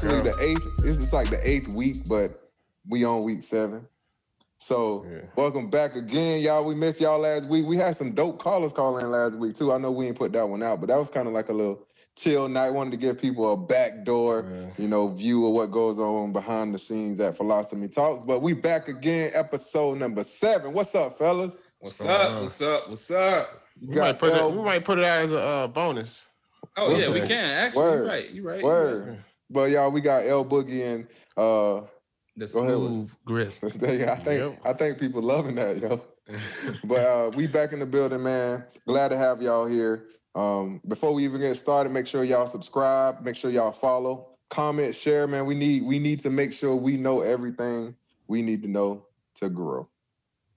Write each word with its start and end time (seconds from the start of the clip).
This 0.00 0.12
actually 0.12 0.30
the 0.30 0.36
eighth. 0.42 0.76
This 0.78 0.94
is 0.96 1.12
like 1.12 1.28
the 1.30 1.48
eighth 1.48 1.68
week, 1.68 2.08
but 2.08 2.50
we 2.88 3.04
on 3.04 3.22
week 3.22 3.42
seven. 3.42 3.86
So 4.58 5.04
Yeah. 5.10 5.20
welcome 5.36 5.68
back 5.68 5.94
again, 5.96 6.40
y'all. 6.40 6.64
We 6.64 6.74
missed 6.74 7.00
y'all 7.00 7.18
last 7.18 7.44
week. 7.46 7.66
We 7.66 7.76
had 7.76 7.96
some 7.96 8.12
dope 8.12 8.38
callers 8.38 8.72
call 8.72 8.96
in 8.98 9.10
last 9.10 9.34
week 9.36 9.56
too. 9.56 9.72
I 9.72 9.78
know 9.78 9.90
we 9.90 10.06
ain't 10.06 10.16
put 10.18 10.32
that 10.32 10.48
one 10.48 10.62
out, 10.62 10.80
but 10.80 10.86
that 10.88 10.98
was 10.98 11.10
kind 11.10 11.28
of 11.28 11.34
like 11.34 11.48
a 11.50 11.52
little 11.52 11.86
chill 12.16 12.48
night. 12.48 12.70
Wanted 12.70 12.92
to 12.92 12.96
give 12.96 13.20
people 13.20 13.52
a 13.52 13.56
backdoor, 13.56 14.46
Yeah. 14.50 14.66
you 14.82 14.88
know, 14.88 15.08
view 15.08 15.46
of 15.46 15.52
what 15.52 15.70
goes 15.70 15.98
on 15.98 16.32
behind 16.32 16.74
the 16.74 16.78
scenes 16.78 17.20
at 17.20 17.36
Philosophy 17.36 17.88
Talks. 17.88 18.22
But 18.22 18.40
we 18.40 18.54
back 18.54 18.88
again, 18.88 19.30
episode 19.34 19.98
number 19.98 20.24
seven. 20.24 20.72
What's 20.72 20.94
up, 20.94 21.18
fellas? 21.18 21.62
What's 21.78 21.98
going 21.98 22.10
up? 22.10 22.30
on? 22.30 22.42
What's 22.42 22.60
up? 22.62 22.88
What's 22.88 23.10
up? 23.10 23.64
You 23.80 23.88
We 23.88 23.96
might, 23.96 24.18
put 24.18 24.32
it, 24.34 24.50
we 24.50 24.62
might 24.62 24.84
put 24.84 24.98
it 24.98 25.04
out 25.04 25.22
as 25.22 25.32
a 25.32 25.40
uh, 25.40 25.66
bonus. 25.66 26.24
Oh 26.76 26.94
yeah, 26.96 27.08
we 27.10 27.20
Okay. 27.20 27.28
can 27.28 27.44
actually. 27.50 27.82
Word. 27.82 27.96
You're 27.96 28.06
right. 28.06 28.30
You're 28.30 28.44
right. 28.44 28.62
Word. 28.62 29.24
But 29.50 29.70
y'all, 29.70 29.90
we 29.90 30.00
got 30.00 30.24
L 30.24 30.44
Boogie 30.44 30.94
and 30.94 31.06
uh 31.36 31.86
The 32.36 32.48
smooth 32.48 33.12
grip. 33.24 33.52
I 33.62 33.68
think 33.70 34.08
I 34.08 34.14
think, 34.16 34.40
Yep. 34.40 34.60
I 34.64 34.72
think 34.72 35.00
people 35.00 35.22
loving 35.22 35.56
that, 35.56 35.78
yo. 35.78 36.00
but 36.84 36.98
uh 37.00 37.30
we 37.34 37.48
back 37.48 37.72
in 37.72 37.80
the 37.80 37.86
building, 37.86 38.22
man. 38.22 38.64
Glad 38.86 39.08
to 39.08 39.18
have 39.18 39.42
y'all 39.42 39.66
here. 39.66 40.06
Um, 40.32 40.80
before 40.86 41.12
we 41.12 41.24
even 41.24 41.40
get 41.40 41.56
started, 41.56 41.90
make 41.90 42.06
sure 42.06 42.22
y'all 42.22 42.46
subscribe, 42.46 43.22
make 43.22 43.34
sure 43.34 43.50
y'all 43.50 43.72
follow, 43.72 44.28
comment, 44.48 44.94
share, 44.94 45.26
man. 45.26 45.44
We 45.44 45.56
need 45.56 45.82
we 45.82 45.98
need 45.98 46.20
to 46.20 46.30
make 46.30 46.52
sure 46.52 46.76
we 46.76 46.96
know 46.96 47.20
everything 47.20 47.96
we 48.28 48.42
need 48.42 48.62
to 48.62 48.68
know 48.68 49.06
to 49.36 49.48
grow. 49.48 49.88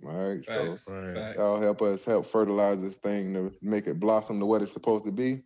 All 0.06 0.12
right. 0.12 0.45
So 0.45 0.72
Facts. 0.72 0.89
Right. 0.89 1.16
Facts. 1.16 1.38
y'all 1.38 1.60
help 1.60 1.82
us 1.82 2.06
help 2.06 2.28
fertilize 2.28 2.82
this 2.82 2.98
thing 2.98 3.34
to 3.34 3.52
make 3.62 3.88
it 3.88 4.00
blossom 4.00 4.39
to 4.39 4.45
what 4.45 4.62
it's 4.62 4.73
supposed 4.73 5.06
to 5.06 5.12
be. 5.12 5.42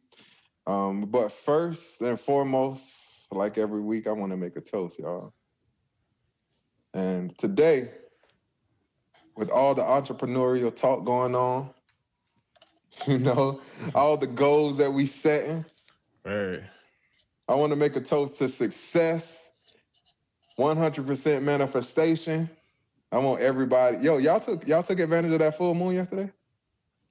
Um, 0.66 1.06
but 1.06 1.32
first 1.32 2.02
and 2.02 2.20
foremost, 2.20 3.07
like 3.32 3.58
every 3.58 3.82
week, 3.82 4.08
I 4.08 4.12
want 4.12 4.32
to 4.32 4.38
make 4.38 4.56
a 4.56 4.62
toast, 4.62 5.00
y'all. 5.00 5.34
And 6.94 7.38
today, 7.38 7.90
with 9.36 9.50
all 9.50 9.76
the 9.76 9.84
entrepreneurial 9.84 10.76
talk 10.76 11.06
going 11.06 11.36
on, 11.36 11.70
you 13.08 13.20
know, 13.20 13.62
all 13.94 14.18
the 14.18 14.28
goals 14.28 14.78
that 14.78 14.92
we 14.92 15.06
setting, 15.06 15.66
Right. 16.28 16.62
I 17.48 17.56
want 17.56 17.72
to 17.72 17.78
make 17.78 17.96
a 17.96 18.02
toast 18.02 18.38
to 18.40 18.50
success, 18.50 19.50
100% 20.60 21.42
manifestation. 21.42 22.50
I 23.10 23.20
want 23.20 23.42
everybody, 23.42 24.00
yo, 24.00 24.18
y'all 24.18 24.42
took 24.42 24.68
y'all 24.68 24.84
took 24.84 25.00
advantage 25.00 25.32
of 25.32 25.40
that 25.40 25.58
full 25.58 25.74
moon 25.74 25.96
yesterday? 25.96 26.30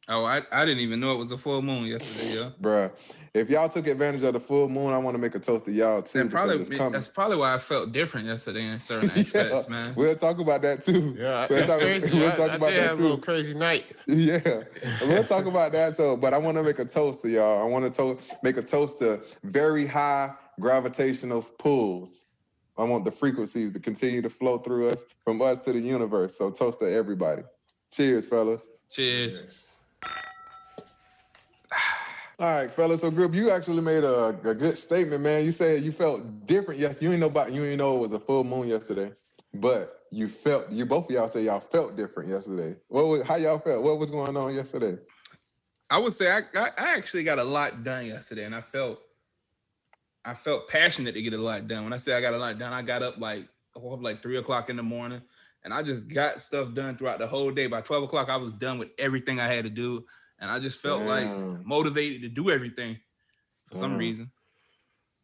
Oh, 0.09 0.25
I, 0.25 0.41
I 0.53 0.65
didn't 0.65 0.83
even 0.83 1.01
know 1.01 1.13
it 1.13 1.19
was 1.19 1.33
a 1.33 1.37
full 1.37 1.61
moon 1.63 1.85
yesterday, 1.87 2.35
yo. 2.37 2.51
Bruh, 2.63 2.93
if 3.35 3.51
y'all 3.51 3.69
took 3.69 3.89
advantage 3.89 4.23
of 4.23 4.35
the 4.35 4.41
full 4.41 4.69
moon, 4.69 4.93
I 4.93 4.99
want 4.99 5.17
to 5.17 5.19
make 5.19 5.35
a 5.35 5.41
toast 5.41 5.65
to 5.65 5.73
y'all 5.73 6.01
too. 6.01 6.21
And 6.21 6.31
probably 6.31 6.59
it's 6.59 6.71
coming. 6.71 6.93
that's 6.93 7.09
probably 7.09 7.37
why 7.39 7.55
I 7.55 7.59
felt 7.59 7.91
different 7.91 8.29
yesterday 8.29 8.67
in 8.67 8.79
certain 8.81 9.25
Yeah, 9.35 9.63
man. 9.69 9.95
We'll 9.97 10.15
talk 10.15 10.39
about 10.39 10.63
that 10.63 10.83
too. 10.83 11.17
Yeah, 11.19 11.47
we'll 11.51 11.59
that's 11.59 11.67
talk, 11.67 11.81
crazy. 11.81 12.11
We'll 12.17 12.31
talk 12.31 12.51
I 12.51 12.55
about 12.55 12.69
did 12.71 12.79
that 12.79 12.89
have 12.91 12.99
a 13.01 13.03
little 13.03 13.17
too. 13.17 13.23
crazy 13.25 13.55
night. 13.55 13.87
Yeah, 14.07 14.63
we'll 15.03 15.25
talk 15.25 15.45
about 15.47 15.73
that. 15.73 15.95
So, 15.95 16.17
but 16.17 16.33
I 16.33 16.39
want 16.39 16.57
to 16.57 16.63
make 16.63 16.79
a 16.79 16.85
toast 16.85 17.23
to 17.23 17.29
y'all. 17.29 17.61
I 17.61 17.65
want 17.65 17.93
to 17.93 18.15
to- 18.17 18.37
make 18.45 18.57
a 18.59 18.63
toast 18.63 19.01
to 19.01 19.21
very 19.43 19.87
high 19.89 20.35
gravitational 20.61 21.43
pulls. 21.43 22.29
I 22.79 22.85
want 22.85 23.05
the 23.05 23.11
frequencies 23.11 23.73
to 23.73 23.81
continue 23.81 24.23
to 24.23 24.31
flow 24.31 24.59
through 24.59 24.91
us 24.91 25.05
from 25.25 25.43
us 25.43 25.65
to 25.65 25.73
the 25.73 25.81
universe. 25.81 26.37
So, 26.39 26.53
toast 26.53 26.79
to 26.79 26.93
everybody. 26.93 27.43
Cheers, 27.93 28.27
fellas. 28.27 28.69
Cheers. 28.89 29.67
All 32.39 32.55
right, 32.55 32.71
fellas. 32.71 33.01
So, 33.01 33.11
group, 33.11 33.35
you 33.35 33.51
actually 33.51 33.83
made 33.83 34.05
a, 34.05 34.39
a 34.45 34.55
good 34.55 34.79
statement, 34.79 35.23
man. 35.23 35.45
You 35.45 35.53
said 35.53 35.83
you 35.83 35.93
felt 35.93 36.47
different. 36.47 36.81
Yes, 36.81 37.03
you 37.03 37.11
ain't 37.11 37.21
know 37.21 37.27
about 37.27 37.53
you 37.53 37.65
ain't 37.65 37.79
know 37.79 37.97
it 37.97 38.01
was 38.01 38.13
a 38.13 38.21
full 38.21 38.45
moon 38.45 38.69
yesterday, 38.69 39.13
but 39.55 40.03
you 40.11 40.29
felt. 40.29 40.71
You 40.71 40.87
both 40.87 41.07
of 41.07 41.11
y'all 41.11 41.29
say 41.29 41.45
y'all 41.45 41.61
felt 41.61 41.97
different 41.97 42.31
yesterday. 42.31 42.77
What? 42.89 43.07
Was, 43.07 43.23
how 43.23 43.37
y'all 43.37 43.59
felt? 43.59 43.83
What 43.83 43.99
was 43.99 44.11
going 44.11 44.37
on 44.37 44.55
yesterday? 44.55 44.99
I 45.91 45.99
would 45.99 46.13
say 46.13 46.31
I, 46.31 46.41
I 46.55 46.71
I 46.79 46.97
actually 46.97 47.25
got 47.25 47.39
a 47.39 47.45
lot 47.45 47.85
done 47.85 48.07
yesterday, 48.07 48.45
and 48.45 48.55
I 48.55 48.61
felt 48.61 49.01
I 50.25 50.35
felt 50.35 50.69
passionate 50.69 51.13
to 51.13 51.23
get 51.23 51.35
a 51.35 51.39
lot 51.39 51.69
done. 51.69 51.85
When 51.85 51.93
I 51.93 51.99
say 51.99 52.15
I 52.15 52.21
got 52.21 52.35
a 52.35 52.39
lot 52.39 52.59
done, 52.59 52.73
I 52.73 52.83
got 52.83 53.03
up 53.03 53.19
like 53.19 53.47
I 53.77 53.79
woke 53.79 53.99
up 53.99 54.05
like 54.05 54.23
three 54.23 54.39
o'clock 54.39 54.71
in 54.71 54.77
the 54.77 54.83
morning, 54.83 55.21
and 55.67 55.75
I 55.75 55.83
just 55.83 56.07
got 56.07 56.41
stuff 56.41 56.73
done 56.75 56.97
throughout 56.97 57.19
the 57.19 57.27
whole 57.27 57.51
day. 57.51 57.67
By 57.67 57.81
twelve 57.81 58.05
o'clock, 58.05 58.29
I 58.31 58.37
was 58.37 58.55
done 58.55 58.79
with 58.79 58.91
everything 59.01 59.41
I 59.41 59.49
had 59.49 59.65
to 59.65 59.71
do, 59.71 60.05
and 60.39 60.49
I 60.49 60.61
just 60.61 60.81
felt 60.81 61.03
like 61.03 61.29
motivated 61.67 62.23
to 62.23 62.29
do 62.29 62.51
everything 62.51 62.97
for 63.69 63.77
some 63.77 63.99
reason. 63.99 64.31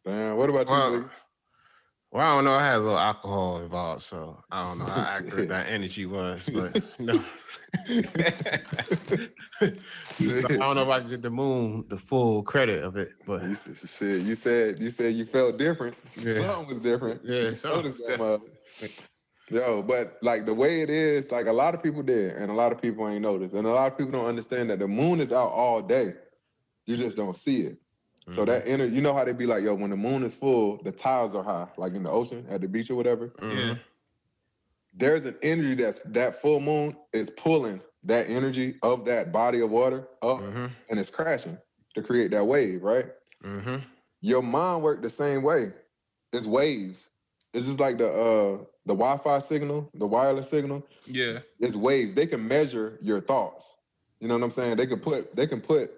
Damn. 0.05 0.35
What 0.35 0.49
about 0.49 0.67
you? 0.67 0.73
Well, 0.73 0.89
Blake? 0.89 1.03
well, 2.11 2.27
I 2.27 2.35
don't 2.35 2.43
know. 2.43 2.55
I 2.55 2.65
had 2.65 2.75
a 2.75 2.79
little 2.79 2.99
alcohol 2.99 3.61
involved, 3.61 4.01
so 4.01 4.43
I 4.51 4.63
don't 4.63 4.79
know 4.79 4.85
how 4.85 5.17
accurate 5.17 5.47
that 5.47 5.69
energy 5.69 6.05
was. 6.05 6.49
But 6.53 6.75
no. 6.99 7.23
So 10.15 10.45
I 10.49 10.57
don't 10.57 10.75
know 10.75 10.83
if 10.83 10.89
I 10.89 10.99
could 10.99 11.09
get 11.09 11.21
the 11.21 11.29
moon 11.29 11.85
the 11.87 11.97
full 11.97 12.43
credit 12.43 12.83
of 12.83 12.97
it, 12.97 13.11
but 13.25 13.43
You 13.43 13.55
said, 13.55 14.23
you 14.23 14.35
said 14.35 14.81
you 14.81 14.89
said 14.89 15.13
you 15.13 15.23
felt 15.23 15.57
different. 15.57 15.95
Yeah. 16.17 16.39
Something 16.41 16.67
was 16.67 16.81
different. 16.81 17.21
yeah, 17.23 17.53
so 17.53 17.75
Noticed 17.75 18.05
that 18.07 18.19
mother. 18.19 18.43
Yo, 19.49 19.81
but 19.83 20.17
like 20.21 20.45
the 20.45 20.53
way 20.53 20.81
it 20.81 20.89
is, 20.89 21.31
like 21.31 21.47
a 21.47 21.53
lot 21.53 21.75
of 21.75 21.83
people 21.83 22.01
did, 22.01 22.35
and 22.37 22.49
a 22.49 22.53
lot 22.53 22.71
of 22.71 22.81
people 22.81 23.07
ain't 23.07 23.21
noticed, 23.21 23.53
and 23.53 23.67
a 23.67 23.69
lot 23.73 23.91
of 23.91 23.97
people 23.97 24.13
don't 24.13 24.25
understand 24.25 24.69
that 24.69 24.79
the 24.79 24.87
moon 24.87 25.19
is 25.19 25.31
out 25.33 25.49
all 25.49 25.81
day. 25.81 26.13
You 26.85 26.95
just 26.97 27.17
don't 27.17 27.35
see 27.35 27.61
it. 27.63 27.73
Mm-hmm. 27.73 28.35
So 28.35 28.45
that 28.45 28.63
energy, 28.65 28.95
you 28.95 29.01
know 29.01 29.13
how 29.13 29.25
they 29.25 29.33
be 29.33 29.45
like, 29.45 29.63
yo, 29.63 29.73
when 29.75 29.89
the 29.89 29.97
moon 29.97 30.23
is 30.23 30.33
full, 30.33 30.81
the 30.81 30.91
tides 30.93 31.35
are 31.35 31.43
high, 31.43 31.67
like 31.77 31.93
in 31.93 32.03
the 32.03 32.09
ocean, 32.09 32.45
at 32.49 32.61
the 32.61 32.69
beach 32.69 32.89
or 32.89 32.95
whatever. 32.95 33.27
Mhm. 33.39 33.79
There's 34.93 35.25
an 35.25 35.35
energy 35.41 35.75
that's 35.75 35.99
that 35.99 36.41
full 36.41 36.59
moon 36.59 36.95
is 37.11 37.29
pulling 37.29 37.81
that 38.03 38.29
energy 38.29 38.77
of 38.81 39.05
that 39.05 39.31
body 39.31 39.59
of 39.59 39.69
water 39.69 40.07
up, 40.21 40.39
Mhm. 40.39 40.71
and 40.89 40.99
it's 40.99 41.09
crashing 41.09 41.57
to 41.95 42.01
create 42.01 42.31
that 42.31 42.45
wave, 42.45 42.83
right? 42.83 43.11
Mhm. 43.43 43.83
your 44.25 44.41
mind 44.41 44.81
work 44.81 45.01
the 45.01 45.09
same 45.09 45.43
way. 45.43 45.73
It's 46.31 46.45
waves. 46.45 47.09
It's 47.53 47.65
just 47.65 47.81
like 47.81 47.97
the 47.97 48.09
uh 48.09 48.63
the 48.85 48.93
Wi-Fi 48.93 49.39
signal, 49.39 49.89
the 49.93 50.07
wireless 50.07 50.49
signal. 50.49 50.85
Yeah, 51.05 51.39
It's 51.59 51.75
waves. 51.75 52.13
They 52.13 52.25
can 52.27 52.47
measure 52.47 52.97
your 53.01 53.21
thoughts. 53.21 53.77
You 54.19 54.27
know 54.27 54.35
what 54.35 54.43
I'm 54.43 54.51
saying? 54.51 54.77
They 54.77 54.87
can 54.87 54.99
put 54.99 55.35
they 55.35 55.47
can 55.47 55.61
put 55.61 55.91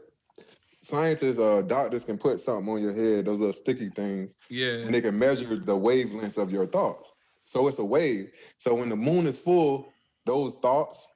scientists, 0.82 1.40
uh 1.40 1.62
doctors 1.62 2.06
can 2.06 2.18
put 2.18 2.40
something 2.42 2.72
on 2.72 2.82
your 2.82 2.94
head, 2.94 3.26
those 3.26 3.40
little 3.40 3.54
sticky 3.54 3.90
things, 3.90 4.36
yeah, 4.50 4.78
and 4.84 4.94
they 4.94 5.02
can 5.02 5.18
measure 5.18 5.58
the 5.58 5.76
wavelengths 5.76 6.38
of 6.38 6.52
your 6.52 6.66
thoughts. 6.66 7.12
So 7.44 7.68
it's 7.68 7.80
a 7.80 7.86
wave. 7.86 8.32
So 8.58 8.74
when 8.76 8.90
the 8.90 8.96
moon 8.96 9.28
is 9.28 9.38
full, 9.38 9.92
those 10.26 10.56
thoughts, 10.56 11.08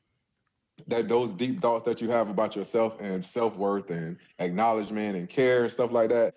that 0.88 1.07
those 1.07 1.34
deep 1.34 1.59
thoughts 1.59 1.84
that 1.86 2.01
you 2.01 2.09
have 2.09 2.30
about 2.30 2.56
yourself 2.56 2.97
and 3.00 3.25
self-worth 3.25 3.90
and 3.90 4.18
acknowledgement 4.38 5.16
and 5.18 5.28
care 5.30 5.63
and 5.63 5.72
stuff 5.72 5.91
like 5.91 6.09
that, 6.09 6.36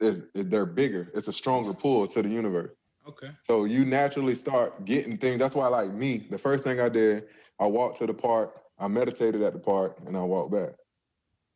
is 0.00 0.26
they're 0.34 0.66
bigger. 0.66 1.10
It's 1.14 1.28
a 1.28 1.32
stronger 1.32 1.72
pull 1.72 2.06
to 2.08 2.22
the 2.22 2.28
universe. 2.28 2.72
Okay, 3.08 3.30
So 3.42 3.64
you 3.64 3.84
naturally 3.84 4.34
start 4.34 4.84
getting 4.84 5.16
things. 5.16 5.38
That's 5.38 5.54
why, 5.54 5.68
like 5.68 5.92
me, 5.92 6.26
the 6.30 6.38
first 6.38 6.64
thing 6.64 6.80
I 6.80 6.88
did, 6.88 7.24
I 7.58 7.66
walked 7.66 7.98
to 7.98 8.06
the 8.06 8.14
park, 8.14 8.60
I 8.78 8.88
meditated 8.88 9.42
at 9.42 9.52
the 9.52 9.58
park, 9.58 9.98
and 10.06 10.16
I 10.16 10.22
walked 10.22 10.52
back. 10.52 10.70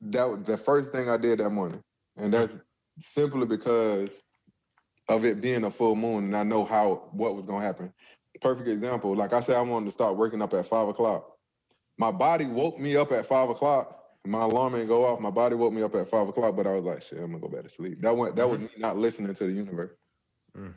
That 0.00 0.28
was 0.28 0.42
the 0.44 0.56
first 0.56 0.92
thing 0.92 1.08
I 1.08 1.16
did 1.16 1.40
that 1.40 1.50
morning, 1.50 1.82
and 2.16 2.32
that's 2.32 2.62
simply 3.00 3.46
because 3.46 4.22
of 5.08 5.24
it 5.24 5.40
being 5.40 5.64
a 5.64 5.70
full 5.70 5.96
moon, 5.96 6.24
and 6.24 6.36
I 6.36 6.42
know 6.42 6.64
how 6.64 7.08
what 7.12 7.34
was 7.34 7.46
gonna 7.46 7.64
happen. 7.64 7.92
Perfect 8.40 8.68
example. 8.68 9.14
Like 9.16 9.32
I 9.32 9.40
said, 9.40 9.56
I 9.56 9.62
wanted 9.62 9.86
to 9.86 9.92
start 9.92 10.16
working 10.16 10.42
up 10.42 10.52
at 10.52 10.66
five 10.66 10.88
o'clock. 10.88 11.36
My 11.96 12.10
body 12.10 12.44
woke 12.44 12.78
me 12.78 12.96
up 12.96 13.10
at 13.12 13.24
five 13.24 13.48
o'clock. 13.48 13.98
My 14.26 14.42
alarm 14.42 14.74
didn't 14.74 14.88
go 14.88 15.06
off. 15.06 15.20
My 15.20 15.30
body 15.30 15.54
woke 15.54 15.72
me 15.72 15.82
up 15.82 15.94
at 15.94 16.10
five 16.10 16.28
o'clock, 16.28 16.54
but 16.56 16.66
I 16.66 16.72
was 16.72 16.84
like, 16.84 17.02
"Shit, 17.02 17.18
I'm 17.18 17.30
gonna 17.30 17.38
go 17.38 17.48
back 17.48 17.62
to 17.62 17.68
sleep." 17.68 18.00
That 18.02 18.16
went. 18.16 18.36
That 18.36 18.48
was 18.48 18.60
me 18.60 18.68
not 18.76 18.98
listening 18.98 19.34
to 19.34 19.44
the 19.44 19.52
universe. 19.52 19.92
Mm. 20.56 20.74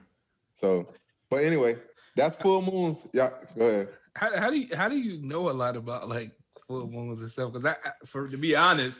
So, 0.59 0.87
but 1.29 1.43
anyway, 1.43 1.77
that's 2.15 2.35
full 2.35 2.61
moons. 2.61 3.07
Yeah, 3.13 3.29
go 3.57 3.65
ahead. 3.67 3.87
how, 4.15 4.37
how 4.37 4.49
do 4.49 4.57
you 4.59 4.75
how 4.75 4.89
do 4.89 4.97
you 4.97 5.21
know 5.21 5.49
a 5.49 5.51
lot 5.53 5.77
about 5.77 6.09
like 6.09 6.31
full 6.67 6.87
moons 6.87 7.21
and 7.21 7.29
stuff? 7.31 7.53
Because 7.53 7.65
I, 7.65 7.71
I- 7.87 8.05
for 8.05 8.27
to 8.27 8.37
be 8.37 8.55
honest, 8.55 8.99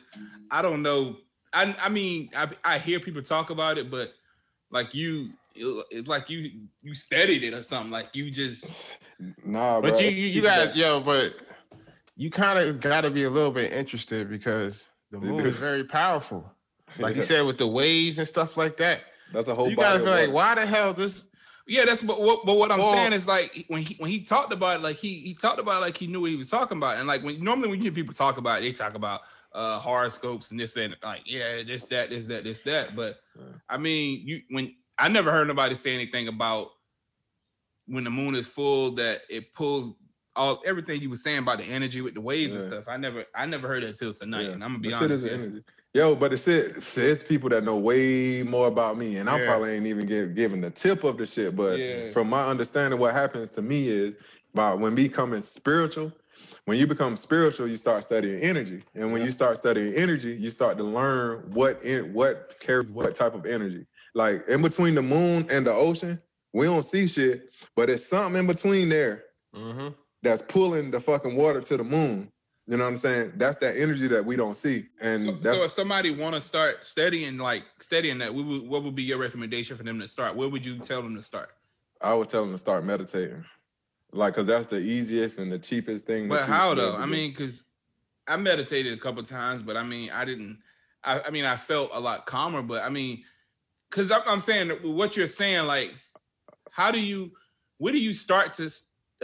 I 0.52 0.62
don't 0.62 0.82
know. 0.82 1.18
I 1.52 1.76
I 1.82 1.90
mean, 1.90 2.30
I 2.36 2.48
I 2.64 2.78
hear 2.80 3.00
people 3.00 3.22
talk 3.22 3.50
about 3.50 3.78
it, 3.78 3.92
but 3.92 4.14
like 4.72 4.94
you, 4.94 5.32
it's 5.56 6.08
like 6.08 6.30
you 6.30 6.52
you 6.82 6.96
studied 6.96 7.44
it 7.44 7.54
or 7.54 7.64
something. 7.64 7.92
Like 7.92 8.10
you 8.14 8.32
just 8.32 8.96
Nah, 9.44 9.82
But 9.82 9.92
bro. 9.92 10.00
you 10.00 10.10
you, 10.12 10.28
you 10.28 10.42
got 10.42 10.76
yo, 10.78 11.02
but 11.02 11.34
you 12.16 12.30
kind 12.30 12.58
of 12.60 12.80
got 12.80 13.02
to 13.02 13.10
be 13.10 13.24
a 13.24 13.30
little 13.30 13.52
bit 13.52 13.74
interested 13.74 14.30
because 14.30 14.86
the 15.12 15.18
moon 15.20 15.46
is 15.46 15.58
very 15.58 15.84
powerful. 15.84 16.54
Like 16.98 17.16
you 17.16 17.22
said 17.22 17.46
with 17.46 17.60
the 17.60 17.68
waves 17.68 18.18
and 18.18 18.28
stuff 18.28 18.58
like 18.58 18.78
that. 18.78 19.02
that's 19.32 19.48
a 19.48 19.54
whole. 19.54 19.70
you 19.70 19.76
gotta 19.76 20.00
body 20.00 20.06
feel 20.06 20.26
like, 20.26 20.34
why 20.34 20.56
the 20.56 20.66
hell 20.66 20.92
this? 20.92 21.22
Yeah. 21.70 21.86
That's 21.86 22.02
but 22.02 22.20
what 22.22 22.46
but 22.46 22.56
what 22.56 22.72
I'm 22.72 22.80
Well- 22.80 22.94
saying 22.94 23.14
is 23.14 23.28
like 23.28 23.66
when 23.68 23.82
he 23.84 23.96
when 23.96 24.10
he 24.12 24.20
talked 24.22 24.52
about 24.52 24.80
it, 24.80 24.84
like 24.84 24.98
he 24.98 25.20
he 25.20 25.34
talked 25.34 25.60
about 25.60 25.78
it 25.78 25.86
like 25.86 25.98
he 25.98 26.08
knew 26.08 26.22
what 26.22 26.30
he 26.32 26.36
was 26.38 26.50
talking 26.50 26.78
about, 26.78 26.98
and 26.98 27.08
like 27.08 27.24
when 27.24 27.42
normally 27.44 27.70
when 27.70 27.80
you 27.80 27.84
hear 27.84 27.92
people 27.94 28.14
talk 28.14 28.38
about 28.38 28.60
it, 28.60 28.62
they 28.66 28.72
talk 28.72 28.96
about 28.96 29.22
uh 29.54 29.80
horoscopes 29.80 30.52
and 30.52 30.60
this 30.60 30.76
and 30.78 30.96
like 31.04 31.22
yeah 31.26 31.64
this 31.64 31.88
that 31.88 32.12
this 32.12 32.28
that 32.28 32.44
this 32.44 32.62
that 32.62 32.96
but 32.96 33.20
Yeah. 33.36 33.46
i 33.68 33.78
mean 33.80 34.22
you 34.24 34.42
when 34.52 34.76
i 35.00 35.08
never 35.10 35.32
heard 35.32 35.48
nobody 35.48 35.74
say 35.74 35.92
anything 35.96 36.28
about 36.28 36.70
when 37.88 38.04
the 38.04 38.12
moon 38.12 38.36
is 38.36 38.46
full 38.46 38.92
that 38.92 39.22
it 39.28 39.52
pulls 39.56 39.94
all 40.36 40.62
everything 40.68 41.02
you 41.02 41.10
were 41.10 41.16
saying 41.16 41.40
about 41.40 41.58
the 41.58 41.64
energy 41.64 42.02
with 42.02 42.14
the 42.14 42.22
waves 42.22 42.54
and 42.54 42.64
stuff 42.72 42.84
i 42.88 42.96
never 42.96 43.26
i 43.34 43.48
never 43.48 43.68
heard 43.68 43.82
that 43.82 43.96
till 43.96 44.14
tonight 44.14 44.44
Yeah. 44.44 44.50
and 44.52 44.64
i'm 44.64 44.70
gonna 44.74 44.80
be 44.82 44.90
The 44.92 44.96
honest 44.98 45.26
yeah. 45.26 45.60
Yo, 45.94 46.14
but 46.14 46.32
it's 46.32 46.48
it. 46.48 46.78
It's 46.98 47.24
people 47.24 47.50
that 47.50 47.64
know 47.64 47.78
way 47.78 48.44
more 48.44 48.68
about 48.68 48.96
me, 48.98 49.18
and 49.18 49.28
I 49.28 49.40
Yeah. 49.40 49.46
probably 49.46 49.72
ain't 49.72 49.88
even 49.88 50.06
give, 50.06 50.36
giving 50.36 50.62
the 50.62 50.70
tip 50.70 51.04
of 51.04 51.18
the 51.18 51.26
shit. 51.26 51.56
But 51.56 51.80
Yeah. 51.80 52.12
from 52.12 52.30
my 52.30 52.48
understanding, 52.48 53.00
what 53.00 53.16
happens 53.16 53.52
to 53.54 53.64
me 53.64 53.90
is 53.90 54.16
by 54.54 54.74
when 54.76 54.94
becoming 54.94 55.42
spiritual. 55.42 56.12
When 56.66 56.78
you 56.78 56.86
become 56.88 57.18
spiritual, 57.18 57.68
you 57.68 57.76
start 57.78 58.04
studying 58.06 58.40
energy, 58.42 58.84
and 58.96 59.12
when 59.12 59.24
you 59.26 59.32
start 59.32 59.58
studying 59.58 59.94
energy, 59.96 60.32
you 60.34 60.52
start 60.52 60.78
to 60.78 60.84
learn 60.84 61.50
what 61.52 61.84
in 61.84 62.14
what 62.14 62.56
carries 62.60 62.90
what 62.92 63.14
type 63.16 63.34
of 63.34 63.46
energy. 63.46 63.86
Like 64.14 64.48
in 64.48 64.62
between 64.62 64.94
the 64.96 65.02
moon 65.02 65.48
and 65.50 65.66
the 65.66 65.74
ocean, 65.74 66.22
we 66.54 66.66
don't 66.66 66.86
see 66.86 67.08
shit, 67.08 67.50
but 67.76 67.90
it's 67.90 68.06
something 68.06 68.40
in 68.40 68.48
between 68.48 68.90
there 68.90 69.26
Mm-hmm. 69.56 69.90
that's 70.22 70.44
pulling 70.44 70.92
the 70.92 71.00
fucking 71.00 71.36
water 71.36 71.60
to 71.62 71.78
the 71.78 71.84
moon. 71.84 72.32
You 72.70 72.78
know 72.78 72.84
what 72.84 72.92
I'm 72.92 72.98
saying? 73.00 73.34
That's 73.36 73.58
that 73.58 73.78
energy 73.78 74.08
that 74.10 74.24
we 74.24 74.36
don't 74.36 74.56
see, 74.56 74.86
and 75.02 75.24
so, 75.24 75.38
so 75.42 75.66
if 75.66 75.72
somebody 75.72 76.12
want 76.12 76.36
to 76.36 76.42
start 76.42 76.86
studying 76.86 77.40
like 77.40 77.64
studying 77.80 78.20
that 78.20 78.34
what 78.34 78.46
would, 78.46 78.68
what 78.68 78.84
would 78.84 78.94
be 78.94 79.02
your 79.02 79.18
recommendation 79.18 79.76
for 79.76 79.82
them 79.82 80.00
to 80.00 80.08
start 80.08 80.36
where 80.36 80.48
would 80.48 80.64
you 80.64 80.78
tell 80.78 81.02
them 81.02 81.16
to 81.16 81.22
start 81.24 81.50
I 82.02 82.14
would 82.14 82.30
tell 82.30 82.44
them 82.44 82.54
to 82.54 82.58
start 82.58 82.86
meditating, 82.86 83.44
like, 84.12 84.34
cause 84.34 84.48
that's 84.48 84.68
the 84.68 84.78
easiest 84.78 85.38
and 85.38 85.52
the 85.52 85.60
cheapest 85.60 86.08
thing. 86.08 86.30
But 86.30 86.46
how 86.46 86.74
though? 86.74 86.96
I 86.96 87.06
mean, 87.06 87.32
because 87.32 87.66
I 88.28 88.38
meditated 88.38 88.94
a 88.94 89.02
couple 89.02 89.22
times, 89.24 89.64
but 89.64 89.76
I 89.76 89.84
mean, 89.84 90.10
I 90.12 90.26
didn't. 90.26 90.60
I, 91.04 91.22
I 91.22 91.30
mean, 91.30 91.46
I 91.46 91.56
felt 91.56 91.92
a 91.94 92.00
lot 92.00 92.26
calmer. 92.26 92.62
But 92.62 92.84
I 92.84 92.90
mean, 92.90 93.24
because 93.90 94.12
I'm, 94.12 94.22
I'm 94.28 94.40
saying 94.40 94.70
what 94.84 95.18
you're 95.18 95.28
saying, 95.28 95.66
like, 95.66 95.94
how 96.72 96.92
do 96.92 97.02
you, 97.02 97.32
where 97.78 97.94
do 97.94 98.00
you 98.00 98.14
start 98.14 98.54
to 98.54 98.70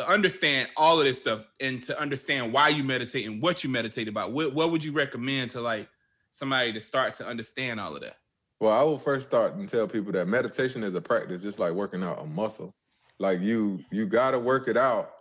understand 0.10 0.70
all 0.76 1.00
of 1.00 1.06
this 1.06 1.20
stuff 1.20 1.46
and 1.60 1.82
to 1.84 2.00
understand 2.00 2.52
why 2.52 2.70
you 2.70 2.84
meditate 2.84 3.26
and 3.28 3.42
what 3.42 3.64
you 3.64 3.70
meditate 3.70 4.08
about? 4.08 4.32
What, 4.34 4.54
what 4.54 4.72
would 4.72 4.84
you 4.84 4.92
recommend 4.92 5.52
to 5.52 5.62
like 5.62 5.88
somebody 6.32 6.74
to 6.74 6.82
start 6.82 7.14
to 7.16 7.28
understand 7.28 7.80
all 7.80 7.96
of 7.96 8.02
that? 8.02 8.18
Well, 8.60 8.74
I 8.74 8.84
will 8.84 9.00
first 9.00 9.28
start 9.28 9.56
and 9.56 9.68
tell 9.68 9.88
people 9.88 10.12
that 10.14 10.28
meditation 10.28 10.84
is 10.84 10.96
a 10.96 11.02
practice, 11.02 11.42
just 11.42 11.60
like 11.60 11.74
working 11.74 12.04
out 12.04 12.22
a 12.22 12.26
muscle. 12.26 12.74
Like 13.20 13.40
you, 13.40 13.84
you 13.92 14.06
gotta 14.06 14.40
work 14.40 14.68
it 14.68 14.78
out 14.78 15.12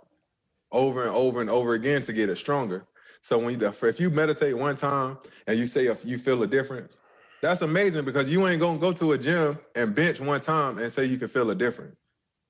over 0.72 1.06
and 1.06 1.14
over 1.14 1.40
and 1.40 1.50
over 1.50 1.74
again 1.74 2.02
to 2.02 2.12
get 2.12 2.28
it 2.28 2.36
stronger. 2.36 2.84
So 3.20 3.38
when 3.38 3.58
you, 3.58 3.66
if 3.66 4.00
you 4.00 4.10
meditate 4.10 4.56
one 4.56 4.76
time 4.76 5.18
and 5.46 5.58
you 5.58 5.66
say 5.66 5.86
if 5.86 6.04
you 6.04 6.18
feel 6.18 6.42
a 6.42 6.46
difference, 6.46 6.98
that's 7.40 7.62
amazing 7.62 8.04
because 8.04 8.28
you 8.28 8.46
ain't 8.48 8.60
gonna 8.60 8.78
go 8.78 8.92
to 8.92 9.12
a 9.12 9.18
gym 9.18 9.58
and 9.74 9.94
bench 9.94 10.20
one 10.20 10.40
time 10.40 10.78
and 10.78 10.92
say 10.92 11.04
you 11.04 11.18
can 11.18 11.28
feel 11.28 11.50
a 11.50 11.54
difference. 11.54 11.96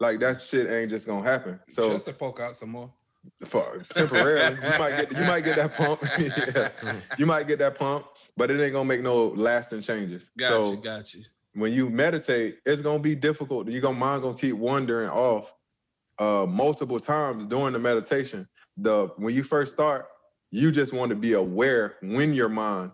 Like 0.00 0.20
that 0.20 0.40
shit 0.40 0.70
ain't 0.70 0.90
just 0.90 1.06
gonna 1.06 1.28
happen. 1.28 1.60
So 1.68 1.90
Just 1.92 2.18
poke 2.18 2.40
out 2.40 2.56
some 2.56 2.70
more. 2.70 2.92
for 3.46 3.84
temporarily. 3.90 4.56
you 4.56 4.78
might 4.78 4.96
get 4.96 5.12
you 5.12 5.24
might 5.24 5.44
get 5.44 5.56
that 5.56 5.76
pump. 5.76 6.02
yeah. 6.18 6.96
You 7.18 7.26
might 7.26 7.46
get 7.46 7.58
that 7.60 7.78
pump, 7.78 8.06
but 8.36 8.50
it 8.50 8.60
ain't 8.60 8.72
gonna 8.72 8.84
make 8.84 9.02
no 9.02 9.28
lasting 9.28 9.82
changes. 9.82 10.30
Got 10.36 10.48
so 10.48 10.70
you, 10.72 10.76
got 10.78 11.14
you. 11.14 11.22
when 11.54 11.72
you 11.72 11.88
meditate, 11.90 12.58
it's 12.66 12.82
gonna 12.82 12.98
be 12.98 13.14
difficult. 13.14 13.68
You 13.68 13.80
gonna 13.80 13.98
mind 13.98 14.22
gonna 14.22 14.36
keep 14.36 14.56
wandering 14.56 15.10
off 15.10 15.52
uh 16.18 16.46
multiple 16.48 17.00
times 17.00 17.46
during 17.46 17.72
the 17.72 17.78
meditation. 17.78 18.48
The 18.76 19.12
when 19.16 19.34
you 19.34 19.42
first 19.44 19.72
start, 19.72 20.06
you 20.50 20.70
just 20.70 20.92
want 20.92 21.10
to 21.10 21.16
be 21.16 21.32
aware 21.32 21.96
when 22.02 22.32
your 22.32 22.48
mind 22.48 22.92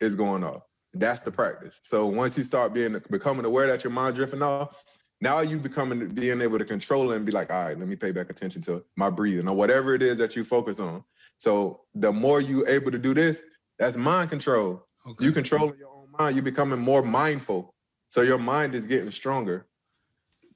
is 0.00 0.14
going 0.14 0.44
off. 0.44 0.62
That's 0.94 1.22
the 1.22 1.30
practice. 1.30 1.80
So 1.82 2.06
once 2.06 2.38
you 2.38 2.44
start 2.44 2.72
being 2.72 2.98
becoming 3.10 3.44
aware 3.44 3.66
that 3.66 3.84
your 3.84 3.92
mind 3.92 4.16
drifting 4.16 4.42
off, 4.42 4.82
now 5.20 5.40
you 5.40 5.58
becoming 5.58 6.08
being 6.08 6.40
able 6.42 6.58
to 6.58 6.64
control 6.64 7.10
it 7.12 7.16
and 7.16 7.26
be 7.26 7.32
like, 7.32 7.52
all 7.52 7.64
right, 7.64 7.78
let 7.78 7.88
me 7.88 7.96
pay 7.96 8.12
back 8.12 8.30
attention 8.30 8.62
to 8.62 8.84
my 8.96 9.10
breathing 9.10 9.48
or 9.48 9.56
whatever 9.56 9.94
it 9.94 10.02
is 10.02 10.18
that 10.18 10.36
you 10.36 10.44
focus 10.44 10.78
on. 10.78 11.04
So 11.38 11.82
the 11.94 12.12
more 12.12 12.40
you 12.40 12.66
able 12.66 12.90
to 12.90 12.98
do 12.98 13.14
this, 13.14 13.40
that's 13.78 13.96
mind 13.96 14.30
control. 14.30 14.86
Okay. 15.06 15.24
You 15.24 15.32
controlling 15.32 15.78
your 15.78 15.88
own 15.88 16.08
mind, 16.18 16.36
you're 16.36 16.42
becoming 16.42 16.78
more 16.78 17.02
mindful. 17.02 17.74
So 18.08 18.22
your 18.22 18.38
mind 18.38 18.74
is 18.74 18.86
getting 18.86 19.10
stronger. 19.10 19.66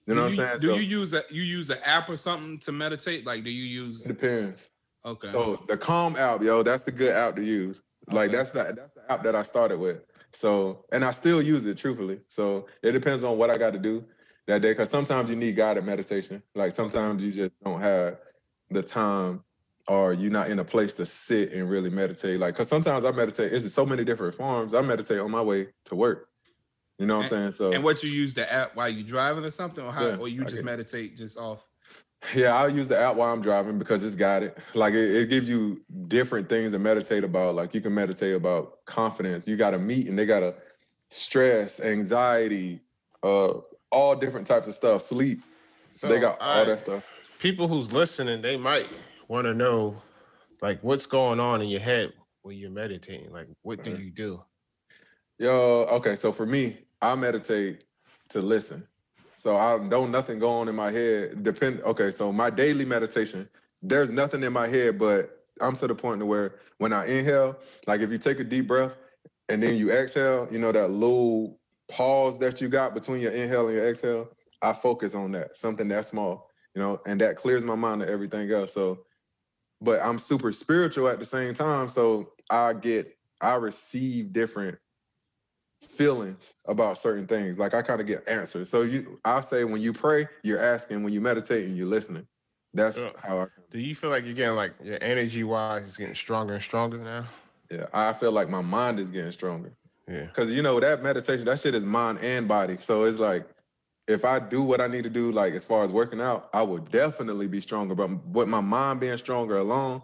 You 0.06 0.14
know 0.14 0.28
do 0.28 0.36
what 0.36 0.46
I'm 0.46 0.48
saying? 0.48 0.60
Do 0.60 0.68
so 0.68 0.74
you 0.74 0.98
use 0.98 1.14
a 1.14 1.22
you 1.30 1.42
use 1.42 1.70
an 1.70 1.78
app 1.84 2.08
or 2.08 2.16
something 2.16 2.58
to 2.60 2.72
meditate? 2.72 3.26
Like, 3.26 3.44
do 3.44 3.50
you 3.50 3.64
use? 3.64 4.04
it 4.04 4.08
depends. 4.08 4.68
Okay. 5.04 5.28
So 5.28 5.62
the 5.68 5.76
Calm 5.76 6.16
app, 6.16 6.42
yo, 6.42 6.62
that's 6.62 6.84
the 6.84 6.92
good 6.92 7.12
app 7.12 7.36
to 7.36 7.42
use. 7.42 7.82
Like 8.08 8.32
that's 8.32 8.50
the 8.50 8.74
that's 8.76 8.94
the 8.94 9.12
app 9.12 9.22
that 9.22 9.34
I 9.34 9.42
started 9.42 9.78
with. 9.78 10.02
So 10.32 10.84
and 10.92 11.04
I 11.04 11.12
still 11.12 11.40
use 11.40 11.64
it 11.66 11.78
truthfully. 11.78 12.20
So 12.26 12.66
it 12.82 12.92
depends 12.92 13.24
on 13.24 13.38
what 13.38 13.50
I 13.50 13.56
got 13.56 13.72
to 13.72 13.78
do 13.78 14.04
that 14.50 14.62
day. 14.62 14.74
Cause 14.74 14.90
sometimes 14.90 15.30
you 15.30 15.36
need 15.36 15.56
guided 15.56 15.84
meditation. 15.84 16.42
Like 16.54 16.72
sometimes 16.72 17.22
you 17.22 17.32
just 17.32 17.52
don't 17.64 17.80
have 17.80 18.18
the 18.70 18.82
time 18.82 19.42
or 19.88 20.12
you're 20.12 20.30
not 20.30 20.50
in 20.50 20.58
a 20.58 20.64
place 20.64 20.94
to 20.94 21.06
sit 21.06 21.52
and 21.52 21.68
really 21.68 21.90
meditate. 21.90 22.38
Like 22.38 22.54
cause 22.54 22.68
sometimes 22.68 23.04
I 23.04 23.10
meditate, 23.12 23.52
it's 23.52 23.72
so 23.72 23.86
many 23.86 24.04
different 24.04 24.34
forms. 24.34 24.74
I 24.74 24.82
meditate 24.82 25.18
on 25.18 25.30
my 25.30 25.42
way 25.42 25.68
to 25.86 25.94
work. 25.94 26.28
You 26.98 27.06
know 27.06 27.16
what 27.16 27.24
I'm 27.24 27.30
saying? 27.30 27.52
So 27.52 27.72
and 27.72 27.82
what 27.82 28.02
you 28.02 28.10
use 28.10 28.34
the 28.34 28.52
app 28.52 28.76
while 28.76 28.88
you're 28.88 29.06
driving 29.06 29.42
or 29.42 29.50
something, 29.50 29.82
or 29.82 29.90
how, 29.90 30.06
Yeah, 30.06 30.16
or 30.16 30.28
you 30.28 30.44
just 30.44 30.62
meditate 30.62 31.16
just 31.16 31.38
off? 31.38 31.64
Yeah, 32.34 32.54
I'll 32.54 32.68
use 32.68 32.88
the 32.88 32.98
app 32.98 33.16
while 33.16 33.32
I'm 33.32 33.40
driving 33.40 33.78
because 33.78 34.04
it's 34.04 34.14
guided. 34.14 34.52
Like 34.74 34.92
it, 34.92 35.16
it 35.16 35.30
gives 35.30 35.48
you 35.48 35.80
different 36.08 36.50
things 36.50 36.72
to 36.72 36.78
meditate 36.78 37.24
about. 37.24 37.54
Like 37.54 37.72
you 37.72 37.80
can 37.80 37.94
meditate 37.94 38.34
about 38.34 38.84
confidence. 38.84 39.48
You 39.48 39.56
got 39.56 39.70
to 39.70 39.78
meet 39.78 40.08
and 40.08 40.18
they 40.18 40.26
got 40.26 40.40
to 40.40 40.54
stress, 41.08 41.80
anxiety, 41.80 42.80
uh, 43.22 43.54
all 43.90 44.14
different 44.16 44.46
types 44.46 44.68
of 44.68 44.74
stuff. 44.74 45.02
Sleep. 45.02 45.42
So 45.90 46.08
they 46.08 46.20
got 46.20 46.40
all 46.40 46.60
I- 46.60 46.64
that 46.64 46.80
stuff. 46.80 47.06
People 47.38 47.68
who's 47.68 47.92
listening, 47.92 48.42
they 48.42 48.58
might 48.58 48.86
want 49.26 49.46
to 49.46 49.54
know, 49.54 50.02
like, 50.60 50.78
what's 50.82 51.06
going 51.06 51.40
on 51.40 51.62
in 51.62 51.68
your 51.68 51.80
head 51.80 52.12
when 52.42 52.58
you're 52.58 52.70
meditating. 52.70 53.32
Like, 53.32 53.48
what 53.62 53.82
do 53.82 53.92
mm-hmm. 53.92 54.02
you 54.02 54.10
do? 54.10 54.44
Yo, 55.38 55.86
okay. 55.90 56.16
So 56.16 56.32
for 56.32 56.44
me, 56.44 56.76
I 57.00 57.14
meditate 57.14 57.84
to 58.28 58.42
listen. 58.42 58.86
So 59.36 59.56
I 59.56 59.78
don't 59.78 60.10
nothing 60.10 60.38
go 60.38 60.50
on 60.50 60.68
in 60.68 60.74
my 60.74 60.90
head. 60.90 61.42
Depend. 61.42 61.80
Okay, 61.80 62.10
so 62.10 62.30
my 62.30 62.50
daily 62.50 62.84
meditation, 62.84 63.48
there's 63.80 64.10
nothing 64.10 64.42
in 64.42 64.52
my 64.52 64.68
head, 64.68 64.98
but 64.98 65.46
I'm 65.62 65.76
to 65.76 65.86
the 65.86 65.94
point 65.94 66.20
to 66.20 66.26
where 66.26 66.56
when 66.76 66.92
I 66.92 67.06
inhale, 67.06 67.58
like 67.86 68.02
if 68.02 68.10
you 68.10 68.18
take 68.18 68.38
a 68.38 68.44
deep 68.44 68.66
breath 68.66 68.94
and 69.48 69.62
then 69.62 69.76
you 69.76 69.90
exhale, 69.90 70.46
you 70.50 70.58
know 70.58 70.72
that 70.72 70.90
little 70.90 71.58
pause 71.90 72.38
that 72.38 72.60
you 72.60 72.68
got 72.68 72.94
between 72.94 73.20
your 73.20 73.32
inhale 73.32 73.66
and 73.68 73.76
your 73.76 73.88
exhale. 73.88 74.30
I 74.62 74.72
focus 74.72 75.14
on 75.14 75.32
that, 75.32 75.56
something 75.56 75.88
that 75.88 76.06
small, 76.06 76.50
you 76.74 76.82
know, 76.82 77.00
and 77.06 77.20
that 77.20 77.36
clears 77.36 77.64
my 77.64 77.74
mind 77.74 78.02
of 78.02 78.08
everything 78.08 78.50
else. 78.50 78.72
So, 78.74 79.04
but 79.80 80.00
I'm 80.02 80.18
super 80.18 80.52
spiritual 80.52 81.08
at 81.08 81.18
the 81.18 81.24
same 81.24 81.54
time, 81.54 81.88
so 81.88 82.32
I 82.50 82.74
get 82.74 83.16
I 83.40 83.54
receive 83.54 84.32
different 84.32 84.78
feelings 85.82 86.54
about 86.66 86.98
certain 86.98 87.26
things. 87.26 87.58
Like 87.58 87.72
I 87.74 87.82
kind 87.82 88.00
of 88.00 88.06
get 88.06 88.28
answers. 88.28 88.68
So 88.68 88.82
you, 88.82 89.18
I 89.24 89.40
say 89.40 89.64
when 89.64 89.80
you 89.80 89.92
pray, 89.92 90.28
you're 90.42 90.60
asking. 90.60 91.02
When 91.02 91.12
you 91.12 91.20
meditate, 91.20 91.66
and 91.66 91.76
you're 91.76 91.86
listening. 91.86 92.26
That's 92.74 92.98
Yeah. 92.98 93.10
how 93.22 93.38
I. 93.40 93.46
Do 93.70 93.80
you 93.80 93.94
feel 93.94 94.10
like 94.10 94.24
you're 94.24 94.34
getting 94.34 94.56
like 94.56 94.74
your 94.82 95.02
energy 95.02 95.42
wise 95.44 95.86
is 95.86 95.96
getting 95.96 96.14
stronger 96.14 96.54
and 96.54 96.62
stronger 96.62 96.98
now? 96.98 97.26
Yeah, 97.70 97.86
I 97.92 98.12
feel 98.12 98.32
like 98.32 98.48
my 98.48 98.60
mind 98.60 98.98
is 98.98 99.10
getting 99.10 99.32
stronger 99.32 99.72
Because 100.10 100.50
you 100.50 100.62
know 100.62 100.80
that 100.80 101.02
meditation, 101.02 101.44
that 101.44 101.60
shit 101.60 101.74
is 101.74 101.84
mind 101.84 102.18
and 102.20 102.48
body. 102.48 102.76
So 102.80 103.04
it's 103.04 103.18
like 103.18 103.48
if 104.08 104.24
I 104.24 104.40
do 104.40 104.62
what 104.62 104.80
I 104.80 104.88
need 104.88 105.04
to 105.04 105.10
do, 105.10 105.30
like 105.30 105.54
as 105.54 105.64
far 105.64 105.84
as 105.84 105.90
working 105.90 106.20
out, 106.20 106.50
I 106.52 106.62
will 106.62 106.78
definitely 106.78 107.46
be 107.46 107.60
stronger. 107.60 107.94
But 107.94 108.26
with 108.26 108.48
my 108.48 108.60
mind 108.60 109.00
being 109.00 109.16
stronger 109.18 109.56
alone, 109.58 110.02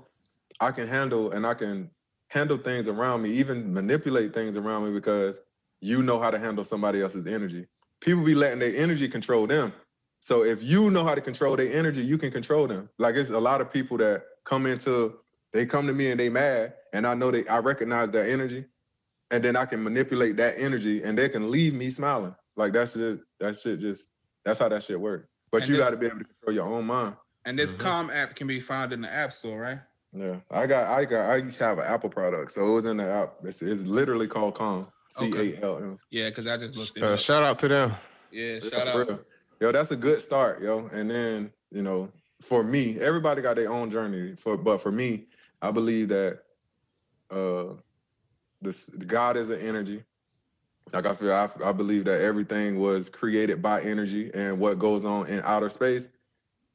I 0.60 0.70
can 0.70 0.86
handle 0.86 1.32
and 1.32 1.46
I 1.46 1.54
can 1.54 1.90
handle 2.28 2.56
things 2.56 2.88
around 2.88 3.22
me, 3.22 3.30
even 3.32 3.72
manipulate 3.72 4.32
things 4.32 4.56
around 4.56 4.84
me 4.84 4.92
because 4.92 5.40
you 5.80 6.02
know 6.02 6.20
how 6.20 6.30
to 6.30 6.38
handle 6.38 6.64
somebody 6.64 7.02
else's 7.02 7.26
energy. 7.26 7.66
People 8.00 8.24
be 8.24 8.34
letting 8.34 8.58
their 8.60 8.76
energy 8.76 9.08
control 9.08 9.46
them. 9.46 9.72
So 10.20 10.44
if 10.44 10.62
you 10.62 10.90
know 10.90 11.04
how 11.04 11.14
to 11.14 11.20
control 11.20 11.56
their 11.56 11.72
energy, 11.72 12.02
you 12.02 12.18
can 12.18 12.30
control 12.30 12.66
them. 12.66 12.88
Like 12.98 13.14
it's 13.16 13.30
a 13.30 13.38
lot 13.38 13.60
of 13.60 13.72
people 13.72 13.96
that 13.98 14.24
come 14.44 14.66
into, 14.66 15.18
they 15.52 15.66
come 15.66 15.86
to 15.86 15.92
me 15.92 16.10
and 16.10 16.18
they 16.18 16.28
mad, 16.28 16.74
and 16.92 17.06
I 17.06 17.14
know 17.14 17.30
they, 17.30 17.46
I 17.46 17.58
recognize 17.58 18.10
their 18.10 18.28
energy, 18.28 18.64
and 19.30 19.42
then 19.42 19.56
I 19.56 19.64
can 19.64 19.82
manipulate 19.82 20.36
that 20.36 20.54
energy, 20.58 21.02
and 21.02 21.16
they 21.18 21.28
can 21.28 21.50
leave 21.50 21.74
me 21.74 21.90
smiling. 21.90 22.34
Like 22.56 22.72
that's 22.72 22.96
it. 22.96 23.20
That 23.40 23.58
shit 23.58 23.80
just, 23.80 24.10
that's 24.44 24.58
how 24.58 24.68
that 24.68 24.82
shit 24.82 25.00
works. 25.00 25.28
But 25.50 25.62
And 25.62 25.70
you 25.70 25.76
got 25.76 25.90
to 25.90 25.96
be 25.96 26.06
able 26.06 26.18
to 26.18 26.24
control 26.24 26.54
your 26.54 26.66
own 26.66 26.86
mind. 26.86 27.16
And 27.44 27.58
this 27.58 27.74
Mhm. 27.74 27.78
Calm 27.78 28.10
app 28.10 28.34
can 28.34 28.46
be 28.46 28.60
found 28.60 28.92
in 28.92 29.00
the 29.02 29.12
App 29.12 29.32
Store, 29.32 29.60
right? 29.60 29.78
Yeah, 30.12 30.36
I 30.50 30.66
got, 30.66 30.88
I 30.98 31.04
got, 31.04 31.30
I 31.30 31.40
have 31.58 31.78
an 31.78 31.84
Apple 31.84 32.08
product, 32.10 32.52
so 32.52 32.68
it 32.68 32.72
was 32.72 32.84
in 32.86 32.96
the 32.96 33.04
app. 33.04 33.34
It's, 33.44 33.60
it's 33.62 33.82
literally 33.82 34.26
called 34.26 34.54
Calm, 34.54 34.88
C 35.08 35.30
A 35.36 35.62
L 35.62 35.76
M. 35.78 35.98
Yeah, 36.10 36.28
because 36.30 36.46
I 36.46 36.56
just 36.56 36.74
looked 36.76 36.96
it 36.96 37.02
Uh, 37.04 37.08
up. 37.12 37.18
shout 37.18 37.42
out 37.42 37.58
to 37.60 37.68
them. 37.68 37.94
Yeah, 38.30 38.54
Yeah, 38.54 38.60
shout 38.60 38.72
for 38.72 39.00
out. 39.02 39.08
real. 39.08 39.20
Yo, 39.60 39.72
that's 39.72 39.90
a 39.90 39.96
good 39.96 40.20
start, 40.22 40.62
yo. 40.62 40.86
And 40.92 41.10
then, 41.10 41.52
you 41.70 41.82
know, 41.82 42.10
for 42.40 42.62
me, 42.64 42.98
everybody 42.98 43.42
got 43.42 43.56
their 43.56 43.70
own 43.70 43.90
journey. 43.90 44.36
For 44.36 44.56
but 44.56 44.78
for 44.78 44.90
me, 44.92 45.26
I 45.60 45.70
believe 45.70 46.08
that 46.08 46.40
uh 47.30 47.74
this 48.60 48.88
God 48.88 49.36
is 49.36 49.50
an 49.50 49.60
energy. 49.60 50.02
Like 50.92 51.06
I 51.06 51.14
feel, 51.14 51.32
I, 51.32 51.48
I 51.64 51.72
believe 51.72 52.04
that 52.04 52.20
everything 52.20 52.78
was 52.78 53.08
created 53.08 53.60
by 53.60 53.82
energy, 53.82 54.30
and 54.32 54.58
what 54.60 54.78
goes 54.78 55.04
on 55.04 55.26
in 55.26 55.40
outer 55.44 55.68
space, 55.70 56.08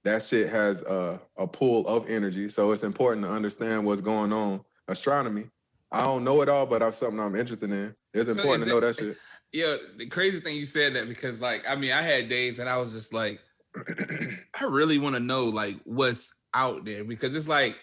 that 0.04 0.22
shit 0.24 0.50
has 0.50 0.82
a, 0.82 1.22
a 1.38 1.48
pool 1.48 1.88
of 1.88 2.10
energy. 2.10 2.50
So 2.50 2.72
it's 2.72 2.84
important 2.84 3.26
to 3.26 3.32
understand 3.32 3.86
what's 3.86 4.02
going 4.02 4.34
on. 4.34 4.62
Astronomy. 4.88 5.46
I 5.92 6.02
don't 6.02 6.24
know 6.24 6.42
it 6.42 6.50
all, 6.50 6.66
but 6.66 6.82
I'm 6.84 6.92
something 6.92 7.20
I'm 7.20 7.36
interested 7.36 7.72
in. 7.72 7.96
It's 8.14 8.26
So 8.26 8.32
important 8.34 8.64
to 8.64 8.70
know 8.70 8.78
it- 8.78 8.82
that 8.82 8.96
shit. 8.96 9.18
Yeah, 9.54 9.76
the 9.98 10.06
crazy 10.06 10.40
thing 10.40 10.56
you 10.56 10.66
said 10.66 10.94
that 10.94 11.10
because 11.10 11.42
like 11.42 11.70
I 11.70 11.76
mean 11.76 11.92
I 11.92 12.02
had 12.02 12.30
days 12.30 12.56
that 12.56 12.70
I 12.70 12.78
was 12.78 12.94
just 12.94 13.14
like 13.14 13.42
I 13.76 14.64
really 14.64 14.98
want 14.98 15.16
to 15.16 15.20
know 15.20 15.44
like 15.48 15.76
what's 15.84 16.34
out 16.54 16.86
there 16.86 17.04
because 17.04 17.36
it's 17.36 17.50
like 17.50 17.76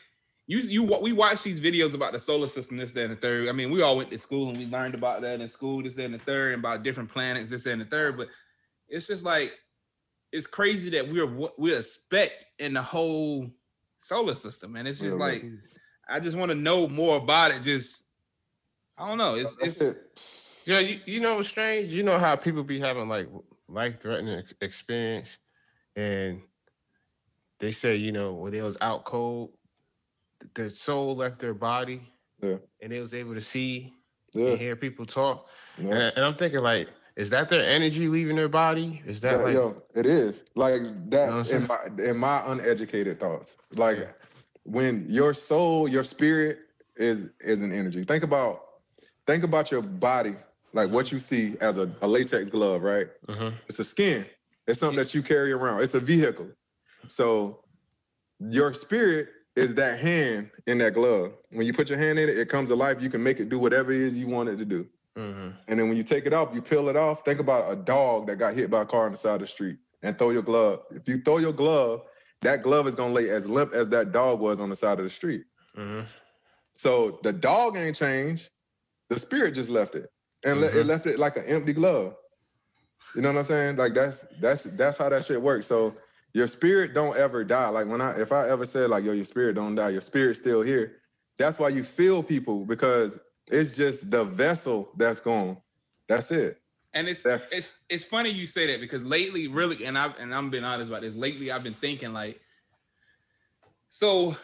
you 0.49 0.59
you 0.61 0.83
we 0.83 1.13
watch 1.13 1.43
these 1.43 1.61
videos 1.61 1.95
about 1.95 2.13
the 2.13 2.19
solar 2.19 2.49
system 2.49 2.79
this 2.79 2.93
that 2.93 3.05
and 3.05 3.13
the 3.13 3.17
third. 3.17 3.49
I 3.49 3.53
mean 3.53 3.71
we 3.71 3.83
all 3.83 3.97
went 3.97 4.11
to 4.11 4.19
school 4.19 4.49
and 4.49 4.57
we 4.59 4.67
learned 4.67 4.95
about 4.95 5.21
that 5.21 5.41
in 5.41 5.47
school 5.47 5.83
this 5.83 5.95
that 5.95 6.07
and 6.07 6.15
the 6.15 6.19
third 6.19 6.55
and 6.55 6.61
about 6.61 6.83
different 6.83 7.11
planets 7.11 7.51
this 7.51 7.65
that 7.65 7.73
and 7.73 7.83
the 7.83 7.87
third. 7.87 8.17
But 8.17 8.29
it's 8.89 9.07
just 9.07 9.25
like 9.25 9.53
it's 10.33 10.47
crazy 10.47 10.91
that 10.91 11.09
we're 11.09 11.51
we're 11.59 11.79
a 11.79 11.83
speck 11.83 12.31
in 12.59 12.73
the 12.73 12.83
whole 12.83 13.51
solar 13.99 14.35
system 14.35 14.75
and 14.75 14.89
it's 14.89 15.01
just 15.01 15.19
Yeah, 15.19 15.25
like 15.25 15.45
I 16.09 16.19
just 16.19 16.37
want 16.37 16.51
to 16.51 16.55
know 16.55 16.89
more 16.89 17.19
about 17.19 17.51
it. 17.51 17.63
Just 17.63 18.05
I 18.97 19.07
don't 19.07 19.19
know. 19.19 19.35
It's 19.37 19.57
it's 19.61 19.83
it. 19.83 19.97
Yeah, 20.65 20.79
you, 20.81 21.01
you 21.05 21.21
know 21.21 21.37
what's 21.37 21.49
strange? 21.49 21.93
You 21.93 22.03
know 22.03 22.19
how 22.19 22.37
people 22.37 22.63
be 22.65 22.81
having 22.81 23.09
like 23.09 23.29
life 23.69 24.01
threatening 24.01 24.43
experience 24.63 25.37
and 25.95 26.41
they 27.59 27.73
say, 27.73 27.97
you 27.97 28.13
know, 28.13 28.33
when 28.35 28.53
they 28.53 28.63
was 28.63 28.79
out 28.81 29.05
cold, 29.05 29.51
th- 29.51 29.58
their 30.55 30.71
soul 30.71 31.17
left 31.17 31.41
their 31.41 31.55
body 31.55 32.03
Yeah. 32.43 32.57
and 32.81 32.93
they 32.93 33.01
was 33.01 33.15
able 33.15 33.35
to 33.35 33.41
see 33.41 33.93
Yeah. 34.33 34.51
and 34.51 34.59
hear 34.59 34.77
people 34.77 35.07
talk. 35.07 35.47
yeah. 35.79 35.91
And, 35.93 36.13
and 36.17 36.25
I'm 36.25 36.35
thinking 36.37 36.61
like, 36.61 36.89
is 37.17 37.31
that 37.31 37.49
their 37.49 37.63
energy 37.63 38.07
leaving 38.09 38.37
their 38.37 38.49
body? 38.49 39.03
Is 39.07 39.21
that 39.23 39.33
Yeah, 39.33 39.39
like 39.39 39.55
yo, 39.55 39.83
it 39.95 40.07
is 40.07 40.45
like 40.55 40.83
that 41.11 41.29
know 41.31 41.41
in 41.57 41.67
my 41.67 41.79
in 42.11 42.17
my 42.17 42.43
uneducated 42.53 43.19
thoughts. 43.19 43.57
Like 43.75 44.15
when 44.63 45.07
your 45.09 45.35
soul, 45.35 45.89
your 45.89 46.05
spirit 46.05 46.59
is 46.97 47.31
is 47.41 47.63
an 47.63 47.73
energy. 47.73 48.05
Think 48.05 48.23
about 48.23 48.61
think 49.27 49.43
about 49.43 49.73
your 49.73 49.83
body, 49.83 50.37
like 50.73 50.91
what 50.91 51.11
you 51.11 51.19
see 51.19 51.57
as 51.61 51.77
a, 51.77 51.91
a 52.03 52.07
latex 52.07 52.49
glove, 52.51 52.83
right? 52.83 53.09
Mhm. 53.27 53.55
It's 53.69 53.81
a 53.81 53.85
skin. 53.85 54.25
It's 54.69 54.79
something 54.79 54.99
that 54.99 55.13
you 55.13 55.23
carry 55.23 55.51
around. 55.51 55.83
It's 55.83 55.95
a 55.95 56.01
vehicle. 56.01 56.51
So 57.09 57.65
your 58.39 58.73
spirit 58.75 59.29
is 59.59 59.75
that 59.75 59.99
hand 59.99 60.51
in 60.67 60.79
that 60.79 60.95
glove. 60.95 61.33
When 61.51 61.67
you 61.67 61.73
put 61.73 61.89
your 61.89 61.99
hand 61.99 62.19
in 62.19 62.29
it, 62.29 62.39
it 62.39 62.49
comes 62.49 62.69
to 62.71 62.77
life. 62.77 63.03
You 63.03 63.11
can 63.11 63.23
make 63.23 63.41
it 63.41 63.49
do 63.49 63.59
whatever 63.59 63.93
it 63.93 64.01
is 64.01 64.17
you 64.17 64.29
want 64.29 64.49
it 64.49 64.57
to 64.57 64.65
do. 64.65 64.87
Mhm. 65.17 65.55
And 65.67 65.79
then 65.79 65.89
when 65.89 65.97
you 65.97 66.05
take 66.05 66.27
it 66.27 66.33
off, 66.33 66.55
you 66.55 66.63
peel 66.63 66.89
it 66.89 66.97
off. 66.97 67.25
Think 67.25 67.41
about 67.41 67.73
a 67.73 67.77
dog 67.77 68.29
that 68.29 68.37
got 68.37 68.55
hit 68.55 68.71
by 68.71 68.83
a 68.83 68.87
car 68.87 69.07
on 69.07 69.11
the 69.13 69.17
side 69.19 69.35
of 69.35 69.41
the 69.41 69.47
street 69.49 69.79
and 70.03 70.17
throw 70.17 70.31
your 70.31 70.43
glove. 70.43 70.85
If 70.91 71.09
you 71.09 71.19
throw 71.19 71.39
your 71.39 71.53
glove, 71.53 72.03
that 72.43 72.63
glove 72.63 72.87
is 72.87 72.95
gonna 72.95 73.13
lay 73.13 73.29
as 73.31 73.49
limp 73.49 73.73
as 73.75 73.89
that 73.89 74.13
dog 74.13 74.39
was 74.39 74.61
on 74.61 74.71
the 74.71 74.77
side 74.77 74.99
of 74.99 75.05
the 75.05 75.11
street. 75.11 75.45
Mhm. 75.77 76.07
So 76.75 77.19
the 77.23 77.33
dog 77.33 77.77
ain't 77.77 77.97
changed. 77.97 78.51
The 79.09 79.19
spirit 79.19 79.53
just 79.53 79.71
left 79.71 79.97
it. 79.97 80.09
And 80.45 80.61
le- 80.61 80.69
it 80.69 80.85
Mhm. 80.85 80.87
left 80.87 81.07
it 81.07 81.19
like 81.19 81.37
an 81.37 81.45
empty 81.47 81.73
glove. 81.73 82.15
You 83.17 83.23
know 83.23 83.33
what 83.33 83.41
I'm 83.41 83.45
saying? 83.45 83.77
Like 83.77 83.95
that's 83.95 84.25
that's 84.41 84.63
that's 84.65 84.99
how 84.99 85.09
that 85.09 85.25
shit 85.25 85.43
works. 85.43 85.67
So 85.67 85.95
your 86.35 86.49
spirit 86.49 86.95
don't 86.95 87.17
ever 87.17 87.45
die. 87.45 87.69
Like 87.69 87.87
when 87.87 88.01
I 88.01 88.21
if 88.21 88.33
I 88.33 88.49
ever 88.49 88.67
said 88.67 88.91
like 88.91 89.05
yo, 89.05 89.13
your 89.13 89.25
spirit 89.25 89.55
don't 89.55 89.75
die, 89.75 89.91
your 89.91 90.01
spirit's 90.01 90.41
still 90.41 90.63
here. 90.63 90.97
That's 91.39 91.59
why 91.59 91.69
you 91.69 91.85
feel 91.85 92.23
people 92.23 92.65
because 92.65 93.19
it's 93.51 93.77
just 93.77 94.11
the 94.11 94.25
vessel 94.25 94.91
that's 94.97 95.21
gone. 95.21 95.59
That's 96.09 96.31
it. 96.31 96.61
And 96.95 97.09
it's 97.09 97.23
That- 97.23 97.43
it's 97.53 97.77
it's 97.89 98.05
funny 98.05 98.31
you 98.31 98.47
say 98.47 98.67
that 98.69 98.81
because 98.81 99.05
lately, 99.05 99.47
really, 99.47 99.85
and 99.85 99.97
I 99.97 100.13
and 100.19 100.35
I'm 100.35 100.51
being 100.51 100.65
honest 100.65 100.89
about 100.89 101.03
this. 101.03 101.15
Lately, 101.15 101.51
I've 101.51 101.63
been 101.63 101.75
thinking 101.75 102.13
like, 102.13 102.41
so 103.91 104.37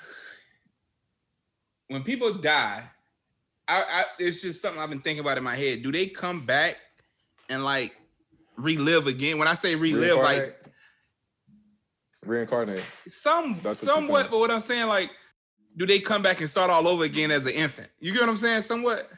when 1.89 2.03
people 2.03 2.35
die, 2.35 2.85
I, 3.67 3.83
I 3.83 4.05
it's 4.19 4.43
just 4.43 4.61
something 4.61 4.81
I've 4.81 4.91
been 4.91 5.01
thinking 5.01 5.21
about 5.21 5.39
in 5.39 5.45
my 5.45 5.57
head. 5.57 5.83
Do 5.83 5.91
they 5.91 6.07
come 6.07 6.45
back 6.45 6.77
and 7.49 7.65
like 7.65 7.97
relive 8.57 9.07
again? 9.07 9.39
When 9.39 9.49
I 9.49 9.55
say 9.55 9.75
relive, 9.75 10.17
like 10.19 10.64
Reincarnate. 12.27 12.83
some 13.09 13.61
That's 13.63 13.83
what 13.83 13.91
somewhat, 13.91 14.31
but 14.31 14.39
what 14.39 14.51
I'm 14.51 14.61
saying, 14.61 14.87
like, 14.89 15.11
do 15.77 15.87
they 15.87 15.99
come 15.99 16.23
back 16.23 16.41
and 16.41 16.49
start 16.49 16.71
all 16.71 16.87
over 16.87 17.05
again 17.05 17.31
as 17.31 17.47
an 17.47 17.53
infant? 17.53 17.89
You 18.01 18.13
get 18.13 18.21
what 18.21 18.31
I'm 18.31 18.37
saying? 18.37 18.63
Somewhat. 18.63 19.09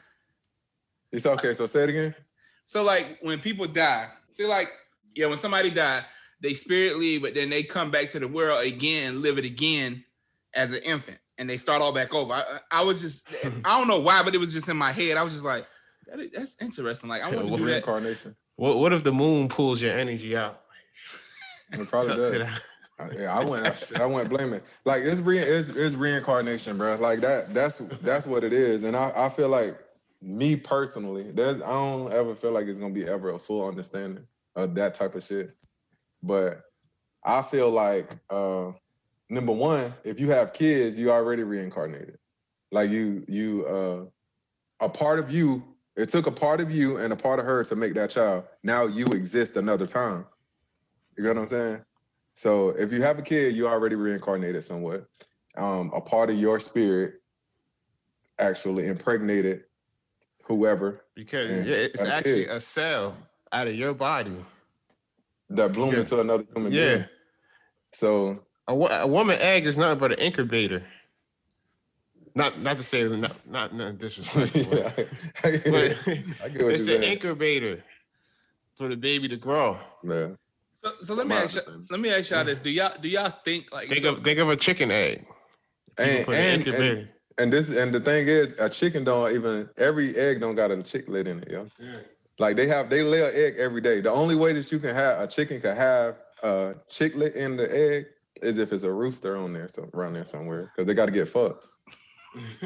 It's 1.11 1.25
okay. 1.25 1.53
So 1.53 1.65
say 1.67 1.83
it 1.83 1.89
again. 1.89 2.15
So 2.65 2.83
like 2.83 3.17
when 3.21 3.39
people 3.39 3.67
die, 3.67 4.09
see 4.31 4.45
like 4.45 4.71
yeah, 5.15 5.27
when 5.27 5.37
somebody 5.39 5.69
die, 5.71 6.03
they 6.41 6.53
spirit 6.53 6.97
leave, 6.97 7.21
but 7.21 7.33
then 7.33 7.49
they 7.49 7.63
come 7.63 7.91
back 7.91 8.09
to 8.09 8.19
the 8.19 8.27
world 8.27 8.65
again, 8.65 9.21
live 9.21 9.37
it 9.37 9.45
again 9.45 10.03
as 10.53 10.71
an 10.71 10.79
infant, 10.83 11.19
and 11.37 11.49
they 11.49 11.57
start 11.57 11.81
all 11.81 11.93
back 11.93 12.13
over. 12.13 12.33
I, 12.33 12.39
I 12.71 12.79
I 12.79 12.81
was 12.81 13.01
just 13.01 13.29
I 13.65 13.77
don't 13.77 13.87
know 13.87 13.99
why, 13.99 14.21
but 14.23 14.35
it 14.35 14.39
was 14.39 14.53
just 14.53 14.67
in 14.69 14.77
my 14.77 14.91
head. 14.91 15.17
I 15.17 15.23
was 15.23 15.33
just 15.33 15.45
like, 15.45 15.65
that 16.07 16.19
is- 16.19 16.31
that's 16.31 16.57
interesting. 16.61 17.09
Like 17.09 17.21
I 17.21 17.29
want 17.33 17.47
to 17.51 17.57
do 17.57 17.65
that. 17.65 17.71
Reincarnation. 17.71 18.35
What 18.57 18.79
what 18.79 18.93
if 18.93 19.03
the 19.03 19.13
moon 19.13 19.47
pulls 19.47 19.81
your 19.81 19.93
energy 19.93 20.35
out? 20.35 20.61
It 21.71 21.87
probably 21.87 22.07
Sucks 22.15 22.31
does. 22.31 22.59
It. 22.99 23.03
I- 23.03 23.21
Yeah, 23.21 23.37
I 23.39 23.45
went. 23.45 23.91
I 23.99 24.05
went 24.05 24.29
blaming. 24.29 24.61
Like 24.85 25.03
it's 25.03 25.21
re 25.21 25.39
it's, 25.39 25.69
it's 25.69 25.95
reincarnation, 25.95 26.77
bro. 26.77 26.95
Like 26.95 27.19
that. 27.21 27.53
That's 27.53 27.77
that's 28.01 28.25
what 28.27 28.43
it 28.43 28.53
is. 28.53 28.83
And 28.83 28.95
I, 28.95 29.11
I 29.15 29.29
feel 29.29 29.49
like 29.49 29.77
me 30.21 30.55
personally, 30.55 31.31
there's 31.31 31.61
I 31.61 31.69
don't 31.69 32.11
ever 32.13 32.35
feel 32.35 32.51
like 32.51 32.67
it's 32.67 32.79
gonna 32.79 32.93
be 32.93 33.05
ever 33.07 33.29
a 33.31 33.39
full 33.39 33.67
understanding 33.67 34.25
of 34.55 34.75
that 34.75 34.95
type 34.95 35.15
of 35.15 35.23
shit. 35.23 35.55
But 36.23 36.63
I 37.23 37.41
feel 37.41 37.69
like 37.69 38.09
uh 38.29 38.71
number 39.29 39.51
one, 39.53 39.93
if 40.03 40.19
you 40.19 40.31
have 40.31 40.53
kids, 40.53 40.97
you 40.97 41.11
already 41.11 41.43
reincarnated. 41.43 42.17
Like 42.71 42.89
you 42.89 43.23
you 43.27 43.65
uh 43.67 44.85
a 44.85 44.89
part 44.89 45.19
of 45.19 45.31
you. 45.31 45.63
It 45.95 46.09
took 46.09 46.27
a 46.27 46.31
part 46.31 46.61
of 46.61 46.69
you 46.71 46.97
and 46.97 47.11
a 47.11 47.15
part 47.15 47.39
of 47.39 47.45
her 47.45 47.63
to 47.63 47.75
make 47.75 47.95
that 47.95 48.11
child. 48.11 48.43
Now 48.63 48.85
you 48.85 49.07
exist 49.07 49.57
another 49.57 49.87
time. 49.87 50.27
You 51.17 51.23
know 51.23 51.29
what 51.29 51.37
I'm 51.39 51.47
saying? 51.47 51.81
So 52.37 52.69
if 52.69 52.91
you 52.91 53.01
have 53.01 53.17
a 53.17 53.23
kid, 53.23 53.55
you 53.55 53.67
already 53.67 53.95
reincarnated 53.95 54.63
somewhat. 54.63 55.07
Um, 55.57 55.91
a 55.95 55.99
part 55.99 56.29
of 56.29 56.37
your 56.37 56.59
spirit 56.59 57.15
actually 58.37 58.85
impregnated 58.85 59.63
whoever 60.43 61.03
Because 61.15 61.49
Yeah, 61.65 61.87
a 61.97 62.07
actually 62.13 62.45
kid. 62.45 62.51
a 62.51 62.61
cell 62.61 63.17
out 63.51 63.67
of 63.67 63.73
your 63.73 63.95
body. 63.95 64.45
that 65.49 65.73
bloomed 65.73 65.93
Yeah. 65.93 65.99
into 66.01 66.19
another 66.21 66.45
human 66.53 66.71
Yeah. 66.71 66.95
being. 66.97 67.05
So 67.93 68.45
A, 68.67 68.73
a 68.73 69.07
woman 69.07 69.39
egg 69.39 69.65
is 69.65 69.75
nothing 69.75 69.97
but 69.97 70.11
an 70.11 70.19
incubator. 70.19 70.85
Not 72.35 72.61
not 72.61 72.77
to 72.77 72.83
say 72.83 73.01
not 73.07 73.47
not, 73.47 73.73
not 73.73 73.97
disrespectful, 73.97 74.77
yeah, 74.77 74.91
I, 75.43 75.49
get 75.49 75.71
but 75.71 75.83
it. 75.85 75.97
I 76.43 76.49
get 76.49 76.63
what 76.65 76.73
it's 76.73 76.83
an 76.87 77.01
saying. 77.01 77.03
incubator 77.03 77.83
for 78.75 78.87
the 78.89 78.95
baby 78.95 79.27
to 79.29 79.37
grow. 79.37 79.79
Yeah. 80.03 80.35
So, 80.87 81.05
so 81.05 81.13
let 81.15 81.27
me 81.27 81.35
ask 81.35 81.55
you, 81.55 81.61
let 81.89 81.99
me 81.99 82.09
ask 82.09 82.29
y'all 82.31 82.45
this: 82.45 82.61
Do 82.61 82.69
y'all 82.69 82.93
do 83.01 83.07
y'all 83.07 83.29
think 83.43 83.71
like 83.71 83.89
Think 83.89 84.01
so- 84.01 84.15
of 84.15 84.23
think 84.23 84.39
of 84.39 84.49
a 84.49 84.55
chicken 84.55 84.91
egg. 84.91 85.25
And, 85.99 86.27
and, 86.29 86.67
and 86.67 87.09
and 87.39 87.53
this 87.53 87.69
and 87.69 87.93
the 87.93 87.99
thing 87.99 88.27
is, 88.27 88.57
a 88.59 88.69
chicken 88.69 89.03
don't 89.03 89.33
even 89.33 89.69
every 89.77 90.15
egg 90.15 90.39
don't 90.39 90.55
got 90.55 90.71
a 90.71 90.77
chicklet 90.77 91.27
in 91.27 91.39
it, 91.39 91.49
yo. 91.49 91.67
Yeah. 91.79 91.97
Like 92.39 92.55
they 92.55 92.67
have 92.67 92.89
they 92.89 93.03
lay 93.03 93.27
an 93.27 93.31
egg 93.33 93.55
every 93.57 93.81
day. 93.81 94.01
The 94.01 94.11
only 94.11 94.35
way 94.35 94.53
that 94.53 94.71
you 94.71 94.79
can 94.79 94.95
have 94.95 95.21
a 95.21 95.27
chicken 95.27 95.59
can 95.59 95.75
have 95.75 96.17
a 96.43 96.75
chicklet 96.87 97.33
in 97.35 97.57
the 97.57 97.75
egg 97.75 98.05
is 98.41 98.59
if 98.59 98.71
it's 98.71 98.83
a 98.83 98.91
rooster 98.91 99.35
on 99.37 99.53
there, 99.53 99.69
so 99.69 99.89
around 99.93 100.13
there 100.13 100.25
somewhere, 100.25 100.71
because 100.75 100.85
they 100.85 100.93
got 100.93 101.07
to 101.07 101.11
get 101.11 101.27
fucked. 101.27 101.65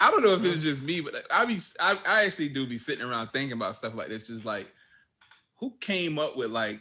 I 0.00 0.10
don't 0.10 0.22
know 0.22 0.34
if 0.34 0.44
it's 0.44 0.62
just 0.62 0.82
me, 0.82 1.00
but 1.00 1.24
I 1.30 1.44
be 1.44 1.58
I, 1.80 1.98
I 2.06 2.24
actually 2.24 2.50
do 2.50 2.66
be 2.66 2.78
sitting 2.78 3.04
around 3.04 3.28
thinking 3.28 3.52
about 3.52 3.76
stuff 3.76 3.94
like 3.94 4.08
this. 4.08 4.26
Just 4.26 4.44
like, 4.44 4.68
who 5.58 5.74
came 5.80 6.18
up 6.18 6.36
with 6.36 6.50
like 6.50 6.80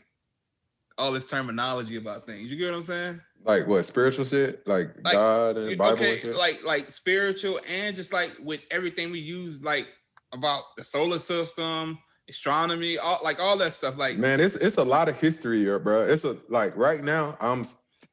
all 0.97 1.11
this 1.11 1.27
terminology 1.27 1.95
about 1.95 2.25
things? 2.25 2.51
You 2.51 2.57
get 2.57 2.71
what 2.71 2.77
I'm 2.77 2.83
saying? 2.83 3.21
Like 3.43 3.67
what 3.67 3.83
spiritual 3.83 4.25
shit, 4.25 4.67
like, 4.67 4.95
Like, 5.03 5.13
God 5.13 5.57
and 5.57 5.77
Bible 5.77 5.93
okay, 5.93 6.11
and 6.13 6.19
shit. 6.19 6.35
like 6.35 6.63
like 6.63 6.89
spiritual 6.91 7.59
and 7.71 7.95
just 7.95 8.11
like 8.11 8.31
with 8.43 8.61
everything 8.71 9.11
we 9.11 9.19
use, 9.19 9.61
like 9.61 9.87
about 10.33 10.63
the 10.75 10.83
solar 10.83 11.19
system, 11.19 11.97
astronomy, 12.29 12.97
all 12.97 13.19
like 13.23 13.39
all 13.39 13.57
that 13.57 13.73
stuff. 13.73 13.97
Like, 13.97 14.17
Man, 14.17 14.39
it's 14.39 14.55
it's 14.55 14.77
a 14.77 14.83
lot 14.83 15.07
of 15.07 15.19
history 15.19 15.59
here, 15.59 15.79
bro. 15.79 16.03
It's 16.03 16.23
a 16.23 16.37
like 16.49 16.75
right 16.75 17.03
now 17.03 17.37
I'm 17.39 17.65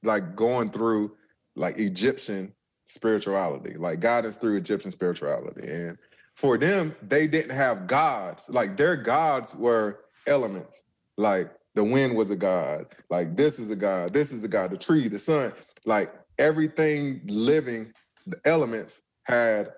like 0.02 0.37
going 0.37 0.71
through 0.71 1.16
like 1.56 1.78
Egyptian 1.78 2.54
spirituality, 2.88 3.75
like 3.76 4.00
guidance 4.00 4.37
through 4.37 4.56
Egyptian 4.56 4.90
spirituality. 4.90 5.68
And 5.68 5.99
for 6.35 6.59
them, 6.59 6.94
they 7.02 7.26
didn't 7.26 7.56
have 7.56 7.87
gods. 7.87 8.49
Like 8.49 8.76
their 8.76 8.97
gods 8.97 9.54
were 9.54 10.03
elements. 10.26 10.83
Like 11.16 11.50
the 11.75 11.85
wind 11.85 12.16
was 12.16 12.31
a 12.31 12.37
god. 12.37 12.87
Like 13.11 13.37
this 13.37 13.59
is 13.59 13.71
a 13.71 13.76
god. 13.76 14.12
This 14.12 14.33
is 14.33 14.45
a 14.45 14.49
god. 14.49 14.71
The 14.71 14.78
tree, 14.78 15.09
the 15.09 15.19
sun. 15.19 15.52
Like 15.85 16.12
everything 16.38 17.23
living, 17.26 17.93
the 18.26 18.40
elements 18.45 19.02
had 19.25 19.73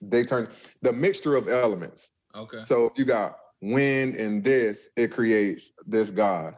they 0.00 0.24
turned 0.24 0.48
the 0.82 0.92
mixture 0.92 1.36
of 1.36 1.48
elements. 1.48 2.10
Okay. 2.34 2.62
So 2.64 2.86
if 2.86 2.98
you 2.98 3.04
got 3.04 3.36
wind 3.60 4.14
and 4.14 4.44
this, 4.44 4.90
it 4.96 5.12
creates 5.12 5.72
this 5.86 6.10
God. 6.10 6.56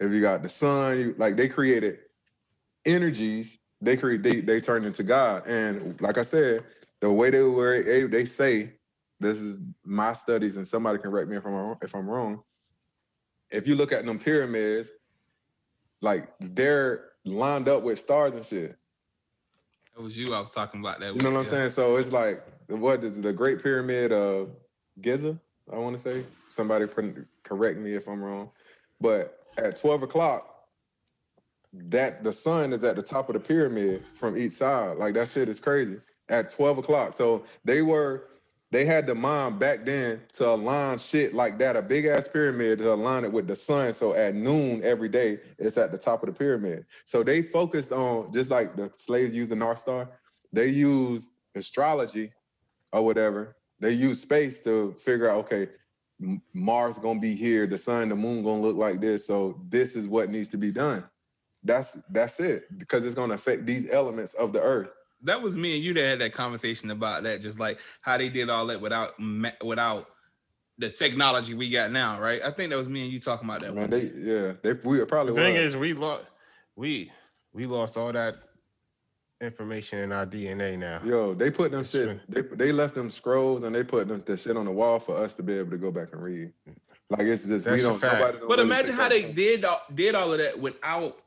If 0.00 0.12
you 0.12 0.20
got 0.20 0.42
the 0.42 0.48
sun, 0.48 0.98
you, 0.98 1.14
like 1.18 1.36
they 1.36 1.48
created 1.48 1.98
energies, 2.84 3.58
they 3.80 3.96
create 3.96 4.22
they 4.22 4.40
they 4.40 4.60
turn 4.60 4.84
into 4.84 5.02
God. 5.02 5.46
And 5.46 6.00
like 6.00 6.18
I 6.18 6.22
said, 6.22 6.64
the 7.00 7.12
way 7.12 7.30
they 7.30 7.42
were 7.42 7.82
they, 7.82 8.02
they 8.04 8.24
say 8.24 8.72
this 9.20 9.38
is 9.38 9.60
my 9.84 10.14
studies, 10.14 10.56
and 10.56 10.66
somebody 10.66 10.98
can 10.98 11.10
correct 11.10 11.28
me 11.28 11.36
if 11.36 11.44
I'm 11.44 11.52
wrong, 11.52 11.76
if 11.82 11.94
I'm 11.94 12.08
wrong. 12.08 12.42
If 13.50 13.66
you 13.66 13.74
look 13.74 13.92
at 13.92 14.04
them 14.04 14.18
pyramids, 14.18 14.90
like 16.00 16.32
they're 16.40 17.10
lined 17.24 17.68
up 17.68 17.82
with 17.82 17.98
stars 17.98 18.34
and 18.34 18.44
shit. 18.44 18.76
That 19.94 20.02
was 20.02 20.16
you 20.16 20.32
I 20.34 20.40
was 20.40 20.50
talking 20.50 20.80
about 20.80 21.00
that. 21.00 21.14
You 21.14 21.20
know 21.20 21.30
what 21.30 21.38
I'm 21.38 21.44
yeah. 21.44 21.50
saying? 21.50 21.70
So 21.70 21.96
it's 21.96 22.10
like 22.10 22.42
what 22.68 23.02
is 23.04 23.20
the 23.20 23.32
Great 23.32 23.62
Pyramid 23.62 24.12
of 24.12 24.50
Giza? 25.00 25.38
I 25.72 25.76
want 25.76 25.96
to 25.96 26.02
say. 26.02 26.24
Somebody 26.50 26.86
correct 27.42 27.78
me 27.78 27.94
if 27.94 28.08
I'm 28.08 28.22
wrong. 28.22 28.50
But 29.00 29.38
at 29.56 29.80
12 29.80 30.02
o'clock, 30.02 30.46
that 31.72 32.24
the 32.24 32.32
sun 32.32 32.72
is 32.72 32.82
at 32.82 32.96
the 32.96 33.02
top 33.02 33.28
of 33.28 33.34
the 33.34 33.40
pyramid 33.40 34.04
from 34.14 34.36
each 34.36 34.52
side. 34.52 34.96
Like 34.96 35.14
that 35.14 35.28
shit 35.28 35.48
is 35.48 35.60
crazy. 35.60 36.00
At 36.28 36.50
12 36.50 36.78
o'clock. 36.78 37.14
So 37.14 37.44
they 37.64 37.82
were 37.82 38.24
they 38.70 38.84
had 38.84 39.06
the 39.06 39.14
mind 39.14 39.58
back 39.58 39.84
then 39.84 40.20
to 40.34 40.48
align 40.48 40.98
shit 40.98 41.34
like 41.34 41.58
that, 41.58 41.76
a 41.76 41.82
big 41.82 42.06
ass 42.06 42.28
pyramid 42.28 42.78
to 42.78 42.92
align 42.92 43.24
it 43.24 43.32
with 43.32 43.48
the 43.48 43.56
sun. 43.56 43.92
So 43.92 44.14
at 44.14 44.34
noon 44.34 44.82
every 44.84 45.08
day, 45.08 45.38
it's 45.58 45.76
at 45.76 45.90
the 45.90 45.98
top 45.98 46.22
of 46.22 46.28
the 46.28 46.32
pyramid. 46.32 46.86
So 47.04 47.24
they 47.24 47.42
focused 47.42 47.90
on 47.90 48.32
just 48.32 48.50
like 48.50 48.76
the 48.76 48.90
slaves 48.94 49.34
used 49.34 49.50
the 49.50 49.56
North 49.56 49.80
Star, 49.80 50.08
they 50.52 50.68
used 50.68 51.32
astrology 51.54 52.32
or 52.92 53.04
whatever. 53.04 53.56
They 53.80 53.92
used 53.92 54.22
space 54.22 54.62
to 54.64 54.94
figure 55.00 55.28
out, 55.28 55.38
okay, 55.46 55.68
Mars 56.52 56.98
gonna 56.98 57.18
be 57.18 57.34
here, 57.34 57.66
the 57.66 57.78
sun, 57.78 58.10
the 58.10 58.16
moon 58.16 58.44
gonna 58.44 58.60
look 58.60 58.76
like 58.76 59.00
this. 59.00 59.26
So 59.26 59.60
this 59.68 59.96
is 59.96 60.06
what 60.06 60.30
needs 60.30 60.50
to 60.50 60.58
be 60.58 60.70
done. 60.70 61.04
That's 61.64 61.92
that's 62.10 62.40
it 62.40 62.64
because 62.78 63.04
it's 63.04 63.14
gonna 63.14 63.34
affect 63.34 63.66
these 63.66 63.90
elements 63.90 64.34
of 64.34 64.52
the 64.52 64.60
earth. 64.60 64.90
That 65.22 65.42
was 65.42 65.56
me 65.56 65.74
and 65.76 65.84
you 65.84 65.92
that 65.94 66.02
had 66.02 66.18
that 66.20 66.32
conversation 66.32 66.90
about 66.90 67.22
that, 67.24 67.40
just 67.42 67.58
like 67.58 67.78
how 68.00 68.16
they 68.16 68.28
did 68.28 68.48
all 68.48 68.66
that 68.68 68.80
without 68.80 69.12
without 69.62 70.08
the 70.78 70.88
technology 70.88 71.52
we 71.54 71.68
got 71.70 71.90
now, 71.90 72.18
right? 72.20 72.40
I 72.42 72.50
think 72.50 72.70
that 72.70 72.76
was 72.76 72.88
me 72.88 73.02
and 73.04 73.12
you 73.12 73.20
talking 73.20 73.48
about 73.48 73.60
that. 73.60 73.74
Man, 73.74 73.82
one. 73.82 73.90
they 73.90 74.10
yeah, 74.14 74.52
they 74.62 74.72
we 74.72 75.04
probably 75.04 75.34
The 75.34 75.40
thing 75.40 75.54
was. 75.56 75.74
is, 75.74 75.76
we 75.76 75.92
lost 75.92 76.24
we 76.74 77.12
we 77.52 77.66
lost 77.66 77.96
all 77.98 78.12
that 78.12 78.36
information 79.42 79.98
in 80.00 80.12
our 80.12 80.26
DNA 80.26 80.78
now. 80.78 81.00
Yo, 81.04 81.34
they 81.34 81.50
put 81.50 81.70
them 81.70 81.80
It's 81.80 81.94
shits. 81.94 82.20
They 82.28 82.42
they 82.42 82.72
left 82.72 82.94
them 82.94 83.10
scrolls 83.10 83.62
and 83.62 83.74
they 83.74 83.84
put 83.84 84.08
them 84.08 84.22
the 84.24 84.36
shit 84.36 84.56
on 84.56 84.64
the 84.64 84.72
wall 84.72 84.98
for 85.00 85.16
us 85.16 85.34
to 85.36 85.42
be 85.42 85.58
able 85.58 85.70
to 85.70 85.78
go 85.78 85.90
back 85.90 86.12
and 86.12 86.22
read. 86.22 86.52
Like 87.10 87.22
it's 87.22 87.46
just 87.46 87.66
we 87.66 87.72
That's 87.72 87.82
a 87.82 87.86
don't. 87.88 87.98
fact. 87.98 88.14
Nobody 88.20 88.38
don't 88.38 88.48
But 88.48 88.58
really 88.58 88.70
imagine 88.70 88.92
how 88.94 89.08
they 89.08 89.32
did 89.32 89.64
all, 89.66 89.82
did 89.94 90.14
all 90.14 90.32
of 90.32 90.38
that 90.38 90.58
without 90.58 91.18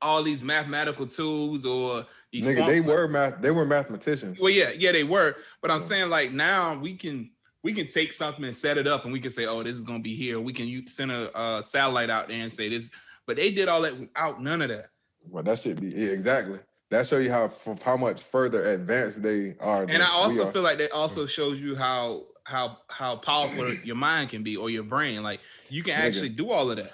all 0.00 0.22
these 0.22 0.42
mathematical 0.42 1.06
tools 1.06 1.66
or 1.66 2.06
these 2.32 2.46
Nigga, 2.46 2.66
they 2.66 2.80
were 2.80 3.08
math. 3.08 3.40
They 3.40 3.50
were 3.50 3.64
mathematicians. 3.64 4.38
Well, 4.40 4.50
yeah, 4.50 4.70
yeah, 4.76 4.92
they 4.92 5.04
were. 5.04 5.36
But 5.62 5.70
I'm 5.70 5.80
Yeah. 5.80 5.86
saying 5.86 6.10
like 6.10 6.32
now 6.32 6.74
we 6.78 6.94
can 6.96 7.30
we 7.62 7.72
can 7.72 7.88
take 7.88 8.12
something 8.12 8.44
and 8.44 8.56
set 8.56 8.78
it 8.78 8.86
up, 8.86 9.04
and 9.04 9.12
we 9.12 9.20
can 9.20 9.30
say, 9.30 9.46
oh, 9.46 9.62
this 9.62 9.74
is 9.74 9.82
gonna 9.84 9.98
be 10.00 10.14
here. 10.14 10.38
We 10.40 10.52
can 10.52 10.86
send 10.88 11.10
a 11.10 11.34
uh, 11.36 11.62
satellite 11.62 12.10
out 12.10 12.28
there 12.28 12.40
and 12.40 12.52
say 12.52 12.68
this. 12.68 12.90
But 13.26 13.36
they 13.36 13.50
did 13.50 13.68
all 13.68 13.82
that 13.82 13.98
without 13.98 14.42
none 14.42 14.62
of 14.62 14.68
that. 14.68 14.86
Well, 15.28 15.42
that 15.42 15.58
should 15.58 15.80
be 15.80 15.88
yeah, 15.88 16.08
exactly. 16.08 16.58
That 16.90 17.06
show 17.06 17.18
you 17.18 17.30
how 17.30 17.50
how 17.84 17.96
much 17.96 18.22
further 18.22 18.64
advanced 18.64 19.22
they 19.22 19.54
are. 19.60 19.82
And 19.84 20.02
I 20.02 20.08
also 20.10 20.46
feel 20.46 20.62
like 20.62 20.78
that 20.78 20.92
also 20.92 21.26
shows 21.26 21.60
you 21.62 21.76
how 21.76 22.26
how 22.44 22.78
how 22.88 23.16
powerful 23.16 23.74
your 23.84 23.96
mind 23.96 24.30
can 24.30 24.42
be 24.42 24.56
or 24.56 24.70
your 24.70 24.84
brain. 24.84 25.22
Like 25.22 25.40
you 25.70 25.82
can 25.82 25.94
Nigga. 25.94 26.06
actually 26.06 26.28
do 26.30 26.50
all 26.50 26.70
of 26.70 26.76
that. 26.76 26.92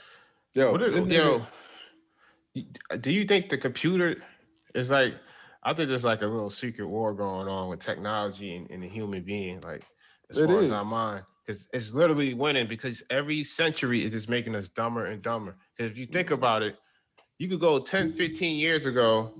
yo, 0.54 0.72
What 0.72 0.82
is- 0.82 1.06
yo, 1.06 1.44
do 3.00 3.10
you 3.12 3.24
think 3.24 3.48
the 3.48 3.58
computer 3.58 4.22
is 4.74 4.90
like? 4.90 5.14
I 5.64 5.72
think 5.72 5.88
there's 5.88 6.04
like 6.04 6.22
a 6.22 6.26
little 6.26 6.50
secret 6.50 6.88
war 6.88 7.14
going 7.14 7.48
on 7.48 7.68
with 7.68 7.80
technology 7.80 8.54
and, 8.56 8.70
and 8.70 8.82
the 8.82 8.88
human 8.88 9.22
being, 9.22 9.60
like 9.62 9.82
as 10.30 10.38
It 10.38 10.46
far 10.46 10.58
is. 10.58 10.64
as 10.66 10.72
our 10.72 10.84
mind, 10.84 11.24
because 11.44 11.68
it's 11.72 11.94
literally 11.94 12.34
winning. 12.34 12.66
Because 12.66 13.02
every 13.10 13.44
century 13.44 14.04
it 14.04 14.14
is 14.14 14.28
making 14.28 14.54
us 14.54 14.68
dumber 14.68 15.06
and 15.06 15.22
dumber. 15.22 15.56
Because 15.76 15.92
if 15.92 15.98
you 15.98 16.06
think 16.06 16.30
about 16.30 16.62
it, 16.62 16.76
you 17.38 17.48
could 17.48 17.60
go 17.60 17.78
10, 17.78 18.10
15 18.10 18.58
years 18.58 18.86
ago. 18.86 19.32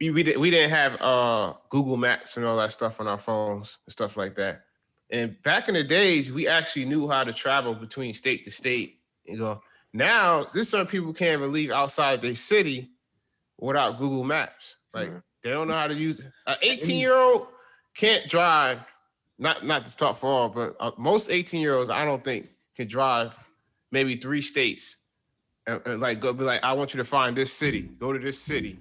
We, 0.00 0.10
we, 0.10 0.22
di- 0.24 0.36
we 0.36 0.50
didn't 0.50 0.70
have 0.70 1.00
uh, 1.00 1.54
Google 1.70 1.96
Maps 1.96 2.36
and 2.36 2.44
all 2.44 2.56
that 2.56 2.72
stuff 2.72 3.00
on 3.00 3.06
our 3.06 3.18
phones 3.18 3.78
and 3.86 3.92
stuff 3.92 4.16
like 4.16 4.34
that. 4.34 4.62
And 5.10 5.40
back 5.42 5.68
in 5.68 5.74
the 5.74 5.84
days, 5.84 6.32
we 6.32 6.48
actually 6.48 6.86
knew 6.86 7.08
how 7.08 7.22
to 7.22 7.32
travel 7.32 7.74
between 7.74 8.12
state 8.14 8.44
to 8.44 8.50
state. 8.50 8.98
You 9.24 9.36
know, 9.36 9.60
now 9.92 10.44
there's 10.52 10.68
some 10.68 10.86
people 10.86 11.12
can't 11.12 11.38
even 11.40 11.52
leave 11.52 11.70
outside 11.70 12.20
their 12.20 12.34
city 12.34 12.90
without 13.58 13.98
Google 13.98 14.24
Maps. 14.24 14.76
Like 14.94 15.12
they 15.42 15.50
don't 15.50 15.68
know 15.68 15.74
how 15.74 15.86
to 15.86 15.94
use 15.94 16.20
it. 16.20 16.26
An 16.46 16.56
18 16.62 16.98
year 16.98 17.14
old 17.14 17.48
can't 17.96 18.28
drive. 18.28 18.80
Not 19.38 19.64
not 19.64 19.86
to 19.86 19.96
talk 19.96 20.16
for 20.16 20.26
all, 20.26 20.48
but 20.48 20.76
uh, 20.78 20.92
most 20.98 21.30
18 21.30 21.60
year 21.60 21.74
olds 21.74 21.90
I 21.90 22.04
don't 22.04 22.22
think 22.22 22.48
can 22.76 22.86
drive 22.86 23.36
maybe 23.90 24.16
three 24.16 24.42
states. 24.42 24.96
And, 25.66 25.80
and, 25.86 26.00
like 26.00 26.20
go 26.20 26.32
be 26.32 26.44
like, 26.44 26.62
I 26.62 26.72
want 26.74 26.92
you 26.94 26.98
to 26.98 27.04
find 27.04 27.36
this 27.36 27.52
city. 27.52 27.82
Go 27.82 28.12
to 28.12 28.18
this 28.18 28.38
city 28.38 28.78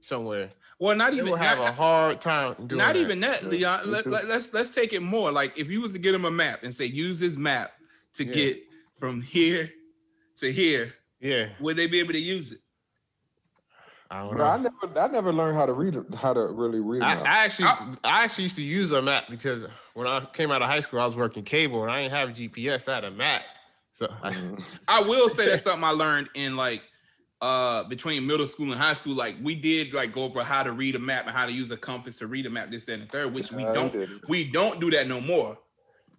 somewhere. 0.00 0.50
Well, 0.78 0.96
not 0.96 1.12
They 1.12 1.18
even 1.18 1.36
have 1.36 1.58
not, 1.58 1.68
a 1.68 1.72
hard 1.72 2.20
time 2.20 2.54
doing 2.66 2.78
not 2.78 2.94
that. 2.94 3.00
even 3.00 3.20
that, 3.20 3.42
Yeah, 3.44 3.48
Leon. 3.48 3.86
me 3.86 3.92
let, 3.92 4.26
let's, 4.26 4.52
let's 4.52 4.74
take 4.74 4.92
it 4.92 5.00
more. 5.00 5.30
Like 5.30 5.56
if 5.56 5.70
you 5.70 5.80
was 5.80 5.92
to 5.92 5.98
get 5.98 6.12
him 6.14 6.24
a 6.24 6.30
map 6.30 6.64
and 6.64 6.74
say 6.74 6.86
use 6.86 7.20
this 7.20 7.36
map 7.36 7.72
to 8.14 8.24
Yeah. 8.24 8.32
get 8.32 8.62
from 8.98 9.22
here 9.22 9.70
to 10.38 10.52
here, 10.52 10.92
Yeah, 11.20 11.50
would 11.60 11.76
they 11.76 11.86
be 11.86 12.00
able 12.00 12.12
to 12.14 12.18
use 12.18 12.50
it? 12.52 12.58
I 14.12 14.20
don't 14.20 14.36
Bro, 14.36 14.46
I 14.46 14.56
never, 14.58 15.00
I 15.00 15.08
never 15.08 15.32
learned 15.32 15.56
how 15.56 15.64
to 15.64 15.72
read, 15.72 15.96
how 16.16 16.34
to 16.34 16.46
really 16.48 16.80
read. 16.80 17.02
I. 17.02 17.14
I 17.14 17.44
actually, 17.44 17.64
I- 17.66 17.94
I 18.04 18.24
actually 18.24 18.44
used 18.44 18.56
to 18.56 18.62
use 18.62 18.92
a 18.92 19.00
map 19.00 19.24
because 19.30 19.64
when 19.94 20.06
I 20.06 20.20
came 20.34 20.50
out 20.50 20.60
of 20.60 20.68
high 20.68 20.80
school, 20.80 21.00
I 21.00 21.06
was 21.06 21.16
working 21.16 21.44
cable 21.44 21.82
and 21.82 21.90
I 21.90 22.02
didn't 22.02 22.12
have 22.12 22.28
GPS. 22.30 22.88
I 22.88 22.96
had 22.96 23.04
a 23.04 23.10
map, 23.10 23.40
so 23.90 24.08
I, 24.22 24.30
Mhm. 24.32 24.62
I 24.86 25.00
will 25.02 25.28
say 25.30 25.46
that's 25.46 25.64
something 25.64 25.82
I 25.84 25.90
learned 25.90 26.28
in 26.34 26.56
like 26.56 26.82
uh 27.40 27.82
between 27.84 28.24
middle 28.26 28.46
school 28.46 28.70
and 28.70 28.80
high 28.80 28.94
school. 28.94 29.14
Like 29.14 29.36
we 29.42 29.54
did 29.54 29.94
like 29.94 30.12
go 30.12 30.24
over 30.24 30.44
how 30.44 30.62
to 30.62 30.72
read 30.72 30.94
a 30.94 30.98
map 31.00 31.26
and 31.26 31.34
how 31.34 31.46
to 31.46 31.52
use 31.52 31.70
a 31.70 31.76
compass 31.78 32.18
to 32.18 32.26
read 32.26 32.44
a 32.46 32.50
map, 32.50 32.70
this, 32.70 32.84
that, 32.84 32.92
and 32.94 33.02
the 33.04 33.06
third, 33.06 33.32
which 33.32 33.50
we 33.50 33.62
don't 33.64 33.94
we 34.28 34.44
don't 34.50 34.78
do 34.78 34.90
that 34.90 35.08
no 35.08 35.20
more. 35.22 35.58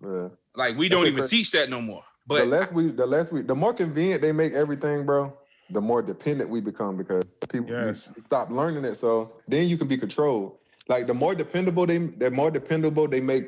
Yeah. 0.03 0.29
Like 0.55 0.77
we 0.77 0.89
That's 0.89 0.99
don't 0.99 1.07
even 1.07 1.19
Chris. 1.19 1.29
teach 1.29 1.51
that 1.51 1.69
no 1.69 1.79
more. 1.79 2.03
the 2.27 2.35
But 2.39 2.47
less 2.47 2.71
we, 2.71 2.87
the 2.89 3.05
less 3.05 3.31
we, 3.31 3.41
the 3.41 3.55
more 3.55 3.73
convenient 3.73 4.21
they 4.23 4.31
make 4.31 4.53
everything, 4.53 5.05
bro. 5.05 5.37
The 5.73 5.81
more 5.81 6.01
dependent 6.01 6.49
we 6.49 6.61
become 6.61 6.97
because 6.97 7.25
people 7.49 7.71
Yes. 7.71 8.09
stop 8.27 8.49
learning 8.51 8.85
it. 8.85 8.95
So 8.95 9.33
then 9.47 9.67
you 9.67 9.77
can 9.77 9.87
be 9.87 9.97
controlled. 9.97 10.57
Like 10.87 11.07
the 11.07 11.13
more 11.13 11.33
dependable 11.33 11.85
they, 11.85 11.97
the 11.97 12.29
more 12.31 12.51
dependable 12.51 13.07
they 13.07 13.21
make 13.21 13.45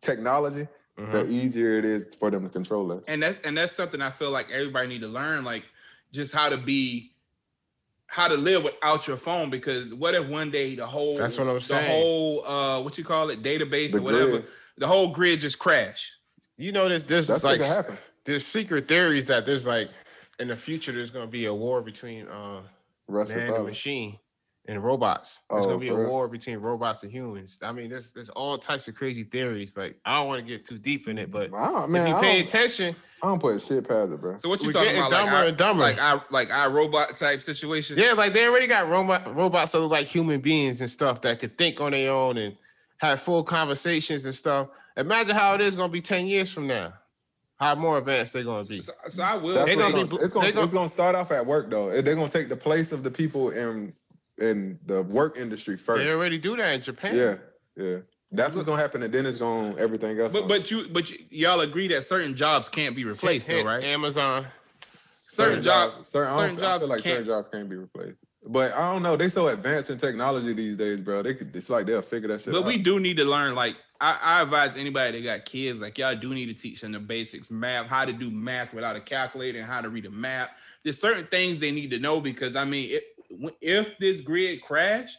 technology, 0.00 0.66
Mhm. 0.98 1.12
the 1.12 1.26
easier 1.30 1.78
it 1.78 1.84
is 1.84 2.14
for 2.14 2.30
them 2.30 2.44
to 2.44 2.50
control 2.50 2.92
us. 2.92 3.02
and 3.08 3.22
that's 3.22 3.38
and 3.44 3.56
that's 3.56 3.72
something 3.72 4.02
I 4.02 4.10
feel 4.10 4.30
like 4.30 4.50
everybody 4.50 4.88
need 4.88 5.00
to 5.02 5.08
learn, 5.08 5.44
like 5.44 5.64
just 6.12 6.34
how 6.34 6.48
to 6.48 6.56
be 6.56 7.14
how 8.06 8.28
to 8.28 8.34
live 8.36 8.62
without 8.64 9.06
your 9.08 9.16
phone 9.16 9.48
because 9.48 9.94
what 9.94 10.14
if 10.14 10.26
one 10.28 10.50
day 10.50 10.74
the 10.74 10.86
whole 10.86 11.16
That's 11.16 11.38
what 11.38 11.48
I'm 11.48 11.54
the 11.54 11.60
saying. 11.60 11.90
whole 11.90 12.44
uh 12.46 12.80
what 12.82 12.98
you 12.98 13.04
call 13.04 13.30
it 13.30 13.42
database 13.42 13.92
The 13.92 13.98
or 13.98 14.02
whatever 14.02 14.30
grid. 14.40 14.46
the 14.76 14.86
whole 14.86 15.08
grid 15.12 15.40
just 15.40 15.58
crash 15.58 16.10
you 16.58 16.70
know, 16.72 16.88
there's 16.88 17.04
there's 17.04 17.26
That's 17.28 17.42
what 17.44 17.58
like 17.60 17.98
there's 18.24 18.46
secret 18.46 18.86
theories 18.86 19.24
that 19.26 19.46
there's 19.46 19.66
like 19.66 19.90
in 20.42 20.48
the 20.48 20.56
future 20.56 20.92
there's 20.92 21.10
gonna 21.10 21.26
be 21.26 21.46
a 21.46 21.54
war 21.54 21.80
between 21.80 22.26
uh 22.28 22.60
Russia 23.08 23.32
man 23.34 23.40
and 23.46 23.48
probably. 23.54 23.70
machine 23.70 24.18
and 24.66 24.82
robots. 24.82 25.40
There's 25.50 25.64
Oh, 25.64 25.68
gonna 25.70 25.78
be 25.80 25.88
a 25.88 25.94
real? 25.94 26.08
war 26.08 26.28
between 26.28 26.58
robots 26.58 27.02
and 27.02 27.10
humans. 27.10 27.58
I 27.62 27.72
mean, 27.72 27.90
there's 27.90 28.12
there's 28.12 28.28
all 28.28 28.56
types 28.58 28.86
of 28.88 28.94
crazy 28.94 29.24
theories. 29.24 29.76
Like 29.76 29.98
I 30.04 30.18
don't 30.18 30.28
want 30.28 30.44
to 30.44 30.46
get 30.46 30.64
too 30.64 30.78
deep 30.78 31.08
in 31.08 31.18
it, 31.18 31.30
but 31.32 31.52
I 31.54 31.66
don't, 31.70 31.90
man, 31.90 32.06
if 32.06 32.14
you 32.14 32.20
pay 32.20 32.38
don't, 32.38 32.48
attention, 32.48 32.96
I 33.22 33.26
don't 33.26 33.40
put 33.40 33.60
shit 33.60 33.88
past 33.88 34.12
it, 34.12 34.20
bro. 34.20 34.38
so 34.38 34.48
what 34.48 34.60
you 34.62 34.68
We're 34.68 34.72
talking 34.72 34.88
getting 34.90 35.00
about 35.02 35.10
dumber 35.10 35.36
I, 35.36 35.46
and 35.46 35.56
dumber. 35.56 35.82
like 35.82 35.98
I 36.00 36.20
like 36.30 36.50
I 36.52 36.66
robot 36.68 37.16
type 37.16 37.42
situation 37.42 37.98
yeah, 37.98 38.12
like 38.12 38.32
they 38.32 38.46
already 38.46 38.66
got 38.68 38.88
robot 38.88 39.34
robots 39.34 39.72
that 39.72 39.80
look 39.80 39.90
like 39.90 40.06
human 40.06 40.40
beings 40.40 40.80
and 40.80 40.88
stuff 40.90 41.20
that 41.22 41.40
could 41.40 41.58
think 41.58 41.80
on 41.80 41.90
their 41.92 42.12
own 42.12 42.36
and 42.38 42.56
have 42.98 43.20
full 43.20 43.42
conversations 43.42 44.24
and 44.26 44.34
stuff. 44.34 44.68
Imagine 44.96 45.34
how 45.34 45.54
it 45.54 45.60
is 45.60 45.74
gonna 45.74 45.88
be 45.92 46.00
ten 46.02 46.26
years 46.28 46.52
from 46.52 46.66
now. 46.68 46.92
How 47.62 47.74
more 47.76 47.98
advanced 47.98 48.32
they're 48.32 48.42
gonna 48.42 48.64
be. 48.64 48.80
so, 48.80 48.92
so 49.08 49.22
I 49.22 49.36
will 49.36 49.54
They 49.54 49.54
say- 49.54 49.76
what's 49.76 49.76
gonna 49.76 49.92
gonna, 49.92 50.06
be- 50.06 50.16
it's 50.16 50.32
gonna 50.34 50.46
they 50.46 50.52
gonna- 50.52 50.64
it's 50.64 50.72
gonna 50.74 50.88
start 50.88 51.14
off 51.14 51.30
at 51.30 51.46
work 51.46 51.70
though. 51.70 51.90
They're 52.02 52.16
gonna 52.16 52.28
take 52.28 52.48
the 52.48 52.56
place 52.56 52.90
of 52.92 53.02
the 53.04 53.10
people 53.10 53.50
in 53.50 53.94
in 54.38 54.78
the 54.86 55.02
work 55.02 55.36
industry 55.38 55.76
first. 55.76 55.98
They 55.98 56.06
first. 56.06 56.16
already 56.16 56.38
do 56.38 56.56
that 56.56 56.72
in 56.74 56.82
Japan. 56.82 57.14
Yeah, 57.14 57.36
yeah. 57.76 57.98
That's 58.32 58.54
what's 58.56 58.66
gonna 58.66 58.80
happen, 58.82 59.02
and 59.02 59.12
then 59.14 59.26
it's 59.26 59.38
gonna 59.38 59.76
everything 59.76 60.18
else. 60.18 60.32
but 60.32 60.40
gonna- 60.48 60.48
but 60.58 60.70
you 60.70 60.88
but 60.88 61.08
y- 61.10 61.18
y'all 61.30 61.60
agree 61.60 61.86
that 61.88 62.04
certain 62.04 62.34
jobs 62.34 62.68
can't 62.68 62.96
be 62.96 63.04
replaced 63.04 63.46
though 63.46 63.62
right 63.62 63.84
Amazon. 63.84 64.46
certain 65.28 65.62
job 65.62 66.04
certain, 66.04 66.32
I 66.32 66.36
don't 66.36 66.40
certain 66.40 66.56
feel- 66.58 66.66
I 66.66 66.70
feel 66.70 66.78
jobs 66.80 66.88
like 66.90 67.02
certain 67.02 67.26
jobs 67.26 67.48
can't 67.48 67.68
be 67.70 67.76
replaced. 67.76 68.18
But 68.44 68.72
I 68.74 68.92
don't 68.92 69.02
know. 69.02 69.16
They 69.16 69.28
so 69.28 69.48
advanced 69.48 69.90
in 69.90 69.98
technology 69.98 70.52
these 70.52 70.76
days, 70.76 71.00
bro. 71.00 71.22
They 71.22 71.34
could. 71.34 71.54
It's 71.54 71.70
like 71.70 71.86
they'll 71.86 72.02
figure 72.02 72.28
that 72.28 72.40
shit 72.40 72.52
But 72.52 72.62
out. 72.62 72.66
we 72.66 72.76
do 72.76 72.98
need 72.98 73.16
to 73.18 73.24
learn. 73.24 73.54
Like 73.54 73.76
I, 74.00 74.18
I 74.20 74.42
advise 74.42 74.76
anybody 74.76 75.20
that 75.20 75.24
got 75.24 75.44
kids, 75.44 75.80
like 75.80 75.96
y'all 75.96 76.16
do 76.16 76.34
need 76.34 76.46
to 76.46 76.54
teach 76.54 76.80
them 76.80 76.90
the 76.90 76.98
basics, 76.98 77.52
math, 77.52 77.86
how 77.86 78.04
to 78.04 78.12
do 78.12 78.30
math 78.30 78.74
without 78.74 78.96
a 78.96 79.00
calculator, 79.00 79.58
and 79.60 79.66
how 79.66 79.80
to 79.80 79.88
read 79.88 80.06
a 80.06 80.10
map. 80.10 80.50
There's 80.82 81.00
certain 81.00 81.26
things 81.26 81.60
they 81.60 81.70
need 81.70 81.90
to 81.90 82.00
know 82.00 82.20
because 82.20 82.56
I 82.56 82.64
mean, 82.64 82.90
it, 82.90 83.04
if 83.60 83.96
this 83.98 84.20
grid 84.20 84.60
crash, 84.60 85.16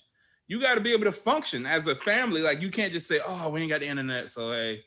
you 0.49 0.59
got 0.59 0.75
to 0.75 0.81
be 0.81 0.91
able 0.91 1.05
to 1.05 1.13
function 1.13 1.65
as 1.65 1.87
a 1.87 1.95
family. 1.95 2.41
Like 2.41 2.61
you 2.61 2.69
can't 2.71 2.91
just 2.91 3.07
say, 3.07 3.19
"Oh, 3.25 3.49
we 3.49 3.61
ain't 3.61 3.69
got 3.69 3.79
the 3.79 3.87
internet, 3.87 4.29
so 4.31 4.51
hey, 4.51 4.83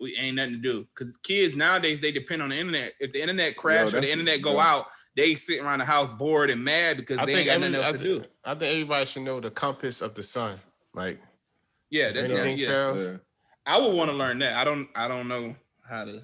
we 0.00 0.16
ain't 0.16 0.34
nothing 0.34 0.54
to 0.54 0.58
do." 0.58 0.86
Because 0.92 1.16
kids 1.16 1.54
nowadays 1.54 2.00
they 2.00 2.10
depend 2.10 2.42
on 2.42 2.48
the 2.48 2.56
internet. 2.58 2.94
If 2.98 3.12
the 3.12 3.20
internet 3.20 3.56
crash 3.56 3.94
or 3.94 4.00
the 4.00 4.10
internet 4.10 4.42
go 4.42 4.58
out, 4.58 4.86
they 5.16 5.34
sitting 5.34 5.64
around 5.64 5.80
the 5.80 5.84
house 5.84 6.08
bored 6.18 6.50
and 6.50 6.64
mad 6.64 6.96
because 6.96 7.18
I 7.18 7.26
they 7.26 7.34
ain't 7.36 7.46
got 7.46 7.52
every, 7.54 7.68
nothing 7.70 7.84
I, 7.84 7.88
else 7.88 7.96
to 7.98 8.02
do. 8.04 8.20
think, 8.20 8.32
I 8.44 8.54
think 8.54 8.72
everybody 8.72 9.06
should 9.06 9.22
know 9.22 9.40
the 9.40 9.50
compass 9.50 10.00
of 10.02 10.14
the 10.14 10.22
sun. 10.22 10.58
Like 10.94 11.20
Yeah, 11.90 12.12
that, 12.12 12.24
anything 12.24 12.58
yeah. 12.58 12.68
fails. 12.68 13.04
Yeah. 13.04 13.16
I 13.66 13.78
would 13.78 13.94
want 13.94 14.10
to 14.10 14.16
learn 14.16 14.38
that. 14.40 14.56
I 14.56 14.64
don't. 14.64 14.88
I 14.96 15.06
don't 15.08 15.28
know 15.28 15.54
how 15.88 16.04
to. 16.04 16.22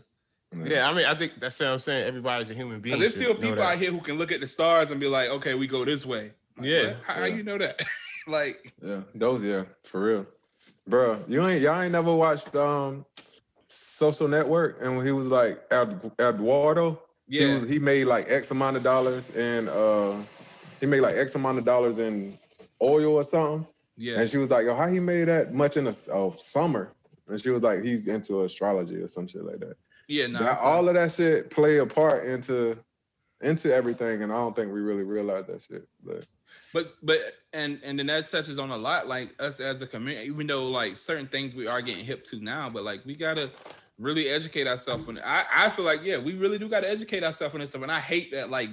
Yeah, 0.64 0.88
I 0.88 0.94
mean, 0.94 1.04
I 1.04 1.14
think 1.14 1.38
that's 1.38 1.60
what 1.60 1.68
I'm 1.68 1.78
saying. 1.78 2.06
Everybody's 2.06 2.50
a 2.50 2.54
human 2.54 2.80
being. 2.80 2.98
There's 2.98 3.14
still 3.14 3.34
people 3.34 3.62
out 3.62 3.76
here 3.78 3.90
who 3.92 4.00
can 4.00 4.16
look 4.16 4.32
at 4.32 4.40
the 4.40 4.46
stars 4.46 4.90
and 4.90 4.98
be 4.98 5.06
like, 5.06 5.28
okay, 5.28 5.54
we 5.54 5.66
go 5.66 5.84
this 5.84 6.06
way. 6.06 6.32
Like, 6.56 6.66
Yeah. 6.66 6.86
what? 6.86 6.96
How, 7.04 7.12
how 7.14 7.24
you 7.26 7.42
know 7.42 7.58
that? 7.58 7.80
like, 8.26 8.74
Yeah, 8.82 9.02
those 9.14 9.42
yeah, 9.42 9.64
for 9.84 10.02
real, 10.02 10.26
bro. 10.86 11.22
You 11.28 11.46
ain't 11.46 11.60
y'all 11.62 11.80
ain't 11.80 11.92
never 11.92 12.14
watched 12.14 12.56
um 12.56 13.04
Social 13.68 14.26
Network 14.26 14.78
and 14.80 14.96
when 14.96 15.04
he 15.06 15.12
was 15.12 15.26
like 15.26 15.60
Ed, 15.70 16.10
Eduardo, 16.18 17.00
he 17.28 17.40
yeah, 17.40 17.58
was, 17.58 17.68
he 17.68 17.78
made 17.78 18.04
like 18.06 18.26
X 18.28 18.50
amount 18.50 18.76
of 18.76 18.82
dollars 18.82 19.30
and 19.36 19.68
uh 19.68 20.16
he 20.80 20.86
made 20.86 21.00
like 21.00 21.16
X 21.16 21.34
amount 21.34 21.58
of 21.58 21.64
dollars 21.64 21.98
in 21.98 22.38
oil 22.82 23.14
or 23.14 23.24
something. 23.24 23.66
yeah, 23.96 24.20
And 24.20 24.30
she 24.30 24.36
was 24.36 24.50
like, 24.50 24.64
"Yo, 24.64 24.74
how 24.74 24.86
he 24.88 25.00
made 25.00 25.24
that 25.24 25.52
much 25.52 25.76
in 25.76 25.86
a 25.86 25.94
oh, 26.12 26.34
summer?" 26.38 26.92
And 27.28 27.40
she 27.40 27.50
was 27.50 27.62
like, 27.62 27.82
"He's 27.82 28.06
into 28.06 28.44
astrology 28.44 28.96
or 28.96 29.08
some 29.08 29.26
shit 29.26 29.44
like 29.44 29.58
that." 29.60 29.76
yeah. 30.08 30.26
No, 30.28 30.38
That- 30.38 30.58
all 30.58 30.88
of 30.88 30.94
that 30.94 31.12
shit 31.12 31.50
play 31.50 31.78
a 31.78 31.86
part 31.86 32.26
into 32.26 32.76
into 33.40 33.72
everything, 33.74 34.22
and 34.22 34.32
I 34.32 34.36
don't 34.36 34.54
think 34.56 34.72
we 34.72 34.80
really 34.80 35.04
realize 35.04 35.46
that 35.46 35.62
shit. 35.62 35.86
But 36.04 36.26
but 36.72 36.94
but 37.02 37.18
and 37.52 37.80
and 37.84 37.98
then 37.98 38.06
that 38.06 38.28
touches 38.28 38.58
on 38.58 38.70
a 38.70 38.76
lot 38.76 39.06
like 39.08 39.30
us 39.40 39.58
as 39.60 39.82
a 39.82 39.86
community. 39.86 40.28
Even 40.28 40.46
though 40.46 40.68
like 40.68 40.96
certain 40.96 41.26
things 41.26 41.54
we 41.54 41.66
are 41.66 41.82
getting 41.82 42.04
hip 42.04 42.24
to 42.26 42.40
now, 42.40 42.68
but 42.70 42.84
like 42.84 43.04
we 43.04 43.14
gotta 43.14 43.50
really 43.98 44.28
educate 44.28 44.66
ourselves 44.66 45.08
on 45.08 45.16
it. 45.18 45.22
I 45.24 45.44
I 45.54 45.68
feel 45.70 45.84
like 45.84 46.02
yeah, 46.02 46.18
we 46.18 46.34
really 46.34 46.58
do 46.58 46.68
gotta 46.68 46.88
educate 46.88 47.24
ourselves 47.24 47.54
on 47.54 47.60
this 47.60 47.70
stuff. 47.70 47.82
And 47.82 47.92
I 47.92 48.00
hate 48.00 48.32
that 48.32 48.50
like. 48.50 48.70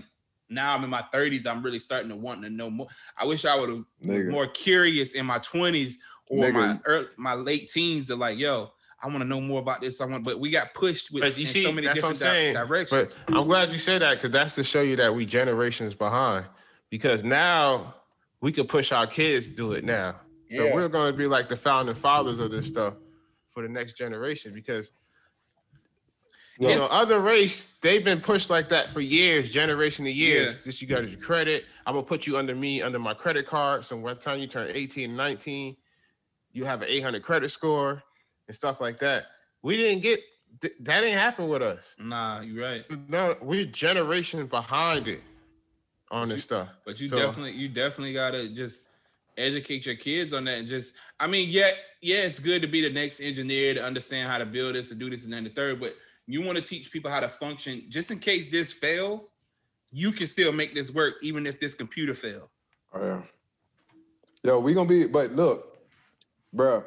Now 0.47 0.75
I'm 0.75 0.83
in 0.83 0.91
my 0.91 1.03
30s. 1.11 1.47
I'm 1.47 1.63
really 1.63 1.79
starting 1.79 2.09
to 2.09 2.15
want 2.15 2.43
to 2.43 2.51
know 2.51 2.69
more. 2.69 2.85
I 3.17 3.25
wish 3.25 3.45
I 3.45 3.59
would 3.59 3.67
have 3.67 3.83
was 4.05 4.25
more 4.27 4.45
curious 4.45 5.13
in 5.13 5.25
my 5.25 5.39
20s 5.39 5.95
or 6.29 6.37
Nigga. 6.45 6.53
my 6.53 6.79
early, 6.85 7.07
my 7.17 7.33
late 7.33 7.67
teens. 7.71 8.05
To 8.07 8.15
like, 8.15 8.37
yo, 8.37 8.71
I 9.01 9.07
want 9.07 9.21
to 9.21 9.25
know 9.25 9.41
more 9.41 9.59
about 9.59 9.81
this. 9.81 9.99
I 10.01 10.05
want, 10.05 10.23
but 10.23 10.39
we 10.39 10.51
got 10.51 10.75
pushed 10.75 11.09
with 11.11 11.23
But 11.23 11.35
you 11.39 11.47
in 11.47 11.51
see, 11.51 11.63
so 11.63 11.71
many 11.71 11.87
that's 11.87 11.99
what 12.03 12.09
I'm 12.09 12.13
different 12.13 12.19
di- 12.19 12.25
saying. 12.53 12.67
directions. 12.67 13.15
But 13.25 13.35
I'm 13.35 13.45
glad 13.45 13.73
you 13.73 13.79
said 13.79 14.03
that 14.03 14.19
because 14.19 14.29
that's 14.29 14.53
to 14.53 14.63
show 14.63 14.83
you 14.83 14.95
that 14.97 15.15
we 15.15 15.25
generations 15.25 15.95
behind. 15.95 16.45
Because 16.91 17.23
now 17.23 17.95
we 18.39 18.51
could 18.51 18.69
push 18.69 18.91
our 18.91 19.07
kids 19.07 19.49
to 19.49 19.55
do 19.55 19.71
it 19.71 19.83
now. 19.83 20.17
So 20.51 20.65
Yeah. 20.65 20.75
we're 20.75 20.89
going 20.89 21.11
to 21.11 21.17
be 21.17 21.25
like 21.25 21.49
the 21.49 21.55
founding 21.55 21.95
fathers 21.95 22.37
of 22.37 22.51
this 22.51 22.67
stuff 22.67 22.93
for 23.49 23.63
the 23.63 23.69
next 23.69 23.93
generation. 23.97 24.53
Because 24.53 24.91
you 26.59 26.67
Yes. 26.69 26.77
know, 26.77 26.85
other 26.85 27.19
race 27.19 27.75
they've 27.81 28.03
been 28.03 28.21
pushed 28.21 28.49
like 28.49 28.69
that 28.69 28.91
for 28.91 29.01
years, 29.01 29.51
generation 29.51 30.05
to 30.05 30.11
years. 30.11 30.55
Yeah. 30.55 30.61
Just 30.63 30.81
you 30.81 30.87
got 30.87 31.07
your 31.09 31.19
credit. 31.19 31.65
I'm 31.85 31.93
gonna 31.95 32.05
put 32.05 32.25
you 32.25 32.37
under 32.37 32.55
me 32.55 32.81
under 32.81 32.99
my 32.99 33.13
credit 33.13 33.45
card. 33.45 33.83
So 33.85 33.97
by 33.97 34.13
the 34.13 34.19
time 34.19 34.39
you 34.39 34.47
turn 34.47 34.71
18 34.73 35.15
19, 35.15 35.75
you 36.53 36.63
have 36.65 36.81
an 36.81 36.87
800 36.89 37.21
credit 37.23 37.49
score 37.49 38.01
and 38.47 38.55
stuff 38.55 38.79
like 38.79 38.99
that. 38.99 39.25
We 39.61 39.75
didn't 39.77 40.01
get 40.01 40.21
th- 40.61 40.73
that. 40.81 41.01
Didn't 41.01 41.17
happen 41.17 41.47
with 41.49 41.61
us. 41.61 41.95
nah, 41.99 42.39
you're 42.41 42.63
right. 42.63 42.85
No, 43.09 43.35
we're 43.41 43.65
generations 43.65 44.49
behind 44.49 45.07
it 45.07 45.21
on 46.11 46.29
this 46.29 46.43
stuff. 46.43 46.69
But 46.85 46.99
you 47.01 47.07
So- 47.07 47.17
definitely, 47.17 47.53
you 47.53 47.67
definitely 47.67 48.13
gotta 48.13 48.47
just 48.47 48.85
educate 49.37 49.85
your 49.85 49.95
kids 49.95 50.31
on 50.31 50.45
that 50.45 50.59
and 50.59 50.67
just 50.67 50.93
I 51.19 51.27
mean, 51.27 51.49
yeah, 51.49 51.71
yeah, 52.01 52.19
it's 52.19 52.39
good 52.39 52.61
to 52.61 52.67
be 52.69 52.79
the 52.81 52.89
next 52.89 53.19
engineer 53.19 53.73
to 53.73 53.83
understand 53.83 54.29
how 54.29 54.37
to 54.37 54.45
build 54.45 54.75
this 54.75 54.91
and 54.91 54.99
do 54.99 55.09
this 55.09 55.25
and 55.25 55.33
then 55.33 55.43
the 55.43 55.49
third, 55.49 55.79
but 55.81 55.93
you 56.27 56.41
want 56.41 56.57
to 56.57 56.63
teach 56.63 56.91
people 56.91 57.11
how 57.11 57.19
to 57.19 57.27
function 57.27 57.83
just 57.89 58.11
in 58.11 58.19
case 58.19 58.49
this 58.49 58.71
fails, 58.73 59.33
you 59.91 60.11
can 60.11 60.27
still 60.27 60.51
make 60.51 60.73
this 60.73 60.91
work 60.93 61.15
even 61.21 61.45
if 61.45 61.59
this 61.59 61.73
computer 61.73 62.13
fails. 62.13 62.49
Oh, 62.93 63.05
yeah. 63.05 63.21
Yo, 64.43 64.59
we 64.59 64.73
gonna 64.73 64.87
be, 64.87 65.07
but 65.07 65.31
look, 65.31 65.77
bruh, 66.55 66.83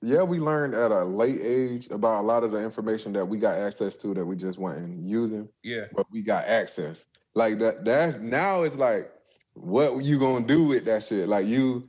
yeah, 0.00 0.22
we 0.22 0.38
learned 0.38 0.74
at 0.74 0.90
a 0.90 1.04
late 1.04 1.40
age 1.40 1.88
about 1.90 2.20
a 2.20 2.26
lot 2.26 2.44
of 2.44 2.50
the 2.52 2.58
information 2.58 3.12
that 3.12 3.24
we 3.26 3.38
got 3.38 3.56
access 3.56 3.96
to 3.98 4.14
that 4.14 4.24
we 4.24 4.36
just 4.36 4.58
wasn't 4.58 5.02
using, 5.02 5.48
Yeah. 5.62 5.86
but 5.94 6.06
we 6.10 6.22
got 6.22 6.44
access. 6.46 7.04
Like 7.34 7.58
that, 7.60 7.84
that's 7.84 8.18
now 8.18 8.62
it's 8.62 8.76
like, 8.76 9.10
what 9.54 10.02
you 10.02 10.18
gonna 10.18 10.46
do 10.46 10.64
with 10.64 10.84
that 10.86 11.04
shit? 11.04 11.28
Like 11.28 11.46
you, 11.46 11.88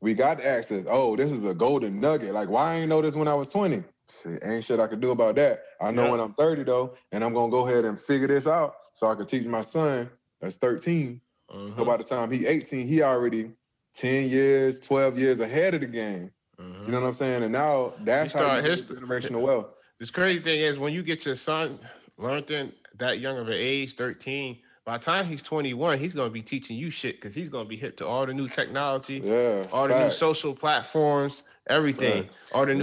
we 0.00 0.14
got 0.14 0.40
access. 0.40 0.86
Oh, 0.88 1.16
this 1.16 1.30
is 1.30 1.44
a 1.44 1.54
golden 1.54 2.00
nugget. 2.00 2.32
Like, 2.32 2.48
why 2.48 2.72
I 2.72 2.74
ain't 2.76 2.88
know 2.88 3.02
this 3.02 3.14
when 3.14 3.28
I 3.28 3.34
was 3.34 3.50
20? 3.50 3.82
Shit, 4.08 4.42
ain't 4.44 4.64
shit 4.64 4.80
I 4.80 4.86
could 4.86 5.00
do 5.00 5.10
about 5.10 5.34
that. 5.36 5.60
I 5.80 5.90
know 5.90 6.04
Yeah. 6.04 6.10
when 6.10 6.20
I'm 6.20 6.34
30 6.34 6.64
though, 6.64 6.94
and 7.12 7.24
I'm 7.24 7.32
gonna 7.34 7.50
go 7.50 7.66
ahead 7.66 7.84
and 7.84 7.98
figure 7.98 8.26
this 8.26 8.46
out 8.46 8.74
so 8.92 9.06
I 9.08 9.14
can 9.14 9.26
teach 9.26 9.46
my 9.46 9.62
son 9.62 10.10
that's 10.40 10.56
13 10.56 11.20
Mhm, 11.50 11.76
so 11.76 11.84
by 11.84 11.96
the 11.96 12.04
time 12.04 12.30
he 12.30 12.46
18, 12.46 12.86
he 12.86 13.02
already 13.02 13.52
10 13.94 14.28
years, 14.30 14.78
12 14.80 15.18
years 15.18 15.40
ahead 15.40 15.74
of 15.74 15.80
the 15.80 15.86
game. 15.88 16.30
mhm. 16.60 16.86
You 16.86 16.92
know 16.92 17.00
what 17.00 17.08
I'm 17.08 17.14
saying? 17.14 17.42
And 17.42 17.52
now 17.52 17.94
that's 18.04 18.34
You 18.34 18.40
how 18.40 18.56
you 18.56 18.62
his- 18.62 18.82
generational 18.82 19.40
wealth. 19.40 19.76
This 19.98 20.10
crazy 20.10 20.40
thing 20.42 20.60
is 20.60 20.78
when 20.78 20.92
you 20.92 21.02
get 21.02 21.24
your 21.26 21.34
son 21.34 21.78
learning 22.18 22.72
that 22.98 23.18
young 23.18 23.38
of 23.38 23.48
an 23.48 23.54
age, 23.56 23.94
13, 23.94 24.58
by 24.84 24.98
the 24.98 25.04
time 25.04 25.26
he's 25.26 25.42
21, 25.42 25.98
he's 25.98 26.14
gonna 26.14 26.30
be 26.30 26.42
teaching 26.42 26.76
you 26.76 26.90
shit 26.90 27.16
because 27.20 27.34
he's 27.34 27.48
gonna 27.48 27.64
be 27.68 27.76
hit 27.76 27.96
to 27.98 28.06
all 28.06 28.26
the 28.26 28.34
new 28.34 28.46
technology, 28.48 29.20
Yeah. 29.24 29.64
all 29.72 29.88
the 29.88 30.04
new 30.04 30.10
social 30.10 30.54
platforms, 30.54 31.42
everything, 31.66 32.24
Facts. 32.24 32.46
all 32.52 32.66
the 32.66 32.72
Yeah. 32.74 32.78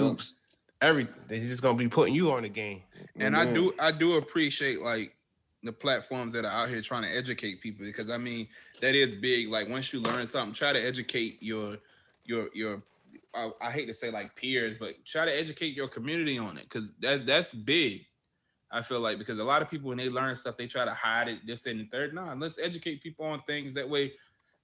New 0.82 0.88
everything. 0.88 1.14
He's 1.30 1.50
just 1.50 1.62
gonna 1.62 1.78
be 1.78 1.88
putting 1.88 2.16
you 2.16 2.32
on 2.32 2.44
the 2.44 2.50
game. 2.50 2.84
And 3.20 3.36
I 3.36 3.52
do 3.52 3.74
I 3.80 3.92
do 3.92 4.16
appreciate 4.16 4.82
like 4.82 5.16
the 5.64 5.72
platforms 5.72 6.34
that 6.34 6.46
are 6.46 6.52
out 6.52 6.70
here 6.70 6.82
trying 6.82 7.04
to 7.04 7.16
educate 7.16 7.62
people 7.62 7.86
because 7.86 8.10
I 8.10 8.18
mean 8.18 8.48
that 8.82 8.96
is 8.96 9.16
big. 9.16 9.50
Like 9.50 9.70
once 9.70 9.92
you 9.94 10.00
learn 10.00 10.28
something, 10.28 10.54
try 10.54 10.74
to 10.74 10.80
educate 10.80 11.38
your 11.42 11.78
your 12.26 12.50
your 12.54 12.82
I, 13.36 13.50
I 13.62 13.72
hate 13.72 13.88
to 13.88 13.94
say 13.94 14.10
like 14.12 14.36
peers, 14.36 14.78
but 14.80 15.06
try 15.06 15.26
to 15.26 15.32
educate 15.32 15.76
your 15.76 15.88
community 15.88 16.38
on 16.38 16.58
it 16.58 16.64
because 16.70 16.92
that 17.00 17.26
that's 17.26 17.54
big. 17.54 18.06
I 18.70 18.82
feel 18.82 19.00
like 19.00 19.18
because 19.18 19.40
a 19.40 19.44
lot 19.44 19.62
of 19.62 19.70
people 19.70 19.90
when 19.90 19.98
they 19.98 20.10
learn 20.10 20.36
stuff, 20.36 20.58
they 20.58 20.68
try 20.68 20.86
to 20.86 20.94
hide 20.94 21.30
it, 21.30 21.40
this 21.46 21.66
and 21.66 21.80
the 21.80 21.86
third. 21.86 22.14
Nah, 22.14 22.34
let's 22.34 22.60
educate 22.60 23.02
people 23.02 23.26
on 23.26 23.42
things 23.48 23.74
that 23.76 23.88
way. 23.88 24.14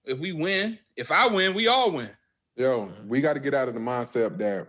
If 0.05 0.19
we 0.19 0.33
win, 0.33 0.77
if 0.97 1.11
I 1.11 1.27
win, 1.27 1.53
we 1.53 1.67
all 1.67 1.91
win. 1.91 2.09
Yo, 2.57 2.91
we 3.07 3.21
got 3.21 3.33
to 3.33 3.39
get 3.39 3.53
out 3.53 3.69
of 3.69 3.73
the 3.73 3.79
mindset 3.79 4.37
that 4.37 4.67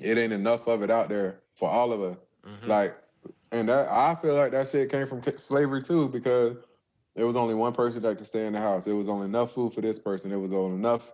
it 0.00 0.18
ain't 0.18 0.32
enough 0.32 0.66
of 0.66 0.82
it 0.82 0.90
out 0.90 1.08
there 1.08 1.40
for 1.54 1.68
all 1.68 1.92
of 1.92 2.02
us. 2.02 2.16
Mhm. 2.44 2.66
Like, 2.68 2.96
and 3.52 3.68
that 3.68 3.88
I 3.88 4.14
feel 4.16 4.34
like 4.34 4.52
that 4.52 4.68
shit 4.68 4.90
came 4.90 5.06
from 5.06 5.22
slavery 5.38 5.82
too, 5.82 6.08
because 6.08 6.56
there 7.14 7.26
was 7.26 7.36
only 7.36 7.54
one 7.54 7.72
person 7.72 8.02
that 8.02 8.16
could 8.18 8.26
stay 8.26 8.46
in 8.46 8.52
the 8.54 8.60
house. 8.60 8.86
It 8.86 8.92
was 8.92 9.08
only 9.08 9.26
enough 9.26 9.52
food 9.52 9.72
for 9.72 9.80
this 9.80 9.98
person. 9.98 10.32
It 10.32 10.36
was 10.36 10.52
only 10.52 10.76
enough. 10.76 11.12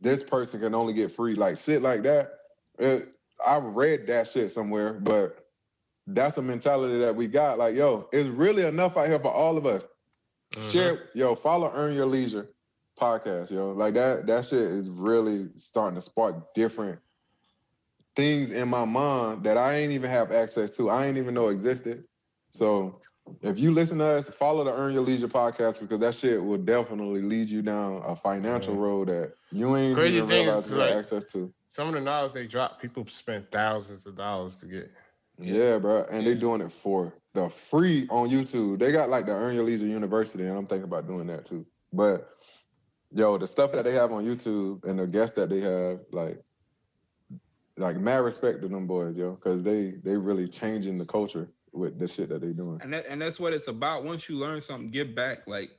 This 0.00 0.22
person 0.22 0.60
can 0.60 0.74
only 0.74 0.94
get 0.94 1.12
free, 1.12 1.34
like 1.34 1.58
shit 1.58 1.82
like 1.82 2.02
that. 2.02 2.32
It, 2.78 3.08
I 3.44 3.58
read 3.58 4.06
that 4.06 4.28
shit 4.28 4.50
somewhere, 4.50 4.94
but 4.94 5.38
that's 6.06 6.36
a 6.36 6.42
mentality 6.42 6.98
that 7.00 7.16
we 7.16 7.26
got. 7.26 7.58
Like, 7.58 7.74
yo, 7.74 8.08
it's 8.12 8.28
really 8.28 8.62
enough 8.64 8.96
out 8.96 9.06
here 9.08 9.18
for 9.18 9.32
all 9.32 9.56
of 9.56 9.66
us. 9.66 9.82
Mhm. 10.52 10.72
Share, 10.72 11.10
yo, 11.14 11.34
follow 11.34 11.70
Earn 11.74 11.94
Your 11.94 12.06
Leisure 12.06 12.48
podcast, 12.98 13.50
yo. 13.50 13.72
Like 13.72 13.94
that, 13.94 14.26
that 14.26 14.46
shit 14.46 14.60
is 14.60 14.88
really 14.88 15.48
starting 15.56 15.96
to 15.96 16.02
spark 16.02 16.54
different 16.54 17.00
things 18.16 18.50
in 18.50 18.68
my 18.68 18.84
mind 18.84 19.44
that 19.44 19.56
I 19.56 19.74
ain't 19.74 19.92
even 19.92 20.10
have 20.10 20.30
access 20.32 20.76
to. 20.76 20.90
I 20.90 21.06
ain't 21.06 21.16
even 21.18 21.34
know 21.34 21.48
existed. 21.48 22.04
So 22.50 23.00
if 23.42 23.58
you 23.58 23.72
listen 23.72 23.98
to 23.98 24.04
us, 24.04 24.28
follow 24.28 24.64
the 24.64 24.72
Earn 24.72 24.92
Your 24.92 25.02
Leisure 25.02 25.28
podcast 25.28 25.80
because 25.80 25.98
that 26.00 26.14
shit 26.14 26.42
will 26.44 26.58
definitely 26.58 27.22
lead 27.22 27.48
you 27.48 27.62
down 27.62 28.02
a 28.06 28.14
financial 28.14 28.74
Yeah. 28.74 28.80
road 28.80 29.08
that 29.08 29.32
you 29.50 29.74
ain't 29.76 29.96
Crazy 29.96 30.16
even 30.18 30.28
realize 30.28 30.70
you 30.70 30.76
like- 30.76 30.92
access 30.92 31.24
to. 31.32 31.52
Some 31.66 31.88
of 31.88 31.94
the 31.94 32.00
knowledge 32.00 32.32
they 32.32 32.46
drop, 32.46 32.80
people 32.80 33.04
spend 33.08 33.50
thousands 33.50 34.06
of 34.06 34.16
dollars 34.16 34.60
to 34.60 34.66
get. 34.66 34.90
Yeah, 35.38 35.78
bro. 35.78 36.04
And 36.10 36.24
they 36.26 36.32
Yeah. 36.34 36.40
doing 36.40 36.60
it 36.60 36.70
for 36.70 37.14
the 37.32 37.48
free 37.50 38.06
on 38.10 38.28
YouTube. 38.28 38.78
They 38.78 38.92
got 38.92 39.10
like 39.10 39.26
the 39.26 39.32
Earn 39.32 39.56
Your 39.56 39.64
Leisure 39.64 39.86
University, 39.86 40.44
and 40.44 40.56
I'm 40.56 40.66
thinking 40.66 40.84
about 40.84 41.08
doing 41.08 41.26
that 41.26 41.46
too. 41.46 41.66
But 41.92 42.30
yo, 43.10 43.38
the 43.38 43.48
stuff 43.48 43.72
that 43.72 43.84
they 43.84 43.92
have 43.94 44.12
on 44.12 44.24
YouTube 44.24 44.84
and 44.84 44.98
the 45.00 45.06
guests 45.08 45.34
that 45.36 45.48
they 45.48 45.60
have, 45.60 46.00
like, 46.12 46.40
like 47.76 47.96
mad 47.96 48.18
respect 48.18 48.62
to 48.62 48.68
them 48.68 48.86
boys, 48.86 49.16
yo, 49.16 49.32
because 49.32 49.62
they 49.62 49.92
they 50.02 50.16
really 50.16 50.48
changing 50.48 50.98
the 50.98 51.04
culture 51.04 51.48
with 51.72 51.98
the 51.98 52.06
shit 52.06 52.28
that 52.28 52.40
they 52.40 52.52
doing. 52.52 52.80
and 52.82 52.92
that, 52.92 53.06
and 53.08 53.20
that's 53.20 53.40
what 53.40 53.52
it's 53.52 53.68
about. 53.68 54.04
Once 54.04 54.28
you 54.28 54.36
learn 54.36 54.60
something, 54.60 54.90
give 54.90 55.14
back. 55.14 55.46
Like 55.46 55.70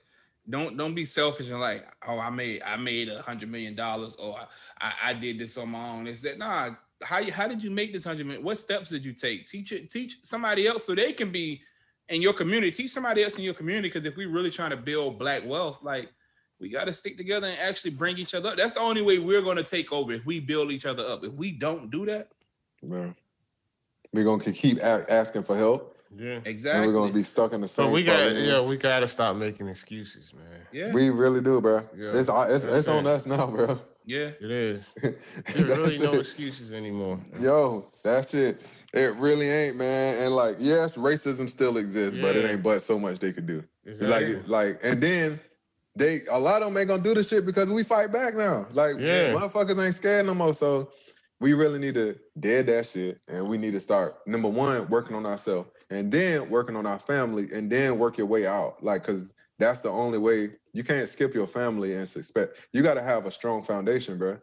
Don't 0.50 0.78
don't 0.78 0.94
be 0.94 1.06
selfish 1.06 1.50
and 1.50 1.60
like, 1.60 1.86
oh, 2.08 2.20
I 2.20 2.30
made 2.30 2.62
I 2.64 2.76
made 2.76 3.10
a 3.10 3.22
hundred 3.22 3.50
million 3.50 3.76
dollars, 3.76 4.18
oh, 4.20 4.32
or 4.32 4.40
I, 4.82 4.94
I 5.06 5.14
did 5.14 5.40
this 5.40 5.58
on 5.58 5.70
my 5.70 5.90
own. 5.90 6.08
Is 6.08 6.22
that 6.24 6.38
nah? 6.38 6.72
How 7.04 7.20
you 7.20 7.32
how 7.32 7.48
did 7.48 7.64
you 7.64 7.72
make 7.72 7.94
this 7.94 8.04
hundred 8.04 8.26
million? 8.26 8.44
What 8.44 8.58
steps 8.58 8.90
did 8.90 9.06
you 9.06 9.14
take? 9.14 9.48
Teach 9.48 9.72
it, 9.72 9.90
teach 9.90 10.18
somebody 10.24 10.68
else 10.68 10.86
so 10.86 10.96
they 10.96 11.14
can 11.14 11.32
be 11.32 11.62
in 12.10 12.22
your 12.22 12.34
community. 12.34 12.72
Teach 12.72 12.92
somebody 12.92 13.24
else 13.24 13.38
in 13.38 13.44
your 13.44 13.54
community 13.54 13.88
because 13.88 14.06
if 14.06 14.16
we 14.16 14.26
really 14.26 14.52
trying 14.52 14.72
to 14.72 14.78
build 14.78 15.18
black 15.18 15.44
wealth, 15.46 15.80
like 15.82 16.10
we 16.60 16.70
got 16.70 16.88
to 16.88 16.94
stick 16.94 17.18
together 17.18 17.48
and 17.48 17.60
actually 17.60 17.91
bring 17.91 18.18
each 18.18 18.34
other 18.34 18.50
up. 18.50 18.58
That's 18.58 18.74
the 18.74 18.80
only 18.80 19.02
way 19.02 19.20
we're 19.20 19.41
going 19.41 19.58
to 19.58 19.63
take 19.63 19.91
over 19.91 20.13
if 20.13 20.26
we 20.26 20.39
build 20.39 20.72
each 20.72 20.86
other 20.86 21.04
up. 21.04 21.24
If 21.24 21.34
we 21.34 21.52
don't 21.52 21.89
do 21.91 22.06
that, 22.06 22.32
Yeah. 22.82 23.12
We're 24.13 24.24
gonna 24.24 24.44
keep 24.44 24.78
a- 24.78 25.06
asking 25.12 25.44
for 25.44 25.58
help, 25.58 25.98
Yeah. 26.18 26.36
and 26.36 26.48
exactly. 26.48 26.88
we're 26.88 26.94
gonna 26.94 27.12
be 27.12 27.24
stuck 27.24 27.52
in 27.52 27.60
the 27.60 27.68
same. 27.68 27.88
So 27.88 27.91
we 27.91 28.02
got 28.04 28.20
we're 28.28 28.39
yeah, 28.46 28.62
we 28.62 28.78
gotta 28.78 29.10
stop 29.10 29.36
making 29.36 29.68
excuses, 29.68 30.34
man. 30.34 30.62
yeah, 30.72 30.94
We 30.94 31.10
really 31.10 31.41
do, 31.41 31.60
bro. 31.60 31.82
Yeah, 31.94 32.12
it's 32.13 32.30
it's, 32.30 32.63
it's 32.63 32.88
on 32.88 33.06
it. 33.06 33.10
us 33.10 33.26
now, 33.26 33.48
bro. 33.48 33.78
yeah. 34.06 34.32
It 34.39 34.52
is. 34.52 34.94
There's 35.02 35.62
really 35.63 36.00
no 36.00 36.13
it. 36.13 36.20
excuses 36.22 36.72
anymore. 36.72 37.20
Yo, 37.41 37.91
that's 38.04 38.34
it. 38.34 38.62
It 38.94 39.13
really 39.18 39.50
ain't, 39.50 39.76
man. 39.76 40.24
And 40.24 40.34
like, 40.34 40.56
yes, 40.60 40.96
racism 40.96 41.50
still 41.50 41.76
exists, 41.78 42.18
but 42.18 42.38
it 42.38 42.50
ain't 42.50 42.63
but 42.63 42.82
so 42.82 42.98
much 42.98 43.20
they 43.20 43.34
could 43.34 43.48
do. 43.48 43.65
Exactly. 43.86 44.36
Like, 44.36 44.48
like, 44.48 44.80
and 44.84 45.04
then 45.04 45.39
they 45.96 46.22
a 46.30 46.38
lot 46.38 46.62
of 46.62 46.68
them 46.70 46.78
ain't 46.78 46.88
gonna 46.88 47.02
do 47.02 47.14
this 47.14 47.30
shit 47.30 47.46
because 47.46 47.70
we 47.70 47.84
fight 47.84 48.12
back 48.12 48.36
now. 48.36 48.68
Like, 48.74 48.98
Yeah. 49.00 49.34
motherfuckers 49.34 49.84
ain't 49.84 49.96
scared 49.96 50.26
no 50.26 50.34
more. 50.34 50.54
So 50.54 50.92
we 51.40 51.54
really 51.54 51.80
need 51.80 51.96
to 51.96 52.18
dead 52.40 52.68
that 52.68 52.86
shit, 52.88 53.20
and 53.28 53.48
we 53.48 53.58
need 53.58 53.72
to 53.72 53.80
start 53.80 54.16
number 54.26 54.48
one 54.50 54.88
working 54.90 55.16
on 55.16 55.26
ourselves, 55.26 55.70
and 55.90 56.12
then 56.12 56.50
working 56.50 56.76
on 56.76 56.86
our 56.86 57.00
family, 57.00 57.50
and 57.54 57.70
then 57.72 58.00
work 58.00 58.18
your 58.18 58.28
way 58.28 58.46
out. 58.48 58.84
Like, 58.84 59.04
cause 59.04 59.34
that's 59.60 59.82
the 59.82 59.90
only 59.90 60.18
way. 60.18 60.52
You 60.74 60.84
can't 60.84 61.08
skip 61.08 61.34
your 61.34 61.48
family 61.48 61.94
and 61.94 62.04
expect. 62.04 62.58
You 62.74 62.84
got 62.84 62.96
to 62.96 63.02
have 63.02 63.26
a 63.26 63.32
strong 63.32 63.64
foundation, 63.64 64.18
bro. 64.18 64.38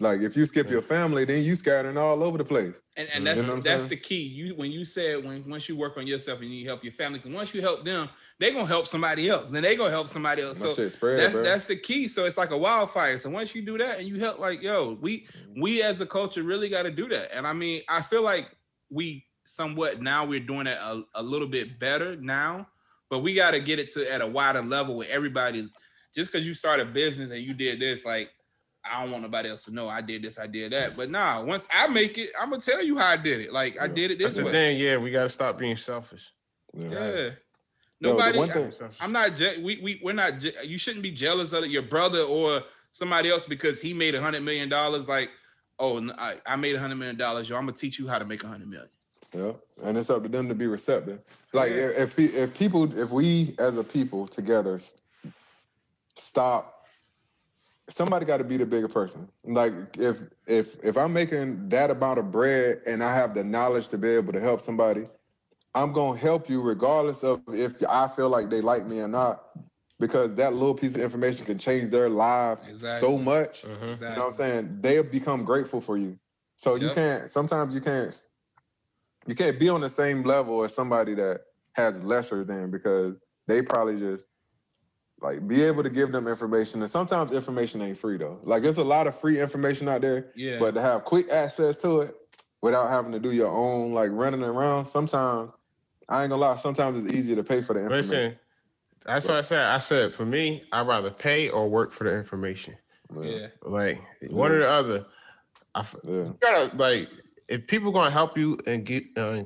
Like, 0.00 0.20
if 0.22 0.36
you 0.36 0.44
skip 0.46 0.66
Yeah. 0.66 0.72
your 0.72 0.82
family, 0.82 1.24
then 1.24 1.44
you 1.44 1.54
scattering 1.54 1.96
all 1.96 2.22
over 2.22 2.36
the 2.38 2.44
place. 2.44 2.82
And 2.96 3.08
and 3.10 3.22
Mhm. 3.22 3.26
that's 3.26 3.36
You 3.36 3.42
know 3.46 3.54
that's 3.60 3.64
saying? 3.64 3.88
the 3.90 3.96
key. 3.96 4.22
You 4.22 4.54
when 4.54 4.70
you 4.72 4.84
said 4.84 5.24
when 5.24 5.48
once 5.48 5.68
you 5.68 5.76
work 5.76 5.96
on 5.96 6.06
yourself 6.06 6.40
and 6.40 6.52
you 6.52 6.66
help 6.66 6.82
your 6.84 6.92
family, 6.92 7.18
because 7.18 7.32
once 7.34 7.54
you 7.54 7.60
help 7.60 7.84
them, 7.84 8.08
they're 8.38 8.52
gonna 8.52 8.66
help 8.66 8.86
somebody 8.86 9.28
else. 9.28 9.50
Then 9.50 9.62
they 9.62 9.76
gonna 9.76 9.90
help 9.90 10.08
somebody 10.08 10.42
else. 10.42 10.58
My 10.60 10.66
So 10.68 10.74
shit 10.74 10.92
spread, 10.92 11.18
that's 11.18 11.32
bro. 11.32 11.42
that's 11.44 11.64
the 11.66 11.76
key. 11.76 12.08
So 12.08 12.24
it's 12.24 12.36
like 12.38 12.50
a 12.50 12.58
wildfire. 12.58 13.18
So 13.18 13.30
once 13.30 13.54
you 13.54 13.62
do 13.62 13.78
that 13.78 13.98
and 14.00 14.08
you 14.08 14.18
help, 14.18 14.38
like 14.38 14.62
yo, 14.62 14.94
we 15.00 15.26
we 15.56 15.82
as 15.82 16.00
a 16.00 16.06
culture 16.06 16.42
really 16.42 16.68
got 16.68 16.82
to 16.82 16.90
do 16.90 17.08
that. 17.08 17.32
And 17.36 17.46
I 17.46 17.52
mean, 17.52 17.82
I 17.88 18.00
feel 18.02 18.22
like 18.22 18.56
we 18.90 19.26
somewhat 19.46 20.00
now 20.02 20.24
we're 20.24 20.40
doing 20.40 20.66
it 20.66 20.78
a, 20.80 21.04
a 21.14 21.22
little 21.22 21.48
bit 21.48 21.78
better 21.78 22.16
now, 22.16 22.68
but 23.10 23.20
we 23.20 23.34
got 23.34 23.52
to 23.52 23.60
get 23.60 23.78
it 23.78 23.92
to 23.94 24.12
at 24.12 24.20
a 24.20 24.26
wider 24.26 24.62
level 24.62 24.96
where 24.96 25.08
everybody. 25.10 25.68
Just 26.14 26.30
because 26.30 26.46
you 26.46 26.54
start 26.54 26.78
a 26.78 26.84
business 26.84 27.32
and 27.32 27.40
you 27.42 27.54
did 27.54 27.80
this, 27.80 28.04
like 28.04 28.30
I 28.84 29.02
don't 29.02 29.10
want 29.12 29.22
nobody 29.22 29.48
else 29.48 29.64
to 29.64 29.70
know 29.74 29.88
I 29.88 30.00
did 30.00 30.22
this, 30.22 30.38
I 30.38 30.46
did 30.46 30.72
that. 30.72 30.96
But 30.96 31.10
nah, 31.10 31.42
once 31.42 31.66
I 31.72 31.86
make 31.88 32.18
it, 32.18 32.30
I'm 32.40 32.50
gonna 32.50 32.60
tell 32.60 32.82
you 32.84 32.96
how 32.98 33.06
I 33.08 33.16
did 33.16 33.40
it. 33.40 33.52
Like 33.52 33.80
I 33.80 33.86
did 33.88 34.10
it 34.10 34.18
this 34.18 34.34
That's 34.34 34.36
this 34.36 34.44
the 34.46 34.50
thing. 34.50 34.78
Yeah, 34.78 34.96
we 34.98 35.10
gotta 35.10 35.28
stop 35.28 35.58
being 35.58 35.76
selfish. 35.76 36.32
Yeah. 36.76 36.90
Yeah. 36.90 37.30
Nobody. 38.00 38.38
one 38.38 38.50
I- 38.50 38.52
thing- 38.52 38.72
Selfish. 38.72 38.98
I'm 39.00 39.12
not. 39.12 39.36
Je- 39.36 39.62
we 39.62 39.80
we 39.82 40.00
we're 40.02 40.12
not. 40.12 40.38
Je- 40.38 40.52
you 40.64 40.76
shouldn't 40.78 41.02
be 41.02 41.10
jealous 41.12 41.52
of 41.52 41.66
your 41.66 41.82
brother 41.82 42.20
or 42.20 42.62
somebody 42.92 43.30
else 43.30 43.44
because 43.46 43.80
he 43.80 43.94
made 43.94 44.14
a 44.14 44.20
hundred 44.20 44.42
million 44.42 44.68
dollars. 44.68 45.08
Like, 45.08 45.30
oh, 45.78 46.06
I 46.46 46.56
made 46.56 46.74
a 46.74 46.80
hundred 46.80 46.96
million 46.96 47.16
dollars. 47.16 47.48
Yo, 47.48 47.56
I'm 47.56 47.62
gonna 47.62 47.72
teach 47.72 47.98
you 47.98 48.06
how 48.06 48.18
to 48.18 48.24
make 48.24 48.44
a 48.44 48.48
hundred 48.48 48.68
million. 48.68 48.88
Yeah, 49.34 49.52
and 49.82 49.96
it's 49.96 50.10
up 50.10 50.22
to 50.22 50.28
them 50.28 50.48
to 50.48 50.54
be 50.54 50.66
receptive. 50.66 51.20
Like 51.52 51.70
Yeah. 51.70 51.88
if 51.96 52.18
if 52.18 52.56
people, 52.58 52.96
if 52.98 53.10
we 53.10 53.54
as 53.58 53.76
a 53.76 53.82
people 53.84 54.26
together 54.28 54.78
stop, 56.16 56.73
somebody 57.88 58.24
got 58.24 58.38
to 58.38 58.44
be 58.44 58.56
the 58.56 58.66
bigger 58.66 58.88
person. 58.88 59.28
Like 59.44 59.72
if 59.98 60.18
if 60.46 60.82
if 60.84 60.96
I'm 60.96 61.12
making 61.12 61.68
that 61.70 61.90
amount 61.90 62.18
of 62.18 62.30
bread 62.30 62.80
and 62.86 63.02
I 63.02 63.14
have 63.14 63.34
the 63.34 63.44
knowledge 63.44 63.88
to 63.88 63.98
be 63.98 64.08
able 64.08 64.32
to 64.32 64.40
help 64.40 64.60
somebody, 64.60 65.04
I'm 65.74 65.92
gonna 65.92 66.18
help 66.18 66.48
you 66.48 66.62
regardless 66.62 67.22
of 67.24 67.42
if 67.48 67.82
I 67.88 68.08
feel 68.08 68.28
like 68.28 68.50
they 68.50 68.60
like 68.60 68.86
me 68.86 69.00
or 69.00 69.08
not, 69.08 69.42
because 69.98 70.34
that 70.36 70.52
little 70.54 70.74
piece 70.74 70.94
of 70.94 71.00
information 71.02 71.44
can 71.46 71.58
change 71.58 71.90
their 71.90 72.08
lives 72.08 72.68
Exactly. 72.68 73.08
so 73.08 73.18
much. 73.18 73.62
Mhm. 73.64 73.90
Exactly. 73.90 74.08
You 74.08 74.14
know 74.14 74.20
what 74.20 74.26
I'm 74.26 74.32
saying? 74.32 74.78
They'll 74.80 75.02
become 75.04 75.44
grateful 75.44 75.80
for 75.80 75.96
you. 75.96 76.18
So 76.56 76.76
you 76.76 76.90
can't 76.90 77.30
sometimes 77.30 77.74
you 77.74 77.80
can't 77.80 78.14
you 79.26 79.34
can't 79.34 79.58
be 79.58 79.68
on 79.68 79.80
the 79.80 79.90
same 79.90 80.22
level 80.22 80.64
as 80.64 80.74
somebody 80.74 81.14
that 81.14 81.42
has 81.72 81.98
lesser 82.02 82.44
than 82.44 82.70
because 82.70 83.14
they 83.46 83.62
probably 83.62 83.98
just 83.98 84.28
like 85.20 85.46
be 85.46 85.62
able 85.62 85.82
to 85.82 85.90
give 85.90 86.12
them 86.12 86.26
information. 86.28 86.82
And 86.82 86.90
sometimes 86.90 87.32
information 87.32 87.80
ain't 87.82 87.98
free 87.98 88.16
though. 88.18 88.40
Like 88.42 88.62
there's 88.62 88.76
a 88.78 88.84
lot 88.84 89.06
of 89.06 89.18
free 89.18 89.40
information 89.40 89.88
out 89.88 90.00
there, 90.02 90.32
Yeah. 90.36 90.58
but 90.58 90.74
to 90.74 90.80
have 90.82 91.04
quick 91.04 91.30
access 91.30 91.78
to 91.78 92.02
it 92.02 92.14
without 92.60 92.88
having 92.90 93.12
to 93.12 93.20
do 93.20 93.30
your 93.32 93.48
own 93.50 93.92
like 93.92 94.10
running 94.12 94.42
around, 94.42 94.86
sometimes 94.86 95.52
I 96.08 96.22
ain't 96.22 96.30
gonna 96.30 96.42
lie, 96.42 96.56
sometimes 96.56 97.04
it's 97.04 97.14
easier 97.14 97.36
to 97.36 97.44
pay 97.44 97.62
for 97.62 97.72
the 97.74 97.80
information. 97.80 98.10
Listen, 98.10 98.38
that's 99.06 99.28
what 99.28 99.38
I 99.38 99.40
said. 99.42 99.60
I 99.64 99.78
said 99.78 100.14
for 100.14 100.26
me, 100.26 100.64
I'd 100.72 100.86
rather 100.86 101.10
pay 101.10 101.48
or 101.48 101.68
work 101.68 101.92
for 101.92 102.04
the 102.04 102.14
information. 102.14 102.76
yeah. 103.20 103.46
Like 103.62 104.00
one 104.28 104.52
or 104.52 104.58
the 104.58 104.68
other. 104.70 105.06
I 105.74 105.80
f- 105.80 105.96
Yeah. 106.04 106.12
you 106.14 106.38
gotta 106.40 106.76
like 106.76 107.08
if 107.48 107.66
people 107.66 107.92
gonna 107.92 108.10
help 108.10 108.36
you 108.36 108.58
and 108.66 108.84
get 108.84 109.04
uh, 109.16 109.42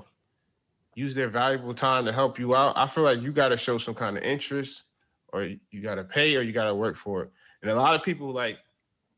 use 0.95 1.15
their 1.15 1.29
valuable 1.29 1.75
time 1.75 2.05
to 2.07 2.13
help 2.13 2.39
you 2.39 2.55
out. 2.57 2.77
I 2.77 2.87
feel 2.89 3.05
like 3.05 3.21
you 3.23 3.31
gotta 3.33 3.57
show 3.57 3.79
some 3.79 3.95
kind 3.95 4.17
of 4.17 4.23
interest, 4.25 4.83
or 5.33 5.45
you 5.45 5.81
gotta 5.83 6.05
pay, 6.05 6.37
or 6.37 6.43
you 6.43 6.53
gotta 6.53 6.75
work 6.75 6.97
for 6.97 7.23
it. 7.23 7.31
And 7.63 7.71
a 7.71 7.75
lot 7.75 7.95
of 7.95 8.03
people 8.03 8.31
like 8.33 8.59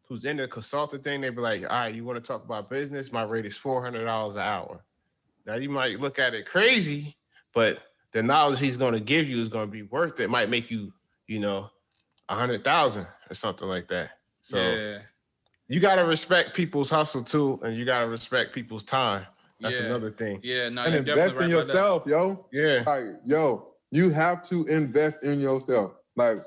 who's 0.08 0.24
in 0.24 0.36
the 0.36 0.48
consultant 0.48 1.04
thing, 1.04 1.20
they 1.20 1.30
be 1.30 1.40
like, 1.40 1.62
"All 1.62 1.68
right, 1.68 1.94
you 1.94 2.04
want 2.04 2.22
to 2.22 2.26
talk 2.26 2.44
about 2.44 2.68
business? 2.68 3.12
My 3.12 3.22
rate 3.22 3.46
is 3.46 3.56
four 3.56 3.82
hundred 3.82 4.04
dollars 4.04 4.36
an 4.36 4.42
hour." 4.42 4.84
Now 5.46 5.54
you 5.54 5.68
might 5.68 6.00
look 6.00 6.18
at 6.18 6.34
it 6.34 6.46
crazy, 6.46 7.16
but 7.54 7.78
the 8.12 8.22
knowledge 8.22 8.58
he's 8.60 8.76
going 8.76 8.94
to 8.94 9.00
give 9.00 9.28
you 9.28 9.40
is 9.40 9.48
going 9.48 9.66
to 9.66 9.72
be 9.72 9.82
worth 9.82 10.20
it. 10.20 10.28
Might 10.28 10.50
make 10.50 10.70
you, 10.70 10.92
you 11.26 11.38
know, 11.38 11.70
a 12.28 12.34
hundred 12.34 12.64
thousand 12.64 13.06
or 13.30 13.34
something 13.34 13.68
like 13.68 13.88
that. 13.88 14.10
So 14.42 14.58
yeah. 14.58 14.98
you 15.68 15.80
got 15.80 15.96
to 15.96 16.04
respect 16.04 16.54
people's 16.54 16.90
hustle 16.90 17.22
too, 17.22 17.60
and 17.62 17.76
you 17.76 17.84
got 17.84 18.00
to 18.00 18.08
respect 18.08 18.52
people's 18.52 18.84
time. 18.84 19.26
That's 19.60 19.78
Yeah. 19.78 19.86
another 19.86 20.10
thing. 20.10 20.40
Yeah. 20.42 20.70
No. 20.70 20.82
And 20.82 20.94
invest 20.94 21.36
in 21.36 21.36
about 21.36 21.38
that. 21.38 21.50
yourself, 21.50 22.06
yo. 22.06 22.46
Yeah, 22.52 22.82
like 22.86 23.04
yo 23.26 23.70
you 23.90 24.10
have 24.10 24.42
to 24.48 24.66
invest 24.66 25.22
in 25.24 25.40
yourself 25.40 25.94
like 26.20 26.44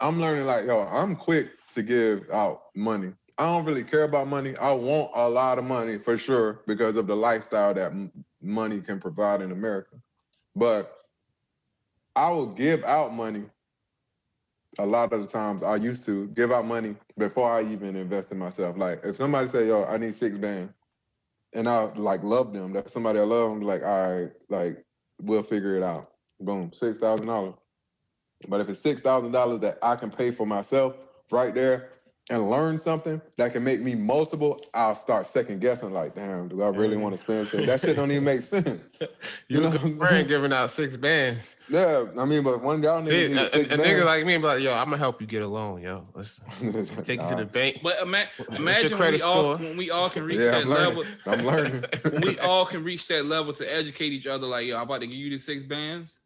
i'm 0.00 0.20
learning 0.20 0.46
like 0.46 0.66
yo 0.66 0.80
i'm 0.80 1.14
quick 1.14 1.50
to 1.72 1.82
give 1.82 2.28
out 2.30 2.62
money 2.74 3.12
i 3.38 3.44
don't 3.44 3.64
really 3.64 3.84
care 3.84 4.04
about 4.04 4.26
money 4.26 4.56
i 4.56 4.72
want 4.72 5.10
a 5.14 5.28
lot 5.28 5.58
of 5.58 5.64
money 5.64 5.98
for 5.98 6.18
sure 6.18 6.60
because 6.66 6.96
of 6.96 7.06
the 7.06 7.14
lifestyle 7.14 7.72
that 7.72 7.92
money 8.42 8.80
can 8.80 8.98
provide 8.98 9.40
in 9.40 9.52
america 9.52 9.96
but 10.56 10.92
i 12.16 12.28
will 12.28 12.46
give 12.46 12.82
out 12.84 13.14
money 13.14 13.44
a 14.80 14.86
lot 14.86 15.12
of 15.12 15.22
the 15.22 15.28
times 15.28 15.62
i 15.62 15.76
used 15.76 16.04
to 16.04 16.26
give 16.28 16.50
out 16.50 16.66
money 16.66 16.96
before 17.16 17.52
i 17.52 17.62
even 17.62 17.94
invest 17.94 18.32
in 18.32 18.38
myself 18.38 18.76
like 18.76 19.00
if 19.04 19.16
somebody 19.16 19.48
say 19.48 19.68
yo 19.68 19.84
i 19.84 19.96
need 19.96 20.12
six 20.12 20.36
bands 20.36 20.72
and 21.54 21.68
I 21.68 21.84
like 21.94 22.22
love 22.22 22.52
them. 22.52 22.72
That's 22.72 22.92
somebody 22.92 23.20
I 23.20 23.22
love. 23.22 23.52
I'm 23.52 23.60
like, 23.62 23.82
all 23.82 24.10
right, 24.10 24.30
like 24.48 24.84
we'll 25.20 25.42
figure 25.42 25.76
it 25.76 25.82
out. 25.82 26.10
Boom, 26.40 26.72
six 26.74 26.98
thousand 26.98 27.28
dollars. 27.28 27.54
But 28.48 28.60
if 28.60 28.68
it's 28.68 28.80
six 28.80 29.00
thousand 29.00 29.32
dollars 29.32 29.60
that 29.60 29.78
I 29.82 29.96
can 29.96 30.10
pay 30.10 30.30
for 30.30 30.46
myself 30.46 30.96
right 31.30 31.54
there 31.54 31.90
and 32.30 32.50
learn 32.50 32.78
something 32.78 33.20
that 33.36 33.52
can 33.52 33.62
make 33.64 33.80
me 33.80 33.94
multiple, 33.94 34.58
I'll 34.72 34.94
start 34.94 35.26
second 35.26 35.60
guessing. 35.60 35.92
Like, 35.92 36.14
damn, 36.14 36.48
do 36.48 36.62
I 36.62 36.68
really 36.68 36.96
want 36.96 37.14
to 37.14 37.18
spend? 37.18 37.48
So 37.48 37.58
that 37.62 37.80
shit 37.80 37.96
don't 37.96 38.10
even 38.10 38.24
make 38.24 38.40
sense. 38.42 38.66
you 39.00 39.06
You 39.48 39.60
know 39.60 39.68
a 39.68 39.70
I'm 39.72 39.78
good 39.92 39.98
friend 39.98 40.28
giving 40.28 40.52
out 40.52 40.70
six 40.70 40.96
bands. 40.96 41.56
Yeah, 41.68 42.06
I 42.18 42.24
mean, 42.24 42.42
but 42.42 42.62
one 42.62 42.82
y'all 42.82 43.04
See, 43.04 43.24
a, 43.24 43.28
need 43.28 43.36
a- 43.36 43.46
six 43.48 43.70
a 43.70 43.76
nigga 43.76 44.04
like 44.06 44.24
me, 44.26 44.36
be 44.38 44.42
like, 44.42 44.62
yo, 44.62 44.72
I'm 44.72 44.86
gonna 44.86 44.96
help 44.98 45.20
you 45.20 45.26
get 45.26 45.42
a 45.42 45.46
loan, 45.46 45.82
yo. 45.82 46.06
Let's 46.14 46.40
take 47.04 47.20
you 47.20 47.28
to 47.28 47.34
the 47.36 47.48
bank. 47.50 47.80
But 47.82 48.00
ima- 48.02 48.24
imagine 48.56 48.90
when 48.90 48.98
credit 48.98 49.16
we 49.20 49.22
all 49.22 49.56
when 49.58 49.76
we 49.76 49.90
all 49.90 50.08
can 50.10 50.24
reach 50.24 50.38
Yeah, 50.40 50.50
that 50.52 50.62
I'm 50.62 50.68
level. 50.70 51.04
I'm 51.26 51.44
learning. 51.46 51.84
when 52.10 52.22
we 52.22 52.38
all 52.38 52.64
can 52.66 52.84
reach 52.84 53.06
that 53.08 53.24
level 53.26 53.52
to 53.54 53.74
educate 53.74 54.12
each 54.12 54.26
other, 54.26 54.46
like, 54.46 54.66
yo, 54.66 54.76
I'm 54.76 54.82
about 54.82 55.00
to 55.02 55.06
give 55.06 55.16
you 55.16 55.30
the 55.30 55.38
six 55.38 55.62
bands, 55.62 56.18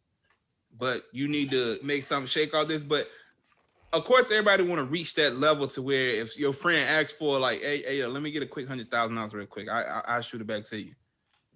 but 0.77 1.03
you 1.11 1.27
need 1.27 1.49
to 1.51 1.79
make 1.83 2.03
something 2.03 2.27
shake 2.27 2.53
all 2.53 2.65
this. 2.65 2.83
But 2.83 3.07
of 3.91 4.05
course, 4.05 4.29
everybody 4.31 4.63
want 4.63 4.79
to 4.79 4.85
reach 4.85 5.15
that 5.15 5.37
level 5.37 5.67
to 5.69 5.81
where 5.81 6.09
if 6.09 6.37
your 6.37 6.53
friend 6.53 6.87
asks 6.89 7.11
for 7.11 7.39
like, 7.39 7.61
hey, 7.61 7.81
hey, 7.83 7.99
yo, 7.99 8.09
let 8.09 8.21
me 8.21 8.31
get 8.31 8.43
a 8.43 8.47
quick 8.47 8.67
hundred 8.67 8.89
thousand 8.89 9.15
dollars 9.15 9.33
real 9.33 9.47
quick, 9.47 9.69
I, 9.69 9.81
I 9.83 10.01
I'll 10.15 10.21
shoot 10.21 10.41
it 10.41 10.47
back 10.47 10.63
to 10.65 10.79
you. 10.79 10.93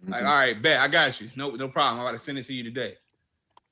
Like, 0.06 0.24
Mhm. 0.24 0.28
all 0.28 0.36
right, 0.36 0.62
bet 0.62 0.80
I 0.80 0.88
got 0.88 1.22
you. 1.22 1.30
No, 1.36 1.52
no 1.52 1.70
problem. 1.70 2.00
I'm 2.00 2.06
about 2.06 2.18
to 2.18 2.24
send 2.24 2.38
it 2.38 2.46
to 2.46 2.54
you 2.54 2.64
today. 2.64 2.96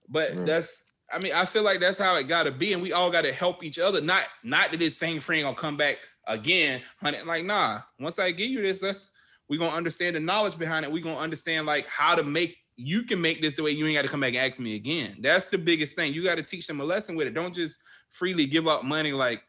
But 0.07 0.35
Right. 0.35 0.45
that's, 0.45 0.85
I 1.11 1.19
mean, 1.19 1.33
I 1.33 1.45
feel 1.45 1.63
like 1.63 1.79
that's 1.79 1.97
how 1.97 2.15
it 2.15 2.27
got 2.27 2.43
to 2.43 2.51
be, 2.51 2.71
and 2.73 2.81
we 2.81 2.93
all 2.93 3.09
got 3.11 3.23
to 3.23 3.33
help 3.33 3.63
each 3.63 3.79
other. 3.79 3.99
Not, 3.99 4.25
not 4.43 4.71
that 4.71 4.79
this 4.79 4.97
same 4.97 5.19
friend 5.19 5.43
gonna 5.43 5.55
come 5.57 5.75
back 5.75 5.97
again, 6.27 6.81
honey. 7.01 7.21
Like, 7.23 7.43
nah. 7.45 7.81
Once 7.99 8.17
I 8.19 8.31
give 8.31 8.49
you 8.49 8.61
this, 8.61 8.79
that's 8.79 9.11
we 9.49 9.57
gonna 9.57 9.75
understand 9.75 10.15
the 10.15 10.19
knowledge 10.21 10.57
behind 10.57 10.85
it. 10.85 10.91
We 10.91 11.01
gonna 11.01 11.17
understand 11.17 11.65
like 11.65 11.85
how 11.87 12.15
to 12.15 12.23
make 12.23 12.57
you 12.77 13.03
can 13.03 13.21
make 13.21 13.41
this 13.41 13.55
the 13.55 13.63
way 13.63 13.71
you 13.71 13.85
ain't 13.85 13.95
got 13.95 14.03
to 14.03 14.07
come 14.07 14.21
back 14.21 14.33
and 14.33 14.37
ask 14.37 14.59
me 14.59 14.75
again. 14.75 15.17
That's 15.19 15.47
the 15.47 15.57
biggest 15.57 15.95
thing. 15.95 16.13
You 16.13 16.23
got 16.23 16.37
to 16.37 16.43
teach 16.43 16.67
them 16.67 16.81
a 16.81 16.83
lesson 16.83 17.15
with 17.15 17.27
it. 17.27 17.33
Don't 17.33 17.53
just 17.53 17.77
freely 18.09 18.45
give 18.45 18.67
up 18.67 18.83
money 18.83 19.11
like, 19.11 19.43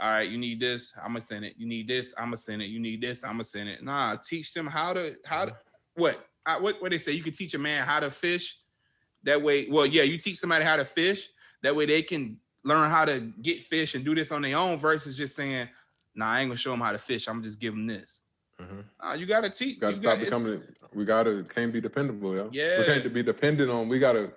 all 0.00 0.10
right, 0.10 0.30
you 0.30 0.38
need 0.38 0.60
this, 0.60 0.92
I'm 0.96 1.08
gonna 1.08 1.20
send 1.20 1.44
it. 1.44 1.54
You 1.56 1.66
need 1.66 1.88
this, 1.88 2.14
I'm 2.16 2.26
gonna 2.26 2.36
send 2.36 2.62
it. 2.62 2.66
You 2.66 2.78
need 2.78 3.00
this, 3.00 3.24
I'm 3.24 3.32
gonna 3.32 3.44
send 3.44 3.68
it. 3.68 3.82
Nah, 3.82 4.14
teach 4.16 4.54
them 4.54 4.66
how 4.66 4.92
to 4.92 5.16
how 5.24 5.46
to 5.46 5.56
what 5.94 6.24
I, 6.46 6.58
what 6.58 6.80
what 6.80 6.92
they 6.92 6.98
say. 6.98 7.12
You 7.12 7.22
can 7.22 7.32
teach 7.32 7.54
a 7.54 7.58
man 7.58 7.84
how 7.84 7.98
to 7.98 8.10
fish. 8.10 8.60
That 9.24 9.42
way, 9.42 9.66
well, 9.68 9.86
yeah, 9.86 10.04
you 10.04 10.16
teach 10.16 10.38
somebody 10.38 10.64
how 10.64 10.76
to 10.76 10.84
fish. 10.84 11.30
That 11.62 11.74
way, 11.74 11.86
they 11.86 12.02
can 12.02 12.38
learn 12.62 12.88
how 12.88 13.06
to 13.06 13.32
get 13.42 13.60
fish 13.62 13.96
and 13.96 14.04
do 14.04 14.14
this 14.14 14.30
on 14.30 14.42
their 14.42 14.56
own 14.56 14.76
versus 14.76 15.16
just 15.16 15.34
saying, 15.34 15.68
"Nah, 16.14 16.30
I 16.30 16.40
ain't 16.40 16.50
gonna 16.50 16.58
show 16.58 16.70
them 16.70 16.80
how 16.80 16.92
to 16.92 16.98
fish. 16.98 17.26
I'm 17.26 17.42
just 17.42 17.58
give 17.58 17.74
them 17.74 17.88
this." 17.88 18.22
Mhm. 18.60 18.84
Nah, 19.02 19.12
you 19.14 19.26
gotta 19.26 19.50
teach. 19.50 19.78
Got 19.78 19.88
to 19.88 19.92
you 19.92 19.96
stop 19.98 20.18
got- 20.18 20.26
it's- 20.26 20.42
becoming. 20.42 20.62
We 20.94 21.04
gotta 21.04 21.44
can't 21.48 21.72
be 21.72 21.80
dependable, 21.80 22.34
yo. 22.34 22.50
Yeah. 22.52 22.78
We 22.80 22.84
can't 22.86 23.14
be 23.14 23.22
dependent 23.22 23.70
on. 23.70 23.88
We 23.88 23.98
gotta 23.98 24.32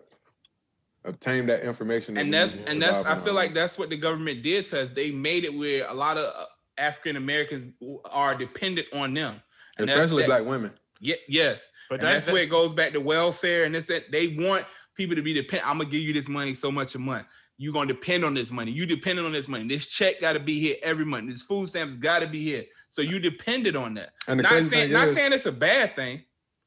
obtain 1.05 1.47
that 1.47 1.63
information. 1.63 2.13
that 2.15 2.21
and 2.21 2.33
that's 2.33 2.57
and 2.61 2.81
that's 2.81 3.07
I 3.07 3.15
feel 3.19 3.29
our 3.29 3.33
like 3.35 3.53
that's 3.53 3.77
what 3.77 3.89
the 3.89 3.97
government 3.97 4.43
did 4.43 4.65
to 4.67 4.81
us. 4.81 4.89
They 4.91 5.11
made 5.11 5.43
it 5.45 5.53
where 5.53 5.85
a 5.87 5.93
lot 5.93 6.17
of 6.17 6.47
African 6.77 7.15
Americans 7.15 7.73
are 8.05 8.35
dependent 8.35 8.87
on 8.93 9.13
them. 9.13 9.41
And 9.77 9.89
especially 9.89 10.23
that- 10.23 10.27
black 10.27 10.45
women. 10.45 10.71
Yeah, 10.99 11.15
yes. 11.27 11.71
But 11.89 11.99
and 11.99 12.03
that's, 12.09 12.25
that's- 12.25 12.33
where 12.33 12.43
it 12.43 12.49
goes 12.49 12.73
back 12.73 12.91
to 12.93 13.01
welfare 13.01 13.63
and 13.63 13.73
this 13.73 13.87
that 13.87 14.11
they 14.11 14.27
want 14.27 14.65
people 14.95 15.15
to 15.15 15.21
be 15.23 15.33
dependent. 15.33 15.67
I'm 15.67 15.79
gonna 15.79 15.89
give 15.89 16.01
you 16.01 16.13
this 16.13 16.29
money 16.29 16.53
so 16.53 16.71
much 16.71 16.93
a 16.95 16.99
month. 16.99 17.25
You're 17.57 17.73
gonna 17.73 17.93
depend 17.93 18.23
on 18.25 18.33
this 18.33 18.51
money. 18.51 18.71
You 18.71 18.85
dependent 18.85 19.25
on 19.25 19.33
this 19.33 19.47
money. 19.47 19.67
This 19.67 19.85
check 19.87 20.19
got 20.19 20.33
to 20.33 20.39
be 20.39 20.59
here 20.59 20.75
every 20.83 21.05
month. 21.05 21.29
This 21.29 21.41
food 21.43 21.69
stamps 21.69 21.95
got 21.95 22.19
to 22.19 22.27
be 22.27 22.43
here. 22.43 22.65
So 22.91 23.01
you 23.01 23.19
depended 23.19 23.75
on 23.75 23.93
that. 23.95 24.09
And 24.27 24.37
the 24.37 24.43
not 24.43 24.51
crazy 24.51 24.69
saying 24.69 24.83
thing 24.89 24.93
not 24.93 25.07
is, 25.07 25.15
saying 25.15 25.33
it's 25.33 25.45
a 25.45 25.51
bad 25.51 25.95
thing. 25.95 26.23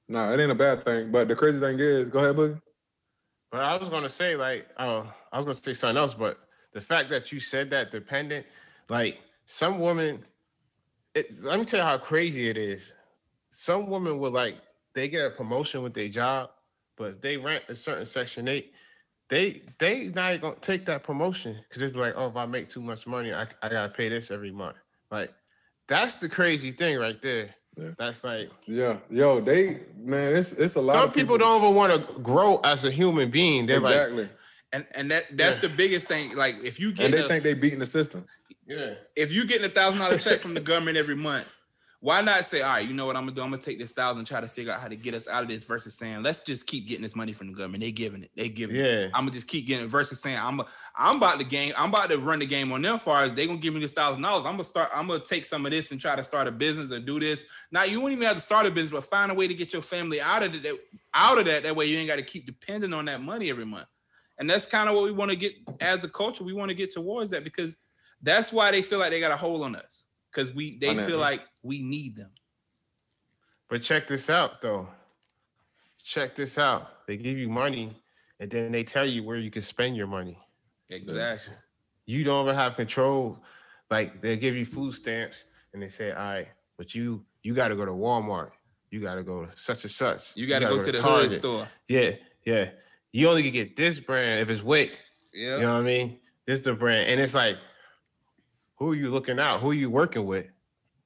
nah, 0.09 0.33
it 0.33 0.41
ain't 0.41 0.51
a 0.51 0.55
bad 0.55 0.85
thing. 0.85 1.13
But 1.13 1.29
the 1.29 1.37
crazy 1.37 1.61
thing 1.61 1.79
is, 1.79 2.09
go 2.09 2.19
ahead, 2.19 2.35
Boogie. 2.35 2.61
But 3.53 3.61
I 3.61 3.77
was 3.77 3.89
gonna 3.89 4.09
say, 4.09 4.35
like, 4.35 4.67
uh, 4.79 5.05
I 5.31 5.37
was 5.37 5.45
gonna 5.45 5.55
say 5.55 5.75
something 5.75 5.99
else, 5.99 6.15
but 6.15 6.39
the 6.73 6.81
fact 6.81 7.11
that 7.11 7.31
you 7.31 7.39
said 7.39 7.71
that 7.71 7.93
dependent, 7.93 8.47
like 8.89 9.21
some 9.45 9.79
women, 9.79 10.25
it, 11.15 11.43
let 11.43 11.61
me 11.61 11.67
tell 11.67 11.81
you 11.81 11.85
how 11.85 11.99
crazy 11.99 12.49
it 12.49 12.57
is. 12.57 12.95
Some 13.51 13.89
women 13.89 14.19
will 14.19 14.33
like 14.33 14.57
they 14.95 15.09
get 15.09 15.27
a 15.27 15.31
promotion 15.31 15.83
with 15.83 15.93
their 15.93 16.09
job, 16.09 16.51
but 16.97 17.11
if 17.11 17.21
they 17.21 17.37
rent 17.37 17.65
a 17.69 17.77
certain 17.77 18.07
section 18.07 18.49
eight, 18.49 18.73
they 19.29 19.63
they 19.79 20.09
not 20.09 20.41
gonna 20.41 20.57
take 20.63 20.87
that 20.87 21.05
promotion 21.05 21.57
because 21.69 21.81
they're 21.81 22.03
like, 22.03 22.15
oh, 22.17 22.29
if 22.29 22.37
I 22.37 22.47
make 22.47 22.71
too 22.71 22.81
much 22.81 23.07
money, 23.07 23.33
I, 23.33 23.47
I 23.63 23.69
gotta 23.69 23.91
pay 23.91 24.09
this 24.09 24.31
every 24.31 24.53
month. 24.53 24.77
Like 25.11 25.33
that's 25.89 26.17
the 26.17 26.29
crazy 26.29 26.71
thing 26.73 26.99
right 26.99 27.21
there. 27.21 27.55
Yeah. 27.77 27.91
That's 27.99 28.23
like 28.23 28.51
Yeah, 28.67 28.99
yo, 29.11 29.41
they 29.41 29.81
man, 29.97 30.37
it's 30.37 30.53
it's 30.53 30.77
a 30.77 30.81
lot. 30.81 30.95
some 30.95 31.05
of 31.09 31.15
people 31.15 31.37
don't 31.39 31.61
even 31.63 31.75
want 31.75 31.93
to 31.93 32.21
grow 32.21 32.59
as 32.63 32.85
a 32.85 32.91
human 32.91 33.31
being. 33.31 33.67
They're 33.67 33.81
like, 33.81 33.95
exactly, 33.97 34.29
And 34.73 34.87
and 34.95 35.11
that 35.11 35.25
that's 35.37 35.57
Yeah. 35.63 35.69
the 35.69 35.77
biggest 35.77 36.07
thing. 36.09 36.37
Like 36.37 36.57
if 36.63 36.79
you 36.79 36.93
get 36.93 37.07
and 37.07 37.15
they 37.15 37.25
a- 37.25 37.29
think 37.29 37.43
they 37.43 37.55
beating 37.55 37.81
the 37.81 37.87
system. 37.87 38.27
yeah. 38.67 38.95
if 39.17 39.33
you 39.33 39.45
getting 39.47 39.65
a 39.67 39.69
thousand 39.69 39.99
dollar 40.01 40.19
check 40.19 40.41
from 40.41 40.55
the 40.55 40.61
government 40.61 40.97
every 40.97 41.17
month, 41.17 41.49
why 42.05 42.21
not 42.21 42.45
say, 42.45 42.61
all 42.61 42.71
right, 42.71 42.87
you 42.87 42.93
know 42.93 43.07
what 43.07 43.17
I'm 43.17 43.23
gonna 43.23 43.35
do? 43.35 43.41
I'm 43.41 43.49
gonna 43.49 43.63
take 43.63 43.79
this 43.79 43.93
thousand 43.93 44.19
and 44.19 44.29
try 44.29 44.39
to 44.39 44.47
figure 44.47 44.71
out 44.71 44.79
how 44.79 44.89
to 44.89 44.95
get 44.95 45.15
us 45.15 45.27
out 45.27 45.43
of 45.43 45.49
this 45.49 45.65
versus 45.65 45.95
saying, 45.95 46.23
let's 46.23 46.43
just 46.43 46.67
keep 46.67 46.87
getting 46.87 47.03
this 47.03 47.17
money 47.17 47.33
from 47.33 47.47
the 47.47 47.55
government. 47.55 47.83
They 47.83 47.93
giving 47.93 48.23
it, 48.23 48.31
they 48.37 48.51
giving 48.51 48.77
it. 48.77 48.79
Yeah. 48.79 49.05
I'm 49.15 49.23
gonna 49.23 49.31
just 49.31 49.49
keep 49.49 49.67
getting 49.67 49.87
it 49.87 49.89
versus 49.89 50.21
saying 50.21 50.37
I'm 50.37 50.61
a, 50.61 50.67
I'm 50.95 51.17
about 51.17 51.39
to 51.39 51.47
game, 51.47 51.73
I'm 51.79 51.89
about 51.89 52.11
to 52.11 52.19
run 52.19 52.41
the 52.41 52.47
game 52.47 52.73
on 52.73 52.83
them 52.83 52.99
far 52.99 53.23
as 53.23 53.35
they 53.35 53.47
gonna 53.47 53.59
give 53.59 53.73
me 53.73 53.81
this 53.81 53.95
thousand 53.95 54.21
dollars. 54.21 54.45
I'm 54.45 54.53
gonna 54.53 54.65
start, 54.65 54.91
I'm 54.95 55.07
gonna 55.07 55.25
take 55.25 55.47
some 55.47 55.65
of 55.65 55.73
this 55.73 55.93
and 55.93 56.01
try 56.01 56.15
to 56.15 56.23
start 56.23 56.47
a 56.47 56.53
business 56.53 56.93
or 56.93 57.01
do 57.01 57.19
this. 57.19 57.47
Now 57.73 57.85
you 57.85 58.03
won't 58.03 58.13
even 58.13 58.27
have 58.27 58.37
to 58.37 58.43
start 58.43 58.67
a 58.67 58.71
business, 58.71 58.93
but 58.93 59.05
find 59.05 59.33
a 59.33 59.35
way 59.35 59.49
to 59.49 59.55
get 59.55 59.73
your 59.73 59.81
family 59.81 60.21
out 60.21 60.43
of 60.43 60.55
it 60.55 60.79
out 61.15 61.39
of 61.39 61.47
that. 61.47 61.63
That 61.63 61.75
way 61.75 61.87
you 61.87 61.97
ain't 61.97 62.09
got 62.09 62.17
to 62.17 62.23
keep 62.23 62.45
depending 62.45 62.93
on 62.93 63.07
that 63.07 63.23
money 63.23 63.49
every 63.49 63.65
month. 63.65 63.89
And 64.39 64.51
that's 64.51 64.67
kind 64.67 64.91
of 64.91 64.95
what 64.95 65.05
we 65.05 65.13
want 65.13 65.31
to 65.31 65.39
get 65.39 65.55
as 65.81 66.05
a 66.05 66.09
culture. 66.11 66.45
We 66.45 66.53
want 66.53 66.69
to 66.69 66.75
get 66.75 66.93
towards 66.93 67.31
that 67.31 67.45
because 67.45 67.79
that's 68.21 68.53
why 68.53 68.73
they 68.73 68.83
feel 68.83 68.99
like 68.99 69.09
they 69.09 69.21
got 69.21 69.33
a 69.33 69.39
hold 69.39 69.63
on 69.63 69.75
us. 69.75 70.05
Because 70.35 70.53
we 70.53 70.77
they 70.79 70.89
Financially. 70.89 71.13
feel 71.13 71.21
like 71.21 71.43
we 71.63 71.81
need 71.81 72.17
them. 72.17 72.31
But 73.69 73.83
check 73.83 74.07
this 74.07 74.29
out, 74.29 74.61
though. 74.61 74.89
Check 76.03 76.35
this 76.35 76.59
out. 76.59 77.07
They 77.07 77.17
give 77.17 77.39
you 77.39 77.49
money, 77.49 77.97
and 78.41 78.51
then 78.51 78.73
they 78.73 78.85
tell 78.85 79.07
you 79.07 79.23
where 79.23 79.37
you 79.37 79.51
can 79.51 79.63
spend 79.63 79.97
your 79.97 80.07
money. 80.07 80.39
Exactly. 80.91 81.55
You 82.07 82.25
don't 82.25 82.45
even 82.45 82.55
have 82.55 82.77
control. 82.77 83.39
Like 83.91 84.21
they 84.21 84.37
give 84.37 84.57
you 84.57 84.67
food 84.67 84.95
stamps, 84.95 85.47
and 85.73 85.83
they 85.83 85.89
say, 85.89 86.11
"All 86.11 86.25
right, 86.25 86.49
but 86.77 86.95
you 86.95 87.25
you 87.43 87.55
got 87.55 87.69
to 87.69 87.77
go 87.77 87.85
to 87.85 87.93
Walmart. 87.93 88.51
You 88.91 89.01
got 89.01 89.15
to 89.15 89.23
go 89.23 89.47
to 89.47 89.53
such 89.57 89.85
and 89.85 89.91
such. 89.91 90.37
You 90.37 90.47
got 90.47 90.61
to 90.61 90.67
go 90.67 90.81
to 90.81 90.93
the 90.93 91.03
hood 91.03 91.23
Target. 91.23 91.33
store. 91.33 91.69
Yeah, 91.89 92.13
yeah. 92.45 92.71
You 93.13 93.29
only 93.29 93.43
can 93.43 93.53
get 93.53 93.77
this 93.77 94.01
brand 94.01 94.41
if 94.41 94.51
it's 94.51 94.63
WIC. 94.63 94.99
Yeah. 95.33 95.57
You 95.57 95.63
know 95.63 95.75
what 95.75 95.81
I 95.81 95.83
mean? 95.83 96.19
This 96.47 96.59
is 96.59 96.65
the 96.65 96.75
brand, 96.75 97.09
and 97.11 97.21
it's 97.21 97.35
like, 97.35 97.57
who 98.77 98.91
are 98.93 98.95
you 98.95 99.11
looking 99.11 99.39
out? 99.39 99.61
Who 99.61 99.71
are 99.71 99.75
you 99.75 99.91
working 99.91 100.27
with? 100.27 100.47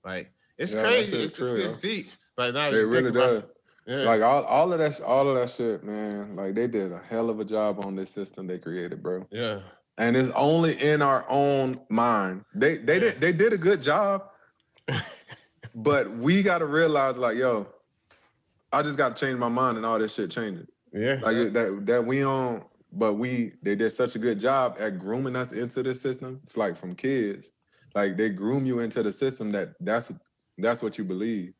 Like, 0.04 0.30
it's 0.56 0.74
Yeah, 0.74 0.82
crazy. 0.82 1.16
It's, 1.22 1.36
true, 1.36 1.54
it's, 1.56 1.74
it's 1.74 1.76
deep. 1.76 2.10
Like 2.36 2.54
now 2.54 2.68
It 2.68 2.74
really 2.86 3.12
does. 3.12 3.44
Yeah. 3.86 3.98
Like 4.04 4.20
all, 4.22 4.44
all 4.44 4.72
of 4.72 4.78
that, 4.78 5.00
all 5.00 5.28
of 5.28 5.36
that 5.36 5.50
shit, 5.50 5.82
man. 5.84 6.36
Like 6.36 6.54
they 6.54 6.66
did 6.66 6.92
a 6.92 6.98
hell 7.08 7.30
of 7.30 7.40
a 7.40 7.44
job 7.44 7.80
on 7.84 7.96
this 7.96 8.10
system 8.10 8.46
they 8.46 8.58
created, 8.58 9.02
bro. 9.02 9.26
yeah. 9.30 9.60
And 9.96 10.16
it's 10.16 10.30
only 10.36 10.80
in 10.80 11.02
our 11.02 11.24
own 11.28 11.80
mind. 11.88 12.44
They 12.54 12.76
they 12.76 12.94
Yeah. 12.94 13.00
did 13.00 13.20
they 13.20 13.32
did 13.32 13.52
a 13.52 13.58
good 13.58 13.82
job, 13.82 14.28
but 15.74 16.10
we 16.16 16.42
got 16.42 16.58
to 16.58 16.66
realize, 16.66 17.18
like, 17.18 17.36
yo, 17.36 17.66
I 18.72 18.82
just 18.82 18.96
got 18.98 19.16
to 19.16 19.20
change 19.26 19.38
my 19.38 19.48
mind, 19.48 19.76
and 19.76 19.86
all 19.86 19.98
this 19.98 20.14
shit 20.14 20.30
changing. 20.30 20.66
Yeah. 20.92 21.18
Like 21.22 21.36
it- 21.36 21.52
that 21.54 21.82
that 21.86 22.04
we 22.06 22.24
on, 22.24 22.64
but 22.92 23.14
we 23.14 23.52
they 23.62 23.74
did 23.74 23.90
such 23.92 24.14
a 24.14 24.18
good 24.18 24.38
job 24.40 24.76
at 24.78 24.98
grooming 24.98 25.34
us 25.36 25.52
into 25.52 25.82
the 25.82 25.94
system, 25.94 26.42
like 26.56 26.76
from 26.76 26.94
kids. 26.94 27.52
Like 27.94 28.16
they 28.16 28.28
groom 28.30 28.66
you 28.66 28.80
into 28.80 29.02
the 29.02 29.12
system 29.12 29.52
that 29.52 29.74
that's 29.80 30.12
that's 30.58 30.82
what 30.82 30.98
you 30.98 31.04
believe. 31.04 31.54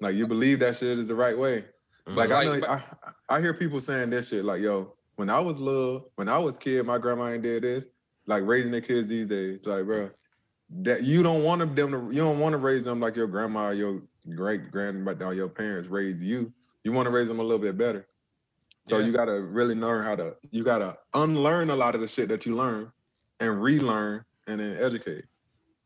Like 0.00 0.14
you 0.14 0.26
believe 0.26 0.60
that 0.60 0.76
shit 0.76 0.98
is 0.98 1.06
the 1.06 1.14
right 1.14 1.38
way. 1.38 1.64
Mm-hmm. 2.06 2.18
Like, 2.18 2.30
I 2.30 2.44
know 2.44 2.60
I, 2.68 2.82
I 3.28 3.40
hear 3.40 3.54
people 3.54 3.80
saying 3.80 4.10
this 4.10 4.28
shit 4.28 4.44
like, 4.44 4.60
yo, 4.60 4.94
when 5.16 5.30
I 5.30 5.40
was 5.40 5.58
little, 5.58 6.10
when 6.16 6.28
I 6.28 6.38
was 6.38 6.58
kid, 6.58 6.84
my 6.84 6.98
grandma 6.98 7.28
ain't 7.28 7.42
did 7.42 7.62
this. 7.62 7.86
Like 8.26 8.42
raising 8.44 8.72
their 8.72 8.80
kids 8.80 9.08
these 9.08 9.28
days, 9.28 9.66
like, 9.66 9.84
bro, 9.84 10.10
that 10.70 11.02
you 11.02 11.22
don't 11.22 11.42
want 11.42 11.76
them 11.76 11.90
to, 11.92 12.10
you 12.10 12.22
don't 12.22 12.38
want 12.38 12.54
to 12.54 12.58
raise 12.58 12.84
them 12.84 12.98
like 13.00 13.16
your 13.16 13.26
grandma, 13.26 13.68
or 13.68 13.74
your 13.74 14.02
great 14.34 14.70
grandma, 14.70 15.14
or 15.22 15.34
your 15.34 15.48
parents 15.48 15.88
raised 15.88 16.22
you. 16.22 16.52
You 16.84 16.92
want 16.92 17.06
to 17.06 17.10
raise 17.10 17.28
them 17.28 17.38
a 17.38 17.42
little 17.42 17.58
bit 17.58 17.76
better. 17.76 18.06
So 18.86 18.98
Yeah. 18.98 19.06
you 19.06 19.12
gotta 19.12 19.40
really 19.40 19.74
learn 19.74 20.04
how 20.04 20.16
to, 20.16 20.36
you 20.50 20.64
gotta 20.64 20.98
unlearn 21.12 21.70
a 21.70 21.76
lot 21.76 21.94
of 21.94 22.00
the 22.00 22.08
shit 22.08 22.28
that 22.28 22.44
you 22.44 22.54
learn 22.54 22.92
and 23.40 23.62
relearn 23.62 24.24
and 24.46 24.60
then 24.60 24.76
educate. 24.82 25.24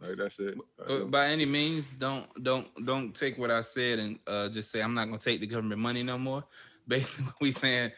Like 0.01 0.17
that's 0.17 0.39
it. 0.39 0.57
Like, 0.79 0.91
Uh, 0.91 1.05
by 1.07 1.27
any 1.29 1.45
means, 1.45 1.91
don't 1.91 2.27
don't 2.45 2.69
don't 2.87 3.15
take 3.15 3.37
what 3.39 3.51
I 3.51 3.63
said 3.63 3.99
and 3.99 4.19
uh, 4.27 4.49
just 4.49 4.71
say 4.71 4.81
I'm 4.81 4.95
not 4.95 5.07
gonna 5.07 5.19
take 5.19 5.41
the 5.41 5.47
government 5.47 5.81
money 5.81 6.03
no 6.03 6.17
more. 6.19 6.45
Basically, 6.89 7.33
we 7.41 7.51
saying, 7.53 7.91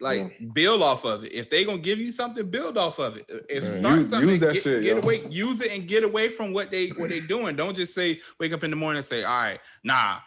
like 0.00 0.38
build 0.54 0.80
off 0.80 1.04
of 1.04 1.24
it. 1.24 1.32
If 1.32 1.50
they 1.50 1.64
gonna 1.64 1.78
give 1.78 1.98
you 1.98 2.12
something, 2.12 2.48
build 2.48 2.78
off 2.78 2.98
of 2.98 3.16
it. 3.16 3.26
If 3.48 3.64
Yeah. 3.64 3.72
start 3.80 3.98
Use- 3.98 4.10
something, 4.10 4.28
use 4.30 4.40
that 4.40 4.54
get, 4.54 4.62
shit, 4.62 4.82
get 4.82 5.02
away, 5.04 5.26
use 5.28 5.60
it 5.60 5.72
and 5.72 5.86
get 5.88 6.04
away 6.04 6.28
from 6.28 6.52
what 6.52 6.70
they 6.70 6.88
what 6.90 7.10
they 7.10 7.20
doing. 7.34 7.56
Don't 7.56 7.76
just 7.76 7.94
say 7.94 8.20
wake 8.38 8.52
up 8.52 8.62
in 8.64 8.70
the 8.70 8.76
morning 8.76 8.98
and 8.98 9.06
say, 9.06 9.24
all 9.24 9.42
right, 9.42 9.60
nah, 9.82 10.18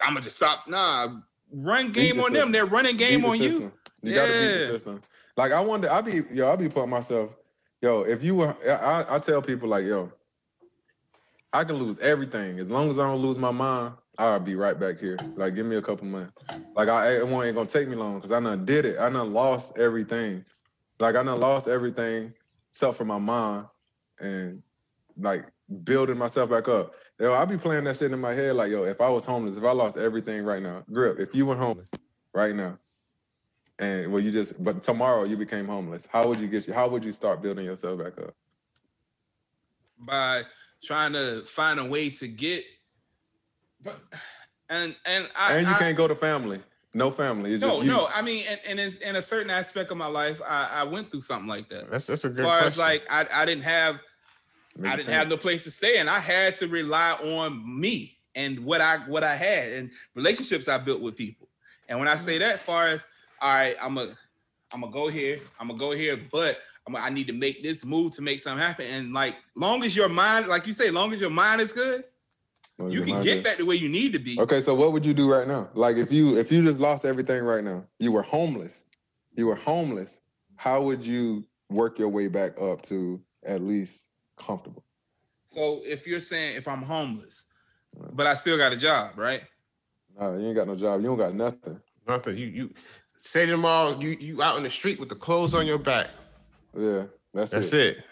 I'm 0.00 0.14
gonna 0.14 0.22
just 0.22 0.36
stop. 0.36 0.66
Nah, 0.66 1.18
run 1.52 1.92
game 1.92 2.16
the 2.16 2.22
on 2.24 2.32
them. 2.32 2.50
They're 2.50 2.66
running 2.66 2.96
game 2.96 3.22
the 3.22 3.28
on 3.28 3.38
you. 3.40 3.50
system. 3.50 3.72
You 4.02 4.14
gotta 4.14 4.32
beat 4.32 4.38
the 4.38 4.58
Yeah. 4.60 4.66
system. 4.68 5.02
Like 5.36 5.52
I 5.52 5.60
wonder, 5.60 5.92
I 5.92 6.00
be 6.00 6.22
yo, 6.32 6.50
I 6.50 6.56
be 6.56 6.68
putting 6.70 6.90
myself, 6.90 7.36
yo, 7.82 8.02
if 8.02 8.24
you 8.24 8.34
were, 8.36 8.56
I, 8.66 9.02
I- 9.02 9.16
I 9.16 9.18
tell 9.18 9.40
people 9.42 9.68
like, 9.68 9.84
yo, 9.84 10.10
I 11.52 11.64
can 11.64 11.76
lose 11.76 11.98
everything 11.98 12.58
as 12.58 12.70
long 12.70 12.88
as 12.88 12.98
I 12.98 13.02
don't 13.02 13.20
lose 13.20 13.38
my 13.38 13.50
mind. 13.50 13.94
I'll 14.18 14.40
be 14.40 14.54
right 14.54 14.78
back 14.78 15.00
here. 15.00 15.18
Like, 15.36 15.54
give 15.54 15.66
me 15.66 15.76
a 15.76 15.82
couple 15.82 16.06
months. 16.06 16.32
Like, 16.74 16.88
I 16.88 17.16
it 17.16 17.22
ain't 17.22 17.54
gonna 17.54 17.66
take 17.66 17.88
me 17.88 17.96
long 17.96 18.16
because 18.16 18.32
I 18.32 18.40
done 18.40 18.64
did 18.64 18.84
it. 18.84 18.98
I 18.98 19.10
done 19.10 19.32
lost 19.32 19.78
everything. 19.78 20.44
Like, 20.98 21.16
I 21.16 21.22
done 21.22 21.40
lost 21.40 21.68
everything 21.68 22.34
except 22.70 22.96
for 22.96 23.04
my 23.04 23.18
mind 23.18 23.66
and 24.20 24.62
like 25.18 25.44
building 25.84 26.18
myself 26.18 26.50
back 26.50 26.68
up. 26.68 26.92
Yo, 27.18 27.34
I 27.34 27.44
be 27.44 27.58
playing 27.58 27.84
that 27.84 27.96
shit 27.96 28.12
in 28.12 28.20
my 28.20 28.34
head 28.34 28.56
like, 28.56 28.70
yo, 28.70 28.84
if 28.84 29.00
I 29.00 29.08
was 29.08 29.24
homeless, 29.24 29.56
if 29.56 29.64
I 29.64 29.72
lost 29.72 29.96
everything 29.96 30.44
right 30.44 30.62
now, 30.62 30.84
grip, 30.92 31.18
if 31.18 31.34
you 31.34 31.46
were 31.46 31.56
homeless 31.56 31.88
right 32.32 32.54
now, 32.54 32.78
and 33.78 34.12
well, 34.12 34.22
you 34.22 34.30
just, 34.30 34.62
but 34.62 34.82
tomorrow 34.82 35.24
you 35.24 35.36
became 35.36 35.66
homeless, 35.66 36.08
how 36.10 36.26
would 36.28 36.40
you 36.40 36.48
get 36.48 36.66
you? 36.66 36.72
How 36.72 36.88
would 36.88 37.04
you 37.04 37.12
start 37.12 37.42
building 37.42 37.64
yourself 37.64 37.98
back 37.98 38.18
up? 38.18 38.34
by 40.02 40.42
trying 40.82 41.12
to 41.12 41.40
find 41.40 41.78
a 41.80 41.84
way 41.84 42.10
to 42.10 42.28
get 42.28 42.64
but 43.82 44.00
and 44.68 44.94
and 45.06 45.28
I 45.36 45.56
and 45.56 45.66
you 45.66 45.72
I- 45.72 45.78
can't 45.78 45.96
go 45.96 46.08
to 46.08 46.14
family, 46.14 46.60
no 46.94 47.10
family. 47.10 47.52
It's 47.52 47.62
no 47.62 47.68
just 47.70 47.82
you. 47.82 47.88
no 47.90 48.08
I 48.14 48.22
mean 48.22 48.44
and, 48.48 48.60
and 48.66 48.80
it's 48.80 48.98
in 48.98 49.16
a 49.16 49.22
certain 49.22 49.50
aspect 49.50 49.90
of 49.90 49.96
my 49.96 50.06
life 50.06 50.40
I, 50.46 50.68
I 50.72 50.84
went 50.84 51.10
through 51.10 51.22
something 51.22 51.48
like 51.48 51.68
that 51.70 51.90
That's 51.90 52.06
that's 52.06 52.24
a 52.24 52.28
as 52.28 52.34
good 52.34 52.44
far 52.44 52.58
question. 52.60 52.68
as 52.68 52.78
like 52.78 53.06
I, 53.10 53.26
I 53.32 53.44
didn't 53.44 53.64
have 53.64 54.00
Make 54.76 54.92
I 54.92 54.96
didn't 54.96 55.06
think. 55.08 55.18
have 55.18 55.28
no 55.28 55.36
place 55.36 55.64
to 55.64 55.70
stay 55.70 55.98
and 55.98 56.08
I 56.08 56.18
had 56.18 56.54
to 56.56 56.68
rely 56.68 57.12
on 57.22 57.80
me 57.80 58.16
and 58.34 58.60
what 58.64 58.80
I 58.80 58.98
what 58.98 59.22
I 59.24 59.36
had 59.36 59.72
and 59.72 59.90
relationships 60.14 60.66
I 60.68 60.78
built 60.78 61.00
with 61.02 61.16
people 61.16 61.48
and 61.88 61.98
when 61.98 62.08
I 62.08 62.16
say 62.16 62.38
that 62.38 62.58
far 62.60 62.88
as 62.88 63.04
all 63.40 63.52
right, 63.52 63.74
I'm 63.82 63.98
a, 63.98 64.06
I'm 64.72 64.80
gonna 64.82 64.92
go 64.92 65.08
here, 65.08 65.40
I'm 65.58 65.66
gonna 65.66 65.78
go 65.80 65.90
here, 65.90 66.16
but 66.30 66.50
I'm, 66.56 66.62
I 66.96 67.10
need 67.10 67.26
to 67.28 67.32
make 67.32 67.62
this 67.62 67.84
move 67.84 68.12
to 68.12 68.22
make 68.22 68.40
something 68.40 68.62
happen. 68.62 68.86
And 68.86 69.12
like, 69.12 69.36
long 69.54 69.84
as 69.84 69.94
your 69.94 70.08
mind, 70.08 70.48
like 70.48 70.66
you 70.66 70.72
say, 70.72 70.90
long 70.90 71.12
as 71.12 71.20
your 71.20 71.30
mind 71.30 71.60
is 71.60 71.72
good, 71.72 72.04
What 72.76 72.92
you 72.92 73.02
can 73.04 73.22
get 73.22 73.38
at? 73.38 73.44
back 73.44 73.56
to 73.58 73.64
where 73.64 73.76
you 73.76 73.88
need 73.88 74.12
to 74.14 74.18
be. 74.18 74.38
Okay, 74.40 74.60
so 74.60 74.74
what 74.74 74.92
would 74.92 75.06
you 75.06 75.14
do 75.14 75.32
right 75.32 75.46
now? 75.46 75.68
Like 75.74 75.96
if 75.96 76.12
you 76.12 76.36
if 76.38 76.50
you 76.50 76.62
just 76.62 76.80
lost 76.80 77.04
everything 77.04 77.44
right 77.44 77.62
now, 77.62 77.86
you 77.98 78.10
were 78.12 78.22
homeless. 78.22 78.84
You 79.36 79.46
were 79.46 79.54
homeless. 79.54 80.20
How 80.56 80.82
would 80.82 81.04
you 81.04 81.44
work 81.70 81.98
your 81.98 82.08
way 82.08 82.28
back 82.28 82.60
up 82.60 82.82
to 82.82 83.20
at 83.44 83.62
least 83.62 84.08
comfortable? 84.36 84.84
So 85.46 85.82
if 85.84 86.06
you're 86.06 86.20
saying 86.20 86.56
if 86.56 86.66
I'm 86.66 86.82
homeless, 86.82 87.44
but 88.12 88.26
I 88.26 88.34
still 88.34 88.56
got 88.56 88.72
a 88.72 88.76
job, 88.76 89.16
right? 89.16 89.42
No, 90.18 90.36
you 90.36 90.46
ain't 90.46 90.56
got 90.56 90.66
no 90.66 90.76
job. 90.76 91.00
You 91.00 91.06
don't 91.08 91.18
got 91.18 91.34
nothing. 91.34 91.80
Nothing. 92.08 92.36
You 92.36 92.46
you 92.46 92.74
say 93.20 93.46
to 93.46 93.52
them 93.52 93.64
all, 93.64 94.02
you 94.02 94.10
you 94.18 94.42
out 94.42 94.56
in 94.56 94.62
the 94.64 94.70
street 94.70 94.98
with 94.98 95.08
the 95.08 95.14
clothes 95.14 95.54
on 95.54 95.66
your 95.66 95.78
back. 95.78 96.08
Yeah, 96.74 97.04
that's, 97.34 97.50
That's 97.52 97.72
it. 97.72 97.98
it. 97.98 98.04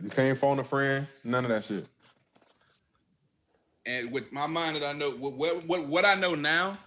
You 0.00 0.10
can't 0.10 0.36
phone 0.36 0.58
a 0.58 0.64
friend. 0.64 1.06
None 1.22 1.44
of 1.44 1.50
that 1.50 1.64
shit. 1.64 1.86
And 3.86 4.12
with 4.12 4.32
my 4.32 4.46
mind 4.46 4.76
that 4.76 4.84
I 4.84 4.92
know 4.92 5.10
what 5.10 5.34
what 5.34 5.66
what, 5.66 5.86
what 5.86 6.04
I 6.04 6.14
know 6.14 6.34
now, 6.34 6.78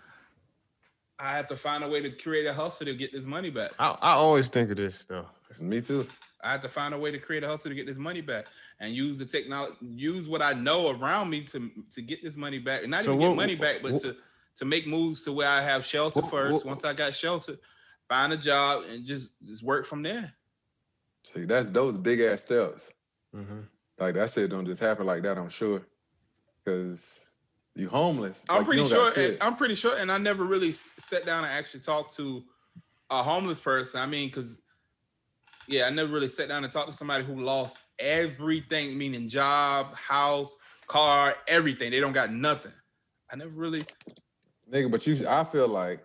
I 1.19 1.31
have 1.35 1.47
to 1.49 1.55
find 1.55 1.83
a 1.83 1.87
way 1.87 2.01
to 2.01 2.09
create 2.09 2.45
a 2.47 2.53
hustle 2.53 2.85
to 2.85 2.95
get 2.95 3.13
this 3.13 3.23
money 3.25 3.49
back. 3.49 3.71
I, 3.79 3.89
I 4.01 4.11
always 4.13 4.49
think 4.49 4.71
of 4.71 4.77
this 4.77 5.05
though. 5.05 5.25
Me 5.61 5.79
too. 5.81 6.07
I 6.43 6.51
have 6.51 6.61
to 6.63 6.69
find 6.69 6.93
a 6.93 6.97
way 6.97 7.11
to 7.11 7.17
create 7.19 7.43
a 7.43 7.47
hustle 7.47 7.69
to 7.69 7.75
get 7.75 7.87
this 7.87 7.97
money 7.97 8.21
back 8.21 8.45
and 8.79 8.93
use 8.93 9.17
the 9.17 9.25
technology, 9.25 9.75
use 9.81 10.27
what 10.27 10.41
I 10.41 10.53
know 10.53 10.89
around 10.89 11.29
me 11.29 11.41
to 11.45 11.69
to 11.91 12.01
get 12.01 12.23
this 12.23 12.35
money 12.35 12.59
back, 12.59 12.81
and 12.81 12.91
not 12.91 13.03
So 13.03 13.13
even 13.13 13.19
get 13.29 13.35
money 13.35 13.55
back, 13.55 13.81
but 13.81 13.93
what- 13.93 14.01
to 14.01 14.15
to 14.57 14.65
make 14.65 14.87
moves 14.87 15.23
to 15.25 15.31
where 15.31 15.47
I 15.47 15.61
have 15.61 15.85
shelter 15.85 16.21
What- 16.21 16.31
first. 16.31 16.53
what- 16.55 16.65
Once 16.65 16.83
I 16.83 16.93
got 16.93 17.13
shelter, 17.13 17.57
find 18.09 18.33
a 18.33 18.37
job 18.37 18.85
and 18.89 19.05
just 19.05 19.33
just 19.45 19.61
work 19.63 19.85
from 19.85 20.01
there. 20.01 20.33
See, 21.33 21.45
that's 21.45 21.69
those 21.69 21.97
big 21.97 22.19
ass 22.21 22.41
steps. 22.43 22.93
Mhm. 23.35 23.67
Like 23.99 24.13
that 24.15 24.29
shit 24.31 24.49
don't 24.49 24.65
just 24.65 24.81
happen 24.81 25.05
like 25.05 25.23
that. 25.23 25.37
I'm 25.37 25.49
sure, 25.49 25.81
because 26.63 27.31
you 27.75 27.89
homeless. 27.89 28.45
I'm 28.49 28.57
like, 28.57 28.65
pretty 28.67 28.87
don't 28.89 29.13
sure. 29.13 29.23
and 29.23 29.37
I'm 29.41 29.55
pretty 29.55 29.75
sure, 29.75 29.97
and 29.97 30.11
I 30.11 30.17
never 30.17 30.45
really 30.45 30.71
sat 30.71 31.25
down 31.25 31.43
and 31.43 31.53
actually 31.53 31.81
talked 31.81 32.15
to 32.17 32.43
a 33.09 33.23
homeless 33.23 33.59
person. 33.59 33.99
I 33.99 34.05
mean, 34.05 34.29
because 34.29 34.61
yeah, 35.67 35.85
I 35.85 35.89
never 35.89 36.11
really 36.11 36.29
sat 36.29 36.47
down 36.47 36.63
and 36.63 36.71
talked 36.71 36.87
to 36.87 36.93
somebody 36.93 37.23
who 37.25 37.41
lost 37.41 37.79
everything, 37.99 38.97
meaning 38.97 39.27
job, 39.27 39.93
house, 39.95 40.55
car, 40.87 41.35
everything. 41.47 41.91
They 41.91 41.99
don't 41.99 42.13
got 42.13 42.31
nothing. 42.31 42.71
I 43.31 43.35
never 43.35 43.51
really. 43.51 43.83
Nigga, 44.71 44.89
but 44.91 45.05
you, 45.07 45.27
I 45.27 45.43
feel 45.43 45.67
like 45.67 46.03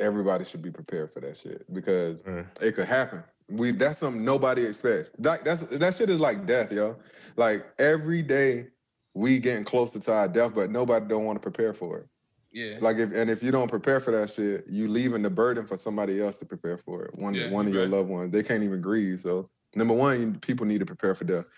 everybody 0.00 0.44
should 0.44 0.62
be 0.62 0.70
prepared 0.70 1.12
for 1.12 1.20
that 1.20 1.36
shit 1.36 1.72
because 1.72 2.22
Mm. 2.22 2.46
it 2.62 2.72
could 2.74 2.86
happen. 2.86 3.22
We 3.48 3.72
that's 3.72 3.98
something 3.98 4.24
nobody 4.24 4.64
expects. 4.64 5.10
That 5.18 5.44
that's 5.44 5.62
that 5.62 5.94
shit 5.94 6.10
is 6.10 6.20
like 6.20 6.46
death, 6.46 6.72
yo. 6.72 6.96
Like 7.36 7.64
every 7.78 8.22
day 8.22 8.68
we 9.14 9.38
getting 9.38 9.64
closer 9.64 10.00
to 10.00 10.12
our 10.12 10.28
death, 10.28 10.52
but 10.54 10.70
nobody 10.70 11.06
don't 11.06 11.24
want 11.24 11.36
to 11.36 11.40
prepare 11.40 11.72
for 11.72 11.98
it. 11.98 12.06
Yeah. 12.52 12.78
Like 12.80 12.98
if 12.98 13.12
and 13.12 13.28
if 13.30 13.42
you 13.42 13.50
don't 13.50 13.68
prepare 13.68 14.00
for 14.00 14.12
that 14.12 14.30
shit, 14.30 14.64
you 14.68 14.88
leaving 14.88 15.22
the 15.22 15.30
burden 15.30 15.66
for 15.66 15.76
somebody 15.76 16.22
else 16.22 16.38
to 16.38 16.46
prepare 16.46 16.78
for 16.78 17.04
it. 17.04 17.14
One 17.16 17.34
Yeah, 17.34 17.50
one 17.50 17.66
of 17.66 17.72
you 17.72 17.80
your 17.80 17.88
right. 17.88 17.96
loved 17.96 18.08
ones, 18.08 18.30
they 18.30 18.42
can't 18.42 18.62
even 18.62 18.80
grieve. 18.80 19.20
So 19.20 19.50
number 19.74 19.94
one, 19.94 20.38
people 20.38 20.64
need 20.64 20.78
to 20.78 20.86
prepare 20.86 21.14
for 21.14 21.24
death. 21.24 21.52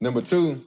Number 0.00 0.20
two, 0.20 0.62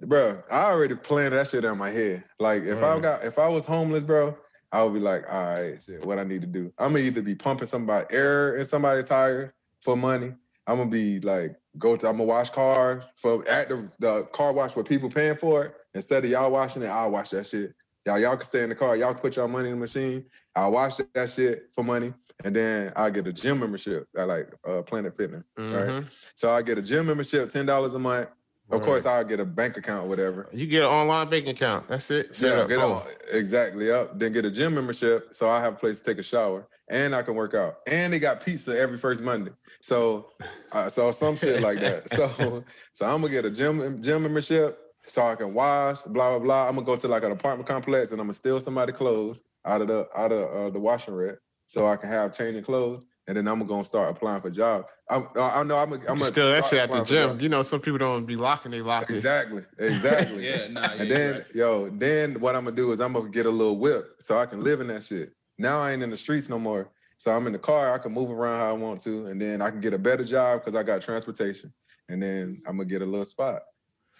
bro, 0.00 0.42
I 0.50 0.64
already 0.64 0.94
planned 0.94 1.34
that 1.34 1.48
shit 1.48 1.64
in 1.64 1.76
my 1.76 1.90
head. 1.90 2.24
Like 2.40 2.62
if 2.62 2.82
I 2.82 2.98
got 2.98 3.24
if 3.24 3.38
I 3.38 3.48
was 3.48 3.66
homeless, 3.66 4.02
bro, 4.02 4.36
I 4.72 4.82
would 4.82 4.94
be 4.94 5.00
like, 5.00 5.24
all 5.30 5.54
right, 5.54 5.82
shit, 5.82 6.04
what 6.04 6.18
I 6.18 6.24
need 6.24 6.40
to 6.40 6.46
do. 6.46 6.72
I'm 6.78 6.92
gonna 6.92 7.04
either 7.04 7.22
be 7.22 7.34
pumping 7.34 7.68
somebody 7.68 8.06
air 8.14 8.56
in 8.56 8.64
somebody's 8.64 9.08
tire 9.08 9.54
for 9.86 9.96
money. 9.96 10.34
I'm 10.66 10.78
gonna 10.78 10.90
be 10.90 11.20
like, 11.20 11.56
go 11.78 11.94
to 11.94 12.08
I'm 12.08 12.14
gonna 12.16 12.24
wash 12.24 12.50
cars 12.50 13.12
for 13.14 13.48
at 13.48 13.68
the, 13.68 13.88
the 14.00 14.24
car 14.32 14.52
wash 14.52 14.74
where 14.74 14.84
people 14.84 15.08
paying 15.08 15.36
for 15.36 15.64
it. 15.66 15.74
Instead 15.94 16.24
of 16.24 16.30
y'all 16.30 16.50
washing 16.50 16.82
it, 16.82 16.88
I'll 16.88 17.12
wash 17.12 17.30
that 17.30 17.46
shit. 17.46 17.72
Y'all, 18.04 18.18
y'all 18.18 18.36
can 18.36 18.46
stay 18.46 18.62
in 18.64 18.68
the 18.68 18.74
car. 18.74 18.96
Y'all 18.96 19.12
can 19.12 19.20
put 19.20 19.36
y'all 19.36 19.46
money 19.48 19.68
in 19.68 19.76
the 19.76 19.80
machine. 19.80 20.24
I'll 20.56 20.72
wash 20.72 20.96
that 21.14 21.30
shit 21.30 21.68
for 21.72 21.84
money, 21.84 22.12
and 22.44 22.54
then 22.54 22.92
I'll 22.96 23.10
get 23.12 23.26
a 23.28 23.32
gym 23.32 23.60
membership 23.60 24.08
at 24.16 24.26
like 24.26 24.48
uh, 24.66 24.82
Planet 24.82 25.16
Fitness. 25.16 25.44
Right. 25.56 25.88
Mhm. 25.88 26.06
So 26.34 26.50
I 26.50 26.62
get 26.62 26.78
a 26.78 26.82
gym 26.82 27.06
membership, 27.06 27.48
ten 27.48 27.64
dollars 27.64 27.94
a 27.94 27.98
month. 28.00 28.28
Of 28.68 28.80
Right. 28.80 28.86
course, 28.86 29.06
I'll 29.06 29.22
get 29.24 29.38
a 29.38 29.44
bank 29.44 29.76
account, 29.76 30.08
whatever. 30.08 30.48
You 30.52 30.66
get 30.66 30.82
an 30.82 30.88
online 30.88 31.30
bank 31.30 31.46
account. 31.46 31.86
That's 31.88 32.10
it. 32.10 32.34
Set 32.34 32.48
Yeah, 32.50 32.62
up. 32.62 32.68
get 32.68 32.78
on 32.80 33.02
exactly 33.30 33.92
up. 33.92 34.18
Then 34.18 34.32
get 34.32 34.44
a 34.44 34.50
gym 34.50 34.74
membership, 34.74 35.32
so 35.32 35.48
I 35.48 35.60
have 35.60 35.74
a 35.74 35.76
place 35.76 36.00
to 36.00 36.04
take 36.06 36.18
a 36.18 36.24
shower, 36.24 36.66
and 36.88 37.14
I 37.14 37.22
can 37.22 37.34
work 37.34 37.54
out. 37.54 37.78
And 37.86 38.12
they 38.12 38.18
got 38.18 38.44
pizza 38.44 38.78
every 38.78 38.98
first 38.98 39.22
Monday, 39.22 39.52
so 39.80 40.30
uh, 40.72 40.88
so 40.88 41.12
some 41.12 41.36
shit 41.36 41.62
like 41.62 41.80
that. 41.80 42.10
So 42.10 42.64
so 42.92 43.06
I'm 43.06 43.20
gonna 43.20 43.32
get 43.32 43.44
a 43.44 43.50
gym 43.50 44.02
gym 44.02 44.22
membership, 44.22 44.78
so 45.06 45.22
I 45.22 45.34
can 45.34 45.54
wash, 45.54 46.02
blah 46.02 46.30
blah 46.30 46.38
blah. 46.38 46.68
I'm 46.68 46.74
gonna 46.74 46.86
go 46.86 46.96
to 46.96 47.08
like 47.08 47.24
an 47.24 47.32
apartment 47.32 47.68
complex, 47.68 48.12
and 48.12 48.20
I'm 48.20 48.26
gonna 48.26 48.34
steal 48.34 48.60
somebody 48.60 48.92
clothes 48.92 49.42
out 49.64 49.80
of 49.82 49.88
the 49.88 50.08
out 50.16 50.32
of 50.32 50.50
uh, 50.50 50.70
the 50.70 50.80
washing 50.80 51.14
rack 51.14 51.36
so 51.66 51.86
I 51.86 51.96
can 51.96 52.08
have 52.08 52.36
changing 52.36 52.62
clothes. 52.64 53.04
And 53.28 53.36
then 53.36 53.48
I'm 53.48 53.66
gonna 53.66 53.84
start 53.84 54.08
applying 54.16 54.40
for 54.40 54.50
jobs. 54.50 54.86
I'm, 55.10 55.26
I 55.36 55.48
I 55.48 55.62
know 55.64 55.78
I'm. 55.78 55.92
I'm 55.94 56.00
gonna 56.00 56.26
Still, 56.26 56.48
that 56.52 56.64
start 56.64 56.70
shit 56.70 56.78
at 56.78 56.92
the 56.92 57.04
gym. 57.04 57.40
You 57.40 57.48
know, 57.48 57.62
some 57.62 57.80
people 57.80 57.98
don't 57.98 58.24
be 58.24 58.36
locking 58.36 58.70
their 58.70 58.84
lockers. 58.84 59.16
Exactly, 59.16 59.64
exactly. 59.78 60.46
Yeah. 60.48 60.68
Nah. 60.68 60.80
Yeah, 60.80 60.92
And 60.92 61.10
then, 61.10 61.34
right. 61.34 61.44
yo, 61.52 61.90
then 61.90 62.38
what 62.38 62.54
I'm 62.54 62.64
gonna 62.64 62.76
do 62.76 62.92
is 62.92 63.00
I'm 63.00 63.12
gonna 63.14 63.28
get 63.28 63.46
a 63.46 63.50
little 63.50 63.78
whip 63.78 64.14
so 64.20 64.38
I 64.38 64.46
can 64.46 64.62
live 64.62 64.80
in 64.80 64.86
that 64.88 65.02
shit. 65.02 65.32
Now 65.58 65.80
I 65.80 65.92
ain't 65.92 66.02
in 66.02 66.10
the 66.10 66.16
streets 66.16 66.48
no 66.48 66.58
more. 66.58 66.90
So 67.18 67.32
I'm 67.32 67.46
in 67.46 67.52
the 67.52 67.58
car, 67.58 67.94
I 67.94 67.98
can 67.98 68.12
move 68.12 68.30
around 68.30 68.60
how 68.60 68.70
I 68.70 68.72
want 68.72 69.00
to, 69.02 69.26
and 69.26 69.40
then 69.40 69.62
I 69.62 69.70
can 69.70 69.80
get 69.80 69.94
a 69.94 69.98
better 69.98 70.24
job 70.24 70.60
because 70.60 70.74
I 70.74 70.82
got 70.82 71.00
transportation. 71.00 71.72
And 72.08 72.22
then 72.22 72.62
I'm 72.66 72.76
gonna 72.76 72.88
get 72.88 73.02
a 73.02 73.06
little 73.06 73.24
spot. 73.24 73.62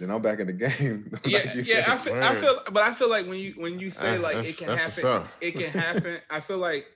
Then 0.01 0.11
I'm 0.11 0.23
back 0.23 0.41
in 0.41 0.47
the 0.47 0.53
game. 0.79 1.11
Like 1.25 1.27
yeah, 1.27 1.55
you 1.55 1.63
yeah. 1.63 1.85
I 1.89 1.97
feel, 1.97 2.15
I 2.15 2.35
feel, 2.37 2.61
but 2.73 2.83
I 2.83 2.93
feel 2.93 3.11
like 3.11 3.27
when 3.27 3.39
you 3.39 3.55
when 3.57 3.79
you 3.79 3.91
say 3.91 4.17
Ah, 4.17 4.21
like 4.21 4.37
it 4.45 4.57
can 4.57 4.77
happen, 4.77 5.29
it 5.41 5.53
can 5.53 5.71
happen. 5.81 6.19
I 6.31 6.41
feel 6.41 6.59
like 6.59 6.87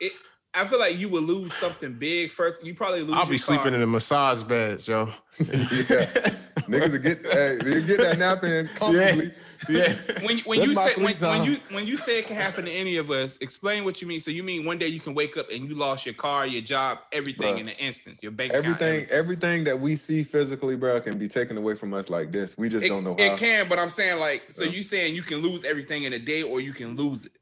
it. 0.00 0.12
I 0.56 0.64
feel 0.64 0.78
like 0.78 0.96
you 0.96 1.08
would 1.08 1.24
lose 1.24 1.52
something 1.52 1.94
big 1.94 2.30
first. 2.30 2.64
You 2.64 2.74
probably 2.74 3.00
lose. 3.00 3.14
I'll 3.14 3.24
be 3.24 3.30
your 3.30 3.38
sleeping 3.38 3.74
in 3.74 3.80
the 3.80 3.86
massage 3.86 4.42
beds, 4.44 4.86
yo. 4.86 5.12
yeah. 5.50 6.30
Niggas 6.68 6.92
will 6.92 6.98
get 6.98 7.24
hey, 7.26 7.58
they 7.62 7.82
get 7.82 8.00
that 8.00 8.18
nap 8.18 8.42
in 8.44 8.68
comfortably. 8.68 9.32
Yeah. 9.68 9.94
when 10.22 10.38
when 10.40 10.58
That's 10.58 10.70
you 10.70 10.74
say 10.74 11.02
when, 11.02 11.16
when 11.16 11.44
you 11.44 11.60
when 11.70 11.86
you 11.86 11.96
say 11.96 12.18
it 12.18 12.26
can 12.26 12.36
happen 12.36 12.64
to 12.64 12.70
any 12.70 12.96
of 12.96 13.10
us, 13.10 13.36
explain 13.38 13.84
what 13.84 14.00
you 14.02 14.08
mean. 14.08 14.20
So 14.20 14.30
you 14.30 14.42
mean 14.42 14.64
one 14.64 14.78
day 14.78 14.88
you 14.88 15.00
can 15.00 15.14
wake 15.14 15.36
up 15.36 15.50
and 15.50 15.68
you 15.68 15.74
lost 15.74 16.06
your 16.06 16.14
car, 16.14 16.46
your 16.46 16.62
job, 16.62 16.98
everything 17.12 17.56
Bruh. 17.56 17.60
in 17.60 17.68
an 17.68 17.74
instant, 17.78 18.18
your 18.22 18.32
bank 18.32 18.52
account, 18.52 18.66
Everything, 18.66 19.06
everything 19.10 19.64
that 19.64 19.78
we 19.78 19.96
see 19.96 20.22
physically, 20.22 20.76
bro, 20.76 21.00
can 21.00 21.18
be 21.18 21.28
taken 21.28 21.56
away 21.56 21.74
from 21.76 21.94
us 21.94 22.10
like 22.10 22.32
this. 22.32 22.56
We 22.58 22.68
just 22.68 22.84
It, 22.84 22.88
don't 22.88 23.04
know 23.04 23.14
it 23.18 23.30
how. 23.30 23.36
can, 23.36 23.68
but 23.68 23.78
I'm 23.78 23.90
saying 23.90 24.20
like, 24.20 24.50
so 24.50 24.64
Yeah. 24.64 24.70
you 24.70 24.82
saying 24.82 25.14
you 25.14 25.22
can 25.22 25.38
lose 25.38 25.64
everything 25.64 26.04
in 26.04 26.12
a 26.12 26.18
day, 26.18 26.42
or 26.42 26.60
you 26.60 26.72
can 26.72 26.96
lose 26.96 27.26
it. 27.26 27.32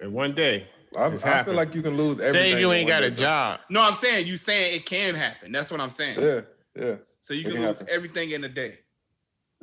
And 0.00 0.12
one 0.12 0.34
day. 0.34 0.68
I, 0.96 1.06
I 1.06 1.42
feel 1.42 1.54
like 1.54 1.74
you 1.74 1.80
can 1.80 1.96
lose 1.96 2.20
everything. 2.20 2.52
Say 2.52 2.60
you 2.60 2.70
ain't 2.70 2.86
got 2.88 3.02
a 3.02 3.10
day, 3.10 3.16
job. 3.16 3.60
No, 3.70 3.80
I'm 3.80 3.94
saying 3.94 4.26
you 4.26 4.36
saying 4.36 4.76
it 4.76 4.84
can 4.84 5.14
happen. 5.14 5.50
That's 5.50 5.70
what 5.70 5.80
I'm 5.80 5.90
saying. 5.90 6.20
Yeah, 6.20 6.42
yeah. 6.76 6.96
So 7.20 7.34
you 7.34 7.44
can 7.44 7.52
can 7.52 7.62
lose 7.62 7.78
happen. 7.80 7.94
everything 7.94 8.30
in 8.32 8.44
a 8.44 8.48
day. 8.48 8.78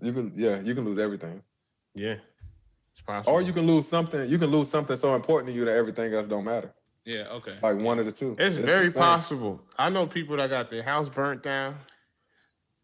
You 0.02 0.14
can, 0.14 0.32
yeah, 0.36 0.60
you 0.62 0.74
can 0.76 0.86
lose 0.86 1.00
everything. 1.00 1.44
Yeah. 1.94 2.16
It's 2.92 3.02
possible. 3.02 3.34
Or 3.34 3.42
you 3.42 3.52
can 3.54 3.68
lose 3.68 3.88
something. 3.88 4.30
You 4.30 4.38
can 4.38 4.50
lose 4.50 4.70
something 4.70 4.96
so 4.98 5.16
important 5.16 5.50
to 5.52 5.54
you 5.58 5.66
that 5.66 5.76
everything 5.76 6.14
else 6.14 6.28
don't 6.28 6.46
matter. 6.46 6.74
Yeah. 7.06 7.26
Okay. 7.32 7.56
Like 7.62 7.78
one 7.78 8.00
of 8.00 8.06
the 8.06 8.12
two. 8.12 8.36
It's 8.40 8.56
the 8.56 8.62
very 8.64 8.92
possible. 8.92 9.62
I 9.78 9.90
know 9.90 10.06
people 10.08 10.38
that 10.38 10.50
got 10.50 10.70
their 10.70 10.84
house 10.84 11.10
burnt 11.10 11.44
down. 11.44 11.76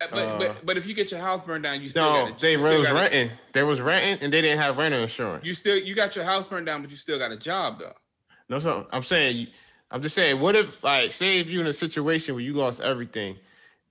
Uh, 0.02 0.08
But 0.12 0.20
Uh, 0.20 0.38
but 0.40 0.66
but 0.66 0.78
if 0.78 0.86
you 0.88 0.94
get 0.94 1.12
your 1.12 1.22
house 1.22 1.42
burned 1.46 1.64
down, 1.64 1.82
you 1.82 1.88
still 1.90 2.04
No, 2.12 2.30
got 2.30 2.40
they 2.40 2.54
you 2.54 2.60
still 2.60 2.80
was 2.80 2.88
got 2.88 2.96
a- 2.98 3.00
renting. 3.00 3.32
They 3.54 3.64
was 3.64 3.80
renting 3.80 4.24
and 4.24 4.34
they 4.34 4.42
didn't 4.42 4.60
have 4.60 4.78
renter 4.78 4.98
insurance. 5.00 5.46
You 5.46 5.54
still 5.54 5.78
you 5.78 5.96
got 5.96 6.16
your 6.16 6.26
house 6.26 6.48
burned 6.48 6.66
down, 6.66 6.82
but 6.82 6.92
you 6.92 6.98
still 6.98 7.18
got 7.20 7.32
a 7.32 7.38
job 7.38 7.80
though. 7.80 7.94
No, 8.50 8.60
so 8.60 8.88
I'm 8.92 9.04
saying, 9.04 9.48
I'm 9.90 10.02
just 10.02 10.14
saying, 10.16 10.40
what 10.40 10.56
if, 10.56 10.84
like, 10.84 11.12
say 11.14 11.40
if 11.40 11.50
you're 11.50 11.62
in 11.62 11.68
a 11.68 11.74
situation 11.74 12.36
where 12.36 12.44
you 12.44 12.54
lost 12.54 12.80
everything, 12.82 13.38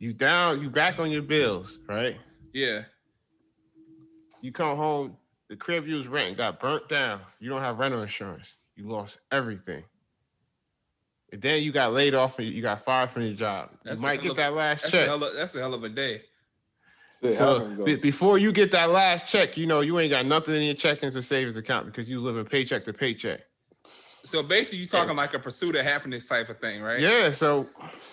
you 0.05 0.13
down, 0.13 0.61
you 0.61 0.69
back 0.69 0.99
on 0.99 1.11
your 1.11 1.23
bills, 1.23 1.79
right? 1.89 2.19
Yeah. 2.53 2.83
You 4.43 4.53
come 4.53 4.77
home, 4.77 5.17
the 5.49 5.57
crib 5.57 5.87
you 5.89 5.97
was 5.97 6.07
renting 6.09 6.37
got 6.37 6.61
burnt 6.61 6.91
down. 6.91 7.21
You 7.41 7.49
don't 7.49 7.63
have 7.63 7.79
rental 7.79 8.03
insurance. 8.03 8.57
You 8.77 8.87
lost 8.87 9.19
everything. 9.33 9.83
And 11.33 11.41
then 11.41 11.63
you 11.63 11.73
got 11.73 11.95
laid 11.95 12.15
off 12.15 12.39
and 12.39 12.47
you 12.47 12.61
got 12.61 12.85
fired 12.85 13.11
from 13.11 13.23
your 13.23 13.33
job. 13.33 13.71
That's 13.83 13.99
you 14.01 14.07
might 14.07 14.21
get 14.21 14.33
of- 14.33 14.37
that 14.37 14.53
last 14.53 14.83
That's 14.83 14.93
a 14.93 14.97
check. 14.99 15.07
hell 15.09 15.25
of, 15.25 15.35
that's 15.35 15.55
a 15.55 15.61
hell 15.61 15.73
of 15.73 15.83
a 15.85 15.89
day. 15.89 16.21
Shit 17.23 17.35
So 17.37 17.55
happens, 17.61 17.79
though. 17.79 17.85
be- 17.87 17.97
before 17.97 18.37
you 18.37 18.53
get 18.53 18.71
that 18.73 18.91
last 18.91 19.27
check, 19.27 19.57
you 19.57 19.67
know 19.67 19.81
you 19.81 19.99
ain't 19.99 20.11
got 20.11 20.27
nothing 20.27 20.55
in 20.57 20.63
your 20.65 20.75
checkings 20.75 21.17
or 21.17 21.23
savings 21.23 21.57
account 21.57 21.87
because 21.87 22.11
you 22.11 22.21
living 22.21 22.45
paycheck 22.45 22.85
to 22.85 22.93
paycheck. 22.93 23.41
So 23.87 24.43
basically, 24.43 24.79
you 24.81 24.87
talking 24.87 25.17
like 25.17 25.33
a 25.33 25.39
pursuit 25.39 25.77
of 25.77 25.85
happiness 25.87 26.27
type 26.27 26.51
of 26.51 26.59
thing, 26.59 26.83
right? 26.83 27.01
Yeah, 27.01 27.31
so 27.31 27.69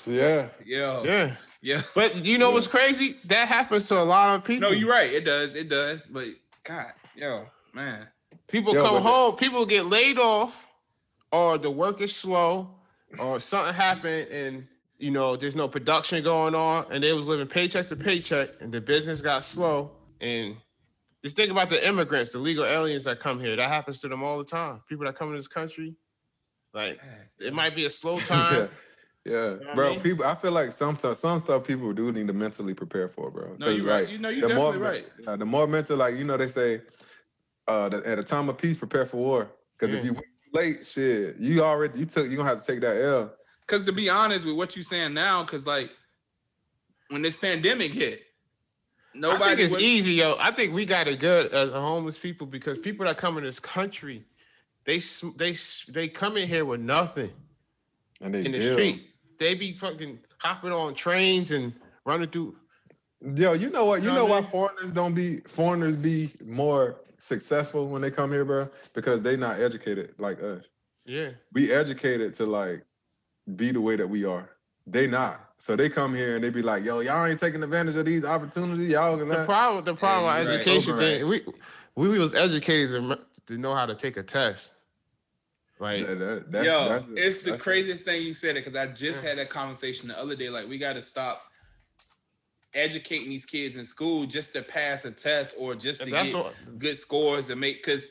yeah. 0.08 0.48
Yeah. 0.66 1.04
yeah. 1.04 1.36
Yeah. 1.62 1.82
But 1.96 2.26
you 2.26 2.38
know 2.38 2.52
what's 2.52 2.68
crazy? 2.68 3.18
That 3.26 3.48
happens 3.48 3.88
to 3.90 4.00
a 4.00 4.04
lot 4.04 4.36
of 4.36 4.44
people. 4.44 4.70
No, 4.70 4.76
you're 4.76 4.90
right. 4.90 5.12
It 5.12 5.26
does. 5.26 5.56
It 5.56 5.70
does. 5.70 6.08
But 6.08 6.26
God, 6.64 6.92
yo, 7.16 7.46
man. 7.74 8.08
People 8.48 8.74
Yo, 8.74 8.84
come 8.84 8.94
but 8.96 9.00
the- 9.00 9.10
home, 9.10 9.36
people 9.36 9.66
get 9.66 9.86
laid 9.86 10.18
off, 10.18 10.68
or 11.32 11.58
the 11.58 11.72
work 11.72 12.02
is 12.02 12.16
slow, 12.16 12.70
or 13.20 13.40
something 13.40 13.74
happened 13.74 14.30
and 14.30 14.68
you 14.98 15.12
know 15.12 15.36
there's 15.36 15.56
no 15.56 15.68
production 15.68 16.24
going 16.24 16.54
on, 16.56 16.86
and 16.92 17.04
they 17.04 17.14
was 17.14 17.28
living 17.28 17.48
paycheck 17.48 17.88
to 17.90 17.96
paycheck, 17.96 18.50
and 18.60 18.72
the 18.72 18.82
business 18.82 19.22
got 19.22 19.44
slow. 19.44 19.92
And 20.20 20.56
just 21.24 21.36
think 21.36 21.50
about 21.52 21.70
the 21.70 21.88
immigrants, 21.88 22.32
the 22.34 22.38
legal 22.40 22.66
aliens 22.66 23.06
that 23.06 23.20
come 23.20 23.40
here. 23.40 23.56
That 23.56 23.70
happens 23.70 24.00
to 24.02 24.08
them 24.08 24.22
all 24.24 24.38
the 24.38 24.44
time. 24.44 24.82
People 24.88 25.06
that 25.06 25.16
come 25.16 25.30
in 25.30 25.36
this 25.38 25.48
country, 25.48 25.96
like 26.74 27.00
it 27.40 27.54
might 27.54 27.76
be 27.76 27.86
a 27.86 27.90
slow 27.90 28.18
time. 28.20 28.70
Yeah, 29.26 29.34
yeah. 29.34 29.50
what 29.54 29.70
I 29.70 29.76
bro. 29.76 29.90
mean? 29.92 30.02
People, 30.02 30.26
I 30.26 30.36
feel 30.36 30.52
like 30.52 30.72
some 30.72 30.98
some 30.98 31.40
stuff 31.40 31.66
people 31.66 31.92
do 31.94 32.12
need 32.12 32.28
to 32.28 32.34
mentally 32.34 32.74
prepare 32.74 33.08
for, 33.08 33.30
bro. 33.32 33.56
No, 33.58 33.66
'Cause, 33.68 33.78
you're 33.78 33.86
right. 33.86 34.04
like, 34.04 34.12
You 34.12 34.18
know, 34.20 34.30
you're 34.30 34.50
the 34.50 34.56
more, 34.56 34.74
definitely 34.74 35.02
right. 35.02 35.12
yeah, 35.28 35.36
the 35.36 35.46
more 35.46 35.68
mental, 35.68 35.98
like 35.98 36.16
you 36.16 36.24
know, 36.24 36.38
they 36.38 36.48
say, 36.48 36.82
uh, 37.68 37.90
the, 37.90 38.02
at 38.08 38.20
a 38.20 38.24
time 38.24 38.50
of 38.50 38.58
peace, 38.58 38.78
prepare 38.78 39.06
for 39.06 39.18
war. 39.18 39.52
Because 39.78 39.94
if 39.94 40.04
you 40.06 40.14
wait 40.14 40.24
too 40.24 40.52
late, 40.54 40.86
shit, 40.86 41.38
you 41.38 41.62
already 41.64 42.00
you 42.00 42.06
took, 42.06 42.30
you 42.30 42.38
gonna 42.38 42.50
have 42.50 42.64
to 42.64 42.72
take 42.72 42.82
that 42.82 43.02
L. 43.02 43.34
Because 43.62 43.86
to 43.86 43.92
be 43.92 44.10
honest 44.10 44.46
with 44.46 44.56
what 44.56 44.76
you're 44.76 44.84
saying 44.84 45.14
now, 45.14 45.44
because 45.44 45.66
like 45.66 45.92
when 47.10 47.22
this 47.22 47.36
pandemic 47.36 47.92
hit, 47.92 48.22
I 49.16 49.18
nobody 49.18 49.44
think 49.56 49.60
it's 49.62 49.74
was, 49.74 49.82
easy, 49.84 50.14
yo. 50.14 50.36
I 50.40 50.52
think 50.52 50.74
we 50.74 50.86
got 50.86 51.08
it 51.08 51.20
good 51.20 51.52
as 51.54 51.72
a 51.72 51.80
homeless 51.82 52.18
people 52.18 52.48
because 52.48 52.78
people 52.80 53.06
that 53.06 53.18
come 53.18 53.38
in 53.38 53.44
this 53.44 53.60
country, 53.60 54.24
they 54.86 55.00
sm- 55.00 55.36
they 55.38 55.56
they 55.90 56.08
come 56.08 56.38
in 56.38 56.48
here 56.48 56.66
with 56.66 56.80
nothing 56.82 57.32
And 58.22 58.34
they 58.34 58.46
in 58.46 58.52
the 58.52 58.60
deal. 58.60 58.74
street. 58.74 59.08
They 59.42 59.56
be 59.56 59.74
fucking 59.74 60.20
hopping 60.38 60.72
on 60.72 60.94
trains 60.94 61.50
and 61.50 61.74
running 62.06 62.30
through. 62.30 62.58
Yo, 63.36 63.54
you 63.54 63.72
know 63.72 63.86
what? 63.86 64.04
You 64.04 64.10
Know 64.10 64.18
know 64.18 64.26
what 64.26 64.44
why 64.44 64.50
foreigners 64.52 64.92
don't 64.92 65.16
be 65.16 65.38
foreigners 65.40 65.96
be 65.96 66.30
more 66.46 66.98
successful 67.18 67.88
when 67.88 68.04
they 68.04 68.12
come 68.12 68.32
here, 68.32 68.46
bro? 68.46 68.70
Because 68.94 69.24
they 69.24 69.36
not 69.36 69.60
educated 69.60 70.14
like 70.20 70.44
us. 70.44 70.66
Yeah, 71.08 71.32
We 71.54 71.72
educated 71.72 72.36
to 72.36 72.46
like 72.46 72.86
be 73.56 73.72
the 73.72 73.82
way 73.82 73.96
that 73.96 74.08
we 74.08 74.26
are. 74.26 74.52
They 74.86 75.08
not. 75.08 75.44
So 75.58 75.76
they 75.76 75.90
come 75.90 76.14
here 76.14 76.36
and 76.36 76.44
they 76.44 76.52
be 76.52 76.62
like, 76.62 76.84
yo, 76.84 77.00
y'all 77.00 77.26
ain't 77.26 77.40
taking 77.40 77.64
advantage 77.64 77.96
of 77.96 78.06
these 78.06 78.24
opportunities. 78.24 78.90
Y'all 78.90 79.18
the 79.18 79.26
gonna 79.26 79.46
problem 79.46 79.84
the 79.86 79.96
problem 79.96 80.36
you're 80.36 80.44
with 80.44 80.50
right. 80.68 80.68
education 80.68 80.94
Override. 80.94 81.20
thing. 81.22 81.28
We 81.96 82.10
we 82.10 82.20
was 82.20 82.36
educated 82.36 82.92
to, 82.92 83.20
to 83.48 83.58
know 83.58 83.74
how 83.74 83.88
to 83.88 83.96
take 83.96 84.18
a 84.18 84.24
test. 84.24 84.72
Like 85.82 86.06
that, 86.06 86.20
that, 86.20 86.52
that's, 86.52 86.66
Yo, 86.68 86.90
that's, 86.90 87.08
it's 87.16 87.42
the 87.42 87.52
that's- 87.52 87.62
craziest 87.64 88.06
thing 88.06 88.22
you 88.22 88.34
said 88.34 88.52
it 88.52 88.64
because 88.64 88.76
I 88.76 88.88
just 88.88 89.24
Yeah. 89.24 89.30
had 89.30 89.38
that 89.40 89.50
conversation 89.50 90.10
the 90.10 90.20
other 90.20 90.36
day. 90.36 90.50
Like, 90.50 90.70
we 90.70 90.78
got 90.78 90.94
to 90.94 91.02
stop 91.02 91.42
educating 92.74 93.30
these 93.30 93.46
kids 93.46 93.76
in 93.76 93.84
school 93.84 94.26
just 94.26 94.54
to 94.54 94.62
pass 94.62 95.04
a 95.06 95.12
test 95.12 95.56
or 95.60 95.76
just 95.76 96.02
to 96.02 96.10
get 96.10 96.34
what 96.34 96.54
good 96.78 96.98
scores 96.98 97.48
to 97.48 97.56
make 97.56 97.84
because 97.84 98.08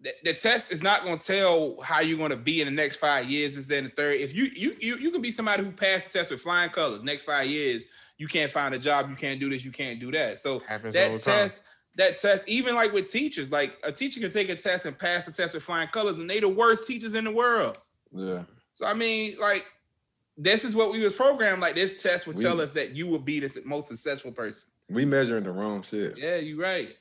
the, 0.00 0.12
the 0.22 0.34
test 0.34 0.70
is 0.70 0.82
not 0.82 1.02
going 1.02 1.18
to 1.18 1.26
tell 1.26 1.80
how 1.82 2.00
you're 2.00 2.18
going 2.18 2.30
to 2.30 2.36
be 2.36 2.60
in 2.60 2.66
the 2.66 2.70
next 2.72 2.96
five 2.96 3.28
years. 3.28 3.56
Is 3.56 3.66
then 3.66 3.84
the 3.84 3.90
third. 3.90 4.20
If 4.20 4.34
you 4.34 4.44
you 4.54 4.76
you 4.80 4.98
you 4.98 5.10
can 5.10 5.22
be 5.22 5.32
somebody 5.32 5.64
who 5.64 5.70
passed 5.72 6.12
the 6.12 6.18
test 6.18 6.30
with 6.30 6.42
flying 6.42 6.70
colors. 6.70 7.02
Next 7.02 7.24
five 7.24 7.46
years, 7.46 7.84
you 8.18 8.28
can't 8.28 8.50
find 8.52 8.74
a 8.74 8.78
job. 8.78 9.08
You 9.08 9.16
can't 9.16 9.40
do 9.40 9.48
this. 9.48 9.64
You 9.64 9.72
can't 9.72 9.98
do 9.98 10.12
that. 10.12 10.38
So 10.38 10.62
that 10.68 10.92
test 10.92 11.24
time. 11.24 11.50
Test, 11.96 12.22
that 12.22 12.28
test, 12.28 12.48
even 12.48 12.74
like 12.74 12.92
with 12.92 13.10
teachers, 13.10 13.50
like 13.50 13.74
a 13.82 13.92
teacher 13.92 14.20
can 14.20 14.30
take 14.30 14.48
a 14.48 14.56
test 14.56 14.86
and 14.86 14.98
pass 14.98 15.26
the 15.26 15.32
test 15.32 15.54
with 15.54 15.62
flying 15.62 15.88
colors, 15.88 16.18
and 16.18 16.28
they 16.28 16.40
the 16.40 16.48
worst 16.48 16.86
teachers 16.86 17.14
in 17.14 17.24
the 17.24 17.30
world. 17.30 17.78
Yeah. 18.12 18.42
So 18.72 18.86
I 18.86 18.94
mean, 18.94 19.36
like, 19.38 19.64
this 20.36 20.64
is 20.64 20.74
what 20.74 20.92
we 20.92 21.00
was 21.00 21.14
programmed. 21.14 21.60
Like 21.60 21.74
this 21.74 22.02
test 22.02 22.26
would 22.26 22.36
We- 22.36 22.42
tell 22.44 22.60
us 22.60 22.72
that 22.72 22.92
you 22.94 23.06
will 23.06 23.18
be 23.20 23.40
the 23.40 23.62
most 23.64 23.88
successful 23.88 24.32
person. 24.32 24.70
We 24.90 25.04
measuring 25.04 25.44
the 25.44 25.52
wrong 25.52 25.82
shit. 25.82 26.18
Yeah, 26.18 26.36
you're 26.36 26.58
right. 26.58 26.94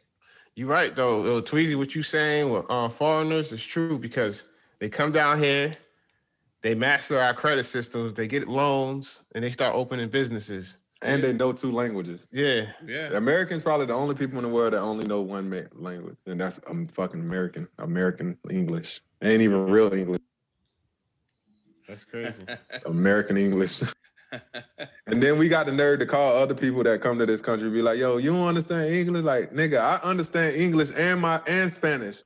You're 0.56 0.68
right 0.70 0.96
though, 0.96 1.26
Yo, 1.26 1.42
Tweezy. 1.42 1.76
What 1.78 1.96
you 1.96 2.04
saying 2.04 2.50
with 2.50 2.66
uh, 2.70 2.88
foreigners 2.90 3.52
is 3.52 3.66
true 3.66 3.98
because 3.98 4.44
they 4.80 4.88
come 4.88 5.12
down 5.12 5.40
here, 5.40 5.74
they 6.62 6.76
master 6.76 7.20
our 7.20 7.34
credit 7.34 7.66
systems, 7.66 8.14
they 8.14 8.28
get 8.28 8.48
loans, 8.48 9.22
and 9.34 9.44
they 9.44 9.50
start 9.50 9.76
opening 9.76 10.10
businesses. 10.10 10.78
And 11.04 11.24
they 11.24 11.34
know 11.34 11.52
two 11.54 11.72
languages. 11.72 12.28
Yeah, 12.32 12.68
Yeah. 12.86 13.10
Americans 13.18 13.62
probably 13.62 13.86
the 13.88 13.94
only 13.94 14.16
people 14.16 14.38
in 14.38 14.44
the 14.44 14.50
world 14.50 14.74
that 14.74 14.80
only 14.80 15.06
know 15.06 15.22
one 15.22 15.50
ma- 15.50 15.62
language, 15.74 16.18
and 16.26 16.40
that's 16.40 16.60
um, 16.70 16.88
fucking 16.88 17.20
American. 17.22 17.68
American 17.80 18.38
English. 18.50 19.02
Ain't 19.22 19.42
even 19.42 19.66
real 19.70 19.94
English. 19.94 20.22
that's 21.88 22.06
crazy. 22.06 22.34
American 22.86 23.38
English. 23.38 23.82
and 25.08 25.22
then 25.22 25.38
we 25.38 25.48
got 25.48 25.66
the 25.68 25.72
nerve 25.72 26.00
to 26.00 26.06
call 26.06 26.38
other 26.38 26.56
people 26.56 26.84
that 26.84 27.02
come 27.02 27.20
to 27.20 27.26
this 27.26 27.42
country 27.42 27.70
be 27.70 27.82
like, 27.82 28.00
"Yo, 28.00 28.18
you 28.18 28.32
don't 28.34 28.48
understand 28.48 28.92
English?" 28.94 29.24
Like, 29.24 29.52
nigga, 29.52 29.80
I 29.80 29.98
understand 30.04 30.56
English 30.56 30.90
and 30.98 31.22
my 31.22 31.40
and 31.48 31.72
Spanish. 31.72 32.24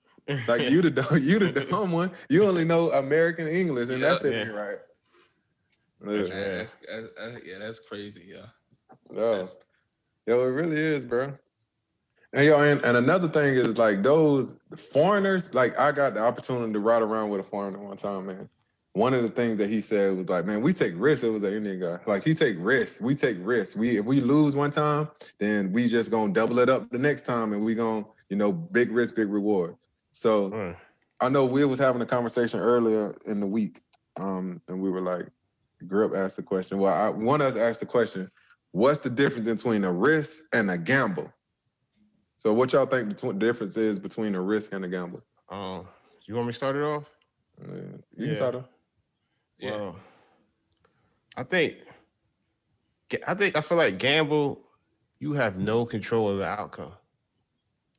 Like 0.47 0.69
you 0.69 0.81
the 0.81 0.91
dumb, 1.01 1.19
you 1.21 1.39
the 1.39 1.65
dumb 1.65 1.91
one. 1.91 2.11
You 2.29 2.45
only 2.45 2.65
know 2.65 2.91
American 2.91 3.47
English, 3.47 3.89
and 3.89 3.99
Yeah. 3.99 4.09
that's 4.09 4.23
it, 4.23 4.33
Yeah. 4.33 4.53
right? 4.53 4.77
That's 6.01 6.29
Yeah. 6.29 6.35
right. 6.35 6.57
That's, 6.57 6.75
that's, 6.89 7.13
that's- 7.17 7.41
yeah, 7.45 7.57
that's 7.59 7.79
crazy. 7.87 8.23
Yeah. 8.27 8.45
Yo, 9.13 9.47
yo, 10.25 10.39
it 10.39 10.51
really 10.51 10.77
is, 10.77 11.05
bro. 11.05 11.33
And 12.33 12.45
yo, 12.45 12.61
and, 12.61 12.83
and 12.83 12.97
another 12.97 13.27
thing 13.27 13.53
is 13.55 13.77
like 13.77 14.03
those 14.03 14.57
foreigners. 14.75 15.53
Like 15.53 15.77
I 15.79 15.91
got 15.91 16.13
the 16.13 16.21
opportunity 16.21 16.73
to 16.73 16.79
ride 16.79 17.01
around 17.01 17.29
with 17.29 17.39
a 17.39 17.43
foreigner 17.43 17.79
one 17.79 17.97
time, 17.97 18.27
man. 18.27 18.49
One 18.93 19.13
of 19.13 19.21
the 19.21 19.29
things 19.29 19.59
that 19.59 19.69
he 19.69 19.79
said 19.79 20.17
was 20.17 20.27
like, 20.27 20.45
"Man, 20.45 20.61
we 20.61 20.73
take 20.73 20.93
risks." 20.97 21.23
It 21.23 21.29
was 21.29 21.43
an 21.43 21.53
Indian 21.53 21.79
guy. 21.79 21.99
Like 22.05 22.23
he 22.23 22.33
take 22.33 22.57
risks. 22.59 22.99
We 22.99 23.15
take 23.15 23.37
risks. 23.41 23.75
We 23.75 23.97
if 23.97 24.05
we 24.05 24.21
lose 24.21 24.55
one 24.55 24.71
time, 24.71 25.09
then 25.39 25.71
we 25.71 25.87
just 25.87 26.11
gonna 26.11 26.33
double 26.33 26.59
it 26.59 26.67
up 26.67 26.89
the 26.89 26.97
next 26.97 27.25
time, 27.25 27.53
and 27.53 27.63
we 27.63 27.75
gonna, 27.75 28.05
you 28.29 28.35
know, 28.35 28.51
big 28.51 28.91
risk, 28.91 29.15
big 29.15 29.29
reward. 29.29 29.75
So 30.11 30.49
Mm. 30.49 30.75
I 31.19 31.29
know 31.29 31.45
we 31.45 31.63
was 31.65 31.79
having 31.79 32.01
a 32.01 32.05
conversation 32.05 32.59
earlier 32.59 33.15
in 33.25 33.39
the 33.39 33.47
week, 33.47 33.81
um, 34.19 34.61
and 34.67 34.81
we 34.81 34.89
were 34.89 35.01
like, 35.01 35.27
Grip 35.87 36.13
asked 36.15 36.37
the 36.37 36.43
question. 36.43 36.79
Well, 36.79 36.93
I, 36.93 37.09
one 37.09 37.41
of 37.41 37.47
us 37.47 37.55
asked 37.55 37.79
the 37.79 37.85
question, 37.85 38.29
what's 38.77 38.99
the 38.99 39.09
difference 39.09 39.47
between 39.47 39.83
a 39.83 39.91
risk 39.91 40.43
and 40.53 40.69
a 40.69 40.77
gamble? 40.77 41.33
So 42.37 42.53
what 42.53 42.71
y'all 42.73 42.85
think 42.85 43.09
the 43.09 43.15
tw- 43.33 43.39
difference 43.39 43.75
is 43.75 43.97
between 43.97 44.35
a 44.35 44.41
risk 44.41 44.71
and 44.73 44.85
a 44.85 44.87
gamble? 44.87 45.23
Um, 45.49 45.87
you 46.27 46.35
want 46.35 46.47
me 46.47 46.51
to 46.53 46.57
start 46.57 46.75
it 46.75 46.83
off? 46.83 47.09
Uh, 47.59 47.73
you 47.73 48.03
Yeah. 48.15 48.25
can 48.27 48.35
start 48.35 48.55
off. 48.55 48.69
Yeah. 49.57 49.71
Well, 49.71 49.95
I 51.35 51.43
think, 51.43 51.77
I 53.25 53.33
think 53.33 53.55
I 53.55 53.61
feel 53.61 53.77
like 53.79 53.97
gamble, 53.97 54.61
you 55.19 55.33
have 55.33 55.57
no 55.57 55.83
control 55.85 56.29
of 56.29 56.37
the 56.37 56.45
outcome, 56.47 56.93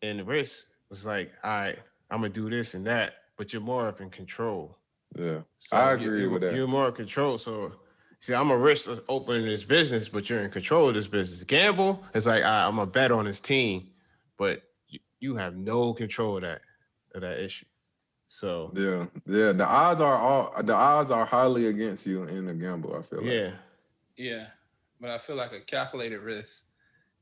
and 0.03 0.21
the 0.21 0.25
risk 0.25 0.65
is 0.93 1.05
like, 1.05 1.33
all 1.43 1.51
right, 1.51 1.79
I'm 2.11 2.19
gonna 2.21 2.29
do 2.33 2.49
this 2.49 2.75
and 2.75 2.87
that, 2.87 3.15
but 3.37 3.53
you're 3.53 3.63
more 3.63 3.89
of 3.89 4.01
in 4.01 4.11
control. 4.11 4.79
Yeah. 5.17 5.41
So 5.59 5.77
I 5.77 5.95
you- 5.95 6.07
agree 6.09 6.21
you- 6.23 6.31
with 6.31 6.43
that. 6.43 6.55
You're 6.55 6.69
more 6.69 6.89
in 6.89 6.95
control. 6.95 7.37
So, 7.39 7.73
see, 8.21 8.35
I'm 8.35 8.51
a 8.51 8.57
risk 8.57 8.89
of 8.89 9.03
opening 9.09 9.47
this 9.47 9.65
business, 9.65 10.09
but 10.09 10.29
you're 10.29 10.41
in 10.41 10.51
control 10.51 10.89
of 10.89 10.95
this 10.95 11.07
business. 11.09 11.43
Gamble 11.45 12.03
is 12.15 12.27
like 12.27 12.45
all 12.45 12.51
right, 12.51 12.67
I'm 12.67 12.79
a 12.79 12.87
bet 12.87 13.13
on 13.13 13.25
this 13.25 13.41
team, 13.41 13.89
but 14.37 14.63
you, 14.89 15.01
you 15.21 15.37
have 15.37 15.57
no 15.57 15.93
control 15.95 16.37
of 16.37 16.43
that 16.43 16.61
of 17.15 17.23
that 17.23 17.39
issue. 17.39 17.67
So 18.29 18.73
Yeah. 18.75 19.07
Yeah. 19.27 19.53
The 19.53 19.67
odds 19.67 20.01
are 20.01 20.19
all 20.19 20.63
the 20.63 20.75
odds 20.75 21.11
are 21.11 21.25
highly 21.25 21.67
against 21.67 22.07
you 22.07 22.25
in 22.25 22.49
a 22.49 22.55
gamble, 22.55 22.95
I 22.97 23.03
feel 23.03 23.21
like. 23.21 23.31
yeah, 23.31 23.51
Yeah, 24.17 24.47
but 25.01 25.11
I 25.11 25.19
feel 25.19 25.37
like 25.37 25.53
a 25.53 25.61
calculated 25.61 26.21
risk 26.21 26.65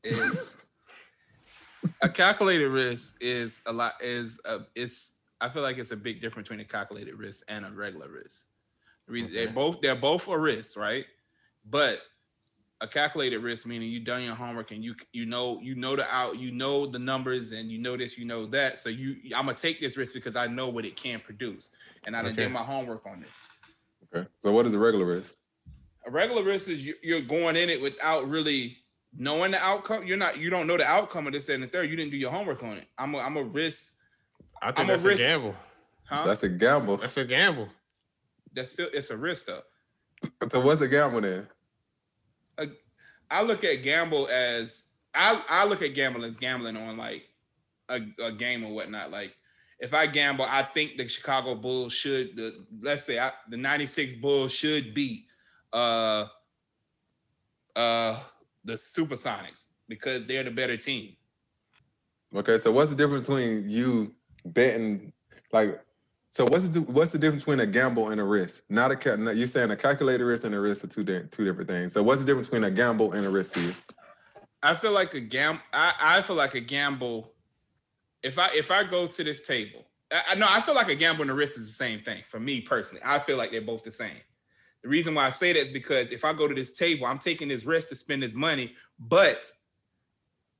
is 0.03 0.67
a 2.03 2.09
calculated 2.09 2.69
risk 2.71 3.17
is 3.21 3.63
a 3.67 3.73
lot 3.73 3.95
is 4.01 4.41
a 4.45 4.61
it's 4.75 5.15
I 5.41 5.49
feel 5.49 5.63
like 5.63 5.79
it's 5.79 5.91
a 5.91 5.97
big 5.97 6.21
difference 6.21 6.49
between 6.49 6.65
a 6.65 6.69
calculated 6.69 7.15
risk 7.15 7.45
and 7.49 7.65
a 7.65 7.71
regular 7.71 8.09
risk. 8.09 8.47
The 9.07 9.13
reason 9.13 9.31
Okay. 9.31 9.45
They're 9.45 9.55
both 9.55 9.81
they're 9.81 9.95
both 9.97 10.29
a 10.29 10.39
risk, 10.39 10.77
right? 10.77 11.05
But 11.69 12.01
a 12.83 12.87
calculated 12.87 13.39
risk 13.39 13.67
meaning 13.67 13.89
you've 13.91 14.05
done 14.05 14.23
your 14.23 14.35
homework 14.35 14.71
and 14.71 14.85
you 14.85 14.95
you 15.13 15.25
know 15.25 15.59
you 15.63 15.75
know 15.75 15.97
the 15.97 16.07
out 16.15 16.37
you 16.39 16.51
know 16.53 16.85
the 16.87 16.99
numbers 16.99 17.53
and 17.53 17.71
you 17.71 17.79
know 17.79 17.97
this 17.97 18.19
you 18.19 18.27
know 18.27 18.45
that 18.45 18.79
so 18.79 18.91
you 18.91 19.17
I'm 19.35 19.47
gonna 19.47 19.55
take 19.55 19.81
this 19.81 19.97
risk 19.97 20.13
because 20.13 20.37
I 20.37 20.47
know 20.47 20.69
what 20.69 20.85
it 20.85 20.95
can 20.95 21.21
produce 21.21 21.71
and 22.05 22.15
I 22.15 22.21
done 22.23 22.33
Okay. 22.33 22.43
did 22.43 22.53
my 22.53 22.63
homework 22.63 23.07
on 23.07 23.21
this. 23.21 23.31
Okay. 24.15 24.29
So 24.39 24.53
what 24.53 24.67
is 24.67 24.75
a 24.75 24.79
regular 24.79 25.07
risk? 25.07 25.37
A 26.07 26.11
regular 26.11 26.43
risk 26.45 26.69
is 26.69 26.85
you, 26.85 26.95
you're 27.03 27.23
going 27.23 27.57
in 27.57 27.71
it 27.71 27.81
without 27.81 28.29
really 28.29 28.77
knowing 29.17 29.53
the 29.53 29.59
outcome. 29.65 30.07
You're 30.07 30.19
not, 30.19 30.39
you 30.39 30.51
don't 30.51 30.67
know 30.67 30.77
the 30.77 30.87
outcome 30.87 31.27
of 31.27 31.33
this 31.33 31.49
and 31.49 31.63
the 31.63 31.67
third. 31.67 31.89
You 31.91 31.97
didn't 31.97 32.11
do 32.13 32.17
your 32.19 32.31
homework 32.31 32.63
on 32.63 32.73
it. 32.77 32.87
I'm 32.99 33.15
a, 33.15 33.19
I'm 33.19 33.37
a 33.39 33.43
risk, 33.43 33.97
I 34.63 34.67
think 34.67 34.81
I'm 34.81 34.87
that's 34.89 35.05
a, 35.05 35.09
risk- 35.09 35.19
gamble. 35.19 35.55
huh? 36.05 36.25
That's 36.27 36.43
a 36.45 36.49
gamble. 36.51 36.99
That's 36.99 37.17
a 37.17 37.25
gamble. 37.25 37.69
That's 38.57 38.73
still, 38.73 38.89
it's 38.93 39.11
a 39.11 39.17
risk 39.17 39.47
though. 39.47 39.63
So 40.49 40.61
what's 40.61 40.81
a 40.81 40.89
gamble 40.89 41.21
then? 41.21 41.47
I 43.31 43.43
look 43.43 43.65
at 43.65 43.83
gamble 43.83 44.29
as, 44.29 44.87
I, 45.15 45.41
I 45.49 45.67
look 45.67 45.83
at 45.83 45.95
gambling 45.95 46.31
as 46.31 46.37
gambling 46.37 46.77
on 46.77 46.97
like 46.97 47.25
a, 47.89 48.01
a 48.23 48.33
game 48.33 48.65
or 48.65 48.73
whatnot. 48.73 49.11
Like 49.11 49.37
if 49.79 49.93
I 49.93 50.07
gamble, 50.07 50.47
I 50.49 50.63
think 50.63 50.97
the 50.97 51.09
Chicago 51.09 51.55
Bulls 51.55 51.93
should, 51.93 52.37
the, 52.37 52.67
let's 52.81 53.05
say 53.05 53.19
I, 53.19 53.33
the 53.51 53.57
96 53.57 54.17
Bulls 54.17 54.53
should 54.53 54.95
beat 54.95 55.27
uh, 55.73 56.27
uh, 57.75 58.19
the 58.65 58.75
Supersonics 58.75 59.65
because 59.89 60.27
they're 60.27 60.45
the 60.45 60.51
better 60.51 60.77
team. 60.77 61.17
Okay, 62.35 62.59
so 62.59 62.73
what's 62.73 62.91
the 62.91 62.97
difference 62.97 63.27
between 63.27 63.69
you 63.69 64.15
betting 64.45 65.13
like 65.53 65.81
So 66.37 66.45
what's 66.45 66.69
the 66.69 66.83
what's 66.83 67.13
the 67.13 67.19
difference 67.19 67.45
between 67.45 67.61
a 67.61 67.67
gamble 67.67 68.11
and 68.11 68.21
a 68.21 68.25
risk? 68.25 68.65
Not 68.69 68.91
a 68.91 68.97
cal- 68.97 69.17
no, 69.17 69.31
you're 69.31 69.49
saying 69.49 69.71
a 69.71 69.77
calculated 69.77 70.23
risk 70.23 70.45
and 70.45 70.55
a 70.55 70.61
risk 70.61 70.85
are 70.85 70.87
two 70.87 71.03
di- 71.03 71.23
two 71.31 71.47
different 71.47 71.67
things. 71.67 71.95
So 71.95 72.03
what's 72.03 72.21
the 72.21 72.27
difference 72.27 72.49
between 72.49 72.65
a 72.65 72.71
gamble 72.71 73.13
and 73.13 73.25
a 73.25 73.31
risk 73.31 73.55
to 73.55 73.63
you? 73.63 73.75
I 74.63 74.75
feel 74.75 74.93
like 74.93 75.15
a 75.15 75.21
gam. 75.21 75.61
I, 75.73 75.95
I 75.99 76.21
feel 76.21 76.37
like 76.37 76.55
a 76.55 76.61
gamble. 76.61 77.33
If 78.23 78.39
I 78.39 78.51
if 78.53 78.71
I 78.71 78.85
go 78.85 79.07
to 79.07 79.25
this 79.25 79.47
table, 79.47 79.87
I, 80.13 80.23
I 80.33 80.35
know 80.35 80.45
I 80.47 80.61
feel 80.61 80.75
like 80.75 80.91
a 80.91 80.95
gamble 80.95 81.23
and 81.23 81.31
a 81.31 81.35
risk 81.35 81.57
is 81.57 81.69
the 81.69 81.73
same 81.73 82.01
thing 82.01 82.23
for 82.29 82.39
me 82.39 82.61
personally. 82.61 83.01
I 83.03 83.19
feel 83.19 83.39
like 83.39 83.51
they're 83.51 83.63
both 83.63 83.83
the 83.83 83.91
same. 83.91 84.21
The 84.83 84.91
reason 84.91 85.15
why 85.15 85.25
I 85.25 85.31
say 85.31 85.55
that 85.55 85.59
is 85.59 85.71
because 85.71 86.13
if 86.13 86.23
I 86.23 86.35
go 86.35 86.47
to 86.47 86.55
this 86.55 86.73
table, 86.73 87.07
I'm 87.07 87.19
taking 87.19 87.49
this 87.49 87.65
risk 87.65 87.89
to 87.89 87.97
spend 87.97 88.23
this 88.23 88.35
money. 88.35 88.75
But 88.99 89.51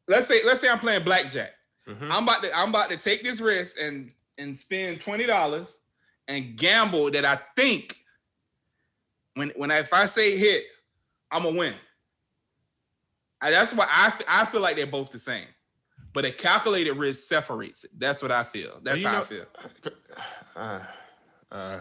let's 0.09 0.27
say 0.27 0.41
let's 0.47 0.63
say 0.63 0.71
I'm 0.71 0.79
playing 0.79 1.05
blackjack. 1.05 1.51
Mhm. 1.87 2.11
I'm 2.11 2.23
about 2.23 2.43
to 2.45 2.57
I'm 2.57 2.71
about 2.71 2.89
to 2.89 2.97
take 2.97 3.23
this 3.23 3.43
risk 3.43 3.79
and 3.79 4.11
and 4.39 4.59
spend 4.59 5.01
twenty 5.01 5.27
dollars 5.27 5.81
and 6.29 6.57
gamble 6.57 7.11
that 7.11 7.25
I 7.25 7.39
think 7.55 7.97
when 9.35 9.51
when 9.57 9.71
I, 9.71 9.79
if 9.79 9.93
I 9.93 10.07
say 10.07 10.37
hit, 10.37 10.65
I'm 11.31 11.45
gonna 11.45 11.57
win. 11.57 11.75
And 13.43 13.53
that's 13.53 13.73
why 13.73 13.87
I 13.89 14.13
I 14.29 14.45
feel 14.47 14.61
like 14.61 14.77
they're 14.77 14.87
both 14.87 15.11
the 15.11 15.19
same, 15.19 15.47
but 16.13 16.25
a 16.25 16.31
calculated 16.31 16.95
risk 16.95 17.29
separates 17.29 17.85
it. 17.85 17.91
That's 17.97 18.23
what 18.23 18.33
I 18.33 18.45
feel. 18.45 18.81
That's 18.83 19.03
how 19.03 19.21
I 19.21 19.25
feel. 19.25 19.47
Uh, 20.57 20.81
uh, 21.53 21.79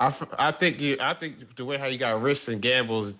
I, 0.00 0.12
I 0.38 0.50
think 0.50 0.80
you 0.80 0.96
I 1.00 1.14
think 1.14 1.54
the 1.54 1.64
way 1.64 1.78
how 1.78 1.86
you 1.86 1.98
got 1.98 2.20
risks 2.20 2.48
and 2.48 2.60
gambles 2.60 3.14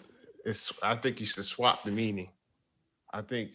is 0.45 0.73
I 0.83 0.97
think 0.97 1.21
you 1.21 1.27
should 1.27 1.45
swap 1.45 1.85
the 1.85 1.93
meaning. 1.93 2.31
I 3.15 3.23
think 3.23 3.53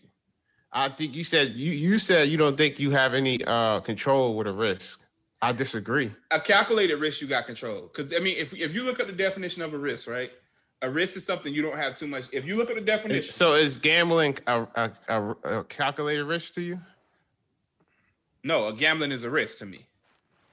I 0.74 0.89
think 0.89 1.13
you 1.13 1.24
said 1.24 1.53
you 1.55 1.72
you 1.72 1.97
said 1.99 2.30
you 2.30 2.38
don't 2.38 2.55
think 2.57 2.80
you 2.80 2.91
have 2.91 3.13
any 3.13 3.43
uh 3.43 3.80
control 3.82 4.36
with 4.36 4.47
a 4.47 4.53
risk. 4.53 4.99
I 5.41 5.51
disagree. 5.51 6.11
A 6.30 6.39
calculated 6.39 6.95
risk 6.97 7.22
you 7.22 7.28
got 7.28 7.45
control. 7.45 7.82
Because 7.84 8.15
I 8.15 8.19
mean, 8.19 8.36
if 8.38 8.53
if 8.53 8.74
you 8.74 8.84
look 8.84 8.99
at 8.99 9.07
the 9.07 9.13
definition 9.13 9.61
of 9.63 9.74
a 9.74 9.78
risk, 9.78 10.07
right? 10.09 10.32
A 10.84 10.89
risk 10.89 11.15
is 11.17 11.26
something 11.26 11.53
you 11.53 11.61
don't 11.61 11.78
have 11.78 11.97
too 11.97 12.07
much. 12.07 12.24
If 12.32 12.45
you 12.45 12.55
look 12.55 12.69
at 12.69 12.76
the 12.76 12.82
definition, 12.82 13.32
So 13.32 13.53
is 13.53 13.78
gambling 13.78 14.38
a, 14.47 14.65
a, 14.76 14.91
a, 15.09 15.30
a 15.59 15.63
calculated 15.65 16.26
risk 16.26 16.55
to 16.55 16.61
you? 16.61 16.80
no, 18.43 18.67
a 18.67 18.74
gambling 18.74 19.11
is 19.11 19.24
a 19.24 19.30
risk 19.30 19.59
to 19.59 19.65
me. 19.65 19.86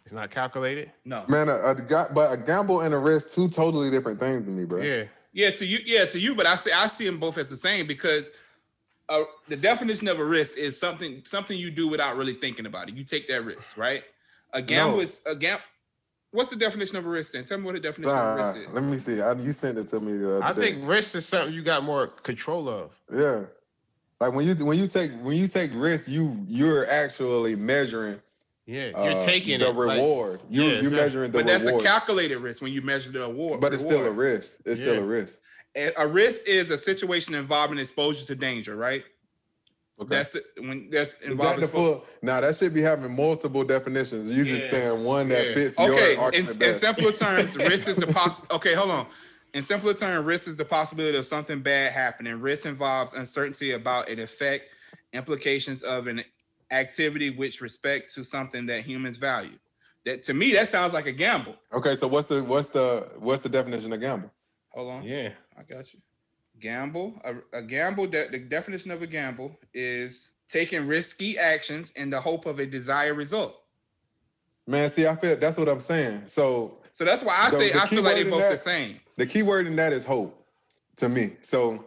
It's 0.05 0.13
not 0.13 0.31
calculated. 0.31 0.91
No. 1.05 1.25
Man, 1.29 1.49
a, 1.49 1.57
a 1.57 1.75
ga- 1.75 2.09
but 2.13 2.33
a 2.33 2.37
gamble 2.37 2.81
and 2.83 2.93
a 2.95 2.99
risk 2.99 3.33
two 3.33 3.49
totally 3.49 3.91
different 3.91 4.19
things 4.21 4.45
to 4.45 4.51
me, 4.51 4.65
bro. 4.65 4.83
Yeah. 4.83 5.05
Yeah, 5.33 5.51
to 5.51 5.65
you, 5.67 5.79
yeah, 5.85 6.05
to 6.07 6.19
you, 6.19 6.35
but 6.35 6.47
I 6.47 6.57
see 6.57 6.73
I 6.73 6.87
see 6.89 7.05
them 7.07 7.19
both 7.19 7.37
as 7.39 7.49
the 7.51 7.57
same 7.57 7.87
because 7.87 8.31
uh, 9.09 9.25
the 9.49 9.57
definition 9.57 10.09
of 10.09 10.19
a 10.19 10.25
risk 10.25 10.59
is 10.59 10.79
something 10.79 11.23
something 11.25 11.59
you 11.59 11.71
do 11.71 11.89
without 11.89 12.17
really 12.17 12.35
thinking 12.35 12.67
about 12.67 12.89
it. 12.89 12.95
You 12.95 13.05
take 13.05 13.29
that 13.29 13.45
risk, 13.45 13.77
right? 13.77 14.03
A 14.53 14.63
gamble 14.63 14.97
No. 14.99 15.03
is 15.03 15.23
a 15.27 15.35
gam. 15.35 15.59
What's 16.31 16.51
the 16.51 16.57
definition 16.57 16.97
of 16.97 17.07
a 17.07 17.09
risk? 17.09 17.33
Then 17.33 17.45
tell 17.45 17.57
me 17.59 17.65
what 17.65 17.73
the 17.75 17.81
definition 17.81 18.15
of 18.15 18.39
a 18.39 18.43
risk 18.55 18.69
is. 18.69 18.75
let 18.75 18.85
me 18.85 18.99
see. 18.99 19.21
I, 19.21 19.33
you 19.33 19.53
sent 19.55 19.79
it 19.79 19.89
to 19.89 20.01
me 20.01 20.19
the 20.19 20.37
other 20.37 20.45
I 20.45 20.53
day. 20.53 20.73
think 20.75 20.89
risk 20.89 21.15
is 21.17 21.27
something 21.27 21.55
you 21.55 21.63
got 21.63 21.83
more 21.85 22.07
control 22.09 22.69
of. 22.69 22.91
Yeah. 23.13 23.45
Like 24.21 24.35
when 24.35 24.47
you 24.47 24.55
when 24.65 24.79
you 24.79 24.89
take 24.89 25.13
when 25.23 25.37
you 25.37 25.49
take 25.49 25.71
risk, 25.75 26.09
you 26.09 26.37
you're 26.49 26.89
actually 26.91 27.57
measuring 27.57 28.21
Yeah, 28.67 28.89
you're 28.89 29.19
uh, 29.19 29.21
taking 29.23 29.59
the 29.61 29.69
it, 29.71 29.75
like- 29.75 29.97
reward. 29.97 30.41
you 30.51 30.63
Yeah, 30.63 30.69
you're 30.69 30.77
exactly. 30.79 30.97
measuring 30.99 31.31
the 31.33 31.39
reward. 31.39 31.61
But 31.63 31.65
that's 31.65 31.81
a 31.81 31.83
calculated 31.83 32.39
risk 32.39 32.61
when 32.61 32.73
you 32.73 32.83
measure 32.83 33.11
the 33.11 33.25
award. 33.25 33.61
but 33.63 33.73
it's 33.73 33.83
still 33.85 34.05
a 34.05 34.11
risk. 34.11 34.59
It's 34.67 34.81
still 34.81 34.99
a 34.99 35.03
risk. 35.03 35.39
And 35.75 35.93
A 35.97 36.07
risk 36.07 36.47
is 36.49 36.71
a 36.71 36.79
situation 36.79 37.35
involving 37.35 37.79
exposure 37.79 38.25
to 38.27 38.35
danger, 38.35 38.77
right? 38.77 39.05
Okay. 40.01 40.09
That's 40.11 40.35
it. 40.37 40.45
When 40.59 40.91
that's 40.91 41.11
Is 41.15 41.19
that 41.19 41.31
involving. 41.33 41.61
the 41.61 41.69
full? 41.69 42.05
Now 42.23 42.41
that 42.41 42.55
should 42.57 42.73
be 42.73 42.83
having 42.83 43.15
multiple 43.15 43.65
definitions. 43.65 44.31
You 44.33 44.45
just 44.45 44.67
Yeah. 44.67 44.71
saying 44.71 45.05
one 45.05 45.29
that 45.29 45.49
Yeah. 45.49 45.55
fits 45.55 45.79
Okay, 45.79 46.15
your 46.15 46.31
in, 46.33 46.47
in 46.47 46.75
simpler 46.75 47.13
terms, 47.19 47.57
risk 47.57 47.89
is 47.89 47.97
the 47.97 48.07
poss. 48.07 48.41
Okay, 48.51 48.75
hold 48.75 48.91
on. 48.91 49.07
In 49.55 49.63
simpler 49.63 49.95
terms, 49.95 50.25
risk 50.25 50.47
is 50.47 50.57
the 50.57 50.65
possibility 50.65 51.19
of 51.19 51.27
something 51.27 51.61
bad 51.61 51.93
happening. 51.93 52.35
Risk 52.41 52.67
involves 52.67 53.15
uncertainty 53.15 53.73
about 53.73 54.09
an 54.09 54.21
effect, 54.21 54.69
implications 55.13 55.83
of 55.83 56.07
an 56.07 56.23
activity 56.71 57.31
which 57.31 57.61
respect 57.61 58.15
to 58.15 58.23
something 58.23 58.67
that 58.67 58.83
humans 58.83 59.17
value. 59.17 59.59
That 60.05 60.23
to 60.25 60.35
me, 60.35 60.53
that 60.53 60.69
sounds 60.69 60.93
like 60.93 61.07
a 61.07 61.13
gamble. 61.13 61.57
Okay, 61.73 61.97
so 61.97 62.07
what's 62.07 62.29
the 62.29 62.45
what's 62.45 62.69
the 62.69 63.09
what's 63.19 63.43
the 63.43 63.49
definition 63.49 63.93
of 63.93 64.01
gamble? 64.01 64.31
Hold 64.71 64.91
on, 64.93 65.03
Yeah. 65.05 65.31
I 65.59 65.63
got 65.63 65.93
you. 65.93 66.01
Gamble. 66.61 67.21
A, 67.25 67.59
a 67.59 67.63
gamble. 67.63 68.07
De- 68.07 68.29
the 68.31 68.39
definition 68.39 68.91
of 68.91 69.01
a 69.03 69.07
gamble 69.07 69.57
is 69.73 70.33
taking 70.49 70.87
risky 70.87 71.39
actions 71.39 71.93
in 71.93 72.11
the 72.11 72.21
hope 72.21 72.47
of 72.47 72.59
a 72.59 72.67
desired 72.67 73.15
result. 73.17 73.63
Man, 74.67 74.91
see, 74.91 75.07
I 75.07 75.15
feel 75.17 75.37
that's 75.37 75.57
what 75.57 75.69
I'm 75.69 75.81
saying. 75.81 76.25
So 76.27 76.79
So 76.93 77.05
that's 77.05 77.23
why 77.23 77.37
I 77.39 77.51
The- 77.51 77.57
say 77.57 77.73
the 77.73 77.83
I 77.83 77.87
feel 77.87 78.03
like 78.03 78.17
word 78.17 78.17
they're 78.17 78.25
in 78.25 78.31
both 78.31 78.51
the 78.51 78.59
same. 78.59 79.01
the 79.17 79.27
key 79.27 79.43
word 79.43 79.67
in 79.67 79.77
that 79.77 79.93
is 79.93 80.05
hope 80.05 80.45
to 80.97 81.09
me. 81.09 81.37
So 81.43 81.85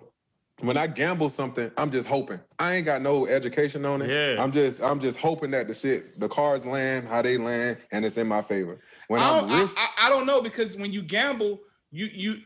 when 0.62 0.78
I 0.78 0.88
gamble 0.88 1.30
something, 1.30 1.70
I'm 1.78 1.92
just 1.92 2.08
hoping. 2.08 2.40
I 2.58 2.76
ain't 2.76 2.86
got 2.86 3.02
no 3.02 3.28
education 3.28 3.86
on 3.86 4.02
it. 4.02 4.10
Yeah. 4.10 4.42
I'm 4.42 4.52
just 4.52 4.82
I'm 4.82 5.00
just 5.00 5.20
hoping 5.20 5.52
that 5.52 5.68
the 5.68 5.74
shit, 5.74 6.20
the 6.20 6.30
cards 6.30 6.66
land 6.66 7.08
how 7.10 7.22
they 7.22 7.38
land, 7.38 7.78
and 7.92 8.06
it's 8.06 8.18
in 8.18 8.28
my 8.28 8.42
favor. 8.42 8.80
When 9.10 9.22
I 9.22 9.30
I'm 9.30 9.48
don't, 9.48 9.52
I, 9.52 9.62
risk, 9.62 9.76
I, 9.78 9.90
I 10.08 10.10
don't 10.10 10.26
know 10.26 10.42
because 10.42 10.76
when 10.78 10.92
you 10.94 11.02
gamble, 11.04 11.60
you 11.92 12.06
you 12.12 12.38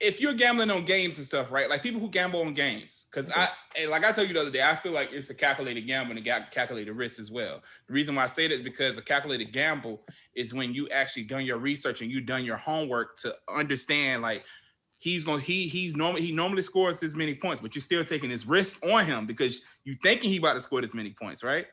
if 0.00 0.20
you're 0.20 0.32
gambling 0.32 0.70
on 0.70 0.84
games 0.86 1.18
and 1.18 1.26
stuff, 1.26 1.50
right? 1.50 1.68
Like 1.68 1.82
people 1.82 2.00
who 2.00 2.08
gamble 2.08 2.40
on 2.40 2.54
games, 2.54 3.04
because 3.10 3.30
I 3.30 3.48
like 3.88 4.04
I 4.04 4.12
told 4.12 4.28
you 4.28 4.34
the 4.34 4.40
other 4.40 4.50
day, 4.50 4.62
I 4.62 4.74
feel 4.74 4.92
like 4.92 5.12
it's 5.12 5.28
a 5.30 5.34
calculated 5.34 5.82
gamble 5.82 6.16
and 6.16 6.26
a 6.26 6.46
calculated 6.50 6.92
risk 6.94 7.20
as 7.20 7.30
well. 7.30 7.62
The 7.86 7.92
reason 7.92 8.14
why 8.14 8.24
I 8.24 8.26
say 8.26 8.48
that 8.48 8.54
is 8.54 8.60
because 8.60 8.96
a 8.96 9.02
calculated 9.02 9.52
gamble 9.52 10.02
is 10.34 10.54
when 10.54 10.72
you 10.72 10.88
actually 10.88 11.24
done 11.24 11.44
your 11.44 11.58
research 11.58 12.00
and 12.00 12.10
you 12.10 12.20
done 12.22 12.44
your 12.44 12.56
homework 12.56 13.18
to 13.18 13.34
understand 13.54 14.22
like 14.22 14.44
he's 14.98 15.24
going 15.24 15.40
to 15.40 15.44
he 15.44 15.68
he's 15.68 15.94
normally 15.94 16.22
he 16.22 16.32
normally 16.32 16.62
scores 16.62 16.98
this 16.98 17.14
many 17.14 17.34
points, 17.34 17.60
but 17.60 17.74
you're 17.74 17.82
still 17.82 18.04
taking 18.04 18.30
this 18.30 18.46
risk 18.46 18.84
on 18.86 19.04
him 19.04 19.26
because 19.26 19.62
you 19.84 19.96
thinking 20.02 20.30
he 20.30 20.38
about 20.38 20.54
to 20.54 20.60
score 20.62 20.80
this 20.80 20.94
many 20.94 21.10
points, 21.10 21.44
right? 21.44 21.66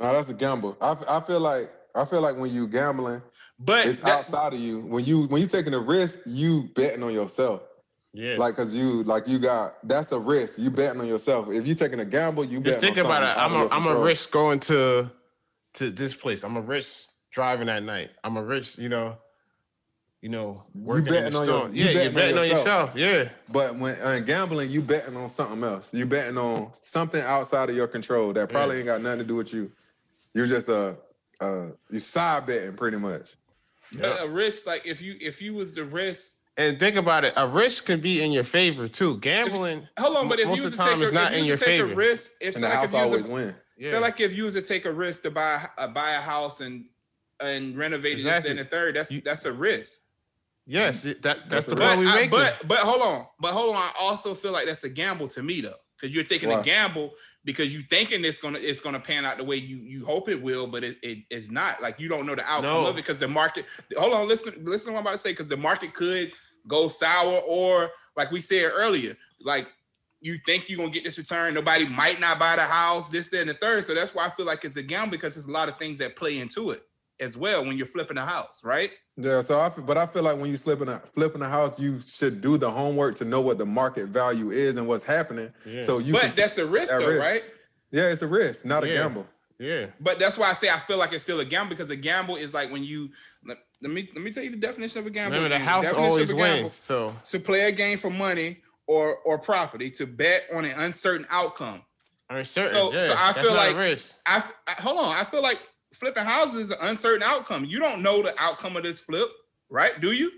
no, 0.00 0.14
that's 0.14 0.30
a 0.30 0.34
gamble. 0.34 0.76
I, 0.80 0.96
I 1.08 1.20
feel 1.20 1.40
like 1.40 1.70
I 1.94 2.04
feel 2.04 2.20
like 2.20 2.36
when 2.36 2.52
you 2.52 2.66
gambling, 2.66 3.22
But 3.62 3.86
it's 3.86 4.00
that- 4.00 4.18
outside 4.20 4.54
of 4.54 4.58
you. 4.60 4.80
When 4.80 5.04
you 5.04 5.26
when 5.28 5.40
you 5.42 5.46
taking 5.46 5.74
a 5.74 5.78
risk, 5.78 6.20
you 6.26 6.70
betting 6.74 7.02
on 7.02 7.12
yourself. 7.12 7.62
Yeah. 8.12 8.36
Like, 8.38 8.56
cause 8.56 8.74
you 8.74 9.04
like 9.04 9.28
you 9.28 9.38
got 9.38 9.74
that's 9.86 10.10
a 10.12 10.18
risk. 10.18 10.58
You 10.58 10.70
betting 10.70 11.00
on 11.00 11.06
yourself. 11.06 11.48
If 11.50 11.66
you 11.66 11.74
taking 11.74 12.00
a 12.00 12.04
gamble, 12.04 12.44
you 12.44 12.60
Just 12.60 12.80
betting 12.80 12.94
think 12.94 13.06
on 13.06 13.12
about 13.12 13.22
it. 13.30 13.34
something 13.36 13.42
I'm 13.44 13.52
out 13.52 13.72
a 13.72 13.76
of 13.76 13.84
your 13.84 13.92
I'm 13.92 13.96
a 13.98 14.04
risk 14.04 14.30
going 14.32 14.60
to 14.60 15.10
to 15.74 15.90
this 15.90 16.14
place. 16.14 16.42
I'm 16.42 16.56
a 16.56 16.60
risk 16.60 17.08
driving 17.30 17.68
at 17.68 17.82
night. 17.84 18.10
I'm 18.24 18.36
a 18.36 18.42
risk, 18.42 18.78
you 18.78 18.88
know, 18.88 19.16
you 20.22 20.28
know, 20.28 20.64
working 20.74 21.14
in 21.14 21.22
betting 21.22 21.36
on 21.36 21.46
your- 21.46 21.68
you 21.68 21.84
yeah, 21.84 21.90
you're 21.90 21.94
betting 21.94 22.08
on 22.08 22.14
betting 22.14 22.38
on 22.38 22.48
yourself. 22.48 22.96
yourself. 22.96 23.26
Yeah. 23.26 23.28
But 23.52 23.76
when 23.76 23.94
in 23.94 24.24
gambling, 24.24 24.70
you 24.70 24.80
betting 24.82 25.16
on 25.16 25.30
something 25.30 25.62
else. 25.62 25.94
You 25.94 26.06
betting 26.06 26.36
on 26.38 26.72
something 26.80 27.22
outside 27.22 27.70
of 27.70 27.76
your 27.76 27.86
control 27.86 28.32
that 28.32 28.48
probably 28.48 28.78
ain't 28.78 28.86
got 28.86 29.00
nothing 29.02 29.20
to 29.20 29.24
do 29.24 29.36
with 29.36 29.52
you. 29.54 29.70
You're 30.34 30.46
just 30.46 30.68
a 30.68 30.96
uh 31.40 31.66
you 31.90 32.00
side 32.00 32.46
betting 32.46 32.74
pretty 32.74 32.96
much. 32.96 33.36
But 33.98 34.22
a 34.22 34.28
risk, 34.28 34.66
like 34.66 34.86
if 34.86 35.00
you 35.02 35.16
if 35.20 35.40
you 35.42 35.54
was 35.54 35.74
the 35.74 35.84
risk 35.84 36.34
And 36.56 36.78
think 36.78 36.96
about 36.96 37.24
it, 37.24 37.32
a 37.36 37.46
risk 37.48 37.86
can 37.86 38.00
be 38.00 38.22
in 38.22 38.32
your 38.32 38.44
favor 38.44 38.88
too. 38.88 39.18
Gambling, 39.18 39.88
Hold 39.98 40.16
on, 40.16 40.28
but 40.28 40.38
if 40.40 40.48
most 40.48 40.58
you 40.58 40.64
of 40.64 40.70
was 40.70 40.78
the 40.78 40.84
to 40.84 40.90
time 40.90 40.94
take 40.98 41.02
it's 41.02 41.12
a, 41.12 41.14
not 41.14 41.32
in 41.34 41.44
your 41.44 41.56
take 41.56 41.66
favor. 41.66 41.92
a 41.92 41.96
risk, 41.96 42.32
if 42.40 42.54
And 42.54 42.64
the 42.64 42.68
like 42.68 42.76
house 42.76 42.84
if 42.86 42.92
you 42.92 42.96
was 42.98 43.06
always 43.06 43.26
a, 43.26 43.30
win. 43.30 43.56
yeah. 43.78 43.90
say 43.92 43.98
like 43.98 44.20
if 44.20 44.32
you 44.34 44.44
was 44.44 44.54
to 44.54 44.62
take 44.62 44.84
a 44.84 44.92
risk 44.92 45.22
to 45.22 45.30
buy 45.30 45.66
uh, 45.78 45.86
buy 45.88 46.10
a 46.12 46.20
house 46.20 46.60
and 46.60 46.84
and 47.40 47.76
renovate 47.78 48.12
it 48.12 48.20
Exactly. 48.20 48.50
and 48.50 48.58
the 48.60 48.64
third, 48.64 48.96
that's 48.96 49.10
You- 49.10 49.22
that's 49.22 49.44
a 49.46 49.52
risk. 49.52 50.00
yes, 50.66 51.02
that 51.02 51.22
that's 51.22 51.40
That's 51.48 51.66
the 51.66 51.72
a 51.72 51.76
But 51.76 51.96
point 51.96 52.00
we 52.00 52.06
make. 52.14 52.30
but 52.30 52.60
but 52.68 52.78
hold 52.80 53.02
on, 53.02 53.26
but 53.40 53.52
hold 53.52 53.74
on. 53.74 53.82
I 53.82 53.92
also 53.98 54.34
feel 54.34 54.52
like 54.52 54.66
that's 54.66 54.84
a 54.84 54.88
gamble 54.90 55.28
to 55.28 55.42
me 55.42 55.60
though, 55.62 55.80
because 55.96 56.14
you're 56.14 56.24
taking 56.24 56.50
Why? 56.50 56.60
a 56.60 56.62
gamble 56.64 57.12
because 57.44 57.72
you 57.72 57.82
thinking 57.90 58.24
it's 58.24 58.40
gonna 58.40 58.58
it's 58.60 58.80
gonna 58.80 59.00
pan 59.00 59.24
out 59.24 59.38
the 59.38 59.44
way 59.44 59.56
you 59.56 59.76
you 59.78 60.04
hope 60.04 60.28
it 60.28 60.40
will, 60.40 60.66
but 60.66 60.84
it, 60.84 60.98
it 61.02 61.18
is 61.30 61.50
not. 61.50 61.80
Like 61.82 61.98
you 61.98 62.08
don't 62.08 62.26
know 62.26 62.34
the 62.34 62.44
outcome 62.44 62.82
No. 62.82 62.86
of 62.86 62.94
it 62.94 62.96
because 62.96 63.18
the 63.18 63.28
market. 63.28 63.64
Hold 63.96 64.12
on, 64.12 64.28
listen 64.28 64.54
listen 64.64 64.88
to 64.88 64.92
what 64.92 64.98
I'm 65.00 65.06
about 65.06 65.12
to 65.12 65.18
say 65.18 65.32
because 65.32 65.48
the 65.48 65.56
market 65.56 65.94
could 65.94 66.32
go 66.68 66.88
sour 66.88 67.40
or 67.46 67.90
like 68.16 68.30
we 68.30 68.40
said 68.40 68.70
earlier, 68.74 69.16
like 69.40 69.68
you 70.20 70.38
think 70.44 70.68
you're 70.68 70.76
gonna 70.78 70.90
get 70.90 71.04
this 71.04 71.16
return. 71.16 71.54
Nobody 71.54 71.86
might 71.86 72.20
not 72.20 72.38
buy 72.38 72.56
the 72.56 72.62
house, 72.62 73.08
this, 73.08 73.30
that, 73.30 73.40
and 73.40 73.50
the 73.50 73.54
third. 73.54 73.84
So 73.86 73.94
that's 73.94 74.14
why 74.14 74.26
I 74.26 74.30
feel 74.30 74.44
like 74.44 74.64
it's 74.64 74.76
a 74.76 74.82
gamble 74.82 75.12
because 75.12 75.34
there's 75.34 75.46
a 75.46 75.50
lot 75.50 75.68
of 75.70 75.78
things 75.78 75.98
that 75.98 76.16
play 76.16 76.38
into 76.38 76.70
it 76.72 76.82
as 77.20 77.36
well 77.36 77.64
when 77.64 77.76
you're 77.76 77.86
flipping 77.86 78.16
a 78.16 78.24
house, 78.26 78.64
right? 78.64 78.90
Yeah, 79.16 79.42
so 79.42 79.60
I 79.60 79.68
feel, 79.70 79.84
but 79.84 79.98
I 79.98 80.06
feel 80.06 80.22
like 80.22 80.38
when 80.38 80.50
you 80.50 80.56
flipping 80.58 80.88
a 80.88 81.00
flipping 81.00 81.42
a 81.42 81.48
house, 81.48 81.78
you 81.78 82.00
should 82.00 82.40
do 82.40 82.56
the 82.56 82.70
homework 82.70 83.16
to 83.16 83.24
know 83.24 83.40
what 83.40 83.58
the 83.58 83.66
market 83.66 84.06
value 84.08 84.50
is 84.50 84.76
and 84.76 84.86
what's 84.88 85.04
happening. 85.04 85.52
Yeah. 85.66 85.80
So 85.82 85.98
you 85.98 86.12
but 86.14 86.32
that's 86.34 86.56
a 86.58 86.66
risk 86.66 86.90
that 86.90 87.00
though, 87.00 87.08
risk. 87.08 87.20
right? 87.22 87.42
yeah, 87.90 88.04
it's 88.08 88.22
a 88.22 88.26
risk, 88.26 88.64
not 88.64 88.82
a 88.84 88.88
gamble. 88.88 89.26
yeah. 89.58 89.86
But 90.00 90.18
that's 90.18 90.38
why 90.38 90.48
I 90.50 90.54
say 90.54 90.70
I 90.70 90.78
feel 90.78 90.96
like 90.96 91.12
it's 91.12 91.22
still 91.24 91.40
a 91.40 91.44
gamble 91.44 91.70
because 91.70 91.90
a 91.90 91.96
gamble 91.96 92.36
is 92.36 92.54
like 92.54 92.70
when 92.72 92.82
you 92.84 93.10
let, 93.44 93.58
let 93.82 93.92
me 93.92 94.08
let 94.14 94.22
me 94.24 94.30
tell 94.32 94.42
you 94.44 94.50
the 94.50 94.56
definition 94.56 95.00
of 95.00 95.06
a 95.06 95.10
gamble. 95.10 95.36
Remember, 95.36 95.58
the 95.58 95.62
house 95.64 95.84
definition 95.84 96.04
of 96.04 96.10
always 96.12 96.30
a 96.30 96.34
gamble, 96.34 96.62
wins. 96.62 96.74
So 96.74 97.12
To 97.30 97.40
play 97.40 97.62
a 97.62 97.72
game 97.72 97.98
for 97.98 98.10
money 98.10 98.62
or 98.86 99.18
or 99.26 99.38
property 99.38 99.90
to 99.92 100.06
bet 100.06 100.44
on 100.54 100.64
an 100.64 100.72
uncertain 100.80 101.26
outcome. 101.30 101.82
uncertain. 102.30 102.72
So- 102.72 102.92
yeah, 102.94 103.00
so 103.08 103.12
I 103.12 103.32
that's 103.32 103.38
feel 103.40 103.54
not 103.54 103.66
a 103.66 103.68
like- 103.68 103.76
risk. 103.76 104.16
I, 104.24 104.42
I 104.66 104.72
hold 104.80 104.98
on. 104.98 105.14
I 105.14 105.24
feel 105.24 105.42
like 105.42 105.58
flipping 105.92 106.24
houses 106.24 106.64
is 106.64 106.70
an 106.70 106.78
uncertain 106.82 107.22
outcome. 107.22 107.64
You 107.64 107.78
don't 107.78 108.02
know 108.02 108.22
the 108.22 108.34
outcome 108.38 108.76
of 108.76 108.82
this 108.82 109.00
flip, 109.00 109.28
right? 109.68 110.00
Do 110.00 110.12
you? 110.12 110.30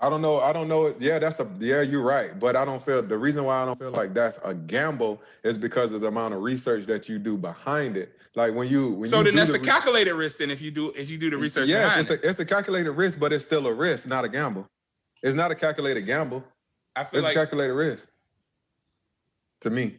I 0.00 0.10
don't 0.10 0.22
know. 0.22 0.40
I 0.40 0.52
don't 0.52 0.68
know. 0.68 0.94
Yeah, 0.98 1.18
that's 1.18 1.40
a 1.40 1.48
yeah. 1.60 1.80
You're 1.82 2.02
right, 2.02 2.38
but 2.38 2.56
I 2.56 2.64
don't 2.64 2.82
feel 2.82 3.00
the 3.02 3.16
reason 3.16 3.44
why 3.44 3.62
I 3.62 3.66
don't 3.66 3.78
feel 3.78 3.92
like 3.92 4.12
that's 4.12 4.38
a 4.44 4.54
gamble 4.54 5.22
is 5.42 5.56
because 5.56 5.92
of 5.92 6.00
the 6.00 6.08
amount 6.08 6.34
of 6.34 6.42
research 6.42 6.86
that 6.86 7.08
you 7.08 7.18
do 7.18 7.36
behind 7.36 7.96
it. 7.96 8.12
Like 8.34 8.54
when 8.54 8.68
you 8.68 8.92
when 8.94 9.08
So 9.08 9.18
you 9.18 9.24
then 9.24 9.32
do 9.34 9.38
that's 9.38 9.52
the 9.52 9.58
a 9.58 9.60
re- 9.60 9.66
calculated 9.66 10.14
risk. 10.14 10.38
Then 10.38 10.50
if 10.50 10.60
you 10.60 10.70
do 10.72 10.90
if 10.96 11.08
you 11.08 11.16
do 11.16 11.30
the 11.30 11.38
research 11.38 11.68
Yes, 11.68 12.10
it's 12.10 12.10
a 12.10 12.28
it's 12.28 12.38
a 12.40 12.44
calculated 12.44 12.90
risk, 12.90 13.20
but 13.20 13.32
it's 13.32 13.44
still 13.44 13.66
a 13.66 13.72
risk, 13.72 14.06
not 14.08 14.24
a 14.24 14.28
gamble. 14.28 14.66
It's 15.22 15.36
not 15.36 15.52
a 15.52 15.54
calculated 15.54 16.02
gamble. 16.02 16.44
I 16.96 17.04
feel 17.04 17.18
It's 17.18 17.24
like 17.24 17.36
a 17.36 17.40
calculated 17.40 17.72
risk. 17.74 18.08
To 19.60 19.70
me, 19.70 19.96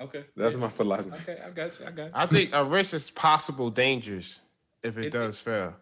okay. 0.00 0.24
that's 0.34 0.54
yeah. 0.54 0.60
my 0.60 0.68
philosophy. 0.68 1.16
Okay, 1.28 1.42
I 1.44 1.50
got 1.50 1.78
you. 1.78 1.86
I 1.86 1.90
got 1.90 2.04
you. 2.04 2.10
I 2.14 2.26
think 2.26 2.50
a 2.54 2.64
risk 2.64 2.94
is 2.94 3.10
possible 3.10 3.68
dangers 3.68 4.40
if 4.82 4.98
it, 4.98 5.06
It- 5.06 5.10
does 5.12 5.38
fail. 5.40 5.74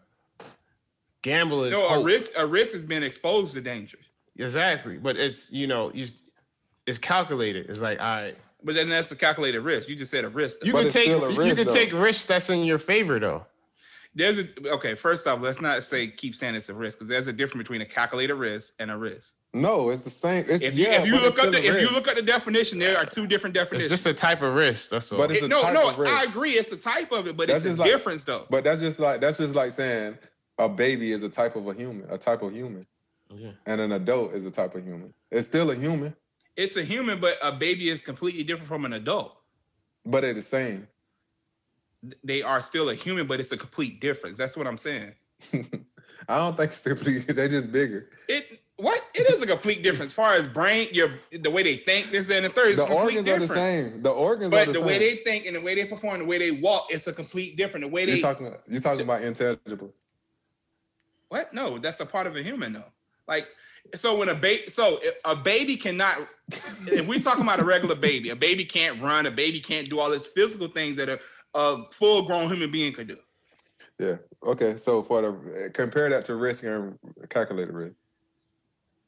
Gamble 1.23 1.65
is 1.65 1.73
No, 1.73 1.85
a 1.87 1.89
hope. 1.91 2.07
risk 2.07 2.33
a 2.39 2.47
risk 2.47 2.73
has 2.73 2.85
been 2.85 3.03
exposed 3.03 3.55
to 3.55 3.61
danger. 3.61 3.99
Exactly, 4.37 4.97
but 4.97 5.17
it's 5.17 5.51
you 5.53 5.67
know 5.67 5.91
you, 5.93 6.07
it's 6.87 6.97
calculated. 6.99 7.69
It's 7.69 7.81
like 7.83 8.01
all 8.01 8.07
right, 8.07 8.39
But 8.63 8.75
then 8.75 8.89
that's 8.89 9.11
a 9.13 9.17
calculated 9.17 9.61
risk. 9.61 9.89
You 9.89 9.97
just 9.97 10.11
said 10.11 10.25
a 10.25 10.31
risk. 10.31 10.65
you 10.65 10.73
But 10.73 10.85
can 10.85 10.91
take 10.91 11.05
still 11.05 11.25
a 11.27 11.31
you 11.49 11.55
can 11.55 11.67
though. 11.67 11.75
take 11.75 11.93
risks 11.93 12.25
that's 12.25 12.49
in 12.49 12.65
your 12.65 12.79
favor 12.79 13.19
though. 13.19 13.45
There's 14.15 14.39
a 14.39 14.71
okay. 14.73 14.95
First 14.95 15.27
off, 15.27 15.41
let's 15.43 15.61
not 15.61 15.85
say 15.85 16.09
keep 16.09 16.35
saying 16.35 16.55
it's 16.55 16.71
a 16.71 16.75
risk 16.75 16.99
because 16.99 17.09
there's 17.09 17.27
a 17.27 17.33
difference 17.35 17.65
between 17.69 17.83
a 17.83 17.87
calculated 17.87 18.35
risk 18.35 18.75
and 18.79 18.91
a 18.91 18.97
risk. 18.97 19.35
No, 19.53 19.91
it's 19.91 20.03
the 20.03 20.11
same. 20.11 20.45
It's 20.49 20.63
If 20.63 20.79
you 20.79 20.85
yeah, 20.87 21.01
if 21.01 21.07
you 21.07 21.17
look 21.19 21.37
up 21.39 21.51
the, 21.51 21.59
if 21.65 21.81
you 21.81 21.91
look 21.91 22.07
at 22.07 22.15
the 22.15 22.23
definition, 22.23 22.79
there 22.79 22.97
are 22.97 23.05
two 23.05 23.27
different 23.27 23.53
definitions. 23.55 23.91
It's 23.91 24.05
just 24.05 24.15
a 24.15 24.19
type 24.19 24.43
of 24.43 24.55
risk. 24.55 24.91
That's 24.91 25.11
all. 25.11 25.19
But 25.19 25.33
it's 25.33 25.41
It- 25.43 25.47
a 25.47 25.49
no, 25.49 25.63
type 25.63 25.75
no, 25.75 25.89
of 25.91 25.99
risk. 25.99 26.15
I 26.15 26.23
agree. 26.25 26.53
It's 26.53 26.71
a 26.71 26.77
type 26.77 27.11
of 27.11 27.27
it, 27.27 27.37
but 27.37 27.49
That's 27.49 27.59
it's 27.59 27.65
a 27.65 27.69
just 27.71 27.79
like- 27.81 27.91
difference 27.91 28.23
though. 28.25 28.47
But 28.49 28.63
that's 28.63 28.81
just 28.81 29.01
like 29.01 29.21
that's 29.21 29.39
just 29.39 29.55
like 29.57 29.73
saying 29.73 30.19
a 30.59 30.69
baby 30.69 31.11
is 31.11 31.23
a 31.25 31.29
type 31.29 31.57
of 31.57 31.67
a 31.67 31.75
human, 31.75 32.09
a 32.11 32.17
type 32.19 32.43
of 32.43 32.53
human, 32.53 32.87
oh, 33.33 33.37
Yeah. 33.37 33.51
and 33.67 33.81
an 33.81 33.91
adult 33.93 34.35
is 34.35 34.47
a 34.47 34.51
type 34.53 34.75
of 34.77 34.85
human. 34.85 35.13
It's 35.33 35.49
still 35.49 35.71
a 35.71 35.75
human, 35.75 36.15
It's 36.57 36.77
a 36.77 36.85
human, 36.85 37.19
but 37.19 37.37
a 37.43 37.51
baby 37.51 37.89
is 37.89 38.03
completely 38.03 38.45
different 38.45 38.69
from 38.69 38.85
an 38.85 38.93
adult. 38.93 39.37
but 40.07 40.23
it's 40.23 40.39
the 40.39 40.45
same. 40.45 40.87
They 42.25 42.43
are 42.43 42.63
still 42.63 42.89
a 42.89 42.95
human, 42.95 43.27
but 43.27 43.41
it's 43.41 43.53
a 43.53 43.57
complete 43.57 44.01
difference. 44.01 44.37
That's 44.39 44.57
what 44.57 44.67
I'm 44.67 44.79
saying. 44.79 45.13
I 46.29 46.37
don't 46.39 46.57
think 46.57 46.73
it's 46.73 46.85
complete. 46.87 47.27
They're 47.29 47.49
just 47.49 47.71
bigger. 47.73 48.09
It 48.29 48.50
is 49.37 49.43
a 49.43 49.47
complete 49.47 49.83
difference 49.83 50.13
as 50.13 50.15
far 50.15 50.35
as 50.35 50.47
brain, 50.47 50.89
your 50.93 51.11
the 51.33 51.51
way 51.51 51.63
they 51.63 51.77
think, 51.77 52.11
this, 52.11 52.27
that, 52.29 52.37
and 52.37 52.47
the 52.47 52.51
third. 52.51 52.77
The 52.77 52.85
organs 52.85 53.29
are 53.29 53.39
the 53.39 53.49
same. 53.49 54.03
The 54.03 54.11
organs 54.11 54.51
But 54.51 54.69
are 54.69 54.73
the, 54.73 54.81
the, 54.81 54.87
way 54.87 54.99
they 54.99 55.17
think 55.17 55.47
and 55.47 55.57
the 55.57 55.61
way 55.61 55.75
they 55.75 55.85
perform, 55.85 56.21
the 56.21 56.25
way 56.25 56.39
they 56.39 56.51
walk, 56.51 56.87
it's 56.91 57.07
a 57.07 57.13
complete 57.13 57.57
different. 57.57 57.85
The 57.85 57.89
way 57.89 58.07
they 58.07 58.13
you're 58.13 58.21
talking. 58.21 58.53
You're 58.69 58.81
talking 58.81 59.03
about 59.03 59.23
intelligibles. 59.23 60.01
what? 61.29 61.53
No, 61.53 61.79
that's 61.79 62.01
a 62.01 62.07
part 62.07 62.27
of 62.27 62.37
a 62.37 62.43
human 62.43 62.73
though. 62.73 62.93
Like 63.27 63.49
so 63.95 64.17
when 64.17 64.29
a 64.29 64.35
baby, 64.35 64.69
so 64.69 65.01
a 65.25 65.37
baby 65.37 65.77
cannot. 65.77 66.17
if 66.49 67.07
we're 67.07 67.21
talking 67.21 67.43
about 67.43 67.61
a 67.61 67.65
regular 67.65 67.95
baby, 67.95 68.31
a 68.31 68.37
baby 68.37 68.65
can't 68.65 69.01
run. 69.03 69.27
A 69.27 69.31
baby 69.31 69.61
can't 69.61 69.89
do 69.89 69.99
all 69.99 70.11
these 70.11 70.27
physical 70.27 70.69
things 70.69 70.97
that 70.97 71.09
a, 71.09 71.21
a 71.55 71.85
full-grown 71.91 72.49
human 72.49 72.71
being 72.71 72.93
could 72.93 73.09
do. 73.09 73.17
Yeah. 73.99 74.17
Okay. 74.45 74.77
So 74.77 75.03
for 75.03 75.23
the 75.23 75.71
compare 75.73 76.09
that 76.11 76.25
to 76.27 76.35
risk 76.35 76.65
and 76.65 76.99
calculated 77.29 77.73
risk. 77.75 77.95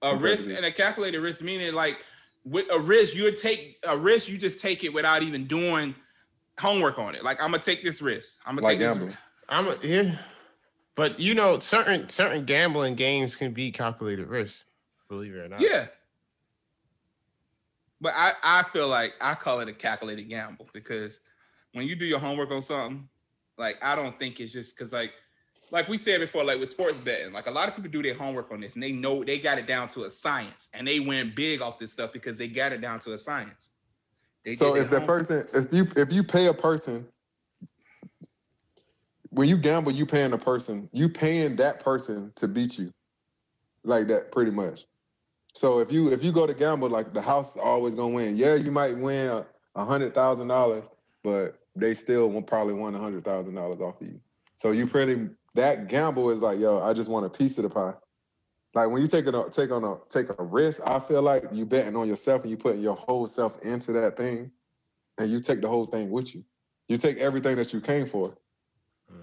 A 0.02 0.16
risk 0.16 0.48
and 0.50 0.64
a 0.64 0.72
calculated 0.72 1.20
risk 1.20 1.42
meaning 1.42 1.72
like 1.74 1.98
with 2.44 2.66
a 2.72 2.78
risk, 2.78 3.14
you 3.14 3.22
would 3.24 3.40
take 3.40 3.78
a 3.86 3.96
risk, 3.96 4.28
you 4.28 4.36
just 4.36 4.58
take 4.58 4.82
it 4.82 4.92
without 4.92 5.22
even 5.22 5.46
doing 5.46 5.94
homework 6.58 6.98
on 6.98 7.14
it. 7.14 7.22
Like 7.24 7.40
I'm 7.40 7.52
gonna 7.52 7.62
take 7.62 7.84
this 7.84 8.02
risk. 8.02 8.40
I'm 8.46 8.56
gonna 8.56 8.66
Like 8.66 8.78
take 8.78 8.88
gambling. 8.88 9.08
this. 9.10 9.18
I'm 9.48 9.68
a, 9.68 9.76
yeah, 9.82 10.16
but 10.96 11.20
you 11.20 11.34
know 11.34 11.58
certain 11.60 12.08
certain 12.08 12.44
gambling 12.44 12.94
games 12.96 13.36
can 13.36 13.52
be 13.52 13.70
calculated 13.70 14.26
risk. 14.26 14.64
Believe 15.08 15.34
it 15.34 15.38
or 15.38 15.48
not. 15.48 15.60
Yeah. 15.60 15.86
But 18.00 18.14
I, 18.16 18.32
I 18.42 18.62
feel 18.64 18.88
like 18.88 19.14
I 19.20 19.34
call 19.34 19.60
it 19.60 19.68
a 19.68 19.72
calculated 19.72 20.24
gamble 20.28 20.68
because 20.72 21.20
when 21.72 21.86
you 21.86 21.94
do 21.94 22.04
your 22.04 22.18
homework 22.18 22.50
on 22.50 22.60
something, 22.60 23.08
like 23.58 23.78
I 23.84 23.94
don't 23.94 24.18
think 24.18 24.40
it's 24.40 24.52
just 24.52 24.76
because 24.76 24.92
like 24.92 25.12
like 25.72 25.88
we 25.88 25.96
said 25.96 26.20
before, 26.20 26.44
like 26.44 26.60
with 26.60 26.68
sports 26.68 26.98
betting, 26.98 27.32
like 27.32 27.46
a 27.46 27.50
lot 27.50 27.66
of 27.66 27.74
people 27.74 27.90
do 27.90 28.02
their 28.02 28.14
homework 28.14 28.52
on 28.52 28.60
this 28.60 28.74
and 28.74 28.82
they 28.82 28.92
know 28.92 29.24
they 29.24 29.38
got 29.38 29.58
it 29.58 29.66
down 29.66 29.88
to 29.88 30.04
a 30.04 30.10
science 30.10 30.68
and 30.74 30.86
they 30.86 31.00
went 31.00 31.34
big 31.34 31.62
off 31.62 31.78
this 31.78 31.90
stuff 31.90 32.12
because 32.12 32.36
they 32.36 32.46
got 32.46 32.72
it 32.72 32.82
down 32.82 33.00
to 33.00 33.14
a 33.14 33.18
science. 33.18 33.70
They 34.44 34.54
So 34.54 34.76
if 34.76 34.90
that 34.90 35.06
person, 35.06 35.46
if 35.54 35.72
you 35.72 35.86
if 35.96 36.12
you 36.12 36.22
pay 36.22 36.46
a 36.46 36.54
person, 36.54 37.06
when 39.30 39.48
you 39.48 39.56
gamble, 39.56 39.92
you 39.92 40.04
paying 40.04 40.34
a 40.34 40.38
person, 40.38 40.90
you 40.92 41.08
paying 41.08 41.56
that 41.56 41.80
person 41.80 42.32
to 42.36 42.46
beat 42.46 42.78
you, 42.78 42.92
like 43.82 44.08
that, 44.08 44.30
pretty 44.30 44.50
much. 44.50 44.84
So 45.54 45.80
if 45.80 45.90
you 45.90 46.12
if 46.12 46.22
you 46.22 46.32
go 46.32 46.46
to 46.46 46.52
gamble, 46.52 46.90
like 46.90 47.14
the 47.14 47.22
house 47.22 47.56
is 47.56 47.62
always 47.62 47.94
gonna 47.94 48.14
win. 48.14 48.36
Yeah, 48.36 48.56
you 48.56 48.70
might 48.70 48.98
win 48.98 49.28
a, 49.28 49.46
a 49.74 49.86
hundred 49.86 50.14
thousand 50.14 50.48
dollars, 50.48 50.90
but 51.22 51.58
they 51.74 51.94
still 51.94 52.28
will 52.28 52.42
probably 52.42 52.74
won 52.74 52.94
a 52.94 52.98
hundred 52.98 53.24
thousand 53.24 53.54
dollars 53.54 53.80
off 53.80 53.98
of 54.02 54.06
you. 54.06 54.20
So 54.56 54.72
you 54.72 54.86
pretty 54.86 55.30
that 55.54 55.88
gamble 55.88 56.30
is 56.30 56.40
like, 56.40 56.58
yo, 56.58 56.80
I 56.82 56.92
just 56.92 57.10
want 57.10 57.26
a 57.26 57.30
piece 57.30 57.58
of 57.58 57.64
the 57.64 57.70
pie. 57.70 57.94
Like 58.74 58.90
when 58.90 59.02
you 59.02 59.08
take 59.08 59.26
a 59.26 59.50
take 59.50 59.70
on 59.70 59.84
a 59.84 59.96
take 60.08 60.26
a 60.38 60.42
risk, 60.42 60.80
I 60.86 60.98
feel 60.98 61.20
like 61.22 61.44
you 61.52 61.66
betting 61.66 61.94
on 61.96 62.08
yourself 62.08 62.42
and 62.42 62.50
you 62.50 62.56
putting 62.56 62.80
your 62.80 62.96
whole 62.96 63.26
self 63.26 63.60
into 63.62 63.92
that 63.92 64.16
thing, 64.16 64.50
and 65.18 65.30
you 65.30 65.40
take 65.40 65.60
the 65.60 65.68
whole 65.68 65.84
thing 65.84 66.10
with 66.10 66.34
you. 66.34 66.44
You 66.88 66.96
take 66.96 67.18
everything 67.18 67.56
that 67.56 67.72
you 67.74 67.80
came 67.82 68.06
for. 68.06 68.34
Mm. 69.12 69.16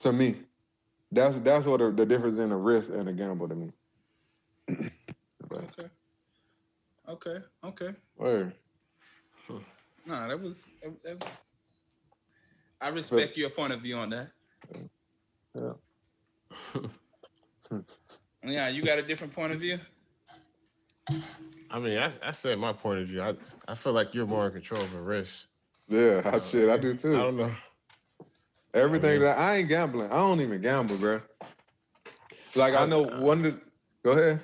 To 0.00 0.12
me, 0.12 0.36
that's 1.10 1.40
that's 1.40 1.66
what 1.66 1.80
the, 1.80 1.90
the 1.90 2.06
difference 2.06 2.38
in 2.38 2.52
a 2.52 2.56
risk 2.56 2.90
and 2.92 3.08
a 3.08 3.12
gamble 3.12 3.48
to 3.48 3.54
me. 3.54 3.72
But, 5.48 5.62
Okay. 5.78 5.88
Okay. 7.08 7.38
Okay. 7.64 7.94
word. 8.16 8.52
No, 9.48 10.28
that 10.28 10.38
was, 10.40 10.66
that- 10.82 11.02
that 11.02 11.24
was- 11.24 11.32
I 12.80 12.88
respect 12.88 13.36
your 13.36 13.48
point 13.50 13.72
of 13.72 13.80
view 13.80 13.96
on 13.96 14.10
that. 14.10 14.28
Yeah. 15.54 15.72
Yeah, 18.44 18.68
you 18.68 18.82
got 18.82 18.98
a 18.98 19.02
different 19.02 19.34
point 19.34 19.52
of 19.52 19.60
view. 19.60 19.78
I 21.70 21.78
mean, 21.78 21.98
I, 21.98 22.12
I 22.22 22.30
said 22.32 22.58
my 22.58 22.72
point 22.72 23.00
of 23.00 23.08
view. 23.08 23.22
I, 23.22 23.34
I 23.66 23.74
feel 23.74 23.92
like 23.92 24.14
you're 24.14 24.26
more 24.26 24.46
in 24.46 24.52
control 24.52 24.82
of 24.82 24.94
a 24.94 25.00
risk. 25.00 25.46
Yeah, 25.88 26.22
I, 26.24 26.28
uh, 26.28 26.40
shit, 26.40 26.68
I 26.68 26.76
do 26.76 26.94
too. 26.94 27.14
I 27.14 27.18
don't 27.18 27.36
know. 27.36 27.52
Everything 28.74 29.20
that 29.20 29.38
I 29.38 29.56
ain't 29.56 29.68
gambling. 29.68 30.10
I 30.10 30.16
don't 30.16 30.40
even 30.40 30.60
gamble, 30.60 30.96
bro. 30.98 31.22
Like 32.54 32.74
I 32.74 32.86
know 32.86 33.08
uh, 33.08 33.20
one. 33.20 33.44
Of 33.44 33.54
the, 33.54 33.60
go 34.04 34.12
ahead. 34.12 34.42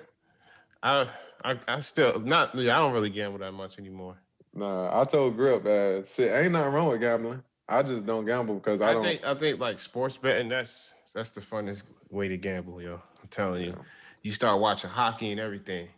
I, 0.82 1.06
I 1.44 1.58
I 1.68 1.80
still 1.80 2.20
not. 2.20 2.54
Yeah, 2.54 2.76
I 2.76 2.80
don't 2.80 2.92
really 2.92 3.10
gamble 3.10 3.38
that 3.38 3.52
much 3.52 3.78
anymore. 3.78 4.16
Nah, 4.54 5.00
I 5.00 5.04
told 5.04 5.36
Grip 5.36 5.64
that 5.64 6.06
shit 6.06 6.32
ain't 6.32 6.52
nothing 6.52 6.72
wrong 6.72 6.88
with 6.88 7.00
gambling. 7.00 7.42
I 7.68 7.82
just 7.82 8.06
don't 8.06 8.24
gamble 8.24 8.56
because 8.56 8.80
I 8.80 8.90
I, 8.90 8.92
don't. 8.94 9.02
think 9.02 9.24
I 9.24 9.34
think 9.34 9.58
like 9.60 9.78
sports 9.78 10.16
betting. 10.16 10.48
That's 10.48 10.94
that's 11.14 11.32
the 11.32 11.40
funnest 11.40 11.84
way 12.10 12.28
to 12.28 12.36
gamble, 12.36 12.80
yo. 12.80 13.00
Telling 13.34 13.64
you. 13.64 13.76
You 14.22 14.30
start 14.32 14.60
watching 14.60 14.90
hockey 14.90 15.32
and 15.32 15.40
everything, 15.40 15.88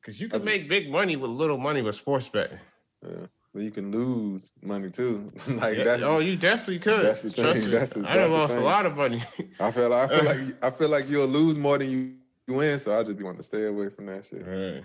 because 0.00 0.20
you 0.20 0.28
can 0.28 0.44
make 0.44 0.68
big 0.68 0.90
money 0.90 1.16
with 1.16 1.30
little 1.30 1.58
money 1.58 1.82
with 1.82 1.94
sports 1.94 2.28
betting. 2.28 2.58
yeah. 3.06 3.26
But 3.54 3.62
you 3.62 3.70
can 3.70 3.92
lose 3.92 4.54
money 4.62 4.88
too. 4.90 5.30
like 5.48 5.76
Yeah, 5.76 5.84
that's. 5.84 6.02
oh, 6.02 6.20
you 6.20 6.36
definitely 6.36 6.78
could. 6.78 7.04
that's 7.04 7.20
the 7.22 7.30
thing, 7.30 7.44
Trust 7.44 7.70
that's 7.70 7.92
the- 7.94 8.08
I 8.08 8.14
done 8.14 8.32
lost 8.32 8.56
a 8.56 8.60
lot 8.60 8.86
of 8.86 8.96
money. 8.96 9.20
I 9.60 9.70
feel 9.70 9.90
like 9.90 10.10
I 10.10 10.16
feel 10.18 10.24
like 10.24 10.38
I 10.64 10.70
feel 10.70 10.88
like 10.88 11.08
you'll 11.10 11.26
lose 11.26 11.58
more 11.58 11.76
than 11.76 11.90
you, 11.90 12.14
you 12.48 12.54
win. 12.54 12.78
So 12.78 12.98
I 12.98 13.02
just 13.04 13.18
be 13.18 13.24
wanting 13.24 13.38
to 13.40 13.42
stay 13.44 13.66
away 13.66 13.90
from 13.90 14.06
that 14.06 14.24
shit 14.24 14.46
Right. 14.46 14.82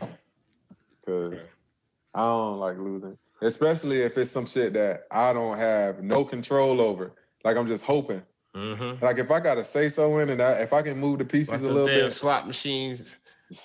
because 1.00 1.48
I 2.14 2.20
don't 2.20 2.60
like 2.60 2.78
losing, 2.78 3.18
especially 3.42 4.02
if 4.02 4.18
it's 4.18 4.32
some 4.32 4.46
shit 4.46 4.74
that 4.74 5.04
I 5.10 5.32
don't 5.32 5.58
have 5.58 6.04
no 6.04 6.26
control 6.26 6.82
over. 6.82 7.14
Like 7.46 7.56
I'm 7.56 7.68
just 7.68 7.86
hoping. 7.86 8.22
Mm-hmm. 8.58 9.04
Like 9.06 9.20
if 9.20 9.30
I 9.30 9.40
gotta 9.40 9.64
say 9.64 9.90
so 9.90 10.18
in 10.18 10.30
and 10.30 10.42
I, 10.42 10.54
if 10.54 10.74
I 10.74 10.82
can 10.82 10.98
move 10.98 11.20
the 11.20 11.26
pieces 11.26 11.50
Like 11.52 11.62
a 11.62 11.64
little 11.64 11.86
damn 11.86 12.06
bit, 12.06 12.14
slot 12.14 12.48
machines. 12.48 13.16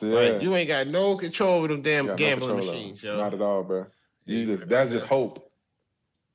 yeah, 0.01 0.15
Like, 0.15 0.43
you 0.43 0.55
ain't 0.55 0.69
got 0.69 0.87
no 0.87 1.17
control 1.17 1.59
over 1.59 1.69
them 1.69 1.83
damn 1.83 2.07
no 2.07 2.17
gambling 2.17 2.57
control 2.57 2.75
machines, 2.75 3.03
yo. 3.03 3.17
Not 3.17 3.33
at 3.35 3.41
all, 3.41 3.63
bro. 3.63 3.87
You 4.27 4.39
Yeah, 4.39 4.45
just 4.45 4.69
that's 4.69 4.91
just 4.91 5.07
hope. 5.07 5.51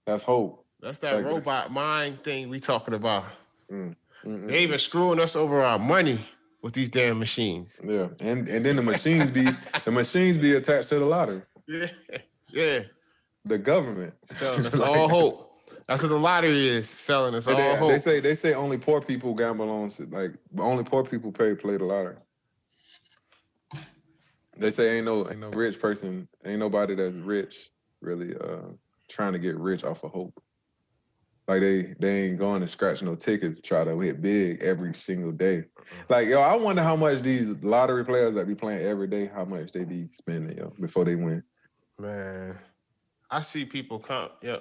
That's 0.05 0.23
hope. 0.23 0.65
That's 0.81 0.99
that 0.99 1.15
like- 1.15 1.25
robot 1.25 1.71
mind 1.71 2.23
thing 2.23 2.49
we 2.49 2.59
talking 2.59 2.93
about. 2.95 3.25
Mm-mm. 3.71 3.95
They 4.23 4.29
mm, 4.29 4.51
even 4.51 4.75
mm. 4.75 4.79
screwing 4.79 5.19
us 5.19 5.35
over 5.35 5.61
our 5.61 5.77
money 5.79 6.25
with 6.61 6.73
these 6.73 6.89
damn 6.89 7.19
machines. 7.19 7.79
Yeah, 7.83 8.07
and 8.19 8.47
and 8.47 8.65
then 8.65 8.75
the 8.75 8.81
machines 8.81 9.31
be 9.31 9.47
the 9.85 9.91
machines 9.91 10.37
be 10.37 10.55
attached 10.55 10.89
to 10.89 10.99
the 10.99 11.05
lottery. 11.05 11.41
Yeah, 11.69 11.87
yeah. 12.49 12.79
The 13.43 13.57
government 13.57 14.13
us 14.29 14.41
Like, 14.79 14.89
all 14.89 15.09
hope. 15.09 15.46
That's 15.87 16.03
what 16.03 16.09
the 16.09 16.19
lottery 16.19 16.67
is 16.67 16.89
selling 16.89 17.33
us 17.33 17.45
They, 17.45 17.53
all 17.53 17.57
they- 17.59 17.75
hope. 17.77 17.89
they 17.89 17.99
say 17.99 18.19
they 18.19 18.35
say 18.35 18.53
only 18.53 18.77
poor 18.77 19.01
people 19.01 19.33
gamble 19.33 19.69
on 19.69 19.91
like 20.09 20.31
only 20.57 20.83
poor 20.83 21.03
people 21.03 21.31
pay 21.31 21.55
play 21.55 21.77
the 21.77 21.85
lottery. 21.85 22.17
They 24.57 24.71
say 24.71 24.97
ain't 24.97 25.05
no 25.05 25.29
ain't 25.29 25.39
no 25.39 25.49
rich 25.49 25.79
person, 25.79 26.27
ain't 26.45 26.59
nobody 26.59 26.95
that's 26.95 27.15
rich 27.15 27.69
really 28.01 28.35
uh 28.35 28.69
trying 29.09 29.33
to 29.33 29.39
get 29.39 29.55
rich 29.57 29.83
off 29.83 30.03
of 30.03 30.11
hope. 30.11 30.41
Like 31.47 31.61
they 31.61 31.95
they 31.99 32.23
ain't 32.25 32.39
going 32.39 32.59
to 32.61 32.67
scratch 32.67 33.01
no 33.01 33.15
tickets 33.15 33.57
to 33.57 33.61
try 33.61 33.85
to 33.85 33.97
hit 33.99 34.21
big 34.21 34.61
every 34.61 34.93
single 34.93 35.31
day. 35.31 35.65
Like 36.09 36.27
yo, 36.27 36.41
I 36.41 36.55
wonder 36.55 36.83
how 36.83 36.97
much 36.97 37.21
these 37.21 37.63
lottery 37.63 38.03
players 38.03 38.33
that 38.35 38.47
be 38.47 38.55
playing 38.55 38.85
every 38.85 39.07
day, 39.07 39.27
how 39.33 39.45
much 39.45 39.71
they 39.71 39.85
be 39.85 40.09
spending 40.11 40.57
yo 40.57 40.73
before 40.81 41.05
they 41.05 41.15
win. 41.15 41.43
Man, 41.97 42.57
I 43.31 43.41
see 43.41 43.63
people 43.63 43.99
come. 43.99 44.29
Yeah, 44.41 44.57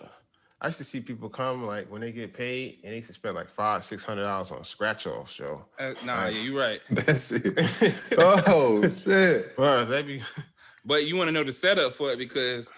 I 0.67 0.69
used 0.69 0.79
to 0.79 0.85
see 0.85 0.99
people 0.99 1.29
come 1.29 1.65
like 1.65 1.89
when 1.93 2.01
they 2.01 2.11
get 2.11 2.35
paid 2.35 2.81
and 2.83 2.91
they 2.91 2.97
used 2.97 3.07
to 3.07 3.15
spend 3.15 3.37
like 3.37 3.49
five, 3.49 3.85
six 3.85 4.03
hundred 4.03 4.25
dollars 4.25 4.51
on 4.51 4.65
scratch 4.65 5.07
offs, 5.07 5.39
yo. 5.39 5.65
Uh, 5.79 5.93
nah, 6.05 6.27
yeah, 6.27 6.41
you're 6.41 6.59
right. 6.59 6.81
That's 6.91 7.31
it. 7.31 8.05
oh 8.19 8.83
shit. 8.91 9.55
Bro, 9.55 9.85
they 9.85 10.03
be 10.03 10.23
But 10.85 11.07
you 11.07 11.15
want 11.15 11.29
to 11.29 11.33
know 11.33 11.45
the 11.45 11.53
setup 11.53 11.93
for 11.93 12.11
it 12.11 12.19
because 12.19 12.69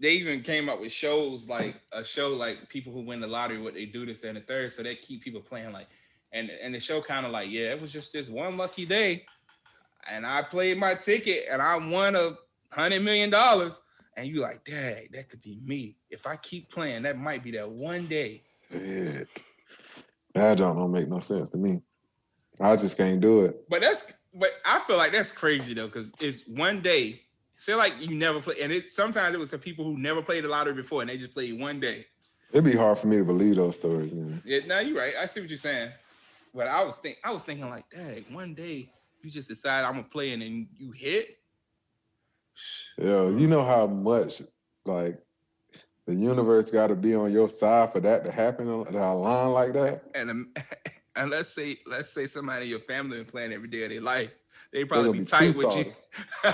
they 0.00 0.10
even 0.14 0.42
came 0.42 0.68
up 0.68 0.80
with 0.80 0.90
shows 0.90 1.48
like 1.48 1.80
a 1.92 2.02
show 2.02 2.30
like 2.30 2.68
people 2.68 2.92
who 2.92 3.02
win 3.02 3.20
the 3.20 3.28
lottery, 3.28 3.62
what 3.62 3.74
they 3.74 3.86
do 3.86 4.04
this 4.04 4.24
and 4.24 4.36
the 4.36 4.40
third. 4.40 4.72
So 4.72 4.82
they 4.82 4.96
keep 4.96 5.22
people 5.22 5.40
playing 5.40 5.70
like, 5.70 5.86
and 6.32 6.50
and 6.50 6.74
the 6.74 6.80
show 6.80 7.00
kind 7.00 7.24
of 7.24 7.30
like, 7.30 7.48
yeah, 7.48 7.70
it 7.70 7.80
was 7.80 7.92
just 7.92 8.12
this 8.12 8.28
one 8.28 8.56
lucky 8.56 8.86
day, 8.86 9.24
and 10.10 10.26
I 10.26 10.42
played 10.42 10.78
my 10.78 10.96
ticket 10.96 11.44
and 11.48 11.62
I 11.62 11.76
won 11.76 12.16
a 12.16 12.32
hundred 12.72 13.02
million 13.04 13.30
dollars. 13.30 13.78
And 14.20 14.28
you 14.28 14.42
like, 14.42 14.64
dang, 14.64 15.08
that 15.12 15.30
could 15.30 15.40
be 15.40 15.58
me. 15.64 15.96
If 16.10 16.26
I 16.26 16.36
keep 16.36 16.70
playing, 16.70 17.04
that 17.04 17.18
might 17.18 17.42
be 17.42 17.52
that 17.52 17.70
one 17.70 18.06
day. 18.06 18.42
Shit. 18.70 19.26
That 20.34 20.58
don't 20.58 20.76
don't 20.76 20.92
make 20.92 21.08
no 21.08 21.20
sense 21.20 21.48
to 21.50 21.56
me. 21.56 21.80
I 22.60 22.76
just 22.76 22.98
can't 22.98 23.18
do 23.18 23.46
it. 23.46 23.66
But 23.70 23.80
that's 23.80 24.12
but 24.34 24.50
I 24.66 24.80
feel 24.80 24.98
like 24.98 25.12
that's 25.12 25.32
crazy 25.32 25.72
though, 25.72 25.86
because 25.86 26.12
it's 26.20 26.46
one 26.46 26.82
day. 26.82 27.22
Feel 27.56 27.78
like 27.78 27.94
you 27.98 28.14
never 28.14 28.40
play, 28.40 28.56
and 28.62 28.72
it's 28.72 28.94
sometimes 28.94 29.34
it 29.34 29.38
was 29.38 29.50
some 29.50 29.60
people 29.60 29.84
who 29.84 29.98
never 29.98 30.22
played 30.22 30.44
the 30.44 30.48
lottery 30.48 30.74
before, 30.74 31.00
and 31.00 31.10
they 31.10 31.16
just 31.18 31.34
played 31.34 31.58
one 31.58 31.80
day. 31.80 32.06
It'd 32.52 32.64
be 32.64 32.76
hard 32.76 32.98
for 32.98 33.06
me 33.06 33.18
to 33.18 33.24
believe 33.24 33.56
those 33.56 33.76
stories, 33.76 34.12
man. 34.12 34.42
Yeah, 34.44 34.60
no, 34.66 34.80
you're 34.80 34.98
right. 34.98 35.14
I 35.20 35.26
see 35.26 35.40
what 35.40 35.48
you're 35.48 35.56
saying. 35.56 35.90
But 36.54 36.68
I 36.68 36.84
was 36.84 36.98
think 36.98 37.18
I 37.24 37.32
was 37.32 37.42
thinking 37.42 37.68
like, 37.68 37.84
dang, 37.90 38.24
one 38.30 38.54
day 38.54 38.92
you 39.22 39.30
just 39.30 39.48
decide 39.48 39.84
I'm 39.84 39.92
gonna 39.92 40.04
play 40.04 40.32
and 40.32 40.42
then 40.42 40.68
you 40.76 40.90
hit. 40.90 41.38
Yo, 42.98 43.30
you 43.30 43.46
know 43.46 43.64
how 43.64 43.86
much 43.86 44.42
like 44.84 45.22
the 46.06 46.14
universe 46.14 46.70
got 46.70 46.88
to 46.88 46.96
be 46.96 47.14
on 47.14 47.32
your 47.32 47.48
side 47.48 47.92
for 47.92 48.00
that 48.00 48.24
to 48.24 48.32
happen 48.32 48.68
on 48.68 48.94
a 48.94 49.14
line 49.14 49.52
like 49.52 49.72
that. 49.74 50.02
And 50.14 50.30
um, 50.30 50.54
and 51.16 51.30
let's 51.30 51.50
say 51.50 51.76
let's 51.86 52.12
say 52.12 52.26
somebody 52.26 52.64
in 52.64 52.70
your 52.70 52.80
family 52.80 53.18
been 53.18 53.26
playing 53.26 53.52
every 53.52 53.68
day 53.68 53.84
of 53.84 53.90
their 53.90 54.00
life, 54.00 54.30
they 54.72 54.84
probably 54.84 55.12
be, 55.12 55.18
be 55.20 55.24
tight 55.24 55.52
too 55.52 55.58
with 55.58 55.76
you. 55.76 55.92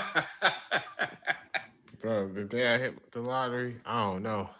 bro, 2.01 2.29
the 2.29 2.45
day 2.45 2.75
I 2.75 2.79
hit 2.79 3.13
the 3.13 3.21
lottery, 3.21 3.81
I 3.85 4.03
don't 4.05 4.23
know. 4.23 4.51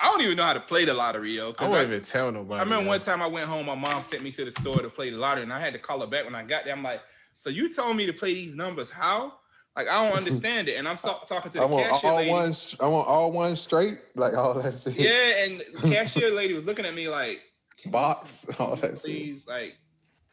I 0.00 0.06
don't 0.06 0.20
even 0.22 0.36
know 0.36 0.44
how 0.44 0.52
to 0.52 0.60
play 0.60 0.84
the 0.84 0.94
lottery, 0.94 1.32
yo. 1.32 1.50
I 1.50 1.52
'cause 1.52 1.70
wouldn't 1.70 1.88
even 1.88 2.02
tell 2.02 2.30
nobody. 2.30 2.60
I 2.60 2.64
remember 2.64 2.84
yo. 2.84 2.88
one 2.90 3.00
time 3.00 3.22
I 3.22 3.26
went 3.26 3.48
home, 3.48 3.66
my 3.66 3.74
mom 3.74 4.02
sent 4.02 4.22
me 4.22 4.30
to 4.32 4.44
the 4.44 4.50
store 4.50 4.82
to 4.82 4.90
play 4.90 5.10
the 5.10 5.16
lottery, 5.16 5.44
and 5.44 5.52
I 5.52 5.60
had 5.60 5.72
to 5.72 5.78
call 5.78 6.00
her 6.00 6.06
back 6.06 6.24
when 6.24 6.34
I 6.34 6.42
got 6.42 6.64
there. 6.64 6.74
I'm 6.74 6.82
like, 6.82 7.00
so 7.36 7.50
you 7.50 7.72
told 7.72 7.96
me 7.96 8.06
to 8.06 8.12
play 8.12 8.34
these 8.34 8.54
numbers? 8.54 8.90
How? 8.90 9.34
Like 9.76 9.88
I 9.88 10.06
don't 10.08 10.16
understand 10.16 10.68
it. 10.68 10.78
And 10.78 10.86
I'm 10.88 10.98
so- 10.98 11.18
talking 11.28 11.50
to 11.52 11.58
I 11.58 11.62
the 11.62 11.66
want 11.68 11.88
cashier 11.88 12.10
all 12.10 12.16
lady. 12.16 12.30
one. 12.30 12.54
I 12.80 12.86
want 12.86 13.08
all 13.08 13.32
one 13.32 13.56
straight, 13.56 13.98
like 14.14 14.34
all 14.34 14.54
that 14.54 14.74
shit. 14.74 14.94
Yeah, 14.94 15.44
and 15.44 15.60
the 15.82 15.88
cashier 15.94 16.30
lady 16.30 16.54
was 16.54 16.64
looking 16.64 16.84
at 16.86 16.94
me 16.94 17.08
like, 17.08 17.42
Box, 17.86 18.48
all 18.60 18.76
that 18.76 18.92
shit. 18.92 19.00
please, 19.02 19.46
like, 19.46 19.76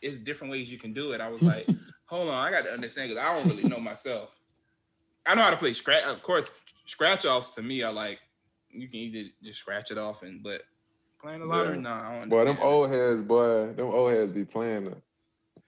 it's 0.02 0.18
different 0.20 0.52
ways 0.52 0.72
you 0.72 0.78
can 0.80 0.94
do 0.94 1.12
it. 1.12 1.20
I 1.22 1.28
was 1.30 1.42
like, 1.42 1.68
hold 2.06 2.30
on, 2.30 2.34
I 2.48 2.50
got 2.50 2.66
to 2.66 2.72
understand 2.72 3.10
because 3.10 3.24
I 3.24 3.34
don't 3.34 3.48
really 3.56 3.68
know 3.68 3.80
myself. 3.80 4.30
I 5.26 5.36
know 5.36 5.42
how 5.44 5.52
to 5.52 5.58
play 5.58 5.74
scratch. 5.74 6.04
Of 6.06 6.24
course, 6.24 6.50
scratch 6.86 7.26
offs 7.26 7.52
to 7.52 7.62
me 7.62 7.84
are 7.84 7.92
like 7.94 8.20
you 8.70 8.88
can 8.88 9.00
either 9.00 9.30
just 9.44 9.60
scratch 9.60 9.92
it 9.92 9.98
off 9.98 10.24
and 10.24 10.42
but 10.42 10.62
playing 11.22 11.42
the 11.42 11.46
lottery, 11.46 11.76
Yeah. 11.76 11.82
no, 11.82 11.90
I 11.92 12.20
don't. 12.20 12.30
Boy, 12.30 12.38
them 12.46 12.48
understand. 12.58 12.74
old 12.74 12.90
heads, 12.90 13.22
boy, 13.22 13.74
them 13.74 13.86
old 13.88 14.12
heads 14.12 14.32
be 14.32 14.46
playing 14.46 14.86
the 14.86 14.96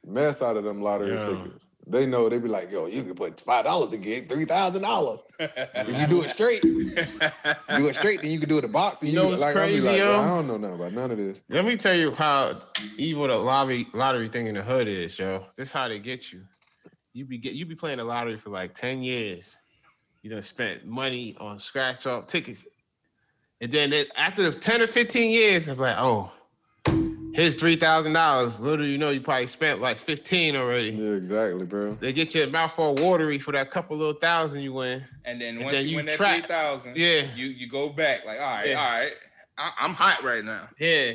mess 0.08 0.42
out 0.42 0.58
of 0.58 0.64
them 0.64 0.82
lottery 0.82 1.14
Yeah. 1.16 1.28
tickets. 1.28 1.68
They 1.86 2.06
know 2.06 2.30
they 2.30 2.38
be 2.38 2.48
like, 2.48 2.72
yo, 2.72 2.86
you 2.86 3.04
can 3.04 3.14
put 3.14 3.40
five 3.42 3.66
dollars 3.66 3.92
to 3.92 3.98
get 3.98 4.30
three 4.30 4.46
thousand 4.46 4.84
dollars. 4.84 5.22
If 5.40 6.00
you 6.02 6.08
do 6.08 6.24
it 6.24 6.30
straight, 6.30 6.62
do 6.62 7.88
it 7.88 7.96
straight, 7.96 8.22
then 8.22 8.32
you 8.32 8.40
can 8.40 8.48
do 8.48 8.58
it 8.58 8.64
a 8.64 8.70
box. 8.70 9.02
And 9.02 9.12
You 9.12 9.22
you, 9.22 9.30
know 9.30 9.36
like, 9.36 9.56
I 9.56 9.60
crazy, 9.60 9.88
like, 9.88 9.98
yo? 9.98 10.20
I 10.20 10.28
don't 10.28 10.48
know 10.48 10.58
nothing 10.58 10.76
about 10.76 10.94
none 10.94 11.12
of 11.12 11.18
this. 11.18 11.42
Let 11.50 11.66
me 11.66 11.76
tell 11.76 11.94
you 11.94 12.12
how 12.16 12.62
evil 12.98 13.28
the 13.28 13.36
lottery 13.36 13.88
lottery 13.94 14.30
thing 14.30 14.48
in 14.48 14.56
the 14.56 14.62
hood 14.64 14.88
is, 14.88 15.20
yo. 15.20 15.46
This 15.58 15.72
how 15.74 15.90
they 15.90 16.00
get 16.00 16.32
you. 16.32 16.44
You 17.12 17.26
be 17.26 17.38
get 17.38 17.54
you 17.54 17.66
be 17.66 17.76
playing 17.76 17.98
the 17.98 18.06
lottery 18.06 18.38
for 18.38 18.50
like 18.50 18.74
10 18.76 19.04
years. 19.04 19.58
You 20.22 20.30
know, 20.30 20.40
spent 20.40 20.86
money 20.86 21.36
on 21.40 21.60
scratch 21.60 22.08
off 22.08 22.28
tickets. 22.28 22.66
And 23.60 23.72
then 23.72 23.94
after 24.16 24.52
10 24.52 24.82
or 24.82 24.88
15 24.88 25.30
years, 25.30 25.68
it's 25.68 25.80
like, 25.80 25.98
oh, 25.98 26.32
here's 27.34 27.56
three 27.56 27.76
thousand 27.76 28.14
dollars. 28.14 28.60
Little 28.60 28.86
you 28.86 28.98
know 28.98 29.10
you 29.10 29.22
probably 29.22 29.48
spent 29.48 29.82
like 29.82 29.98
15 30.00 30.56
already. 30.56 30.92
Yeah, 30.92 31.14
exactly, 31.16 31.66
bro. 31.66 31.94
They 31.94 32.14
get 32.14 32.34
your 32.36 32.48
mouth 32.48 32.78
all 32.78 32.96
watery 32.96 33.40
for 33.40 33.52
that 33.52 33.72
couple 33.72 33.98
little 33.98 34.14
thousand 34.14 34.62
you 34.62 34.74
win. 34.74 35.04
And 35.26 35.42
then 35.42 35.56
And 35.56 35.66
once 35.66 35.78
then 35.78 35.86
you, 35.86 35.92
you 35.92 35.96
win 35.98 36.06
that 36.08 36.16
trap. 36.18 36.32
three 36.40 36.48
thousand, 36.48 36.96
Yeah. 36.98 37.28
you 37.36 37.48
you 37.48 37.68
go 37.68 37.90
back 37.90 38.26
like, 38.26 38.40
all 38.40 38.46
right, 38.46 38.70
Yeah. 38.70 38.80
all 38.86 39.00
right, 39.00 39.14
I, 39.58 39.72
I'm 39.80 39.94
hot 39.94 40.24
right 40.24 40.44
now. 40.44 40.70
Yeah. 40.80 41.14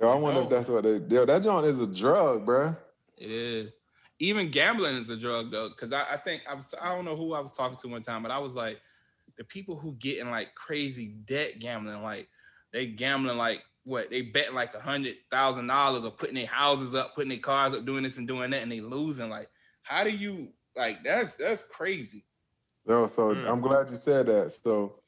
Yo, 0.00 0.08
I 0.08 0.14
wonder 0.14 0.40
if 0.42 0.48
that's 0.48 0.68
what 0.68 0.82
they. 0.84 0.96
Yo, 1.14 1.26
that 1.26 1.42
joint 1.42 1.66
is 1.66 1.80
a 1.82 1.86
drug, 1.86 2.46
bro. 2.46 2.74
It 3.18 3.30
is. 3.30 3.70
Even 4.18 4.50
gambling 4.50 4.96
is 4.96 5.08
a 5.10 5.16
drug 5.16 5.50
though, 5.50 5.68
because 5.70 5.92
I, 5.92 6.04
I 6.12 6.16
think 6.16 6.42
I 6.48 6.54
was 6.54 6.74
I 6.80 6.94
don't 6.94 7.04
know 7.04 7.16
who 7.16 7.34
I 7.34 7.40
was 7.40 7.52
talking 7.52 7.76
to 7.78 7.88
one 7.88 8.02
time, 8.02 8.22
but 8.22 8.30
I 8.30 8.38
was 8.38 8.54
like, 8.54 8.80
the 9.36 9.44
people 9.44 9.76
who 9.76 9.92
get 9.92 10.18
in 10.18 10.30
like 10.30 10.54
crazy 10.54 11.06
debt 11.26 11.58
gambling, 11.58 12.02
like 12.02 12.28
they 12.72 12.86
gambling 12.86 13.36
like 13.38 13.62
what 13.84 14.10
they 14.10 14.22
bet 14.22 14.52
like 14.54 14.74
a 14.74 14.80
hundred 14.80 15.16
thousand 15.30 15.66
dollars 15.66 16.04
or 16.04 16.10
putting 16.10 16.34
their 16.34 16.46
houses 16.46 16.94
up, 16.94 17.14
putting 17.14 17.30
their 17.30 17.38
cars 17.38 17.74
up, 17.74 17.84
doing 17.84 18.02
this 18.02 18.18
and 18.18 18.28
doing 18.28 18.50
that, 18.50 18.62
and 18.62 18.70
they 18.70 18.80
losing. 18.80 19.30
Like, 19.30 19.48
how 19.82 20.04
do 20.04 20.10
you 20.10 20.48
like 20.76 21.02
that's 21.02 21.36
that's 21.36 21.64
crazy. 21.64 22.24
No, 22.86 23.06
so 23.06 23.34
Mm. 23.34 23.48
I'm 23.50 23.60
glad 23.60 23.90
you 23.90 23.96
said 23.96 24.26
that. 24.26 24.52
So 24.52 25.00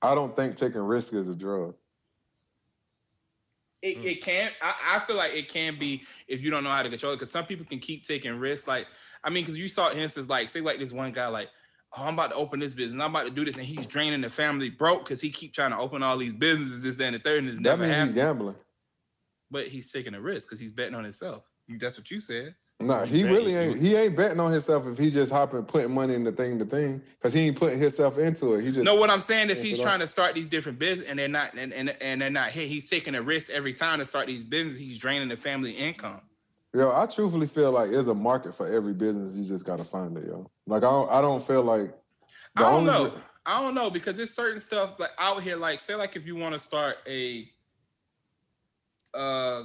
I 0.00 0.14
don't 0.14 0.34
think 0.34 0.56
taking 0.56 0.80
risk 0.80 1.12
is 1.14 1.28
a 1.28 1.34
drug. 1.34 1.74
It, 3.82 3.98
Mm. 3.98 4.04
it 4.04 4.22
can 4.22 4.50
I, 4.62 4.96
I 4.96 4.98
feel 5.00 5.16
like 5.16 5.34
it 5.34 5.50
can 5.50 5.78
be 5.78 6.04
if 6.26 6.40
you 6.40 6.50
don't 6.50 6.64
know 6.64 6.70
how 6.70 6.82
to 6.82 6.88
control 6.88 7.12
it 7.12 7.16
because 7.16 7.30
some 7.30 7.44
people 7.44 7.66
can 7.66 7.80
keep 7.80 8.02
taking 8.06 8.38
risks 8.38 8.66
like 8.66 8.86
i 9.22 9.28
mean 9.28 9.44
because 9.44 9.58
you 9.58 9.68
saw 9.68 9.88
instances 9.88 10.26
like 10.26 10.48
say 10.48 10.62
like 10.62 10.78
this 10.78 10.90
one 10.90 11.12
guy 11.12 11.26
like 11.26 11.50
oh 11.96 12.06
i'm 12.06 12.14
about 12.14 12.30
to 12.30 12.36
open 12.36 12.60
this 12.60 12.72
business. 12.72 13.02
I'm 13.02 13.10
about 13.10 13.26
to 13.26 13.32
do 13.32 13.44
this. 13.44 13.56
And 13.56 13.64
he's 13.64 13.86
draining 13.86 14.20
the 14.20 14.30
family 14.30 14.70
broke 14.70 15.04
because 15.04 15.20
he 15.20 15.30
keep 15.30 15.52
trying 15.54 15.70
to 15.70 15.78
open 15.78 16.02
all 16.02 16.16
these 16.16 16.32
businesses 16.32 16.82
this 16.82 16.96
that, 16.96 17.06
and 17.06 17.14
the 17.16 17.18
third 17.20 17.38
and 17.40 17.48
it's 17.48 17.58
That 17.58 17.62
never 17.62 17.82
means 17.82 17.92
he's 17.92 17.98
happened 17.98 18.14
gambling. 18.14 18.56
but 19.50 19.66
he's 19.68 19.90
taking 19.92 20.14
a 20.14 20.20
risk 20.20 20.48
because 20.48 20.60
he's 20.60 20.72
betting 20.72 20.94
on 20.94 21.04
himself. 21.04 21.44
That's 21.68 21.96
what 21.98 22.10
you 22.10 22.20
said. 22.20 22.54
Nah, 22.80 23.04
He 23.04 23.18
he 23.18 23.24
really 23.24 23.54
ain't. 23.54 23.78
He 23.78 23.94
ain't 23.94 24.16
betting 24.16 24.40
on 24.40 24.52
himself 24.52 24.86
if 24.88 24.98
he 24.98 25.08
just 25.10 25.30
hopping 25.30 25.62
putting 25.64 25.94
money 25.94 26.14
in 26.14 26.24
the 26.24 26.32
thing, 26.32 26.58
the 26.58 26.64
thing, 26.64 27.00
because 27.16 27.32
he 27.32 27.46
ain't 27.46 27.56
putting 27.56 27.78
himself 27.78 28.18
into 28.18 28.54
it. 28.54 28.64
He 28.64 28.72
just 28.72 28.84
no 28.84 28.96
what 28.96 29.10
i'm 29.10 29.20
saying 29.20 29.48
if 29.50 29.62
he's 29.62 29.78
trying 29.78 30.00
to 30.00 30.06
start 30.08 30.34
these 30.34 30.48
different 30.48 30.78
business 30.78 31.06
and 31.08 31.18
they're 31.18 31.28
not 31.28 31.54
and, 31.54 31.72
and, 31.72 31.94
and 32.00 32.20
they're 32.20 32.30
not 32.30 32.48
hit. 32.50 32.68
He's 32.68 32.90
taking 32.90 33.14
a 33.14 33.22
risk 33.22 33.50
every 33.50 33.72
time 33.72 34.00
to 34.00 34.04
start 34.06 34.26
these 34.26 34.42
businesses. 34.42 34.80
He's 34.80 34.98
draining 34.98 35.28
the 35.28 35.36
family 35.36 35.70
income 35.70 36.20
Yo, 36.74 36.90
I 36.90 37.06
truthfully 37.06 37.46
feel 37.46 37.70
like 37.70 37.90
there's 37.90 38.08
a 38.08 38.14
market 38.14 38.54
for 38.54 38.66
every 38.66 38.92
business. 38.92 39.36
You 39.36 39.44
just 39.44 39.64
gotta 39.64 39.84
find 39.84 40.16
it, 40.18 40.26
yo. 40.26 40.50
Like 40.66 40.82
I 40.82 40.90
don't, 40.90 41.10
I 41.10 41.20
don't 41.20 41.42
feel 41.42 41.62
like. 41.62 41.94
I 42.56 42.62
don't 42.62 42.74
only 42.74 42.92
know. 42.92 43.04
re- 43.04 43.20
I 43.46 43.60
don't 43.60 43.74
know 43.74 43.90
because 43.90 44.16
there's 44.16 44.34
certain 44.34 44.60
stuff 44.60 44.98
like 44.98 45.10
out 45.18 45.42
here, 45.42 45.56
like 45.56 45.78
say 45.78 45.94
like 45.94 46.16
if 46.16 46.26
you 46.26 46.34
want 46.34 46.54
to 46.54 46.58
start 46.58 46.96
a 47.06 47.48
uh 49.14 49.64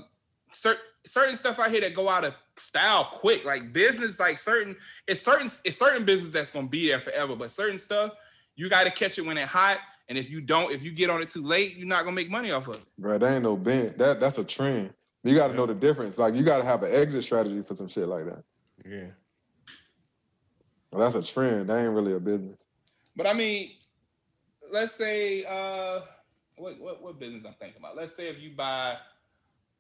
certain 0.52 0.84
certain 1.06 1.36
stuff 1.36 1.58
out 1.60 1.72
here 1.72 1.82
that 1.82 1.96
go 1.96 2.08
out 2.08 2.26
of 2.26 2.36
style 2.58 3.06
quick, 3.06 3.44
like 3.44 3.74
business, 3.74 4.20
like 4.20 4.38
certain 4.38 4.76
it's 5.08 5.22
certain 5.22 5.50
it's 5.66 5.80
certain 5.80 6.06
business 6.06 6.32
that's 6.32 6.52
gonna 6.52 6.68
be 6.68 6.90
there 6.90 7.00
forever, 7.00 7.36
but 7.36 7.50
certain 7.50 7.80
stuff 7.80 8.14
you 8.56 8.70
got 8.70 8.84
to 8.84 8.92
catch 8.92 9.18
it 9.18 9.26
when 9.26 9.38
it's 9.38 9.50
hot, 9.50 9.80
and 10.10 10.18
if 10.18 10.30
you 10.30 10.42
don't, 10.42 10.72
if 10.74 10.84
you 10.84 10.92
get 10.92 11.10
on 11.10 11.22
it 11.22 11.30
too 11.30 11.42
late, 11.42 11.78
you're 11.78 11.88
not 11.88 12.04
gonna 12.04 12.16
make 12.16 12.30
money 12.30 12.52
off 12.52 12.68
of 12.68 12.76
it. 12.76 12.86
Bro, 12.98 13.18
that 13.20 13.34
ain't 13.34 13.44
no 13.44 13.56
bent. 13.56 13.98
That 13.98 14.20
that's 14.20 14.38
a 14.38 14.44
trend. 14.44 14.94
You 15.24 15.36
got 15.36 15.50
to 15.50 15.54
know 15.54 15.66
the 15.66 15.74
difference. 15.74 16.18
Like 16.18 16.34
you 16.34 16.44
got 16.44 16.60
to 16.60 16.64
have 16.64 16.84
an 16.84 16.94
exit 16.94 17.24
strategy 17.24 17.62
for 17.62 17.76
some 17.76 17.88
shit 17.90 18.08
like 18.08 18.26
that. 18.26 18.44
Yeah. 18.86 19.08
Well, 20.92 21.02
that's 21.02 21.16
a 21.16 21.34
trend. 21.34 21.70
That 21.70 21.80
ain't 21.84 21.94
really 21.94 22.14
a 22.14 22.20
business. 22.20 22.64
But 23.16 23.28
I 23.28 23.34
mean, 23.34 23.72
let's 24.72 24.94
say 24.94 25.44
uh 25.44 26.02
what 26.56 26.80
what 26.80 27.02
what 27.02 27.20
business 27.20 27.44
I'm 27.46 27.54
thinking 27.60 27.80
about. 27.80 27.96
Let's 27.96 28.16
say 28.16 28.30
if 28.30 28.40
you 28.42 28.52
buy 28.56 28.98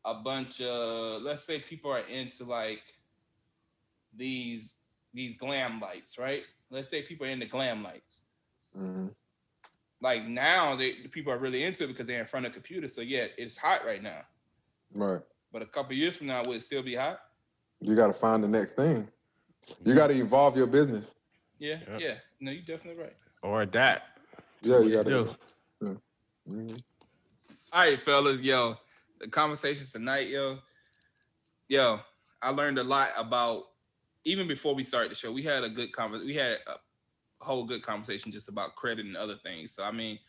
a 0.05 0.13
bunch 0.15 0.61
of 0.61 1.21
let's 1.21 1.43
say 1.43 1.59
people 1.59 1.91
are 1.91 1.99
into 1.99 2.43
like 2.43 2.81
these 4.15 4.75
these 5.13 5.35
glam 5.35 5.79
lights, 5.79 6.17
right? 6.17 6.43
Let's 6.69 6.89
say 6.89 7.01
people 7.01 7.25
are 7.25 7.29
into 7.29 7.45
glam 7.45 7.83
lights. 7.83 8.21
Mhm. 8.77 9.13
Like 10.01 10.25
now 10.25 10.75
they 10.75 11.01
the 11.01 11.09
people 11.09 11.31
are 11.31 11.37
really 11.37 11.63
into 11.63 11.85
it 11.85 11.87
because 11.87 12.07
they're 12.07 12.19
in 12.19 12.25
front 12.25 12.45
of 12.45 12.53
computers. 12.53 12.93
So 12.93 13.01
yeah, 13.01 13.27
it's 13.37 13.57
hot 13.57 13.85
right 13.85 14.03
now. 14.03 14.21
Right. 14.93 15.21
But 15.51 15.61
a 15.61 15.65
couple 15.65 15.93
years 15.95 16.17
from 16.17 16.27
now, 16.27 16.43
will 16.43 16.53
it 16.53 16.63
still 16.63 16.83
be 16.83 16.95
hot? 16.95 17.19
You 17.81 17.95
got 17.95 18.07
to 18.07 18.13
find 18.13 18.43
the 18.43 18.47
next 18.47 18.73
thing. 18.73 19.07
You 19.85 19.95
got 19.95 20.07
to 20.07 20.13
evolve 20.13 20.57
your 20.57 20.67
business. 20.67 21.15
Yeah, 21.57 21.79
Yeah. 21.87 21.97
yeah. 21.99 22.13
No, 22.39 22.51
you're 22.51 22.63
definitely 22.63 23.01
right. 23.03 23.15
Or 23.41 23.65
that. 23.65 24.03
Yeah, 24.61 24.79
you 24.79 24.97
What 24.97 25.05
got 25.05 25.05
do. 25.05 25.35
to. 25.81 26.01
Mhm. 26.49 26.83
All 27.71 27.81
right, 27.83 28.01
fellas, 28.01 28.39
yo, 28.39 28.77
the 29.19 29.27
conversations 29.27 29.91
tonight, 29.91 30.29
yo, 30.29 30.59
yo, 31.67 31.99
I 32.41 32.51
learned 32.51 32.79
a 32.79 32.83
lot 32.83 33.09
about. 33.17 33.65
Even 34.25 34.47
before 34.49 34.75
we 34.75 34.83
started 34.83 35.09
the 35.11 35.15
show, 35.15 35.31
we 35.31 35.43
had 35.43 35.63
a 35.63 35.69
good 35.69 35.91
conversation. 35.93 36.27
We 36.27 36.35
had 36.35 36.57
a 36.67 36.75
whole 37.43 37.63
good 37.63 37.81
conversation 37.81 38.31
just 38.33 38.49
about 38.49 38.75
credit 38.75 39.05
and 39.05 39.15
other 39.15 39.35
things. 39.37 39.71
So 39.73 39.83
I 39.83 39.91
mean, 39.91 40.19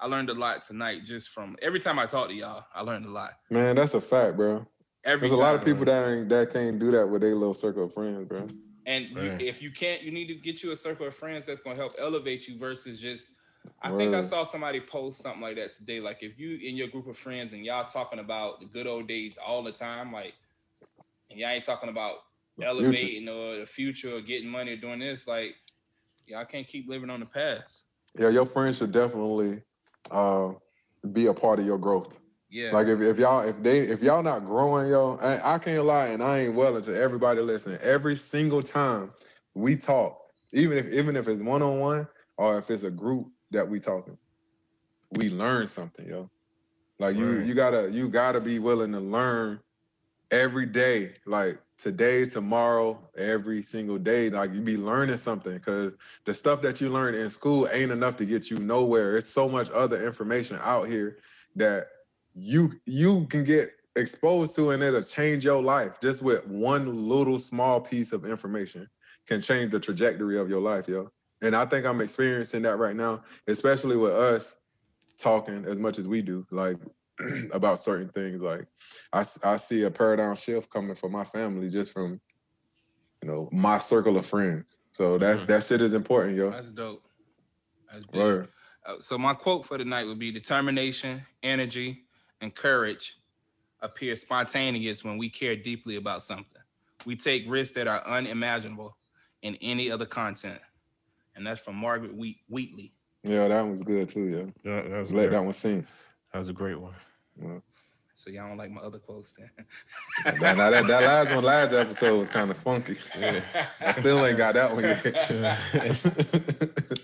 I 0.00 0.06
learned 0.06 0.30
a 0.30 0.34
lot 0.34 0.62
tonight 0.62 1.04
just 1.04 1.28
from 1.30 1.56
every 1.60 1.80
time 1.80 1.98
I 1.98 2.06
talk 2.06 2.28
to 2.28 2.34
y'all. 2.34 2.64
I 2.74 2.82
learned 2.82 3.06
a 3.06 3.10
lot. 3.10 3.32
Man, 3.50 3.76
that's 3.76 3.94
a 3.94 4.00
fact, 4.00 4.36
bro. 4.36 4.66
Every 5.04 5.28
There's 5.28 5.38
a 5.38 5.40
lot 5.40 5.54
of 5.54 5.60
time. 5.62 5.66
people 5.70 5.84
that 5.86 6.08
ain't 6.08 6.28
that 6.28 6.52
can't 6.52 6.78
do 6.78 6.90
that 6.92 7.06
with 7.08 7.22
their 7.22 7.34
little 7.34 7.54
circle 7.54 7.84
of 7.84 7.94
friends, 7.94 8.24
bro. 8.28 8.48
And 8.86 9.06
you, 9.10 9.36
if 9.40 9.60
you 9.60 9.70
can't, 9.70 10.02
you 10.02 10.10
need 10.10 10.28
to 10.28 10.34
get 10.34 10.62
you 10.62 10.72
a 10.72 10.76
circle 10.76 11.06
of 11.06 11.14
friends 11.14 11.46
that's 11.46 11.60
gonna 11.60 11.76
help 11.76 11.94
elevate 11.98 12.46
you 12.48 12.58
versus 12.58 13.00
just. 13.00 13.30
I 13.82 13.90
think 13.90 14.14
I 14.14 14.22
saw 14.24 14.44
somebody 14.44 14.80
post 14.80 15.22
something 15.22 15.42
like 15.42 15.56
that 15.56 15.72
today. 15.72 16.00
Like 16.00 16.22
if 16.22 16.38
you 16.38 16.56
in 16.56 16.76
your 16.76 16.88
group 16.88 17.06
of 17.06 17.18
friends 17.18 17.52
and 17.52 17.64
y'all 17.64 17.84
talking 17.84 18.18
about 18.18 18.60
the 18.60 18.66
good 18.66 18.86
old 18.86 19.08
days 19.08 19.38
all 19.44 19.62
the 19.62 19.72
time, 19.72 20.12
like, 20.12 20.34
and 21.30 21.38
y'all 21.38 21.50
ain't 21.50 21.64
talking 21.64 21.90
about 21.90 22.18
The 22.56 22.64
future. 22.64 22.84
elevating 22.84 23.28
or 23.28 23.58
the 23.58 23.66
future 23.66 24.16
or 24.16 24.20
getting 24.20 24.48
money 24.48 24.72
or 24.72 24.76
doing 24.76 25.00
this, 25.00 25.28
like, 25.28 25.54
y'all 26.26 26.44
can't 26.46 26.66
keep 26.66 26.88
living 26.88 27.10
on 27.10 27.20
the 27.20 27.26
past. 27.26 27.84
Yeah, 28.18 28.30
your 28.30 28.46
friends 28.46 28.78
should 28.78 28.92
definitely 28.92 29.62
uh, 30.10 30.52
be 31.12 31.26
a 31.26 31.34
part 31.34 31.58
of 31.58 31.66
your 31.66 31.78
growth. 31.78 32.18
Yeah. 32.50 32.72
Like 32.72 32.86
if, 32.86 33.00
if 33.00 33.18
y'all 33.18 33.46
if 33.46 33.62
they 33.62 33.80
if 33.80 34.02
y'all 34.02 34.22
not 34.22 34.44
growing, 34.44 34.90
yo, 34.90 35.18
I, 35.20 35.54
I 35.54 35.58
can't 35.58 35.84
lie, 35.84 36.08
and 36.08 36.22
I 36.22 36.40
ain't 36.40 36.54
willing 36.54 36.82
to 36.84 36.98
everybody 36.98 37.40
listen. 37.40 37.78
Every 37.82 38.16
single 38.16 38.62
time 38.62 39.10
we 39.54 39.76
talk, 39.76 40.18
even 40.52 40.78
if 40.78 40.86
even 40.88 41.16
if 41.16 41.28
it's 41.28 41.42
one 41.42 41.62
on 41.62 41.78
one 41.78 42.08
or 42.36 42.58
if 42.58 42.70
it's 42.70 42.82
a 42.82 42.90
group 42.90 43.28
that 43.50 43.68
we 43.68 43.80
talking, 43.80 44.16
we 45.10 45.28
learn 45.28 45.66
something, 45.66 46.08
yo. 46.08 46.30
Like 46.98 47.16
you 47.16 47.26
Right. 47.26 47.46
you 47.46 47.54
gotta 47.54 47.90
you 47.90 48.08
gotta 48.08 48.40
be 48.40 48.58
willing 48.58 48.92
to 48.92 49.00
learn 49.00 49.60
every 50.30 50.66
day, 50.66 51.14
like 51.26 51.58
today, 51.78 52.26
tomorrow, 52.26 52.98
every 53.16 53.62
single 53.62 53.98
day. 53.98 54.28
Like 54.30 54.52
you 54.52 54.60
be 54.60 54.76
learning 54.76 55.16
something 55.16 55.54
because 55.54 55.92
the 56.24 56.34
stuff 56.34 56.60
that 56.62 56.80
you 56.80 56.90
learn 56.90 57.14
in 57.14 57.30
school 57.30 57.68
ain't 57.70 57.92
enough 57.92 58.16
to 58.18 58.26
get 58.26 58.50
you 58.50 58.58
nowhere. 58.58 59.16
It's 59.16 59.28
so 59.28 59.48
much 59.48 59.70
other 59.70 60.04
information 60.04 60.58
out 60.62 60.88
here 60.88 61.18
that 61.56 61.86
you 62.34 62.72
you 62.84 63.26
can 63.26 63.44
get 63.44 63.72
exposed 63.96 64.54
to 64.56 64.70
and 64.70 64.82
it'll 64.82 65.02
change 65.02 65.44
your 65.44 65.62
life 65.62 66.00
just 66.00 66.22
with 66.22 66.46
one 66.46 67.08
little 67.08 67.38
small 67.38 67.80
piece 67.80 68.12
of 68.12 68.24
information 68.24 68.88
can 69.26 69.40
change 69.42 69.70
the 69.72 69.80
trajectory 69.80 70.38
of 70.38 70.48
your 70.48 70.60
life, 70.60 70.88
yo. 70.88 71.10
And 71.42 71.54
I 71.54 71.64
think 71.66 71.84
I'm 71.86 72.00
experiencing 72.00 72.62
that 72.62 72.76
right 72.76 72.96
now, 72.96 73.20
especially 73.46 73.96
with 73.96 74.12
us 74.12 74.56
talking 75.18 75.64
as 75.64 75.78
much 75.78 75.98
as 75.98 76.08
we 76.08 76.22
do, 76.22 76.46
like 76.50 76.76
about 77.52 77.78
certain 77.80 78.08
things. 78.08 78.40
Like 78.42 78.66
I 79.12 79.22
see 79.56 79.82
a 79.82 79.90
paradigm 79.90 80.36
shift 80.36 80.70
coming 80.70 80.94
for 80.94 81.08
my 81.08 81.24
family 81.24 81.68
just 81.68 81.92
from, 81.92 82.20
you 83.22 83.28
know, 83.28 83.48
my 83.52 83.78
circle 83.78 84.16
of 84.16 84.26
friends. 84.26 84.78
So 84.92 85.18
that's 85.18 85.42
Mhm. 85.42 85.46
that 85.48 85.64
shit 85.64 85.80
is 85.82 85.94
important, 85.94 86.36
yo. 86.36 86.50
That's 86.50 86.70
dope. 86.70 87.04
That's 87.92 88.06
big. 88.06 88.20
Word. 88.20 88.48
Uh, 88.86 88.94
so 89.00 89.18
my 89.18 89.34
quote 89.34 89.66
for 89.66 89.76
the 89.78 89.84
night 89.84 90.06
would 90.06 90.18
be 90.18 90.30
determination, 90.30 91.22
energy, 91.42 92.04
and 92.40 92.54
courage 92.54 93.18
appear 93.80 94.16
spontaneous 94.16 95.04
when 95.04 95.18
we 95.18 95.28
care 95.28 95.56
deeply 95.56 95.96
about 95.96 96.22
something. 96.22 96.62
We 97.06 97.16
take 97.16 97.44
risks 97.48 97.74
that 97.76 97.86
are 97.86 98.04
unimaginable 98.06 98.96
in 99.42 99.56
any 99.56 99.90
other 99.90 100.06
content. 100.06 100.58
And 101.36 101.46
that's 101.46 101.60
from 101.60 101.76
Margaret 101.76 102.14
Wheat- 102.14 102.40
Wheatley. 102.48 102.92
Yeah, 103.22 103.46
that 103.48 103.62
was 103.62 103.82
good 103.82 104.08
too, 104.08 104.24
yo. 104.24 104.46
That, 104.64 104.90
that 104.90 104.98
was 105.00 105.12
Let 105.12 105.24
good. 105.26 105.32
that 105.34 105.44
one 105.44 105.52
sing. 105.52 105.86
That 106.32 106.38
was 106.40 106.48
a 106.48 106.52
great 106.52 106.80
one. 106.80 106.94
So 108.18 108.30
y'all 108.30 108.48
don't 108.48 108.56
like 108.58 108.72
my 108.72 108.80
other 108.80 108.98
quotes 108.98 109.32
then. 109.32 109.48
Now, 110.40 110.54
now 110.54 110.70
that, 110.70 110.88
that 110.88 111.04
last 111.04 111.32
one, 111.32 111.44
last 111.44 111.72
episode 111.72 112.18
was 112.18 112.28
kind 112.28 112.50
of 112.50 112.56
funky. 112.56 112.96
Yeah. 113.16 113.40
I 113.80 113.92
still 113.92 114.26
ain't 114.26 114.36
got 114.36 114.54
that 114.54 114.74
one 114.74 114.82
yet. 114.82 115.04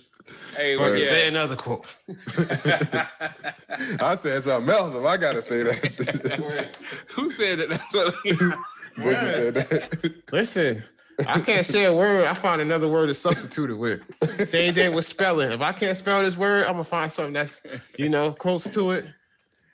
hey, 0.56 0.76
well, 0.76 0.88
Or 0.88 0.96
yeah. 0.96 1.04
Say 1.04 1.28
another 1.28 1.54
quote. 1.54 1.86
I 4.00 4.16
said 4.16 4.42
something 4.42 4.74
else 4.74 4.96
if 4.96 5.04
I 5.04 5.16
gotta 5.16 5.40
say 5.40 5.62
that. 5.62 6.68
Who 7.10 7.30
said 7.30 7.60
that? 7.60 7.68
That's 7.68 7.94
what 7.94 8.14
Boogie 8.96 9.32
said 9.32 9.54
that. 9.54 10.32
Listen, 10.32 10.82
I 11.28 11.40
can't 11.40 11.64
say 11.64 11.84
a 11.84 11.94
word. 11.94 12.26
I 12.26 12.34
find 12.34 12.60
another 12.60 12.88
word 12.88 13.06
to 13.06 13.14
substitute 13.14 13.70
it 13.70 13.74
with. 13.74 14.02
Same 14.48 14.74
thing 14.74 14.92
with 14.92 15.04
spelling. 15.04 15.52
If 15.52 15.60
I 15.60 15.70
can't 15.72 15.96
spell 15.96 16.24
this 16.24 16.36
word, 16.36 16.64
I'm 16.64 16.72
gonna 16.72 16.82
find 16.82 17.12
something 17.12 17.34
that's 17.34 17.62
you 17.96 18.08
know 18.08 18.32
close 18.32 18.64
to 18.74 18.90
it. 18.90 19.06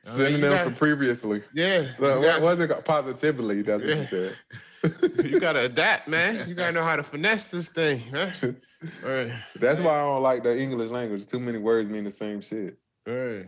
I 0.07 0.09
mean, 0.09 0.17
Synonyms 0.41 0.61
for 0.63 0.71
previously. 0.71 1.43
Yeah, 1.53 1.89
Look, 1.99 2.21
you, 2.23 2.27
what 2.27 2.41
was 2.43 2.61
it 2.61 2.69
called? 2.69 2.85
Positively, 2.85 3.63
that's 3.63 3.85
what 3.85 3.89
Yeah. 3.89 4.01
you 4.01 4.07
said. 4.07 4.37
you 5.25 5.41
gotta 5.41 5.65
adapt, 5.67 6.09
man. 6.09 6.49
You 6.49 6.55
gotta 6.55 6.73
know 6.73 6.85
how 6.85 6.97
to 6.97 7.03
finesse 7.03 7.49
this 7.49 7.69
thing, 7.69 8.03
man. 8.13 8.33
Right, 9.05 9.31
That's 9.57 9.79
why 9.79 9.91
I 9.95 9.99
don't 10.05 10.23
like 10.23 10.43
the 10.43 10.59
English 10.59 10.89
language. 10.89 11.27
Too 11.27 11.39
many 11.39 11.59
words 11.59 11.91
mean 11.91 12.05
the 12.05 12.11
same 12.11 12.41
shit. 12.41 12.79
right. 13.07 13.45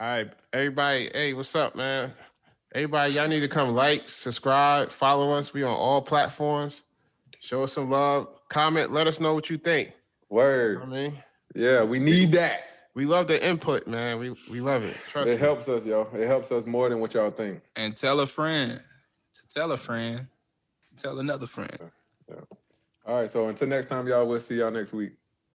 All 0.00 0.06
right, 0.08 0.32
everybody. 0.54 1.10
Hey, 1.12 1.34
what's 1.34 1.54
up, 1.54 1.76
man? 1.76 2.14
Everybody, 2.74 3.12
y'all 3.12 3.28
need 3.28 3.40
to 3.40 3.48
come 3.48 3.74
like, 3.74 4.08
subscribe, 4.08 4.90
follow 4.90 5.32
us. 5.32 5.52
We 5.52 5.64
on 5.64 5.74
all 5.76 6.00
platforms. 6.00 6.82
Show 7.40 7.64
us 7.64 7.74
some 7.74 7.90
love. 7.90 8.28
Comment. 8.48 8.90
Let 8.90 9.06
us 9.06 9.20
know 9.20 9.34
what 9.34 9.50
you 9.50 9.58
think. 9.58 9.88
You 9.88 9.94
know 10.30 10.36
Word. 10.36 10.80
what 10.80 10.88
I 10.88 10.92
mean, 10.92 11.18
Yeah, 11.54 11.84
we 11.84 11.98
need 11.98 12.32
that. 12.32 12.73
We 12.94 13.04
love 13.06 13.28
the 13.28 13.44
input, 13.46 13.86
man. 13.86 14.18
We 14.18 14.34
we 14.50 14.60
love 14.60 14.84
it. 14.84 14.96
Trust 15.10 15.28
It 15.28 15.34
me. 15.34 15.38
helps 15.40 15.68
us, 15.68 15.84
yo. 15.84 16.08
It 16.14 16.26
helps 16.26 16.50
us 16.52 16.66
more 16.66 16.88
than 16.88 17.00
what 17.00 17.14
y'all 17.14 17.30
think. 17.30 17.60
and 17.76 17.96
tell 17.96 18.20
a 18.20 18.26
friend 18.26 18.80
to 19.34 19.42
tell 19.54 19.72
a 19.72 19.76
friend 19.76 20.26
to 20.96 21.02
tell 21.02 21.18
another 21.18 21.46
friend. 21.46 21.78
Yeah. 22.28 22.36
All 23.06 23.20
right, 23.20 23.30
so 23.30 23.48
until 23.48 23.68
next 23.68 23.88
time, 23.88 24.06
y'all, 24.08 24.26
we'll 24.26 24.40
see 24.40 24.54
y'all 24.56 24.70
next 24.70 24.92
week. 24.94 25.12